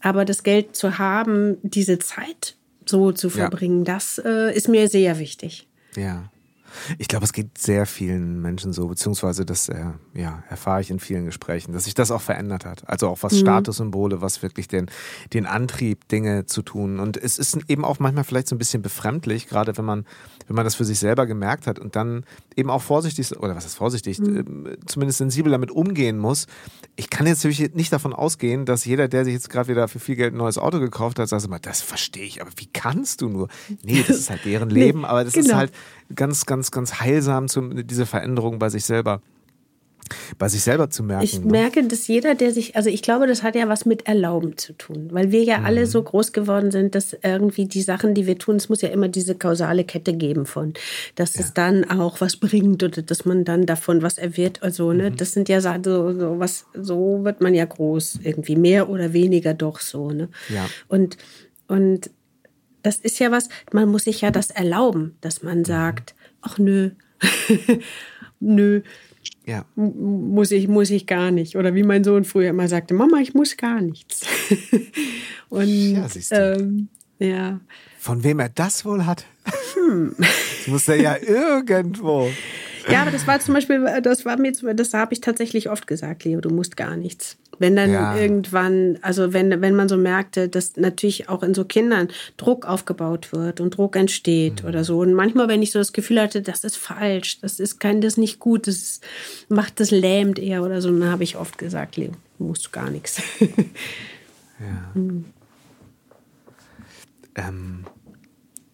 Aber 0.00 0.24
das 0.24 0.42
Geld 0.42 0.76
zu 0.76 0.98
haben, 0.98 1.58
diese 1.62 1.98
Zeit 1.98 2.56
so 2.86 3.12
zu 3.12 3.30
verbringen, 3.30 3.84
ja. 3.84 3.94
das 3.94 4.20
äh, 4.24 4.54
ist 4.54 4.68
mir 4.68 4.88
sehr 4.88 5.18
wichtig. 5.18 5.68
Ja. 5.96 6.30
Ich 6.98 7.08
glaube, 7.08 7.24
es 7.24 7.32
geht 7.32 7.58
sehr 7.58 7.86
vielen 7.86 8.40
Menschen 8.40 8.72
so, 8.72 8.88
beziehungsweise 8.88 9.44
das 9.44 9.68
äh, 9.68 9.84
ja, 10.14 10.42
erfahre 10.48 10.80
ich 10.80 10.90
in 10.90 11.00
vielen 11.00 11.26
Gesprächen, 11.26 11.72
dass 11.72 11.84
sich 11.84 11.94
das 11.94 12.10
auch 12.10 12.20
verändert 12.20 12.64
hat. 12.64 12.88
Also 12.88 13.08
auch 13.08 13.22
was 13.22 13.32
mhm. 13.32 13.38
Statussymbole, 13.38 14.20
was 14.20 14.42
wirklich 14.42 14.68
den, 14.68 14.90
den 15.32 15.46
Antrieb, 15.46 16.08
Dinge 16.08 16.46
zu 16.46 16.62
tun. 16.62 16.98
Und 16.98 17.16
es 17.16 17.38
ist 17.38 17.58
eben 17.68 17.84
auch 17.84 17.98
manchmal 17.98 18.24
vielleicht 18.24 18.48
so 18.48 18.54
ein 18.54 18.58
bisschen 18.58 18.82
befremdlich, 18.82 19.48
gerade 19.48 19.76
wenn 19.76 19.84
man, 19.84 20.06
wenn 20.46 20.56
man 20.56 20.64
das 20.64 20.74
für 20.74 20.84
sich 20.84 20.98
selber 20.98 21.26
gemerkt 21.26 21.66
hat 21.66 21.78
und 21.78 21.96
dann 21.96 22.24
eben 22.56 22.70
auch 22.70 22.82
vorsichtig, 22.82 23.38
oder 23.38 23.56
was 23.56 23.64
ist 23.64 23.74
vorsichtig, 23.74 24.18
mhm. 24.18 24.66
äh, 24.66 24.76
zumindest 24.86 25.18
sensibel 25.18 25.52
damit 25.52 25.70
umgehen 25.70 26.18
muss. 26.18 26.46
Ich 26.96 27.10
kann 27.10 27.26
jetzt 27.26 27.44
natürlich 27.44 27.74
nicht 27.74 27.92
davon 27.92 28.12
ausgehen, 28.12 28.64
dass 28.64 28.84
jeder, 28.84 29.08
der 29.08 29.24
sich 29.24 29.34
jetzt 29.34 29.50
gerade 29.50 29.68
wieder 29.68 29.88
für 29.88 29.98
viel 29.98 30.16
Geld 30.16 30.34
ein 30.34 30.38
neues 30.38 30.58
Auto 30.58 30.80
gekauft 30.80 31.18
hat, 31.18 31.28
sagt 31.28 31.44
immer, 31.44 31.58
das 31.58 31.82
verstehe 31.82 32.24
ich, 32.24 32.40
aber 32.40 32.50
wie 32.56 32.66
kannst 32.66 33.20
du 33.20 33.28
nur? 33.28 33.48
Nee, 33.82 34.04
das 34.06 34.18
ist 34.18 34.30
halt 34.30 34.44
deren 34.44 34.70
Leben, 34.70 35.00
nee, 35.00 35.06
aber 35.06 35.24
das 35.24 35.34
genau. 35.34 35.46
ist 35.46 35.54
halt 35.54 35.72
ganz, 36.14 36.46
ganz, 36.46 36.70
ganz 36.70 37.00
heilsam, 37.00 37.48
zum, 37.48 37.86
diese 37.86 38.06
Veränderung 38.06 38.58
bei 38.58 38.68
sich 38.68 38.84
selber 38.84 39.20
bei 40.38 40.48
sich 40.48 40.62
selber 40.62 40.90
zu 40.90 41.02
merken. 41.02 41.24
Ich 41.24 41.40
ne? 41.40 41.50
merke, 41.50 41.84
dass 41.84 42.06
jeder, 42.08 42.34
der 42.34 42.52
sich, 42.52 42.76
also 42.76 42.90
ich 42.90 43.02
glaube, 43.02 43.26
das 43.26 43.42
hat 43.42 43.54
ja 43.54 43.68
was 43.68 43.86
mit 43.86 44.06
Erlauben 44.06 44.56
zu 44.56 44.72
tun, 44.72 45.08
weil 45.12 45.30
wir 45.30 45.42
ja 45.42 45.58
mhm. 45.58 45.64
alle 45.66 45.86
so 45.86 46.02
groß 46.02 46.32
geworden 46.32 46.70
sind, 46.70 46.94
dass 46.94 47.16
irgendwie 47.22 47.66
die 47.66 47.82
Sachen, 47.82 48.14
die 48.14 48.26
wir 48.26 48.38
tun, 48.38 48.56
es 48.56 48.68
muss 48.68 48.82
ja 48.82 48.88
immer 48.88 49.08
diese 49.08 49.34
kausale 49.34 49.84
Kette 49.84 50.14
geben 50.14 50.46
von, 50.46 50.74
dass 51.14 51.34
ja. 51.34 51.42
es 51.42 51.54
dann 51.54 51.88
auch 51.90 52.20
was 52.20 52.36
bringt 52.36 52.82
oder 52.82 53.02
dass 53.02 53.24
man 53.24 53.44
dann 53.44 53.66
davon 53.66 54.02
was 54.02 54.18
erwirbt. 54.18 54.62
Also, 54.62 54.92
ne, 54.92 55.10
mhm. 55.10 55.16
das 55.16 55.32
sind 55.32 55.48
ja 55.48 55.60
so, 55.60 55.70
so 56.18 56.38
was, 56.38 56.66
so 56.74 57.24
wird 57.24 57.40
man 57.40 57.54
ja 57.54 57.64
groß, 57.64 58.20
irgendwie 58.22 58.56
mehr 58.56 58.88
oder 58.88 59.12
weniger 59.12 59.54
doch 59.54 59.80
so, 59.80 60.10
ne? 60.10 60.28
Ja. 60.48 60.68
Und, 60.88 61.16
und 61.68 62.10
das 62.82 62.96
ist 62.96 63.18
ja 63.18 63.30
was, 63.30 63.48
man 63.72 63.88
muss 63.88 64.04
sich 64.04 64.20
ja 64.20 64.30
das 64.30 64.50
erlauben, 64.50 65.16
dass 65.20 65.42
man 65.42 65.58
mhm. 65.58 65.64
sagt, 65.64 66.14
ach 66.40 66.58
nö, 66.58 66.90
nö, 68.40 68.82
ja. 69.46 69.64
muss 69.74 70.50
ich, 70.50 70.68
muss 70.68 70.90
ich 70.90 71.06
gar 71.06 71.30
nicht. 71.30 71.56
Oder 71.56 71.74
wie 71.74 71.82
mein 71.82 72.04
Sohn 72.04 72.24
früher 72.24 72.50
immer 72.50 72.68
sagte, 72.68 72.94
Mama, 72.94 73.18
ich 73.18 73.34
muss 73.34 73.56
gar 73.56 73.80
nichts. 73.80 74.22
Und 75.48 75.68
ja, 75.68 76.06
ähm, 76.30 76.88
ja. 77.18 77.60
Von 77.98 78.24
wem 78.24 78.38
er 78.38 78.48
das 78.48 78.84
wohl 78.84 79.04
hat? 79.06 79.26
Hm. 79.74 80.14
Das 80.18 80.66
muss 80.66 80.88
er 80.88 80.96
ja 80.96 81.16
irgendwo. 81.20 82.30
Ja, 82.88 83.02
aber 83.02 83.10
das 83.10 83.26
war 83.26 83.40
zum 83.40 83.54
Beispiel, 83.54 83.84
das 84.02 84.24
war 84.24 84.38
mir, 84.38 84.52
das 84.52 84.94
habe 84.94 85.12
ich 85.12 85.20
tatsächlich 85.20 85.68
oft 85.68 85.86
gesagt, 85.86 86.24
Leo, 86.24 86.40
du 86.40 86.50
musst 86.50 86.76
gar 86.76 86.96
nichts. 86.96 87.36
Wenn 87.60 87.76
dann 87.76 87.92
ja. 87.92 88.16
irgendwann, 88.16 88.98
also 89.02 89.34
wenn, 89.34 89.60
wenn 89.60 89.76
man 89.76 89.86
so 89.86 89.98
merkte, 89.98 90.48
dass 90.48 90.76
natürlich 90.76 91.28
auch 91.28 91.42
in 91.42 91.52
so 91.52 91.66
Kindern 91.66 92.08
Druck 92.38 92.64
aufgebaut 92.64 93.32
wird 93.32 93.60
und 93.60 93.76
Druck 93.76 93.96
entsteht 93.96 94.62
mhm. 94.62 94.68
oder 94.70 94.82
so. 94.82 94.98
Und 95.00 95.12
manchmal, 95.12 95.46
wenn 95.48 95.60
ich 95.60 95.70
so 95.70 95.78
das 95.78 95.92
Gefühl 95.92 96.22
hatte, 96.22 96.40
das 96.40 96.64
ist 96.64 96.78
falsch, 96.78 97.38
das 97.40 97.60
ist 97.60 97.78
kein, 97.78 98.00
das 98.00 98.14
ist 98.14 98.18
nicht 98.18 98.38
gut, 98.38 98.66
das 98.66 99.02
macht 99.50 99.78
das 99.78 99.90
lähmt 99.90 100.38
eher 100.38 100.62
oder 100.62 100.80
so, 100.80 100.90
dann 100.90 101.10
habe 101.10 101.22
ich 101.22 101.36
oft 101.36 101.58
gesagt, 101.58 101.98
Leo, 101.98 102.12
musst 102.38 102.66
du 102.66 102.70
gar 102.70 102.88
nichts. 102.88 103.20
ja. 103.40 104.90
Mhm. 104.94 105.26
Ähm, 107.34 107.84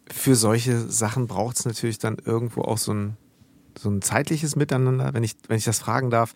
für 0.08 0.36
solche 0.36 0.78
Sachen 0.78 1.26
braucht 1.26 1.58
es 1.58 1.64
natürlich 1.64 1.98
dann 1.98 2.18
irgendwo 2.24 2.62
auch 2.62 2.78
so 2.78 2.94
ein, 2.94 3.16
so 3.76 3.90
ein 3.90 4.00
zeitliches 4.00 4.54
Miteinander, 4.54 5.12
wenn 5.12 5.24
ich, 5.24 5.34
wenn 5.48 5.58
ich 5.58 5.64
das 5.64 5.80
fragen 5.80 6.10
darf. 6.10 6.34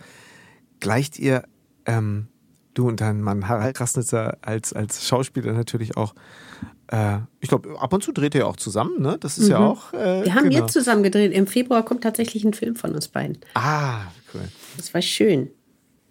Gleicht 0.80 1.16
ihr 1.20 1.44
ähm, 1.86 2.26
du 2.74 2.88
und 2.88 3.00
dein 3.00 3.20
Mann 3.20 3.48
Harald 3.48 3.76
Krasnitzer 3.76 4.38
als, 4.42 4.72
als 4.72 5.06
Schauspieler 5.06 5.52
natürlich 5.52 5.96
auch. 5.96 6.14
Äh, 6.88 7.18
ich 7.40 7.48
glaube, 7.48 7.80
ab 7.80 7.92
und 7.92 8.02
zu 8.02 8.12
dreht 8.12 8.34
ihr 8.34 8.46
auch 8.46 8.56
zusammen, 8.56 9.00
ne? 9.00 9.16
Das 9.20 9.38
ist 9.38 9.46
mhm. 9.46 9.50
ja 9.52 9.58
auch. 9.58 9.92
Äh, 9.92 10.24
Wir 10.24 10.34
haben 10.34 10.50
genau. 10.50 10.62
jetzt 10.62 10.72
zusammen 10.72 11.02
gedreht. 11.02 11.32
Im 11.32 11.46
Februar 11.46 11.84
kommt 11.84 12.02
tatsächlich 12.02 12.44
ein 12.44 12.54
Film 12.54 12.76
von 12.76 12.94
uns 12.94 13.08
beiden. 13.08 13.38
Ah, 13.54 14.02
cool. 14.34 14.42
Das 14.76 14.92
war 14.92 15.02
schön. 15.02 15.50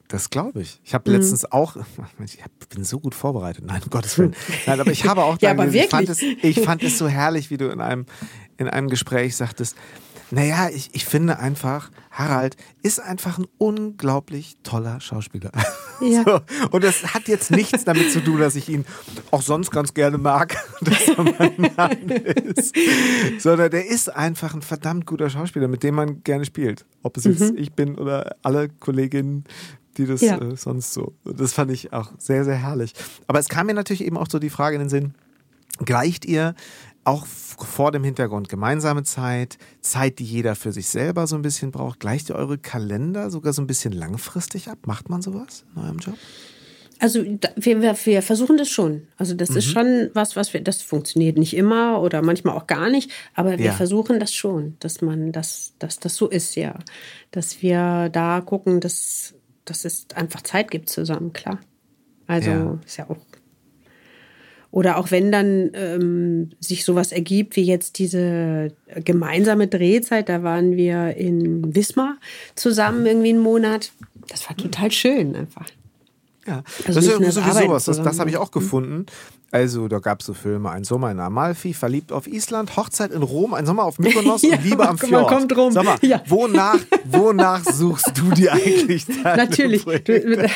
Das 0.10 0.32
glaube 0.32 0.62
ich. 0.62 0.82
Ich 0.84 0.96
habe 0.96 1.10
mhm. 1.10 1.18
letztens 1.18 1.50
auch, 1.52 1.78
ich 2.26 2.40
bin 2.70 2.84
so 2.84 3.00
gut 3.00 3.14
vorbereitet. 3.14 3.64
Nein, 3.64 3.82
um 3.84 3.90
Gottes 3.92 4.18
Willen. 4.18 4.36
Nein, 4.66 4.80
aber 4.80 4.92
ich 4.92 5.06
habe 5.06 5.24
auch, 5.24 5.38
ja, 5.40 5.52
aber 5.52 5.68
ich, 5.68 5.88
fand 5.88 6.10
es, 6.10 6.22
ich 6.22 6.60
fand 6.62 6.84
es 6.84 6.98
so 6.98 7.08
herrlich, 7.08 7.52
wie 7.52 7.58
du 7.58 7.70
in 7.70 7.80
einem, 7.80 8.08
in 8.58 8.68
einem 8.68 8.90
Gespräch 8.90 9.36
sagtest, 9.36 9.76
naja, 10.32 10.70
ich, 10.70 10.90
ich 10.94 11.06
finde 11.06 11.40
einfach, 11.40 11.92
Harald 12.12 12.56
ist 12.82 13.00
einfach 13.00 13.38
ein 13.38 13.46
unglaublich 13.58 14.58
toller 14.64 15.00
Schauspieler. 15.00 15.52
Ja. 16.02 16.24
So. 16.24 16.40
Und 16.72 16.86
das 16.86 17.14
hat 17.14 17.28
jetzt 17.28 17.52
nichts 17.52 17.84
damit 17.84 18.14
zu 18.14 18.24
tun, 18.24 18.40
dass 18.40 18.56
ich 18.56 18.70
ihn 18.70 18.86
auch 19.32 19.42
sonst 19.42 19.70
ganz 19.70 19.94
gerne 19.94 20.18
mag, 20.18 20.56
dass 20.80 21.10
er 21.10 21.22
mein 21.22 21.74
Mann 21.76 22.08
ist. 22.08 22.74
Sondern 23.38 23.70
der 23.70 23.86
ist 23.86 24.08
einfach 24.08 24.54
ein 24.54 24.62
verdammt 24.62 25.06
guter 25.06 25.30
Schauspieler, 25.30 25.68
mit 25.68 25.84
dem 25.84 25.96
man 25.96 26.24
gerne 26.24 26.46
spielt. 26.46 26.86
Ob 27.04 27.18
es 27.18 27.26
jetzt 27.26 27.52
mhm. 27.52 27.58
ich 27.58 27.74
bin 27.74 27.96
oder 27.96 28.38
alle 28.44 28.70
Kolleginnen, 28.70 29.44
die 30.00 30.08
das 30.08 30.22
ja. 30.22 30.38
äh, 30.40 30.56
sonst 30.56 30.94
so. 30.94 31.14
Das 31.26 31.54
fand 31.54 31.72
ich 31.72 31.94
auch 31.94 32.12
sehr, 32.18 32.46
sehr 32.46 32.56
herrlich. 32.56 32.94
Aber 33.28 33.40
es 33.40 33.50
kam 33.50 33.68
mir 33.68 33.74
natürlich 33.74 34.04
eben 34.04 34.18
auch 34.18 34.28
so 34.30 34.40
die 34.40 34.50
Frage 34.50 34.76
in 34.76 34.82
den 34.82 34.90
Sinn, 34.90 35.14
gleicht 35.86 36.26
ihr 36.26 36.56
auch 37.04 37.26
vor 37.26 37.92
dem 37.92 38.04
Hintergrund 38.04 38.50
gemeinsame 38.50 39.04
Zeit, 39.04 39.58
Zeit, 39.82 40.20
die 40.20 40.24
jeder 40.24 40.56
für 40.56 40.72
sich 40.72 40.88
selber 40.88 41.28
so 41.28 41.36
ein 41.36 41.42
bisschen 41.42 41.72
braucht. 41.72 42.00
Gleicht 42.00 42.30
ihr 42.30 42.36
eure 42.36 42.58
Kalender 42.58 43.30
sogar 43.30 43.54
so 43.54 43.62
ein 43.62 43.68
bisschen 43.68 43.94
langfristig 43.94 44.70
ab? 44.70 44.80
Macht 44.86 45.10
man 45.10 45.22
sowas 45.22 45.66
in 45.76 45.84
eurem 45.84 45.98
Job? 45.98 46.16
Also 47.02 47.24
wir, 47.56 47.82
wir 47.82 48.22
versuchen 48.22 48.58
das 48.58 48.70
schon. 48.70 49.08
Also 49.18 49.34
das 49.34 49.52
mhm. 49.52 49.58
ist 49.58 49.66
schon 49.66 50.10
was, 50.14 50.36
was 50.36 50.54
wir, 50.54 50.62
das 50.62 50.82
funktioniert 50.82 51.38
nicht 51.38 51.56
immer 51.56 52.02
oder 52.02 52.22
manchmal 52.22 52.58
auch 52.58 52.68
gar 52.68 52.90
nicht, 52.90 53.10
aber 53.34 53.58
wir 53.58 53.68
ja. 53.68 53.72
versuchen 53.72 54.20
das 54.20 54.34
schon, 54.34 54.76
dass 54.80 55.02
man, 55.02 55.32
dass, 55.32 55.74
dass 55.80 56.00
das 56.00 56.16
so 56.16 56.28
ist, 56.28 56.56
ja. 56.56 56.78
Dass 57.32 57.62
wir 57.62 58.10
da 58.10 58.42
gucken, 58.42 58.82
dass, 58.82 59.34
dass 59.66 59.86
es 59.86 60.08
einfach 60.16 60.42
Zeit 60.42 60.72
gibt 60.72 60.90
zusammen, 60.90 61.34
klar. 61.34 61.60
Also 62.28 62.50
ja. 62.52 62.80
ist 62.86 62.98
ja 62.98 63.10
auch 63.10 63.18
oder 64.72 64.98
auch 64.98 65.10
wenn 65.10 65.32
dann 65.32 65.72
ähm, 65.74 66.52
sich 66.60 66.86
sowas 66.86 67.12
ergibt, 67.12 67.56
wie 67.56 67.64
jetzt 67.64 67.98
diese 67.98 68.72
gemeinsame 69.04 69.68
Drehzeit, 69.68 70.30
da 70.30 70.44
waren 70.44 70.78
wir 70.78 71.16
in 71.16 71.74
Wismar 71.76 72.18
zusammen 72.54 73.06
irgendwie 73.06 73.30
einen 73.30 73.40
Monat. 73.40 73.92
Das 74.28 74.48
war 74.48 74.56
total 74.56 74.92
schön 74.92 75.36
einfach. 75.36 75.66
Ja, 76.48 76.64
also 76.88 76.94
das 76.94 76.98
ist 76.98 77.08
ja 77.08 77.32
sowieso 77.32 77.42
sowas. 77.42 77.86
Das, 77.86 78.02
das 78.02 78.20
habe 78.20 78.30
ich 78.30 78.38
auch 78.38 78.52
gefunden. 78.52 79.06
Also, 79.52 79.88
da 79.88 80.00
gab 80.00 80.20
es 80.20 80.28
so 80.28 80.34
Filme: 80.34 80.70
Ein 80.70 80.84
Sommer 80.84 81.12
in 81.12 81.20
Amalfi, 81.20 81.74
Verliebt 81.74 82.12
auf 82.12 82.28
Island, 82.28 82.76
Hochzeit 82.78 83.12
in 83.12 83.24
Rom, 83.24 83.54
Ein 83.54 83.66
Sommer 83.66 83.84
auf 83.84 83.98
Mykonos 84.00 84.42
ja, 84.44 84.56
und 84.56 84.64
Liebe 84.64 84.88
am 84.88 84.98
Fjord. 84.98 85.30
Man 85.30 85.40
kommt 85.40 85.58
rum. 85.58 85.72
Sag 85.72 85.86
mal, 85.86 85.98
ja. 86.02 86.22
wonach, 86.28 86.80
wonach 87.06 87.64
suchst 87.64 88.12
du 88.16 88.32
dir 88.32 88.54
eigentlich 88.54 89.08
Natürlich. 89.24 89.84
Du, 89.84 90.50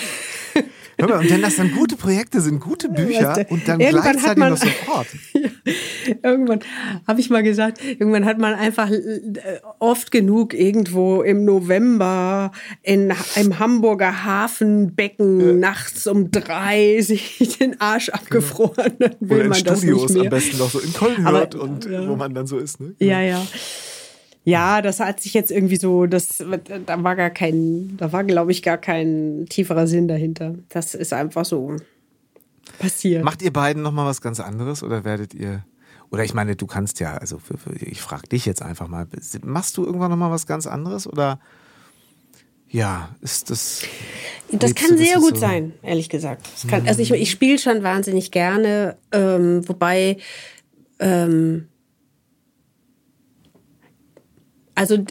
und 1.02 1.30
wenn 1.30 1.42
das 1.42 1.56
dann 1.56 1.72
gute 1.72 1.96
Projekte 1.96 2.42
sind, 2.42 2.60
gute 2.60 2.90
Bücher 2.90 3.46
und 3.50 3.68
dann 3.68 3.80
gleichzeitig 3.80 4.38
man, 4.38 4.52
noch 4.52 4.58
Support. 4.58 5.08
irgendwann 6.24 6.60
habe 7.08 7.20
ich 7.20 7.30
mal 7.30 7.44
gesagt, 7.44 7.84
irgendwann 7.84 8.26
hat 8.26 8.38
man 8.38 8.54
einfach 8.54 8.92
äh, 8.92 9.60
oft 9.80 10.12
genug 10.12 10.54
irgendwo 10.54 11.22
im 11.22 11.46
November 11.46 12.52
in, 12.82 13.14
im 13.36 13.60
Hamburger 13.60 14.24
Hafenbecken 14.24 15.40
ja. 15.40 15.54
nachts 15.54 16.08
um 16.08 16.32
drei 16.32 17.02
sich 17.02 17.58
den 17.60 17.80
Arsch 17.82 18.08
genau. 18.08 18.18
abgefroren. 18.20 18.94
Dann 19.00 19.16
will 19.20 19.38
Oder 19.38 19.44
in 19.44 19.50
man 19.50 19.60
Studios 19.60 20.16
am 20.16 20.30
besten 20.30 20.58
noch 20.58 20.70
so 20.70 20.80
in 20.80 20.94
Köln 20.94 21.30
hört 21.30 21.56
und 21.56 21.86
ja. 21.86 22.08
wo 22.08 22.16
man 22.16 22.34
dann 22.34 22.48
so 22.48 22.58
ist. 22.58 22.80
Ne? 22.80 22.96
Ja, 23.00 23.22
ja. 23.22 23.46
Ja, 24.46 24.82
das 24.82 25.00
hat 25.00 25.22
sich 25.22 25.34
jetzt 25.34 25.52
irgendwie 25.52 25.78
so, 25.78 26.06
das, 26.06 26.44
da 26.86 27.04
war 27.04 27.16
gar 27.16 27.30
kein, 27.30 27.96
da 27.98 28.12
war, 28.12 28.24
glaube 28.24 28.52
ich, 28.52 28.62
gar 28.62 28.78
kein 28.78 29.46
tieferer 29.50 29.88
Sinn 29.88 30.08
dahinter. 30.08 30.56
Das 30.70 30.96
ist 30.96 31.14
einfach 31.14 31.46
so 31.46 31.78
passiert. 32.80 33.24
Macht 33.24 33.42
ihr 33.42 33.54
beiden 33.54 33.82
nochmal 33.82 34.06
was 34.06 34.22
ganz 34.22 34.40
anderes 34.40 34.84
oder 34.84 35.06
werdet 35.06 35.34
ihr, 35.34 35.64
oder 36.12 36.26
ich 36.26 36.34
meine, 36.34 36.56
du 36.58 36.68
kannst 36.68 37.00
ja, 37.00 37.16
also 37.16 37.40
ich 37.80 38.02
frage 38.02 38.28
dich 38.28 38.46
jetzt 38.46 38.62
einfach 38.62 38.88
mal, 38.88 39.08
machst 39.44 39.78
du 39.78 39.86
irgendwann 39.86 40.12
nochmal 40.12 40.32
was 40.32 40.46
ganz 40.46 40.68
anderes 40.68 41.08
oder 41.08 41.40
ja, 42.70 43.10
ist 43.22 43.52
das. 43.52 43.84
Das 44.52 44.74
kann 44.74 44.98
sehr 44.98 45.18
gut 45.18 45.36
so 45.36 45.42
sein, 45.42 45.74
ehrlich 45.84 46.10
gesagt. 46.10 46.50
Kann, 46.68 46.88
also 46.88 47.02
ich, 47.02 47.12
ich 47.12 47.30
spiele 47.30 47.60
schon 47.60 47.84
wahnsinnig 47.84 48.32
gerne, 48.32 48.98
ähm, 49.12 49.68
wobei 49.70 50.18
ähm, 51.00 51.68
also 54.76 55.06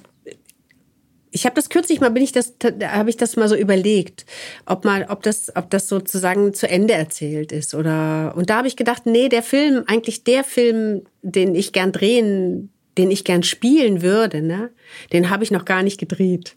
ich 1.32 1.46
habe 1.46 1.54
das 1.54 1.70
kürzlich 1.70 2.00
mal 2.00 2.10
bin 2.10 2.22
ich 2.22 2.32
das 2.32 2.54
habe 2.84 3.10
ich 3.10 3.16
das 3.16 3.36
mal 3.36 3.48
so 3.48 3.56
überlegt, 3.56 4.26
ob 4.66 4.84
mal 4.84 5.06
ob 5.08 5.22
das 5.22 5.54
ob 5.56 5.70
das 5.70 5.88
sozusagen 5.88 6.54
zu 6.54 6.68
Ende 6.68 6.94
erzählt 6.94 7.52
ist 7.52 7.74
oder 7.74 8.34
und 8.36 8.50
da 8.50 8.58
habe 8.58 8.68
ich 8.68 8.76
gedacht, 8.76 9.06
nee, 9.06 9.28
der 9.28 9.42
Film 9.42 9.82
eigentlich 9.86 10.24
der 10.24 10.44
Film, 10.44 11.02
den 11.22 11.54
ich 11.54 11.72
gern 11.72 11.90
drehen, 11.90 12.70
den 12.98 13.10
ich 13.10 13.24
gern 13.24 13.42
spielen 13.42 14.02
würde, 14.02 14.42
ne? 14.42 14.70
Den 15.12 15.30
habe 15.30 15.42
ich 15.42 15.50
noch 15.50 15.64
gar 15.64 15.82
nicht 15.82 15.98
gedreht. 15.98 16.56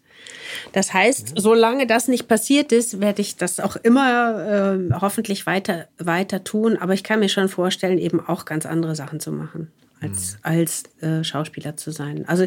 Das 0.73 0.93
heißt, 0.93 1.33
solange 1.37 1.87
das 1.87 2.07
nicht 2.07 2.27
passiert 2.27 2.71
ist, 2.71 2.99
werde 2.99 3.21
ich 3.21 3.37
das 3.37 3.59
auch 3.59 3.75
immer 3.77 4.75
äh, 4.91 4.93
hoffentlich 4.99 5.45
weiter 5.45 5.87
weiter 5.97 6.43
tun, 6.43 6.77
aber 6.77 6.93
ich 6.93 7.03
kann 7.03 7.19
mir 7.19 7.29
schon 7.29 7.47
vorstellen, 7.47 7.97
eben 7.97 8.19
auch 8.19 8.43
ganz 8.43 8.65
andere 8.65 8.95
Sachen 8.95 9.19
zu 9.19 9.31
machen 9.31 9.71
als, 10.09 10.33
mhm. 10.33 10.39
als 10.43 10.83
äh, 11.01 11.23
Schauspieler 11.23 11.77
zu 11.77 11.91
sein. 11.91 12.27
Also 12.27 12.45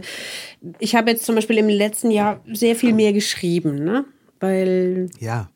ich 0.79 0.95
habe 0.95 1.11
jetzt 1.11 1.25
zum 1.25 1.35
Beispiel 1.35 1.59
im 1.59 1.69
letzten 1.69 2.11
Jahr 2.11 2.41
sehr 2.53 2.77
viel 2.77 2.93
mehr 2.95 3.13
geschrieben, 3.13 3.85
ne? 3.85 4.05
Weil. 4.41 5.09
Ja. 5.19 5.51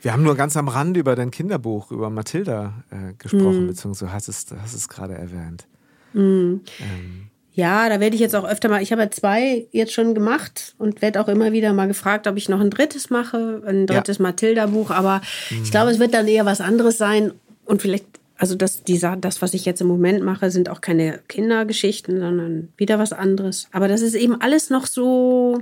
Wir 0.00 0.12
haben 0.12 0.24
nur 0.24 0.34
ganz 0.34 0.56
am 0.56 0.66
Rande 0.66 0.98
über 0.98 1.14
dein 1.14 1.30
Kinderbuch, 1.30 1.92
über 1.92 2.10
Mathilda 2.10 2.84
äh, 2.90 3.14
gesprochen, 3.18 3.62
mhm. 3.62 3.66
beziehungsweise 3.68 4.12
hast 4.12 4.28
es, 4.28 4.46
hast 4.60 4.74
es 4.74 4.88
gerade 4.88 5.14
erwähnt. 5.14 5.68
Mhm. 6.12 6.62
Ähm. 6.80 7.28
Ja, 7.54 7.88
da 7.90 8.00
werde 8.00 8.14
ich 8.14 8.20
jetzt 8.20 8.34
auch 8.34 8.48
öfter 8.48 8.70
mal, 8.70 8.82
ich 8.82 8.92
habe 8.92 9.02
ja 9.02 9.10
zwei 9.10 9.66
jetzt 9.72 9.92
schon 9.92 10.14
gemacht 10.14 10.74
und 10.78 11.02
werde 11.02 11.20
auch 11.20 11.28
immer 11.28 11.52
wieder 11.52 11.72
mal 11.74 11.86
gefragt, 11.86 12.26
ob 12.26 12.36
ich 12.38 12.48
noch 12.48 12.60
ein 12.60 12.70
drittes 12.70 13.10
mache, 13.10 13.62
ein 13.66 13.86
drittes 13.86 14.18
ja. 14.18 14.22
Mathilda-Buch, 14.22 14.90
aber 14.90 15.20
ich 15.50 15.58
mhm. 15.58 15.64
glaube, 15.64 15.90
es 15.90 15.98
wird 15.98 16.14
dann 16.14 16.26
eher 16.26 16.46
was 16.46 16.62
anderes 16.62 16.96
sein 16.96 17.32
und 17.66 17.82
vielleicht 17.82 18.06
also 18.42 18.56
das, 18.56 18.82
dieser, 18.82 19.14
das, 19.14 19.40
was 19.40 19.54
ich 19.54 19.64
jetzt 19.64 19.80
im 19.82 19.86
Moment 19.86 20.24
mache, 20.24 20.50
sind 20.50 20.68
auch 20.68 20.80
keine 20.80 21.20
Kindergeschichten, 21.28 22.18
sondern 22.18 22.72
wieder 22.76 22.98
was 22.98 23.12
anderes. 23.12 23.68
Aber 23.70 23.86
das 23.86 24.00
ist 24.00 24.14
eben 24.14 24.40
alles 24.40 24.68
noch 24.68 24.86
so, 24.86 25.60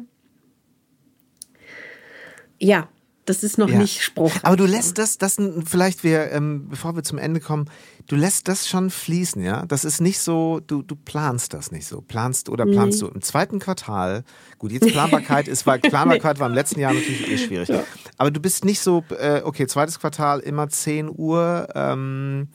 ja, 2.58 2.88
das 3.26 3.42
ist 3.42 3.58
noch 3.58 3.68
ja. 3.68 3.78
nicht 3.78 4.02
Spruch. 4.02 4.32
Aber 4.42 4.56
du 4.56 4.64
lässt 4.64 4.96
das, 4.96 5.18
das 5.18 5.36
vielleicht 5.66 6.04
wir, 6.04 6.32
ähm, 6.32 6.68
bevor 6.70 6.96
wir 6.96 7.02
zum 7.02 7.18
Ende 7.18 7.38
kommen, 7.40 7.68
du 8.08 8.16
lässt 8.16 8.48
das 8.48 8.66
schon 8.66 8.88
fließen, 8.88 9.42
ja? 9.42 9.66
Das 9.66 9.84
ist 9.84 10.00
nicht 10.00 10.18
so, 10.18 10.60
du, 10.66 10.82
du 10.82 10.96
planst 10.96 11.52
das 11.52 11.70
nicht 11.70 11.86
so. 11.86 12.00
Planst 12.00 12.48
oder 12.48 12.64
planst 12.64 13.02
nee. 13.02 13.08
du 13.08 13.14
im 13.14 13.20
zweiten 13.20 13.58
Quartal, 13.58 14.24
gut, 14.58 14.72
jetzt 14.72 14.88
Planbarkeit 14.88 15.48
ist, 15.48 15.66
weil 15.66 15.78
Planbarkeit 15.80 16.40
war 16.40 16.48
im 16.48 16.54
letzten 16.54 16.80
Jahr 16.80 16.94
natürlich 16.94 17.30
eh 17.30 17.38
schwierig. 17.38 17.68
Ja. 17.68 17.84
Aber 18.16 18.30
du 18.30 18.40
bist 18.40 18.64
nicht 18.64 18.80
so, 18.80 19.04
äh, 19.18 19.42
okay, 19.44 19.66
zweites 19.66 20.00
Quartal 20.00 20.40
immer 20.40 20.68
10 20.68 21.10
Uhr, 21.14 21.68
ähm, 21.74 22.48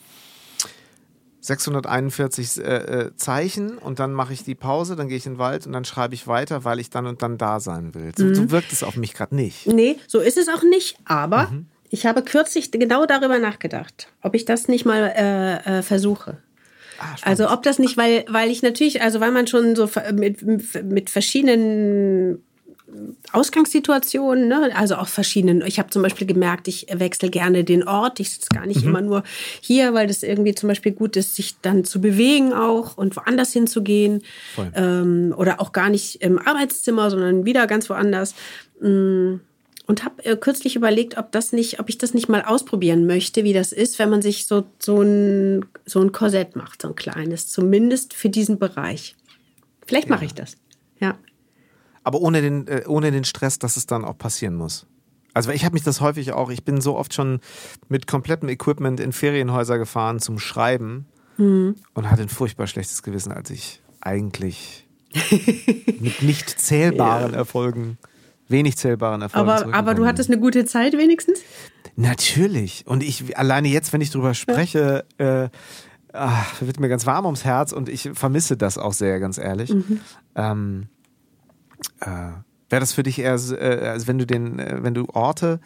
641 1.45 2.57
äh, 2.57 2.61
äh, 2.61 3.15
Zeichen 3.15 3.77
und 3.77 3.99
dann 3.99 4.13
mache 4.13 4.33
ich 4.33 4.43
die 4.43 4.55
Pause, 4.55 4.95
dann 4.95 5.07
gehe 5.07 5.17
ich 5.17 5.25
in 5.25 5.33
den 5.33 5.39
Wald 5.39 5.67
und 5.67 5.73
dann 5.73 5.85
schreibe 5.85 6.15
ich 6.15 6.27
weiter, 6.27 6.63
weil 6.63 6.79
ich 6.79 6.89
dann 6.89 7.05
und 7.05 7.21
dann 7.21 7.37
da 7.37 7.59
sein 7.59 7.93
will. 7.93 8.11
So, 8.17 8.25
mhm. 8.25 8.35
so 8.35 8.51
wirkt 8.51 8.71
es 8.71 8.83
auf 8.83 8.95
mich 8.95 9.13
gerade 9.13 9.35
nicht. 9.35 9.67
Nee, 9.67 9.97
so 10.07 10.19
ist 10.19 10.37
es 10.37 10.47
auch 10.49 10.63
nicht, 10.63 10.97
aber 11.05 11.47
mhm. 11.47 11.67
ich 11.89 12.05
habe 12.05 12.23
kürzlich 12.23 12.71
genau 12.71 13.05
darüber 13.05 13.39
nachgedacht, 13.39 14.07
ob 14.21 14.35
ich 14.35 14.45
das 14.45 14.67
nicht 14.67 14.85
mal 14.85 15.13
äh, 15.15 15.79
äh, 15.79 15.81
versuche. 15.81 16.37
Ah, 16.97 17.15
also 17.23 17.49
ob 17.51 17.63
das 17.63 17.77
nicht, 17.77 17.97
weil, 17.97 18.25
weil 18.29 18.49
ich 18.49 18.61
natürlich, 18.61 19.01
also 19.01 19.19
weil 19.19 19.31
man 19.31 19.47
schon 19.47 19.75
so 19.75 19.89
mit, 20.13 20.41
mit 20.41 21.09
verschiedenen 21.09 22.44
Ausgangssituationen, 23.31 24.47
ne? 24.47 24.71
also 24.75 24.95
auch 24.95 25.07
verschiedenen. 25.07 25.63
Ich 25.65 25.79
habe 25.79 25.89
zum 25.89 26.01
Beispiel 26.01 26.27
gemerkt, 26.27 26.67
ich 26.67 26.87
wechsle 26.91 27.29
gerne 27.29 27.63
den 27.63 27.87
Ort. 27.87 28.19
Ich 28.19 28.31
sitze 28.31 28.49
gar 28.53 28.65
nicht 28.65 28.83
mhm. 28.83 28.89
immer 28.89 29.01
nur 29.01 29.23
hier, 29.59 29.93
weil 29.93 30.07
das 30.07 30.23
irgendwie 30.23 30.55
zum 30.55 30.69
Beispiel 30.69 30.91
gut 30.91 31.15
ist, 31.17 31.35
sich 31.35 31.55
dann 31.61 31.83
zu 31.83 31.99
bewegen 31.99 32.53
auch 32.53 32.97
und 32.97 33.15
woanders 33.15 33.51
hinzugehen. 33.53 34.21
Ähm, 34.75 35.33
oder 35.35 35.59
auch 35.59 35.71
gar 35.71 35.89
nicht 35.89 36.21
im 36.21 36.39
Arbeitszimmer, 36.39 37.09
sondern 37.09 37.45
wieder 37.45 37.67
ganz 37.67 37.89
woanders. 37.89 38.35
Mm, 38.79 39.35
und 39.87 40.03
habe 40.03 40.23
äh, 40.23 40.35
kürzlich 40.35 40.75
überlegt, 40.75 41.17
ob 41.17 41.31
das 41.31 41.53
nicht, 41.53 41.79
ob 41.79 41.89
ich 41.89 41.97
das 41.97 42.13
nicht 42.13 42.29
mal 42.29 42.43
ausprobieren 42.43 43.05
möchte, 43.05 43.43
wie 43.43 43.53
das 43.53 43.71
ist, 43.71 43.99
wenn 43.99 44.09
man 44.09 44.21
sich 44.21 44.45
so, 44.45 44.63
so, 44.79 45.01
ein, 45.01 45.65
so 45.85 46.01
ein 46.01 46.11
Korsett 46.11 46.55
macht, 46.55 46.81
so 46.81 46.89
ein 46.89 46.95
kleines, 46.95 47.49
zumindest 47.49 48.13
für 48.13 48.29
diesen 48.29 48.57
Bereich. 48.57 49.15
Vielleicht 49.85 50.09
mache 50.09 50.21
ja. 50.21 50.27
ich 50.27 50.33
das. 50.33 50.57
Ja 50.99 51.17
aber 52.05 52.21
ohne 52.21 52.41
den, 52.41 52.67
äh, 52.67 52.83
ohne 52.87 53.11
den 53.11 53.23
Stress, 53.23 53.59
dass 53.59 53.75
es 53.75 53.87
dann 53.87 54.05
auch 54.05 54.17
passieren 54.17 54.55
muss. 54.55 54.87
Also 55.33 55.51
ich 55.51 55.65
habe 55.65 55.73
mich 55.73 55.83
das 55.83 55.99
häufig 55.99 56.31
auch, 56.31 56.49
ich 56.49 56.63
bin 56.63 56.79
so 56.79 56.95
oft 56.95 57.13
schon 57.13 57.39
mit 57.89 58.07
komplettem 58.07 58.47
Equipment 58.47 59.01
in 59.01 59.11
Ferienhäuser 59.11 59.77
gefahren 59.77 60.19
zum 60.19 60.39
Schreiben 60.39 61.07
mhm. 61.37 61.75
und 61.93 62.09
hatte 62.09 62.21
ein 62.21 62.29
furchtbar 62.29 62.67
schlechtes 62.67 63.03
Gewissen, 63.03 63.33
als 63.33 63.49
ich 63.49 63.81
eigentlich 63.99 64.87
mit 65.99 66.21
nicht 66.21 66.49
zählbaren 66.49 67.33
ja. 67.33 67.37
Erfolgen 67.37 67.97
wenig 68.47 68.77
zählbaren 68.77 69.23
Erfolgen 69.23 69.49
Aber, 69.49 69.73
aber 69.73 69.95
du 69.95 70.05
hattest 70.05 70.29
eine 70.29 70.39
gute 70.39 70.65
Zeit 70.65 70.93
wenigstens? 70.93 71.39
Natürlich. 71.95 72.85
Und 72.85 73.01
ich, 73.01 73.37
alleine 73.37 73.67
jetzt, 73.67 73.91
wenn 73.91 74.01
ich 74.01 74.11
drüber 74.11 74.35
spreche, 74.35 75.05
äh, 75.17 75.49
ach, 76.13 76.61
wird 76.61 76.79
mir 76.79 76.87
ganz 76.87 77.05
warm 77.07 77.25
ums 77.25 77.43
Herz 77.43 77.71
und 77.71 77.89
ich 77.89 78.11
vermisse 78.13 78.55
das 78.57 78.77
auch 78.77 78.93
sehr, 78.93 79.19
ganz 79.19 79.37
ehrlich. 79.39 79.73
Mhm. 79.73 79.99
Ähm, 80.35 80.87
äh, 82.01 82.31
Wäre 82.69 82.79
das 82.79 82.93
für 82.93 83.03
dich 83.03 83.19
eher, 83.19 83.35
äh, 83.35 83.87
also 83.87 84.07
wenn 84.07 84.17
du 84.17 84.25
den, 84.25 84.59
äh, 84.59 84.79
wenn 84.81 84.93
du 84.93 85.05
Orte, 85.13 85.59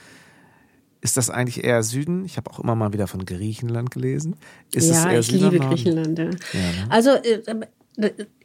ist 1.01 1.15
das 1.15 1.29
eigentlich 1.29 1.63
eher 1.63 1.81
Süden? 1.81 2.25
Ich 2.25 2.35
habe 2.35 2.51
auch 2.51 2.59
immer 2.59 2.75
mal 2.75 2.91
wieder 2.91 3.07
von 3.07 3.23
Griechenland 3.23 3.89
gelesen. 3.91 4.35
Ist 4.73 4.89
es 4.89 4.97
ja, 4.97 5.11
eher 5.11 5.19
ich 5.19 5.31
liebe? 5.31 5.59
Griechenland. 5.59 6.19
Ja. 6.19 6.25
Ja, 6.25 6.29
ne? 6.31 6.87
Also 6.89 7.11
äh, 7.11 7.41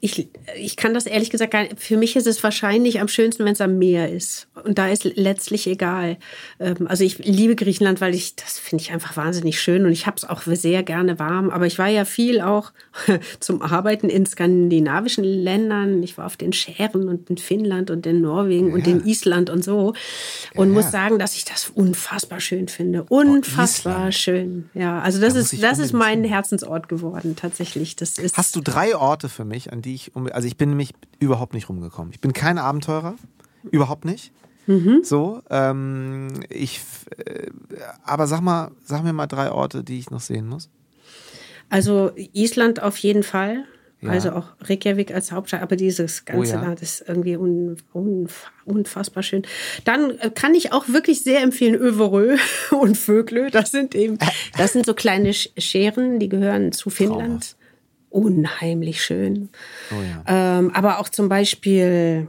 ich, 0.01 0.29
ich 0.57 0.77
kann 0.77 0.93
das 0.95 1.07
ehrlich 1.07 1.31
gesagt 1.31 1.53
gar 1.53 1.63
nicht. 1.63 1.81
Für 1.81 1.97
mich 1.97 2.17
ist 2.17 2.27
es 2.27 2.43
wahrscheinlich 2.43 3.01
am 3.01 3.09
schönsten, 3.09 3.45
wenn 3.45 3.53
es 3.53 3.61
am 3.61 3.79
Meer 3.79 4.11
ist. 4.13 4.49
Und 4.65 4.79
da 4.79 4.89
ist 4.89 5.05
letztlich 5.05 5.67
egal. 5.67 6.19
Ähm, 6.61 6.87
Also 6.89 7.05
ich 7.05 7.19
liebe 7.19 7.55
Griechenland, 7.57 8.01
weil 8.01 8.15
ich, 8.15 8.37
das 8.37 8.59
finde 8.59 8.83
ich 8.83 8.93
einfach 8.93 9.17
wahnsinnig 9.17 9.61
schön 9.61 9.87
und 9.87 9.93
ich 9.93 10.07
habe 10.07 10.17
es 10.17 10.25
auch 10.29 10.43
sehr 10.43 10.83
gerne 10.83 11.19
warm. 11.19 11.51
Aber 11.51 11.67
ich 11.67 11.79
war 11.79 11.89
ja 11.89 12.05
viel 12.05 12.41
auch 12.41 12.73
zum 13.41 13.63
Arbeiten 13.63 14.09
in 14.09 14.27
skandinavischen 14.27 15.25
Ländern. 15.25 16.03
Ich 16.03 16.19
war 16.19 16.27
auf 16.27 16.37
den 16.37 16.53
Schären 16.53 17.09
und 17.09 17.31
in 17.31 17.39
Finnland 17.39 17.91
und 17.91 18.07
in 18.07 18.21
Norwegen 18.21 18.73
und 18.73 18.87
in 18.87 19.05
Island 19.07 19.51
und 19.51 19.63
so. 19.65 19.95
Und 20.55 20.69
Ja. 20.69 20.75
muss 20.75 20.91
sagen, 20.91 21.19
dass 21.19 21.35
ich 21.35 21.45
das 21.45 21.71
unfassbar 21.75 22.41
schön 22.41 22.69
finde. 22.69 23.05
Unfassbar 23.09 24.09
Island. 24.09 24.15
schön. 24.15 24.71
Ja, 24.75 25.01
also 25.01 25.21
das 25.21 25.35
Da 25.35 25.41
ist, 25.41 25.63
das 25.63 25.79
ist 25.79 25.93
mein 25.93 26.25
Herzensort 26.25 26.89
geworden, 26.89 27.37
tatsächlich. 27.37 27.97
Das 27.97 28.19
ist. 28.19 28.37
Hast 28.37 28.57
du 28.57 28.61
drei 28.61 28.97
Orte 28.97 29.29
für 29.29 29.44
mich, 29.45 29.73
an 29.73 29.83
die 29.83 29.95
ich, 29.95 30.13
unbe- 30.13 30.31
also 30.31 30.47
ich 30.49 30.57
bin 30.57 30.71
nämlich 30.71 30.93
überhaupt 31.19 31.55
nicht 31.55 31.69
rumgekommen. 31.69 32.13
Ich 32.13 32.21
bin 32.21 32.33
kein 32.33 32.59
Abenteurer, 32.59 33.15
überhaupt 33.71 34.05
nicht. 34.05 34.33
Mhm. 34.67 35.01
So, 35.03 35.43
ähm, 35.51 36.29
ich, 36.49 36.81
äh, 37.19 37.49
aber 38.05 38.27
sag 38.27 38.41
mal, 38.41 38.71
sag 38.85 39.03
mir 39.05 39.13
mal 39.13 39.27
drei 39.27 39.51
Orte, 39.51 39.85
die 39.85 39.99
ich 39.99 40.11
noch 40.11 40.21
sehen 40.21 40.47
muss. 40.49 40.71
Also 41.69 42.13
Island 42.33 42.83
auf 42.83 42.97
jeden 42.99 43.23
Fall. 43.23 43.65
Ja. 44.01 44.11
Also 44.11 44.33
auch 44.33 44.49
Reykjavik 44.61 45.15
als 45.15 45.33
Hauptstadt, 45.33 45.63
aber 45.63 45.77
dieses 45.77 46.27
ganze 46.27 46.53
Oh 46.53 46.57
ja. 46.57 46.63
Land 46.63 46.83
ist 46.83 47.03
irgendwie 47.09 47.37
un, 47.39 47.77
unf- 47.95 48.49
unfassbar 48.67 49.23
schön. 49.23 49.43
Dann 49.87 50.19
äh, 50.19 50.31
kann 50.31 50.55
ich 50.55 50.73
auch 50.75 50.89
wirklich 50.89 51.23
sehr 51.23 51.41
empfehlen 51.43 51.75
Överö 51.75 52.37
und 52.71 52.99
Vöglö. 52.99 53.49
Das 53.51 53.71
sind 53.71 53.95
eben, 53.95 54.19
das 54.59 54.75
sind 54.75 54.85
so 54.85 54.93
kleine 54.93 55.31
Sch- 55.31 55.59
Scheren, 55.59 56.19
die 56.19 56.29
gehören 56.29 56.73
zu 56.73 56.91
Finnland. 56.91 57.57
Unheimlich 58.15 59.03
schön. 59.03 59.49
Oh 59.91 59.97
ja. 60.29 60.59
Ähm, 60.61 60.71
aber 60.73 61.01
auch 61.01 61.09
zum 61.09 61.29
Beispiel, 61.29 62.29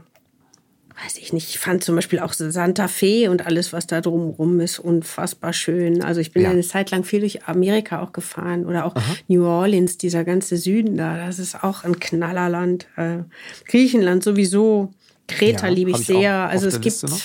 weiß 1.04 1.16
ich 1.18 1.32
nicht, 1.32 1.48
ich 1.50 1.60
fand 1.60 1.84
zum 1.84 1.94
Beispiel 1.94 2.18
auch 2.18 2.32
Santa 2.32 2.88
Fe 2.88 3.30
und 3.30 3.46
alles, 3.46 3.72
was 3.72 3.86
da 3.86 4.00
drumherum 4.00 4.58
ist, 4.58 4.80
unfassbar 4.80 5.52
schön. 5.52 6.02
Also 6.02 6.20
ich 6.20 6.32
bin 6.32 6.42
Ja. 6.42 6.50
eine 6.50 6.62
Zeit 6.62 6.90
lang 6.90 7.04
viel 7.04 7.20
durch 7.20 7.44
Amerika 7.44 8.00
auch 8.02 8.12
gefahren 8.12 8.66
oder 8.66 8.84
auch 8.84 8.94
New 9.28 9.44
Orleans, 9.46 9.96
dieser 9.96 10.24
ganze 10.24 10.56
Süden 10.56 10.96
da, 10.96 11.24
das 11.24 11.38
ist 11.38 11.62
auch 11.62 11.84
ein 11.84 12.00
Knallerland. 12.00 12.88
Äh, 12.96 13.18
Griechenland 13.66 14.24
sowieso, 14.24 14.92
Kreta 15.28 15.68
Ja, 15.68 15.72
liebe 15.72 15.92
ich 15.92 16.00
ich 16.00 16.06
sehr. 16.06 16.48
Also 16.48 16.66
es 16.66 16.80
gibt 16.80 17.00
noch. 17.04 17.20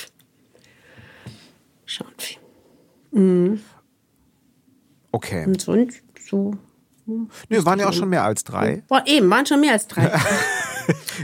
schon 1.88 2.08
viel. 2.20 3.58
Okay. 5.12 5.46
Und 5.48 5.60
sonst 5.62 6.04
so. 6.30 6.54
Nö, 7.50 7.66
waren 7.66 7.80
ja 7.80 7.88
auch 7.90 7.94
schon 7.94 8.10
mehr 8.10 8.24
als 8.24 8.44
drei. 8.44 8.84
Boah, 8.88 9.04
eben, 9.06 9.30
waren 9.30 9.46
schon 9.46 9.62
mehr 9.62 9.74
als 9.74 9.88
drei. 9.88 10.12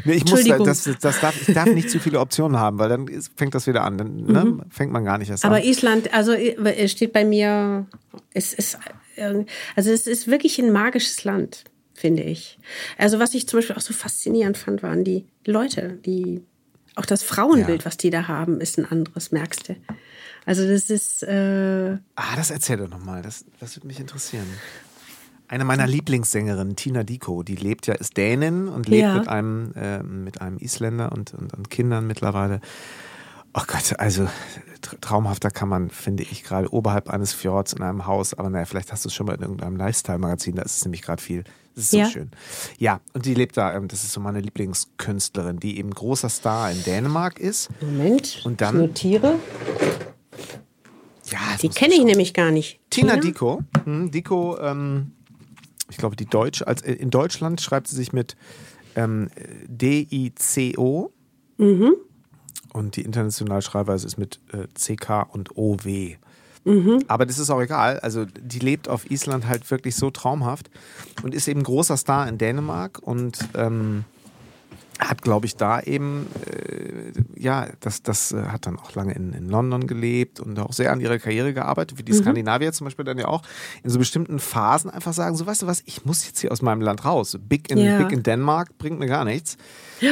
Nee, 0.05 0.14
ich 0.14 0.26
muss, 0.30 0.43
das, 0.43 0.84
das 1.01 1.19
darf, 1.19 1.47
ich 1.47 1.53
darf 1.53 1.65
nicht 1.68 1.89
zu 1.89 1.99
viele 1.99 2.19
Optionen 2.19 2.57
haben, 2.59 2.77
weil 2.77 2.88
dann 2.89 3.07
fängt 3.35 3.55
das 3.55 3.65
wieder 3.68 3.84
an. 3.84 3.97
Dann 3.97 4.15
ne, 4.15 4.65
fängt 4.69 4.91
man 4.91 5.03
gar 5.03 5.18
nicht 5.18 5.30
erst 5.30 5.43
Mhm. 5.43 5.47
Aber 5.49 5.57
an. 5.57 5.64
Island, 5.64 6.14
also 6.14 6.34
es 6.34 6.91
steht 6.91 7.11
bei 7.11 7.26
mir, 7.26 7.88
es 8.34 8.53
ist, 8.53 8.77
äh, 9.15 9.43
also 9.76 9.91
es 9.91 10.05
ist 10.07 10.27
wirklich 10.27 10.59
ein 10.59 10.72
magisches 10.72 11.23
Land, 11.23 11.64
finde 11.93 12.23
ich. 12.23 12.59
Also 12.97 13.19
was 13.19 13.34
ich 13.34 13.47
zum 13.47 13.57
Beispiel 13.59 13.76
auch 13.76 13.81
so 13.81 13.93
faszinierend 13.93 14.57
fand, 14.57 14.84
waren 14.84 15.03
die 15.03 15.26
Leute, 15.45 15.97
die, 16.05 16.43
auch 16.95 17.05
das 17.05 17.23
Frauenbild, 17.23 17.81
Ja. 17.81 17.85
was 17.85 17.97
die 17.97 18.11
da 18.11 18.27
haben, 18.27 18.61
ist 18.61 18.77
ein 18.77 18.85
anderes, 18.85 19.31
merkst 19.31 19.69
du. 19.69 19.76
Also 20.45 20.65
das 20.68 20.89
ist, 20.89 21.23
äh, 21.23 21.97
Ah, 22.15 22.35
das 22.38 22.51
erzähl 22.51 22.77
doch 22.77 22.89
nochmal. 22.89 23.22
Das, 23.22 23.43
das 23.59 23.76
würde 23.76 23.88
mich 23.88 23.99
interessieren. 23.99 24.45
Eine 25.49 25.64
meiner 25.64 25.88
Lieblingssängerinnen, 25.88 26.76
Tina 26.76 27.03
Diko, 27.03 27.41
die 27.41 27.56
lebt 27.56 27.88
ja, 27.88 27.94
ist 27.94 28.18
Dänin 28.18 28.68
und 28.68 28.90
lebt 28.90 29.03
Ja. 29.03 29.18
mit 29.19 29.28
einem, 29.30 29.72
äh, 29.76 30.03
mit 30.03 30.41
einem 30.41 30.57
Isländer 30.57 31.11
und, 31.14 31.34
und, 31.34 31.53
und 31.53 31.69
Kindern 31.69 32.06
mittlerweile. 32.06 32.60
Oh 33.53 33.61
Gott, 33.65 33.98
also 33.98 34.24
tra- 34.82 34.99
traumhafter 34.99 35.49
kann 35.49 35.69
man, 35.69 35.90
finde 35.90 36.24
ich, 36.24 36.44
gerade 36.44 36.72
oberhalb 36.74 37.10
eines 37.10 37.32
Fjords 37.34 37.74
in 37.74 37.82
einem 37.82 38.06
Haus, 38.06 38.34
aber 38.34 38.49
naja, 38.49 38.65
vielleicht 38.65 38.91
hast 38.91 39.06
du 39.06 39.10
es 39.10 39.15
schon 39.15 39.26
mal 39.26 39.36
in 39.36 39.41
irgendeinem 39.41 39.78
Lifestyle-Magazin, 39.78 40.56
da 40.56 40.64
ist 40.64 40.78
es 40.78 40.86
nämlich 40.86 41.02
gerade 41.02 41.24
viel. 41.24 41.44
Das 41.76 41.86
ist 41.86 41.91
so 41.91 41.98
Ja. 41.99 42.10
schön. 42.10 42.30
Ja, 42.78 42.99
und 43.14 43.26
die 43.26 43.34
lebt 43.34 43.56
da, 43.56 43.74
ähm, 43.74 43.88
das 43.88 44.03
ist 44.03 44.11
so 44.11 44.19
meine 44.19 44.41
Lieblingskünstlerin, 44.41 45.60
die 45.60 45.78
eben 45.80 45.91
großer 45.91 46.28
Star 46.30 46.72
in 46.72 46.84
Dänemark 46.84 47.40
ist. 47.40 47.69
Moment, 47.82 48.41
Und 48.44 48.60
dann- 48.61 48.76
ich 48.76 48.88
notiere. 48.90 49.40
Ja, 51.32 51.40
Die 51.61 51.69
kenne 51.69 51.94
ich 51.95 52.03
nämlich 52.03 52.34
gar 52.34 52.52
nicht. 52.52 52.80
Tina 52.90 53.18
Diko. 53.18 53.61
Hm, 53.86 54.11
Diko, 54.11 54.57
ähm, 54.60 55.11
ich 55.89 55.97
glaube, 55.97 56.15
die 56.15 56.26
Deutsch, 56.26 56.61
als, 56.61 56.81
äh, 56.81 56.93
in 56.93 57.09
Deutschland 57.09 57.61
schreibt 57.61 57.88
sie 57.88 57.95
sich 57.95 58.14
mit 58.14 58.35
ähm, 58.95 59.30
D-I-C-O. 59.68 61.11
Und 62.73 62.95
die 62.95 63.01
internationale 63.01 63.61
Schreibweise 63.61 64.05
ist 64.05 64.18
mit 64.18 64.39
äh, 64.51 64.68
C-K 64.73 65.22
und 65.22 65.57
O-W. 65.57 66.18
Aber 67.07 67.26
das 67.26 67.39
ist 67.39 67.49
auch 67.49 67.61
egal. 67.61 67.99
Also, 67.99 68.26
die 68.26 68.59
lebt 68.59 68.89
auf 68.89 69.09
Island 69.09 69.47
halt 69.47 69.69
wirklich 69.72 69.95
so 69.95 70.11
traumhaft 70.11 70.69
und 71.23 71.34
ist 71.34 71.47
eben 71.47 71.64
großer 71.64 71.95
Star 71.95 72.27
in 72.27 72.38
Dänemark 72.38 72.99
und 73.01 73.39
ähm, 73.55 74.03
hat, 74.99 75.22
glaube 75.22 75.45
ich, 75.45 75.56
da 75.56 75.80
eben, 75.82 76.28
äh, 76.45 77.11
ja, 77.36 77.68
das, 77.80 78.02
das 78.02 78.32
äh, 78.32 78.44
hat 78.44 78.65
dann 78.65 78.80
auch 78.80 78.95
lange 78.95 79.14
in, 79.14 79.34
in 79.34 79.48
London 79.48 79.86
gelebt 79.88 80.40
und 80.40 80.57
auch 80.60 80.74
sehr 80.74 80.91
an 80.91 81.02
ihrer 81.02 81.19
Karriere 81.19 81.53
gearbeitet, 81.53 81.98
wie 81.98 82.03
die 82.03 82.14
Skandinavier 82.14 82.74
zum 82.74 82.86
Beispiel 82.86 83.06
dann 83.06 83.18
ja 83.18 83.28
auch 83.28 83.44
in 83.84 83.90
so 83.90 83.99
bestimmten 83.99 84.40
Phasen 84.40 84.90
einfach 84.90 85.14
sagen, 85.14 85.36
so 85.36 85.45
weißt 85.45 85.61
du 85.61 85.68
was, 85.68 85.84
ich 85.86 86.06
muss 86.06 86.26
jetzt 86.26 86.40
hier 86.40 86.52
aus 86.52 86.61
meinem 86.61 86.82
Land 86.82 87.06
raus. 87.06 87.38
Big 87.40 87.69
in, 87.69 87.78
Ja. 87.78 87.99
Big 87.99 88.11
in 88.11 88.24
Denmark 88.24 88.78
bringt 88.78 88.99
mir 88.99 89.07
gar 89.07 89.26
nichts. 89.26 89.57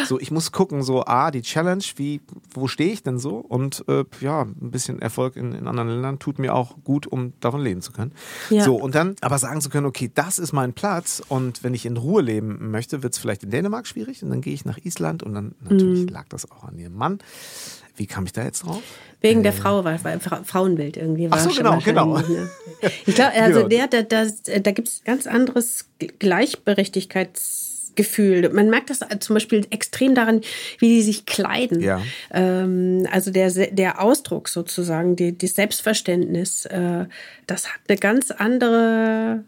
So, 0.08 0.20
ich 0.20 0.32
muss 0.32 0.52
gucken, 0.52 0.82
so, 0.82 1.06
ah, 1.06 1.30
die 1.30 1.42
Challenge, 1.42 1.84
wie, 1.96 2.22
wo 2.52 2.68
stehe 2.68 2.92
ich 2.92 3.04
denn 3.04 3.20
so? 3.20 3.38
Und 3.38 3.86
äh, 3.88 4.04
ja, 4.20 4.42
ein 4.42 4.72
bisschen 4.72 5.00
Erfolg 5.00 5.36
in, 5.36 5.54
in 5.54 5.68
anderen 5.68 5.90
Ländern 5.90 6.20
tut 6.20 6.40
mir 6.40 6.56
auch 6.56 6.76
gut, 6.84 7.06
um 7.06 7.34
davon 7.40 7.62
leben 7.62 7.82
zu 7.82 7.92
können. 7.92 8.12
Ja. 8.50 8.64
So, 8.64 8.76
und 8.76 8.96
dann 8.96 9.16
aber 9.22 9.38
sagen 9.38 9.62
zu 9.62 9.70
können, 9.70 9.86
okay, 9.86 10.10
das 10.14 10.40
ist 10.40 10.54
mein 10.54 10.74
Platz 10.74 11.22
und 11.28 11.64
wenn 11.64 11.74
ich 11.74 11.86
in 11.86 11.98
Ruhe 11.98 12.22
leben 12.24 12.72
möchte, 12.72 13.04
wird 13.04 13.14
es 13.14 13.20
vielleicht 13.20 13.44
in 13.44 13.52
Dänemark 13.52 13.86
schwierig 13.86 14.24
und 14.24 14.30
dann 14.32 14.42
gehe 14.42 14.54
ich 14.54 14.66
nach 14.66 14.75
Island 14.84 15.24
und 15.24 15.34
dann 15.34 15.56
natürlich 15.62 16.10
lag 16.10 16.26
das 16.30 16.50
auch 16.52 16.66
an 16.66 16.78
ihrem 16.78 16.94
Mann. 16.96 17.20
Wie 17.98 18.08
kam 18.08 18.26
ich 18.26 18.34
da 18.34 18.44
jetzt 18.44 18.64
drauf? 18.66 18.82
Wegen 19.22 19.42
der 19.44 19.54
Frau, 19.54 19.86
weil, 19.86 20.04
weil 20.04 20.20
Fra- 20.20 20.44
Frauenbild 20.44 20.98
irgendwie 20.98 21.32
war. 21.32 21.38
Ach 21.40 21.50
so, 21.50 21.56
genau, 21.56 21.80
genau. 21.80 22.18
Ne? 22.18 22.50
Ich 23.06 23.16
glaube, 23.16 23.32
also 23.36 23.68
Genau. 23.68 23.70
der, 23.70 23.88
der, 23.88 24.04
das, 24.04 24.44
da 24.44 24.72
gibt 24.72 24.90
es 24.90 25.02
ganz 25.06 25.26
anderes 25.28 25.86
Gleichberechtigkeitsgefühl. 26.20 28.50
Man 28.50 28.70
merkt 28.70 28.90
das 28.90 29.00
zum 29.22 29.36
Beispiel 29.36 29.66
extrem 29.70 30.14
daran, 30.16 30.42
wie 30.80 30.90
die 30.90 31.02
sich 31.02 31.26
kleiden. 31.26 31.80
Ja. 31.82 32.02
Ähm, 32.32 33.08
also 33.12 33.32
der, 33.32 33.50
der 33.72 34.02
Ausdruck 34.02 34.50
sozusagen, 34.50 35.16
die, 35.16 35.38
das 35.38 35.56
Selbstverständnis, 35.56 36.66
äh, 36.66 37.06
das 37.48 37.70
hat 37.74 37.80
eine 37.88 37.98
ganz 37.98 38.32
andere 38.32 39.46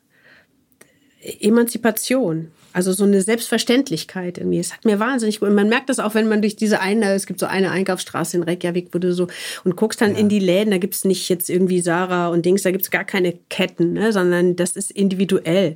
Emanzipation. 1.22 2.52
Also 2.78 2.94
so 2.94 3.06
eine 3.06 3.24
Selbstverständlichkeit 3.24 4.38
irgendwie. 4.38 4.60
Es 4.60 4.72
hat 4.72 4.86
mir 4.86 5.00
wahnsinnig 5.00 5.40
gut. 5.40 5.50
Und 5.50 5.56
man 5.56 5.68
merkt 5.68 5.90
das 5.90 5.98
auch, 5.98 6.14
wenn 6.14 6.28
man 6.28 6.44
durch 6.44 6.56
diese 6.56 6.80
eine, 6.80 7.12
es 7.14 7.26
gibt 7.26 7.40
so 7.40 7.48
eine 7.48 7.72
Einkaufsstraße 7.72 8.38
in 8.38 8.44
Reykjavik, 8.44 8.90
wo 8.92 9.00
du 9.00 9.16
so 9.16 9.26
und 9.64 9.76
guckst 9.76 10.00
dann 10.00 10.16
in 10.16 10.30
die 10.30 10.38
Läden, 10.38 10.70
da 10.70 10.78
gibt's 10.78 11.04
nicht 11.04 11.28
jetzt 11.28 11.50
irgendwie 11.50 11.82
Sarah 11.82 12.28
und 12.28 12.46
Dings, 12.46 12.62
da 12.62 12.70
gibt's 12.70 12.92
gar 12.92 13.04
keine 13.04 13.34
Ketten, 13.50 13.94
ne, 13.94 14.14
sondern 14.14 14.56
das 14.56 14.76
ist 14.76 14.92
individuell. 14.92 15.76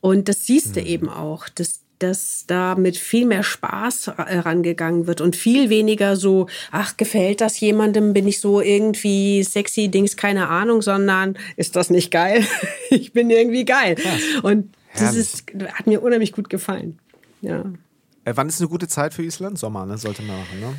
Und 0.00 0.30
das 0.30 0.46
siehst 0.46 0.76
du 0.76 0.80
eben 0.80 1.10
auch, 1.10 1.50
dass 1.50 1.80
dass 1.98 2.44
da 2.46 2.76
mit 2.76 2.96
viel 2.96 3.26
mehr 3.26 3.42
Spaß 3.42 4.06
äh, 4.06 4.38
rangegangen 4.38 5.08
wird 5.08 5.20
und 5.20 5.34
viel 5.34 5.68
weniger 5.68 6.14
so, 6.14 6.46
ach, 6.70 6.96
gefällt 6.96 7.40
das 7.40 7.58
jemandem, 7.58 8.12
bin 8.12 8.28
ich 8.28 8.40
so 8.40 8.60
irgendwie 8.60 9.42
sexy, 9.42 9.88
Dings, 9.88 10.16
keine 10.16 10.48
Ahnung, 10.48 10.80
sondern 10.80 11.36
ist 11.56 11.74
das 11.74 11.90
nicht 11.90 12.12
geil? 12.12 12.46
ich 12.90 13.12
bin 13.12 13.30
irgendwie 13.30 13.64
geil. 13.64 13.96
Und 14.42 14.72
das 14.96 15.14
ist, 15.14 15.44
hat 15.72 15.86
mir 15.86 16.02
unheimlich 16.02 16.32
gut 16.32 16.48
gefallen. 16.50 16.98
Ja. 17.40 17.64
Äh, 18.24 18.32
wann 18.34 18.48
ist 18.48 18.60
eine 18.60 18.68
gute 18.68 18.88
Zeit 18.88 19.14
für 19.14 19.22
Island? 19.22 19.58
Sommer, 19.58 19.86
ne? 19.86 19.98
Sollte 19.98 20.22
man 20.22 20.38
machen, 20.38 20.60
ne? 20.60 20.74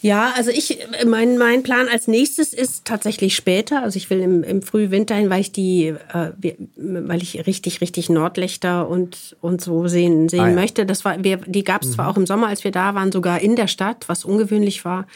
Ja, 0.00 0.32
also 0.36 0.50
ich, 0.50 0.78
mein, 1.06 1.38
mein 1.38 1.62
Plan 1.62 1.88
als 1.88 2.08
nächstes 2.08 2.52
ist 2.52 2.84
tatsächlich 2.84 3.34
später. 3.34 3.82
Also 3.82 3.96
ich 3.96 4.10
will 4.10 4.20
im, 4.20 4.42
im 4.44 4.60
Frühwinter 4.60 5.14
hin, 5.14 5.30
weil 5.30 5.40
ich 5.40 5.50
die, 5.50 5.86
äh, 6.12 6.32
weil 6.76 7.22
ich 7.22 7.46
richtig, 7.46 7.80
richtig 7.80 8.10
Nordlichter 8.10 8.86
und, 8.86 9.34
und 9.40 9.62
so 9.62 9.88
sehen, 9.88 10.28
sehen 10.28 10.40
Ah, 10.40 10.44
ja. 10.44 10.50
Mhm. 10.50 10.54
möchte. 10.56 10.84
Das 10.84 11.06
war, 11.06 11.24
wir, 11.24 11.38
die 11.38 11.64
gab 11.64 11.82
es 11.82 11.92
zwar 11.92 12.08
auch 12.08 12.18
im 12.18 12.26
Sommer, 12.26 12.48
als 12.48 12.64
wir 12.64 12.70
da 12.70 12.94
waren, 12.94 13.12
sogar 13.12 13.40
in 13.40 13.56
der 13.56 13.66
Stadt, 13.66 14.06
was 14.06 14.26
ungewöhnlich 14.26 14.84
war. 14.84 15.06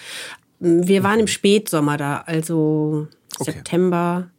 wir 0.58 1.02
waren 1.02 1.20
im 1.20 1.26
Spätsommer 1.28 1.96
da, 1.98 2.22
also 2.26 3.08
Okay. 3.40 3.52
September, 3.52 4.30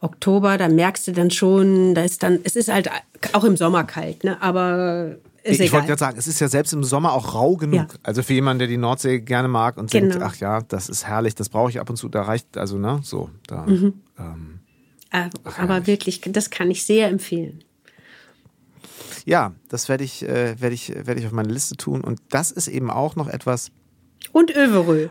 Oktober, 0.00 0.58
da 0.58 0.68
merkst 0.68 1.08
du 1.08 1.12
dann 1.12 1.30
schon, 1.30 1.94
da 1.94 2.02
ist 2.02 2.22
dann, 2.22 2.38
es 2.44 2.54
ist 2.56 2.72
halt 2.72 2.88
auch 3.32 3.44
im 3.44 3.56
Sommer 3.56 3.84
kalt, 3.84 4.22
ne? 4.24 4.40
aber 4.40 5.16
ist 5.42 5.60
ich 5.60 5.72
wollte 5.72 5.86
gerade 5.86 5.98
sagen, 5.98 6.18
es 6.18 6.26
ist 6.26 6.40
ja 6.40 6.48
selbst 6.48 6.72
im 6.72 6.84
Sommer 6.84 7.12
auch 7.12 7.34
rau 7.34 7.56
genug. 7.56 7.74
Ja. 7.74 7.86
Also 8.02 8.22
für 8.22 8.34
jemanden, 8.34 8.58
der 8.60 8.68
die 8.68 8.76
Nordsee 8.76 9.20
gerne 9.20 9.48
mag 9.48 9.76
und 9.76 9.92
denkt, 9.92 10.12
Genau. 10.12 10.26
ach 10.26 10.36
ja, 10.36 10.60
das 10.62 10.88
ist 10.88 11.06
herrlich, 11.06 11.34
das 11.34 11.48
brauche 11.48 11.70
ich 11.70 11.80
ab 11.80 11.88
und 11.90 11.96
zu, 11.96 12.08
da 12.08 12.22
reicht, 12.22 12.56
also 12.58 12.76
ne, 12.78 13.00
so, 13.02 13.30
da. 13.46 13.64
Mhm. 13.66 13.94
Ähm, 14.18 14.60
Äh, 15.10 15.30
aber 15.58 15.86
wirklich, 15.86 16.20
das 16.26 16.50
kann 16.50 16.70
ich 16.70 16.84
sehr 16.84 17.08
empfehlen. 17.08 17.64
ja, 19.24 19.52
das 19.70 19.88
werde 19.88 20.04
ich, 20.04 20.22
äh, 20.28 20.60
werde 20.60 20.74
ich, 20.74 20.90
werde 20.94 21.18
ich 21.18 21.26
auf 21.26 21.32
meine 21.32 21.52
Liste 21.52 21.76
tun. 21.76 22.02
Und 22.02 22.20
das 22.30 22.50
ist 22.50 22.68
eben 22.68 22.90
auch 22.90 23.16
noch 23.16 23.28
etwas, 23.28 23.70
Und 24.32 24.50
Överö. 24.54 25.08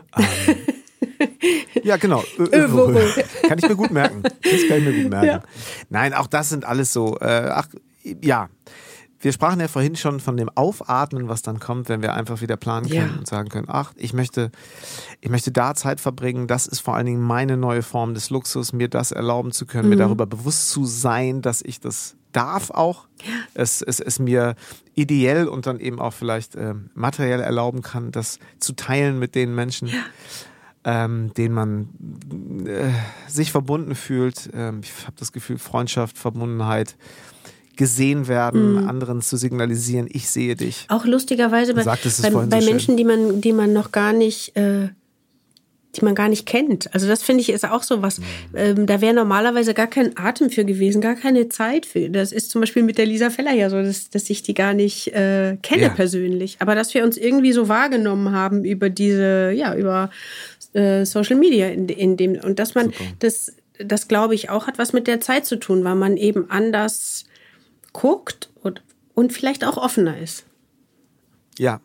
Ja, 1.88 1.96
genau. 1.96 2.22
Ö-. 2.38 2.46
Kann 3.48 3.58
ich 3.58 3.68
mir 3.68 3.76
gut 3.76 3.90
merken. 3.90 4.22
Das 4.22 4.68
kann 4.68 4.78
ich 4.78 4.84
mir 4.84 4.92
gut 4.92 5.10
merken. 5.10 5.26
Ja. 5.26 5.42
Nein, 5.88 6.12
auch 6.14 6.26
das 6.26 6.50
sind 6.50 6.64
alles 6.64 6.92
so, 6.92 7.16
äh, 7.20 7.48
ach, 7.50 7.66
ja. 8.22 8.48
Wir 9.20 9.32
sprachen 9.32 9.58
ja 9.58 9.66
vorhin 9.66 9.96
schon 9.96 10.20
von 10.20 10.36
dem 10.36 10.48
Aufatmen, 10.54 11.28
was 11.28 11.42
dann 11.42 11.58
kommt, 11.58 11.88
wenn 11.88 12.02
wir 12.02 12.14
einfach 12.14 12.40
wieder 12.40 12.56
planen 12.56 12.86
Ja. 12.86 13.02
können 13.02 13.18
und 13.18 13.26
sagen 13.26 13.48
können, 13.48 13.66
ach, 13.68 13.92
ich 13.96 14.12
möchte, 14.12 14.52
ich 15.20 15.28
möchte 15.28 15.50
da 15.50 15.74
Zeit 15.74 15.98
verbringen. 16.00 16.46
Das 16.46 16.68
ist 16.68 16.78
vor 16.80 16.94
allen 16.94 17.06
Dingen 17.06 17.22
meine 17.22 17.56
neue 17.56 17.82
Form 17.82 18.14
des 18.14 18.30
Luxus, 18.30 18.72
mir 18.72 18.88
das 18.88 19.10
erlauben 19.10 19.50
zu 19.50 19.66
können, 19.66 19.88
mir 19.88 19.96
Mhm. 19.96 20.00
darüber 20.00 20.26
bewusst 20.26 20.70
zu 20.70 20.84
sein, 20.84 21.42
dass 21.42 21.62
ich 21.62 21.80
das 21.80 22.14
darf 22.30 22.70
auch. 22.70 23.08
Es, 23.54 23.82
es, 23.82 23.98
es 23.98 24.20
mir 24.20 24.54
ideell 24.94 25.48
und 25.48 25.66
dann 25.66 25.80
eben 25.80 25.98
auch 25.98 26.12
vielleicht 26.12 26.54
ähm, 26.54 26.90
materiell 26.94 27.40
erlauben 27.40 27.82
kann, 27.82 28.12
das 28.12 28.38
zu 28.60 28.74
teilen 28.74 29.18
mit 29.18 29.34
den 29.34 29.52
Menschen 29.52 29.90
ähm, 30.90 31.32
denen 31.36 31.54
man 31.54 31.88
äh, 32.66 32.88
sich 33.30 33.52
verbunden 33.52 33.94
fühlt. 33.94 34.48
Ähm, 34.54 34.80
ich 34.82 34.90
habe 35.06 35.16
das 35.18 35.32
Gefühl, 35.32 35.58
Freundschaft, 35.58 36.16
Verbundenheit, 36.16 36.96
gesehen 37.76 38.26
werden, 38.26 38.72
Mhm. 38.72 38.88
anderen 38.88 39.20
zu 39.22 39.36
signalisieren, 39.36 40.08
ich 40.10 40.28
sehe 40.30 40.56
dich. 40.56 40.86
Auch 40.88 41.04
lustigerweise 41.04 41.74
bei, 41.74 41.84
bei, 41.84 42.30
bei 42.46 42.60
so. 42.60 42.70
Menschen, 42.70 42.96
die 42.96 43.04
man, 43.04 43.40
die 43.40 43.52
man 43.52 43.72
noch 43.72 43.92
gar 43.92 44.12
nicht, 44.12 44.56
äh, 44.56 44.88
die 45.94 46.04
man 46.04 46.14
gar 46.14 46.28
nicht 46.28 46.44
kennt. 46.44 46.92
Also 46.92 47.06
das 47.08 47.22
finde 47.22 47.40
ich 47.40 47.48
ist 47.50 47.64
auch 47.64 47.82
so 47.82 47.98
Mhm. 47.98 48.02
was. 48.02 48.20
Ähm, 48.54 48.86
da 48.86 49.00
wäre 49.00 49.14
normalerweise 49.14 49.74
gar 49.74 49.86
kein 49.86 50.16
Atem 50.18 50.50
für 50.50 50.64
gewesen, 50.64 51.00
gar 51.00 51.14
keine 51.14 51.48
Zeit 51.50 51.86
für. 51.86 52.10
Das 52.10 52.30
ist 52.32 52.50
zum 52.50 52.60
Beispiel 52.60 52.82
mit 52.82 52.98
der 52.98 53.06
Lisa 53.06 53.30
Feller 53.30 53.52
ja 53.54 53.70
so, 53.70 53.80
dass, 53.80 54.10
dass 54.10 54.28
ich 54.28 54.42
die 54.42 54.54
gar 54.54 54.74
nicht 54.74 55.08
äh, 55.14 55.56
kenne 55.62 55.82
Ja. 55.84 55.88
persönlich. 55.90 56.56
Aber 56.60 56.74
dass 56.74 56.92
wir 56.94 57.04
uns 57.04 57.16
irgendwie 57.16 57.52
so 57.52 57.68
wahrgenommen 57.68 58.32
haben 58.32 58.64
über 58.64 58.90
diese, 58.90 59.52
ja, 59.52 59.74
über 59.76 60.10
äh, 60.72 61.04
Social 61.04 61.36
Media 61.36 61.68
in, 61.68 61.88
in 61.88 62.16
dem 62.16 62.38
und 62.40 62.58
dass 62.58 62.74
man 62.74 62.86
Super. 62.86 63.04
das, 63.20 63.52
das 63.78 64.08
glaube 64.08 64.34
ich 64.34 64.50
auch 64.50 64.66
hat 64.66 64.78
was 64.78 64.92
mit 64.92 65.06
der 65.06 65.20
Zeit 65.20 65.46
zu 65.46 65.56
tun, 65.56 65.84
weil 65.84 65.94
man 65.94 66.16
eben 66.16 66.50
anders 66.50 67.26
guckt 67.92 68.50
und, 68.62 68.82
und 69.14 69.32
vielleicht 69.32 69.64
auch 69.64 69.76
offener 69.76 70.18
ist. 70.18 70.44
Ja. 71.58 71.80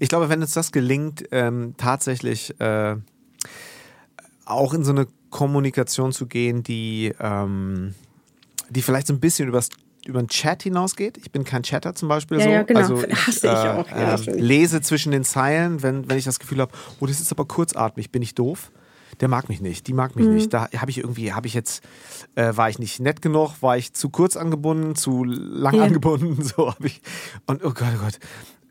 Ich 0.00 0.08
glaube, 0.08 0.28
wenn 0.28 0.42
uns 0.42 0.54
das 0.54 0.72
gelingt, 0.72 1.24
ähm, 1.30 1.74
tatsächlich 1.76 2.58
äh, 2.60 2.96
auch 4.44 4.74
in 4.74 4.82
so 4.82 4.90
eine 4.90 5.06
Kommunikation 5.30 6.12
zu 6.12 6.26
gehen, 6.26 6.62
die, 6.62 7.14
ähm, 7.20 7.94
die 8.68 8.82
vielleicht 8.82 9.06
so 9.06 9.14
ein 9.14 9.20
bisschen 9.20 9.48
übers, 9.48 9.68
über 10.06 10.20
den 10.22 10.28
Chat 10.28 10.62
hinausgeht. 10.64 11.16
Ich 11.18 11.30
bin 11.30 11.44
kein 11.44 11.62
Chatter 11.62 11.94
zum 11.94 12.08
Beispiel 12.08 12.38
Ja, 12.38 12.44
so. 12.44 12.50
ja, 12.50 12.62
genau. 12.62 12.80
Also 12.80 13.04
ich, 13.04 13.14
Hasse 13.26 13.46
ich 13.46 13.52
auch. 13.52 13.88
Ja, 13.88 14.14
äh, 14.14 14.40
lese 14.40 14.80
zwischen 14.80 15.12
den 15.12 15.24
Zeilen, 15.24 15.82
wenn, 15.82 16.08
wenn 16.10 16.18
ich 16.18 16.24
das 16.24 16.38
Gefühl 16.40 16.60
habe, 16.60 16.72
oh, 17.00 17.06
das 17.06 17.20
ist 17.20 17.30
aber 17.32 17.44
kurzatmig, 17.44 18.10
bin 18.10 18.22
ich 18.22 18.34
doof. 18.34 18.72
Der 19.20 19.28
mag 19.28 19.48
mich 19.48 19.60
nicht, 19.60 19.86
die 19.86 19.92
mag 19.92 20.16
mich 20.16 20.26
Mhm. 20.26 20.34
nicht. 20.34 20.52
Da 20.52 20.68
habe 20.76 20.90
ich 20.90 20.98
irgendwie, 20.98 21.32
habe 21.32 21.46
ich 21.46 21.54
jetzt, 21.54 21.82
äh, 22.34 22.56
war 22.56 22.68
ich 22.70 22.78
nicht 22.78 22.98
nett 22.98 23.22
genug, 23.22 23.60
war 23.60 23.76
ich 23.76 23.92
zu 23.92 24.08
kurz 24.08 24.36
angebunden, 24.36 24.96
zu 24.96 25.22
lang 25.24 25.74
Ja. 25.76 25.84
angebunden, 25.84 26.42
so 26.42 26.70
habe 26.72 26.86
ich. 26.86 27.00
Und 27.46 27.62
oh 27.64 27.70
Gott, 27.70 27.88
oh 27.96 28.04
Gott. 28.04 28.18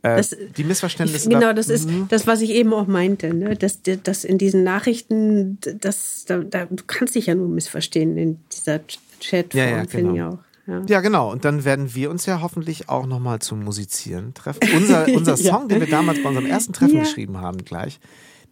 Äh, 0.01 0.17
Das- 0.17 0.35
die 0.57 0.63
Missverständnisse. 0.63 1.29
Genau, 1.29 1.39
da- 1.41 1.53
das 1.53 1.69
ist 1.69 1.87
Mhm. 1.87 2.07
das, 2.09 2.25
was 2.27 2.41
ich 2.41 2.49
eben 2.49 2.73
auch 2.73 2.87
meinte. 2.87 3.33
Ne? 3.33 3.55
Dass, 3.55 3.79
dass 3.83 4.23
in 4.25 4.39
diesen 4.39 4.63
Nachrichten, 4.63 5.59
das, 5.79 6.25
da, 6.25 6.39
da, 6.39 6.65
du 6.65 6.83
kannst 6.87 7.13
dich 7.15 7.27
ja 7.27 7.35
nur 7.35 7.47
missverstehen 7.47 8.17
in 8.17 8.39
dieser 8.51 8.79
Chatform, 9.21 9.59
Ja, 9.61 9.65
ja, 9.69 9.85
finde 9.85 10.09
ich 10.11 10.15
genau. 10.17 10.29
auch. 10.33 10.37
Ja. 10.67 10.81
Ja, 10.87 11.01
genau. 11.01 11.31
Und 11.31 11.43
dann 11.45 11.65
werden 11.65 11.93
wir 11.95 12.11
uns 12.11 12.25
ja 12.25 12.41
hoffentlich 12.41 12.87
auch 12.89 13.05
nochmal 13.07 13.39
zum 13.39 13.63
Musizieren 13.63 14.33
treffen. 14.33 14.59
Unser, 14.75 15.07
unser 15.15 15.35
Ja. 15.35 15.53
Song, 15.53 15.67
den 15.67 15.79
wir 15.79 15.89
damals 15.89 16.21
bei 16.21 16.29
unserem 16.29 16.47
ersten 16.47 16.73
Treffen 16.73 16.95
Ja. 16.95 17.03
geschrieben 17.03 17.37
haben, 17.39 17.57
gleich, 17.65 17.99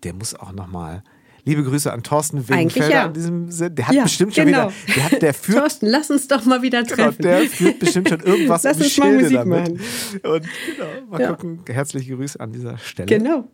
der 0.04 0.14
muss 0.14 0.34
auch 0.36 0.52
nochmal. 0.52 1.04
Liebe 1.46 1.64
Grüße 1.64 1.92
an 1.92 2.04
Thorsten 2.04 2.48
Wingenfelder 2.50 2.90
ja. 2.94 3.06
an 3.06 3.14
diesem 3.14 3.50
Der 3.76 3.88
hat 3.88 3.96
Ja, 3.96 4.04
bestimmt 4.04 4.36
schon 4.36 4.46
genau. 4.46 4.70
wieder. 4.70 4.94
Der, 4.96 5.04
hat, 5.12 5.22
der 5.22 5.34
führt 5.34 5.60
Thorsten, 5.60 5.86
lass 5.88 6.10
uns 6.12 6.28
doch 6.28 6.44
mal 6.46 6.62
wieder 6.62 6.84
Genau, 6.84 6.96
treffen. 6.96 7.22
der 7.22 7.42
führt 7.44 7.80
bestimmt 7.80 8.10
schon 8.10 8.20
irgendwas 8.20 8.64
Lass 8.64 8.78
im 8.78 8.84
uns 8.84 8.98
mal 8.98 9.06
Schilde 9.06 9.24
Musik 9.24 9.38
damit. 9.38 9.60
machen. 9.60 9.80
Und 10.34 10.42
genau, 10.42 11.10
mal 11.10 11.22
Ja. 11.22 11.30
gucken. 11.30 11.60
Herzliche 11.68 12.16
Grüße 12.16 12.40
an 12.40 12.52
dieser 12.52 12.78
Stelle. 12.78 13.18
Genau. 13.18 13.48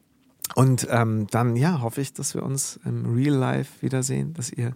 Und 0.56 0.88
ähm, 0.92 1.28
dann, 1.32 1.56
ja, 1.56 1.82
hoffe 1.82 2.02
ich, 2.02 2.14
dass 2.14 2.34
wir 2.36 2.44
uns 2.44 2.80
im 2.86 3.14
Real 3.16 3.36
Life 3.36 3.82
wiedersehen, 3.82 4.34
dass 4.34 4.52
ihr 4.52 4.76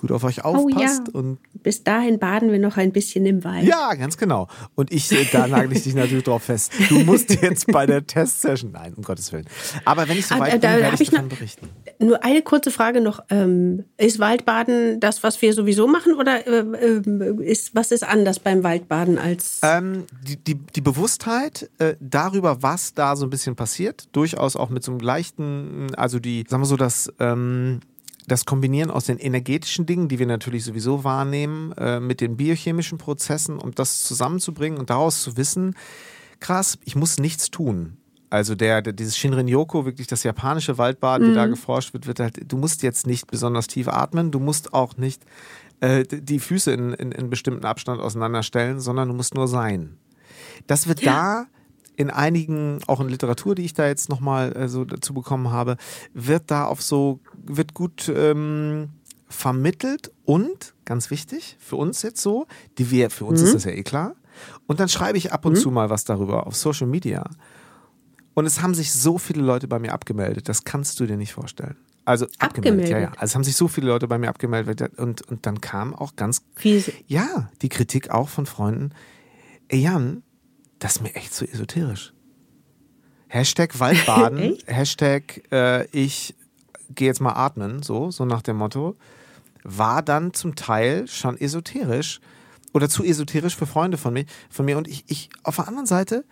gut 0.00 0.12
auf 0.12 0.24
euch 0.24 0.44
aufpasst. 0.44 1.02
Oh 1.08 1.10
ja. 1.14 1.20
Und 1.20 1.38
Bis 1.62 1.84
dahin 1.84 2.18
baden 2.18 2.50
wir 2.52 2.58
noch 2.58 2.76
ein 2.76 2.92
bisschen 2.92 3.24
im 3.26 3.44
Wald. 3.44 3.64
ja, 3.64 3.94
ganz 3.94 4.16
genau. 4.16 4.48
Und 4.74 4.92
ich, 4.92 5.10
äh, 5.12 5.24
da 5.30 5.46
nagel 5.46 5.72
ich 5.76 5.82
dich 5.84 5.94
natürlich 5.94 6.24
drauf 6.24 6.42
fest. 6.44 6.72
Du 6.88 7.00
musst 7.04 7.30
jetzt 7.42 7.66
bei 7.68 7.86
der 7.86 8.06
Testsession, 8.06 8.72
nein, 8.72 8.94
um 8.94 9.02
Gottes 9.02 9.32
Willen. 9.32 9.46
Aber 9.84 10.08
wenn 10.08 10.16
ich 10.18 10.24
Ah, 10.30 10.36
soweit 10.36 10.54
da- 10.54 10.58
da 10.58 10.72
bin, 10.74 10.82
werde 10.82 10.94
ich 10.94 11.00
ich 11.02 11.10
davon 11.10 11.28
noch- 11.28 11.36
berichten. 11.36 11.68
Nur 11.98 12.24
eine 12.24 12.42
kurze 12.42 12.70
Frage 12.70 13.00
noch. 13.00 13.20
Ähm, 13.30 13.84
ist 13.98 14.18
Waldbaden 14.18 15.00
das, 15.00 15.22
was 15.22 15.40
wir 15.42 15.52
sowieso 15.52 15.86
machen 15.86 16.14
oder 16.14 16.46
äh, 16.46 16.60
äh, 16.60 17.42
ist, 17.44 17.74
was 17.74 17.92
ist 17.92 18.02
anders 18.04 18.38
beim 18.38 18.62
Waldbaden 18.64 19.18
als... 19.18 19.60
Ähm, 19.62 20.04
die, 20.26 20.36
die, 20.36 20.54
die 20.54 20.80
Bewusstheit 20.80 21.68
darüber, 22.00 22.62
was 22.62 22.94
da 22.94 23.16
so 23.16 23.26
ein 23.26 23.30
bisschen 23.30 23.56
passiert, 23.56 24.08
durchaus 24.12 24.56
auch 24.56 24.70
mit 24.70 24.82
so 24.82 24.92
einem 24.92 25.00
leichten, 25.00 25.94
also 25.96 26.18
die, 26.18 26.44
sagen 26.48 26.62
wir 26.62 26.66
so, 26.66 26.76
das, 26.76 27.12
ähm, 27.20 27.80
das 28.30 28.44
Kombinieren 28.44 28.90
aus 28.90 29.06
den 29.06 29.18
energetischen 29.18 29.86
Dingen, 29.86 30.08
die 30.08 30.18
wir 30.18 30.26
natürlich 30.26 30.64
sowieso 30.64 31.04
wahrnehmen, 31.04 31.72
äh, 31.72 32.00
mit 32.00 32.20
den 32.20 32.36
biochemischen 32.36 32.98
Prozessen, 32.98 33.58
um 33.58 33.74
das 33.74 34.04
zusammenzubringen 34.04 34.78
und 34.78 34.90
daraus 34.90 35.22
zu 35.22 35.36
wissen, 35.36 35.74
krass, 36.38 36.78
ich 36.84 36.94
muss 36.94 37.18
nichts 37.18 37.50
tun. 37.50 37.96
Also 38.30 38.54
der, 38.54 38.80
der 38.80 38.92
dieses 38.92 39.18
Shinrin-Yoku, 39.18 39.84
wirklich 39.84 40.06
das 40.06 40.22
japanische 40.22 40.78
Waldbaden, 40.78 41.32
wie 41.32 41.34
da 41.34 41.46
geforscht 41.46 41.92
wird, 41.92 42.06
wird 42.06 42.20
halt, 42.20 42.40
du 42.50 42.56
musst 42.56 42.84
jetzt 42.84 43.06
nicht 43.06 43.26
besonders 43.26 43.66
tief 43.66 43.88
atmen, 43.88 44.30
du 44.30 44.38
musst 44.38 44.72
auch 44.72 44.96
nicht 44.96 45.24
äh, 45.80 46.04
die 46.04 46.38
Füße 46.38 46.70
in, 46.72 46.92
in, 46.92 47.10
in 47.10 47.28
bestimmten 47.28 47.64
Abstand 47.64 48.00
auseinanderstellen, 48.00 48.78
sondern 48.78 49.08
du 49.08 49.14
musst 49.14 49.34
nur 49.34 49.48
sein. 49.48 49.96
Das 50.68 50.86
wird 50.86 51.04
da 51.04 51.46
in 52.00 52.08
einigen, 52.08 52.80
auch 52.86 53.00
in 53.00 53.10
Literatur, 53.10 53.54
die 53.54 53.66
ich 53.66 53.74
da 53.74 53.86
jetzt 53.86 54.08
nochmal 54.08 54.56
äh, 54.56 54.68
so 54.68 54.86
dazu 54.86 55.12
bekommen 55.12 55.50
habe, 55.50 55.76
wird 56.14 56.50
da 56.50 56.64
auf 56.64 56.80
so, 56.80 57.20
wird 57.36 57.74
gut 57.74 58.10
ähm, 58.14 58.88
vermittelt 59.28 60.10
und, 60.24 60.74
ganz 60.86 61.10
wichtig, 61.10 61.58
für 61.60 61.76
uns 61.76 62.00
jetzt 62.00 62.22
so, 62.22 62.46
die 62.78 62.90
wir, 62.90 63.10
für 63.10 63.26
uns 63.26 63.42
ist 63.42 63.54
das 63.54 63.64
ja 63.64 63.72
eh 63.72 63.82
klar. 63.82 64.16
Und 64.66 64.80
dann 64.80 64.88
schreibe 64.88 65.18
ich 65.18 65.30
ab 65.30 65.44
und 65.44 65.56
zu 65.56 65.70
mal 65.70 65.90
was 65.90 66.04
darüber 66.04 66.46
auf 66.46 66.56
Social 66.56 66.86
Media. 66.86 67.28
Und 68.32 68.46
es 68.46 68.62
haben 68.62 68.72
sich 68.72 68.94
so 68.94 69.18
viele 69.18 69.42
Leute 69.42 69.68
bei 69.68 69.78
mir 69.78 69.92
abgemeldet, 69.92 70.48
das 70.48 70.64
kannst 70.64 70.98
du 71.00 71.06
dir 71.06 71.18
nicht 71.18 71.34
vorstellen. 71.34 71.76
Also 72.06 72.24
abgemeldet, 72.38 72.88
ja, 72.88 72.98
ja. 72.98 73.04
Abgemeldet? 73.08 73.20
Also 73.20 73.32
es 73.32 73.34
haben 73.34 73.44
sich 73.44 73.56
so 73.56 73.68
viele 73.68 73.88
Leute 73.88 74.08
bei 74.08 74.16
mir 74.16 74.30
abgemeldet 74.30 74.98
und, 74.98 75.20
und 75.28 75.44
dann 75.44 75.60
kam 75.60 75.94
auch 75.94 76.16
ganz 76.16 76.40
Wie, 76.56 76.82
ja, 77.06 77.50
die 77.60 77.68
Kritik 77.68 78.08
auch 78.08 78.30
von 78.30 78.46
Freunden. 78.46 78.92
Ey 79.68 79.80
Jan, 79.80 80.22
das 80.80 80.96
ist 80.96 81.02
mir 81.02 81.14
echt 81.14 81.32
so 81.32 81.44
esoterisch. 81.44 82.12
Hashtag 83.28 83.78
Waldbaden? 83.78 84.58
Hashtag 84.66 85.42
äh, 85.52 85.86
ich 85.96 86.34
gehe 86.92 87.06
jetzt 87.06 87.20
mal 87.20 87.34
atmen, 87.34 87.82
so, 87.84 88.10
so 88.10 88.24
nach 88.24 88.42
dem 88.42 88.56
Motto, 88.56 88.96
war 89.62 90.02
dann 90.02 90.34
zum 90.34 90.56
Teil 90.56 91.06
schon 91.06 91.40
esoterisch 91.40 92.20
oder 92.72 92.88
zu 92.88 93.04
esoterisch 93.04 93.54
für 93.54 93.66
Freunde 93.66 93.98
von 93.98 94.12
mir, 94.12 94.24
von 94.48 94.64
mir. 94.64 94.76
Und 94.76 94.88
ich, 94.88 95.04
ich 95.06 95.28
auf 95.44 95.56
der 95.56 95.68
anderen 95.68 95.86
Seite, 95.86 96.24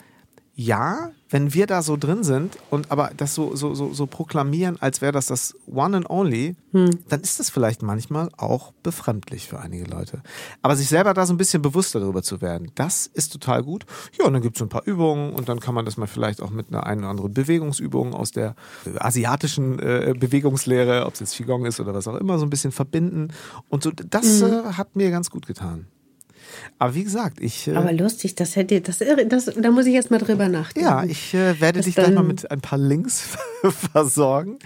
ja, 0.61 1.13
wenn 1.31 1.55
wir 1.55 1.69
da 1.69 1.83
so 1.83 1.97
drin 1.97 2.25
sind 2.25 2.59
und 2.69 2.91
aber 2.91 3.13
das 3.17 3.33
so, 3.33 3.55
so, 3.55 3.77
so, 3.77 3.93
so 3.93 4.07
proklamieren, 4.07 4.77
als 4.83 5.01
wäre 5.01 5.13
das 5.13 5.27
das 5.27 5.55
One 5.69 5.99
and 5.99 6.11
Only, 6.11 6.57
dann 6.73 7.21
ist 7.21 7.39
das 7.39 7.49
vielleicht 7.49 7.83
manchmal 7.83 8.29
auch 8.37 8.73
befremdlich 8.83 9.47
für 9.47 9.61
einige 9.61 9.85
Leute. 9.85 10.21
Aber 10.61 10.75
sich 10.75 10.89
selber 10.89 11.15
da 11.15 11.27
so 11.27 11.33
ein 11.33 11.37
bisschen 11.37 11.63
bewusster 11.63 12.01
darüber 12.01 12.25
zu 12.25 12.41
werden, 12.41 12.73
das 12.75 13.07
ist 13.07 13.33
total 13.33 13.63
gut. 13.63 13.87
Ja, 14.19 14.27
und 14.27 14.33
dann 14.33 14.43
gibt 14.43 14.57
es 14.57 14.59
so 14.59 14.65
ein 14.65 14.69
paar 14.69 14.85
Übungen 14.85 15.33
und 15.33 15.49
dann 15.49 15.61
kann 15.61 15.77
man 15.77 15.85
das 15.85 15.97
mal 15.97 16.09
vielleicht 16.09 16.43
auch 16.43 16.51
mit 16.51 16.71
einer 16.71 16.85
einen 16.85 17.03
oder 17.03 17.11
anderen 17.11 17.33
Bewegungsübung 17.33 18.13
aus 18.13 18.33
der 18.33 18.57
asiatischen 18.99 19.79
äh, 19.79 20.13
Bewegungslehre, 20.19 21.07
ob 21.07 21.15
es 21.15 21.21
jetzt 21.21 21.37
Qigong 21.37 21.67
ist 21.67 21.79
oder 21.79 21.95
was 21.95 22.09
auch 22.09 22.17
immer, 22.17 22.37
so 22.41 22.45
ein 22.45 22.51
bisschen 22.51 22.73
verbinden. 22.73 23.29
Und 23.69 23.85
so, 23.85 23.93
das 23.93 24.43
äh, 24.43 24.73
hat 24.73 24.97
mir 24.97 25.13
ganz 25.13 25.31
gut 25.31 25.47
getan. 25.47 25.87
Aber 26.81 26.95
wie 26.95 27.03
gesagt, 27.03 27.41
ich. 27.41 27.67
Äh, 27.67 27.75
Aber 27.75 27.93
lustig, 27.93 28.37
das 28.37 28.55
hätte 28.55 28.81
das, 28.81 28.99
das 28.99 29.47
da 29.47 29.71
muss 29.71 29.87
ich 29.87 29.95
jetzt 29.95 30.11
mal 30.11 30.19
drüber 30.19 30.49
nachdenken. 30.49 30.89
Ja, 30.89 31.03
ich 31.05 31.35
äh, 31.35 31.61
werde 31.61 31.81
dich 31.81 31.97
gleich 31.97 32.15
mal 32.15 32.23
mit 32.23 32.49
ein 32.51 32.61
paar 32.61 32.79
Links 32.79 33.37
versorgen, 33.93 34.59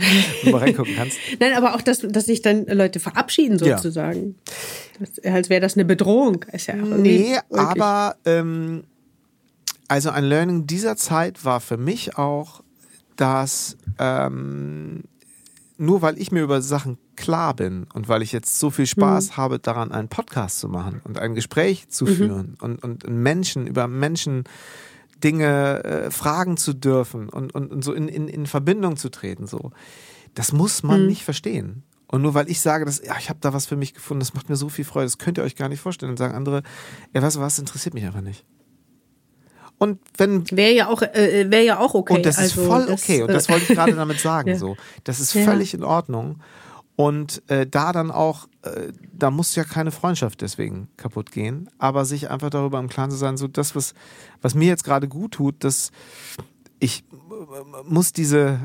wo 0.43 0.47
du 0.47 0.51
mal 0.53 0.59
reingucken 0.59 0.95
kannst. 0.95 1.17
Nein, 1.41 1.55
aber 1.55 1.75
auch, 1.75 1.81
dass, 1.81 2.01
dass 2.01 2.27
sich 2.27 2.43
dann 2.43 2.67
Leute 2.67 3.01
verabschieden 3.01 3.59
sozusagen. 3.59 4.35
Ja. 5.01 5.07
Das, 5.07 5.33
als 5.33 5.49
wäre 5.49 5.63
das 5.63 5.75
eine 5.75 5.87
Bedrohung. 5.87 6.45
Ist 6.53 6.67
ja 6.67 6.77
nee, 6.77 7.39
aber 7.51 8.17
ähm, 8.27 8.85
also 9.89 10.11
ein 10.11 10.25
Learning 10.25 10.67
dieser 10.67 10.97
Zeit 10.97 11.45
war 11.47 11.61
für 11.61 11.79
mich 11.79 12.19
auch, 12.19 12.63
dass 13.17 13.79
ähm, 13.99 15.05
nur 15.83 16.01
weil 16.01 16.17
ich 16.19 16.31
mir 16.31 16.43
über 16.43 16.63
Sachen 16.63 16.97
klar 17.17 17.55
bin 17.55 17.87
und 17.93 18.09
weil 18.09 18.23
ich 18.23 18.31
jetzt 18.31 18.59
so 18.59 18.71
viel 18.71 18.87
Spaß 18.87 19.31
mhm. 19.31 19.37
habe, 19.37 19.59
daran 19.59 19.91
einen 19.91 20.09
Podcast 20.09 20.61
zu 20.61 20.69
machen 20.69 21.01
und 21.05 21.19
ein 21.19 21.35
Gespräch 21.35 21.89
zu 21.89 22.05
mhm. 22.05 22.15
führen 22.15 22.57
und, 22.61 22.85
und 22.85 23.09
Menschen 23.09 23.67
über 23.67 23.89
Menschen 23.89 24.45
Dinge 25.23 25.83
äh, 25.85 26.11
fragen 26.11 26.57
zu 26.57 26.73
dürfen 26.73 27.29
und, 27.29 27.55
und, 27.55 27.73
und 27.73 27.83
so 27.85 27.93
in, 27.93 28.07
in, 28.09 28.29
in 28.29 28.47
Verbindung 28.47 28.97
zu 28.97 29.11
treten, 29.11 29.47
so. 29.47 29.73
Das 30.35 30.53
muss 30.53 30.83
man 30.83 31.03
mhm. 31.03 31.09
nicht 31.09 31.25
verstehen. 31.25 31.83
Und 32.07 32.23
nur 32.23 32.35
weil 32.35 32.49
ich 32.49 32.61
sage, 32.61 32.85
dass, 32.85 33.03
ja, 33.05 33.17
ich 33.19 33.29
habe 33.29 33.41
da 33.41 33.53
was 33.53 33.67
für 33.67 33.77
mich 33.77 33.93
gefunden, 33.93 34.21
das 34.21 34.35
macht 34.35 34.49
mir 34.49 34.57
so 34.57 34.69
viel 34.69 34.85
Freude, 34.85 35.07
das 35.07 35.19
könnt 35.19 35.39
ihr 35.39 35.45
euch 35.45 35.57
gar 35.57 35.69
nicht 35.69 35.81
vorstellen. 35.81 36.11
Und 36.11 36.17
sagen 36.17 36.35
andere, 36.35 36.63
ja, 37.13 37.23
weißt 37.23 37.37
du 37.37 37.41
was, 37.41 37.59
interessiert 37.59 37.95
mich 37.95 38.05
einfach 38.05 38.21
nicht. 38.21 38.45
Und 39.83 39.99
wenn 40.17 40.49
wäre 40.53 40.73
ja 40.73 40.87
auch 40.87 41.03
äh, 41.03 41.51
wäre 41.51 41.65
ja 41.65 41.79
auch 41.81 41.95
okay. 41.95 42.15
Und 42.15 42.25
das 42.25 42.39
also, 42.39 42.61
ist 42.61 42.69
voll 42.69 42.83
okay. 42.89 43.19
Das, 43.19 43.27
und 43.27 43.35
das 43.35 43.49
wollte 43.49 43.65
ich 43.65 43.77
gerade 43.77 43.97
damit 43.97 44.21
sagen. 44.21 44.51
ja. 44.51 44.57
So, 44.57 44.77
das 45.03 45.19
ist 45.19 45.33
völlig 45.33 45.73
ja. 45.73 45.81
in 45.81 45.85
Ordnung. 45.85 46.37
Und 46.95 47.43
äh, 47.49 47.67
da 47.67 47.91
dann 47.91 48.13
auch, 48.13 48.47
äh, 48.63 48.93
da 49.13 49.33
muss 49.33 49.57
ja 49.57 49.65
keine 49.65 49.91
Freundschaft 49.91 50.41
deswegen 50.41 50.87
kaputt 50.97 51.33
gehen, 51.33 51.69
aber 51.79 52.05
sich 52.05 52.31
einfach 52.31 52.51
darüber 52.51 52.79
im 52.79 52.89
Klaren 52.89 53.11
zu 53.11 53.17
sein, 53.17 53.37
so 53.37 53.49
das, 53.49 53.75
was, 53.75 53.95
was 54.41 54.55
mir 54.55 54.69
jetzt 54.69 54.85
gerade 54.85 55.09
gut 55.09 55.33
tut, 55.33 55.65
dass 55.65 55.91
ich 56.79 57.01
äh, 57.01 57.83
muss 57.85 58.13
diese, 58.13 58.61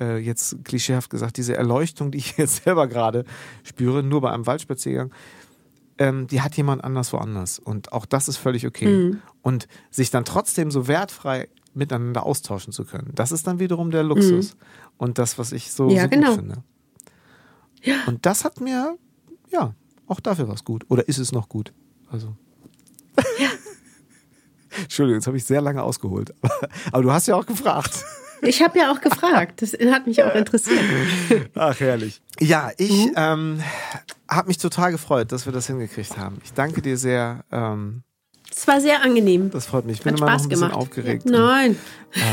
äh, 0.00 0.16
äh, 0.16 0.18
jetzt 0.18 0.64
klischeehaft 0.64 1.10
gesagt, 1.10 1.36
diese 1.36 1.56
Erleuchtung, 1.56 2.10
die 2.10 2.18
ich 2.18 2.36
jetzt 2.38 2.64
selber 2.64 2.88
gerade 2.88 3.24
spüre, 3.62 4.02
nur 4.02 4.20
bei 4.20 4.32
einem 4.32 4.48
Waldspaziergang, 4.48 5.12
ähm, 5.98 6.26
die 6.26 6.40
hat 6.40 6.56
jemand 6.56 6.84
anders 6.84 7.12
woanders. 7.12 7.58
Und 7.58 7.92
auch 7.92 8.06
das 8.06 8.28
ist 8.28 8.36
völlig 8.36 8.66
okay. 8.66 8.86
Mhm. 8.86 9.22
Und 9.42 9.68
sich 9.90 10.10
dann 10.10 10.24
trotzdem 10.24 10.70
so 10.70 10.88
wertfrei 10.88 11.48
miteinander 11.74 12.24
austauschen 12.24 12.72
zu 12.72 12.84
können, 12.84 13.12
das 13.14 13.32
ist 13.32 13.46
dann 13.46 13.58
wiederum 13.58 13.90
der 13.90 14.02
Luxus. 14.02 14.54
Mhm. 14.54 14.60
Und 14.98 15.18
das, 15.18 15.38
was 15.38 15.52
ich 15.52 15.72
so, 15.72 15.90
ja, 15.90 16.04
so 16.04 16.08
genau. 16.08 16.28
gut 16.28 16.36
finde. 16.36 16.62
Ja. 17.82 17.96
Und 18.06 18.26
das 18.26 18.44
hat 18.44 18.60
mir, 18.60 18.96
ja, 19.50 19.74
auch 20.06 20.20
dafür 20.20 20.48
was 20.48 20.64
gut. 20.64 20.84
Oder 20.88 21.06
ist 21.08 21.18
es 21.18 21.32
noch 21.32 21.48
gut? 21.48 21.72
Also. 22.10 22.34
Ja. 23.38 23.48
Entschuldigung, 24.82 25.20
jetzt 25.20 25.26
habe 25.26 25.36
ich 25.36 25.44
sehr 25.44 25.60
lange 25.60 25.82
ausgeholt. 25.82 26.34
Aber 26.92 27.02
du 27.02 27.12
hast 27.12 27.26
ja 27.28 27.36
auch 27.36 27.46
gefragt. 27.46 28.04
Ich 28.42 28.62
habe 28.62 28.78
ja 28.78 28.92
auch 28.92 29.00
gefragt. 29.00 29.62
Das 29.62 29.72
hat 29.72 30.06
mich 30.06 30.22
auch 30.22 30.34
interessiert. 30.34 30.80
Ach, 31.54 31.78
herrlich. 31.80 32.20
Ja, 32.38 32.70
ich 32.76 33.06
mhm. 33.06 33.12
ähm, 33.16 33.62
habe 34.28 34.48
mich 34.48 34.58
total 34.58 34.92
gefreut, 34.92 35.32
dass 35.32 35.46
wir 35.46 35.52
das 35.52 35.66
hingekriegt 35.66 36.16
haben. 36.18 36.38
Ich 36.44 36.52
danke 36.52 36.82
dir 36.82 36.96
sehr. 36.96 37.44
Ähm, 37.50 38.02
es 38.54 38.66
war 38.68 38.80
sehr 38.80 39.02
angenehm. 39.02 39.50
Das 39.50 39.66
freut 39.66 39.86
mich. 39.86 39.98
Ich 39.98 40.02
bin 40.02 40.14
hat 40.14 40.20
immer 40.20 40.28
Spaß 40.28 40.42
noch 40.42 40.46
ein 40.46 40.48
bisschen 40.50 40.68
gemacht. 40.68 40.80
aufgeregt. 40.80 41.24
Nein. 41.26 41.76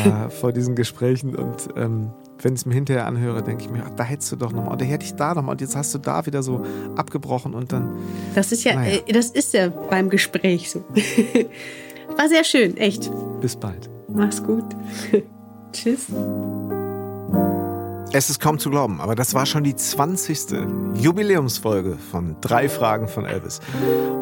Und, 0.05 0.11
äh, 0.11 0.29
vor 0.29 0.53
diesen 0.53 0.75
Gesprächen 0.75 1.35
und 1.35 1.69
ähm, 1.75 2.11
wenn 2.41 2.53
ich 2.53 2.61
es 2.61 2.65
mir 2.65 2.73
hinterher 2.73 3.07
anhöre, 3.07 3.41
denke 3.41 3.63
ich 3.63 3.69
mir, 3.69 3.83
ach, 3.85 3.91
da 3.95 4.03
hättest 4.03 4.31
du 4.31 4.35
doch 4.35 4.51
nochmal, 4.51 4.73
oder 4.73 4.85
hätte 4.85 5.05
ich 5.05 5.15
da 5.15 5.33
nochmal, 5.33 5.53
und 5.53 5.61
jetzt 5.61 5.75
hast 5.75 5.93
du 5.93 5.97
da 5.97 6.25
wieder 6.25 6.43
so 6.43 6.63
abgebrochen 6.95 7.53
und 7.53 7.71
dann. 7.71 7.97
Das 8.35 8.51
ist 8.51 8.63
ja, 8.63 8.75
naja. 8.75 8.99
äh, 9.05 9.13
das 9.13 9.29
ist 9.29 9.53
ja 9.53 9.69
beim 9.69 10.09
Gespräch 10.09 10.69
so. 10.69 10.83
War 12.17 12.29
sehr 12.29 12.43
schön, 12.43 12.77
echt. 12.77 13.09
Bis 13.39 13.55
bald. 13.55 13.89
Mach's 14.13 14.43
gut. 14.43 14.65
Tschüss. 15.71 16.07
Es 18.15 18.29
ist 18.29 18.39
kaum 18.39 18.59
zu 18.59 18.69
glauben, 18.69 19.01
aber 19.01 19.15
das 19.15 19.33
war 19.33 19.47
schon 19.47 19.63
die 19.63 19.75
20. 19.75 20.55
Jubiläumsfolge 20.93 21.97
von 22.11 22.35
Drei 22.41 22.69
Fragen 22.69 23.07
von 23.07 23.25
Elvis. 23.25 23.59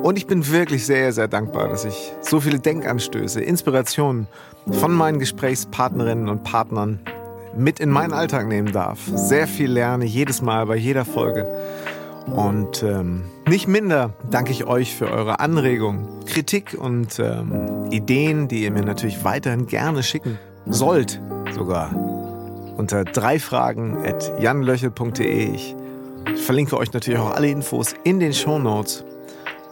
Und 0.02 0.18
ich 0.18 0.28
bin 0.28 0.50
wirklich 0.50 0.86
sehr, 0.86 1.12
sehr 1.12 1.28
dankbar, 1.28 1.68
dass 1.68 1.84
ich 1.84 2.14
so 2.22 2.40
viele 2.40 2.58
Denkanstöße, 2.58 3.42
Inspirationen 3.42 4.28
von 4.72 4.94
meinen 4.94 5.20
Gesprächspartnerinnen 5.20 6.30
und 6.30 6.46
Partnern 6.46 7.02
mit 7.58 7.82
in 7.82 7.90
meinen 7.90 8.14
Alltag 8.14 8.48
nehmen 8.48 8.72
darf. 8.72 8.98
Sehr 9.14 9.46
viel 9.46 9.70
lerne 9.70 10.06
jedes 10.06 10.42
Mal 10.42 10.68
bei 10.68 10.78
jeder 10.78 11.04
Folge. 11.04 11.46
Und 12.28 12.84
ähm, 12.84 13.26
nicht 13.46 13.68
minder 13.68 14.14
danke 14.30 14.52
ich 14.52 14.64
euch 14.64 14.96
für 14.96 15.12
eure 15.12 15.42
Anregungen, 15.42 16.24
Kritik 16.28 16.78
und 16.80 17.20
ähm, 17.20 17.92
Ideen, 17.92 18.48
die 18.48 18.64
ihr 18.64 18.72
mir 18.72 18.86
natürlich 18.86 19.26
weiterhin 19.26 19.68
gerne 19.68 20.02
schicken 20.02 20.40
sollt 20.66 21.20
sogar 21.54 22.11
unter 22.82 23.04
drei 23.04 23.38
Fragen 23.38 24.04
at 24.04 24.34
janlöchel.de. 24.40 25.54
Ich 25.54 25.76
verlinke 26.36 26.76
euch 26.78 26.92
natürlich 26.92 27.20
auch 27.20 27.36
alle 27.36 27.48
Infos 27.48 27.94
in 28.04 28.20
den 28.20 28.34
Show 28.34 28.58
Notes. 28.58 29.06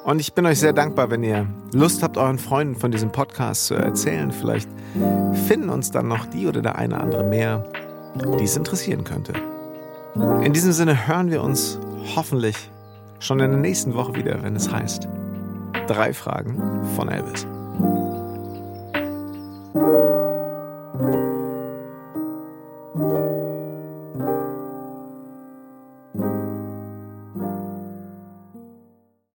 Und 0.03 0.21
ich 0.21 0.33
bin 0.33 0.45
euch 0.45 0.59
sehr 0.59 0.73
dankbar, 0.73 1.09
wenn 1.09 1.23
ihr 1.23 1.47
Lust 1.73 2.03
habt, 2.03 2.17
euren 2.17 2.37
Freunden 2.37 2.75
von 2.75 2.91
diesem 2.91 3.11
Podcast 3.11 3.65
zu 3.65 3.73
erzählen. 3.73 4.31
Vielleicht 4.31 4.69
finden 5.47 5.69
uns 5.69 5.89
dann 5.89 6.07
noch 6.07 6.27
die 6.27 6.45
oder 6.45 6.61
der 6.61 6.75
eine 6.77 6.99
andere 6.99 7.23
mehr, 7.23 7.67
die 8.39 8.43
es 8.43 8.55
interessieren 8.55 9.03
könnte. 9.03 9.33
In 10.43 10.53
diesem 10.53 10.71
Sinne 10.71 11.07
hören 11.07 11.31
wir 11.31 11.41
uns 11.41 11.79
hoffentlich 12.15 12.69
schon 13.17 13.39
in 13.39 13.49
der 13.49 13.59
nächsten 13.59 13.95
Woche 13.95 14.13
wieder, 14.13 14.43
wenn 14.43 14.55
es 14.55 14.71
heißt 14.71 15.07
Drei 15.87 16.13
Fragen 16.13 16.85
von 16.95 17.09
Elvis. 17.09 17.47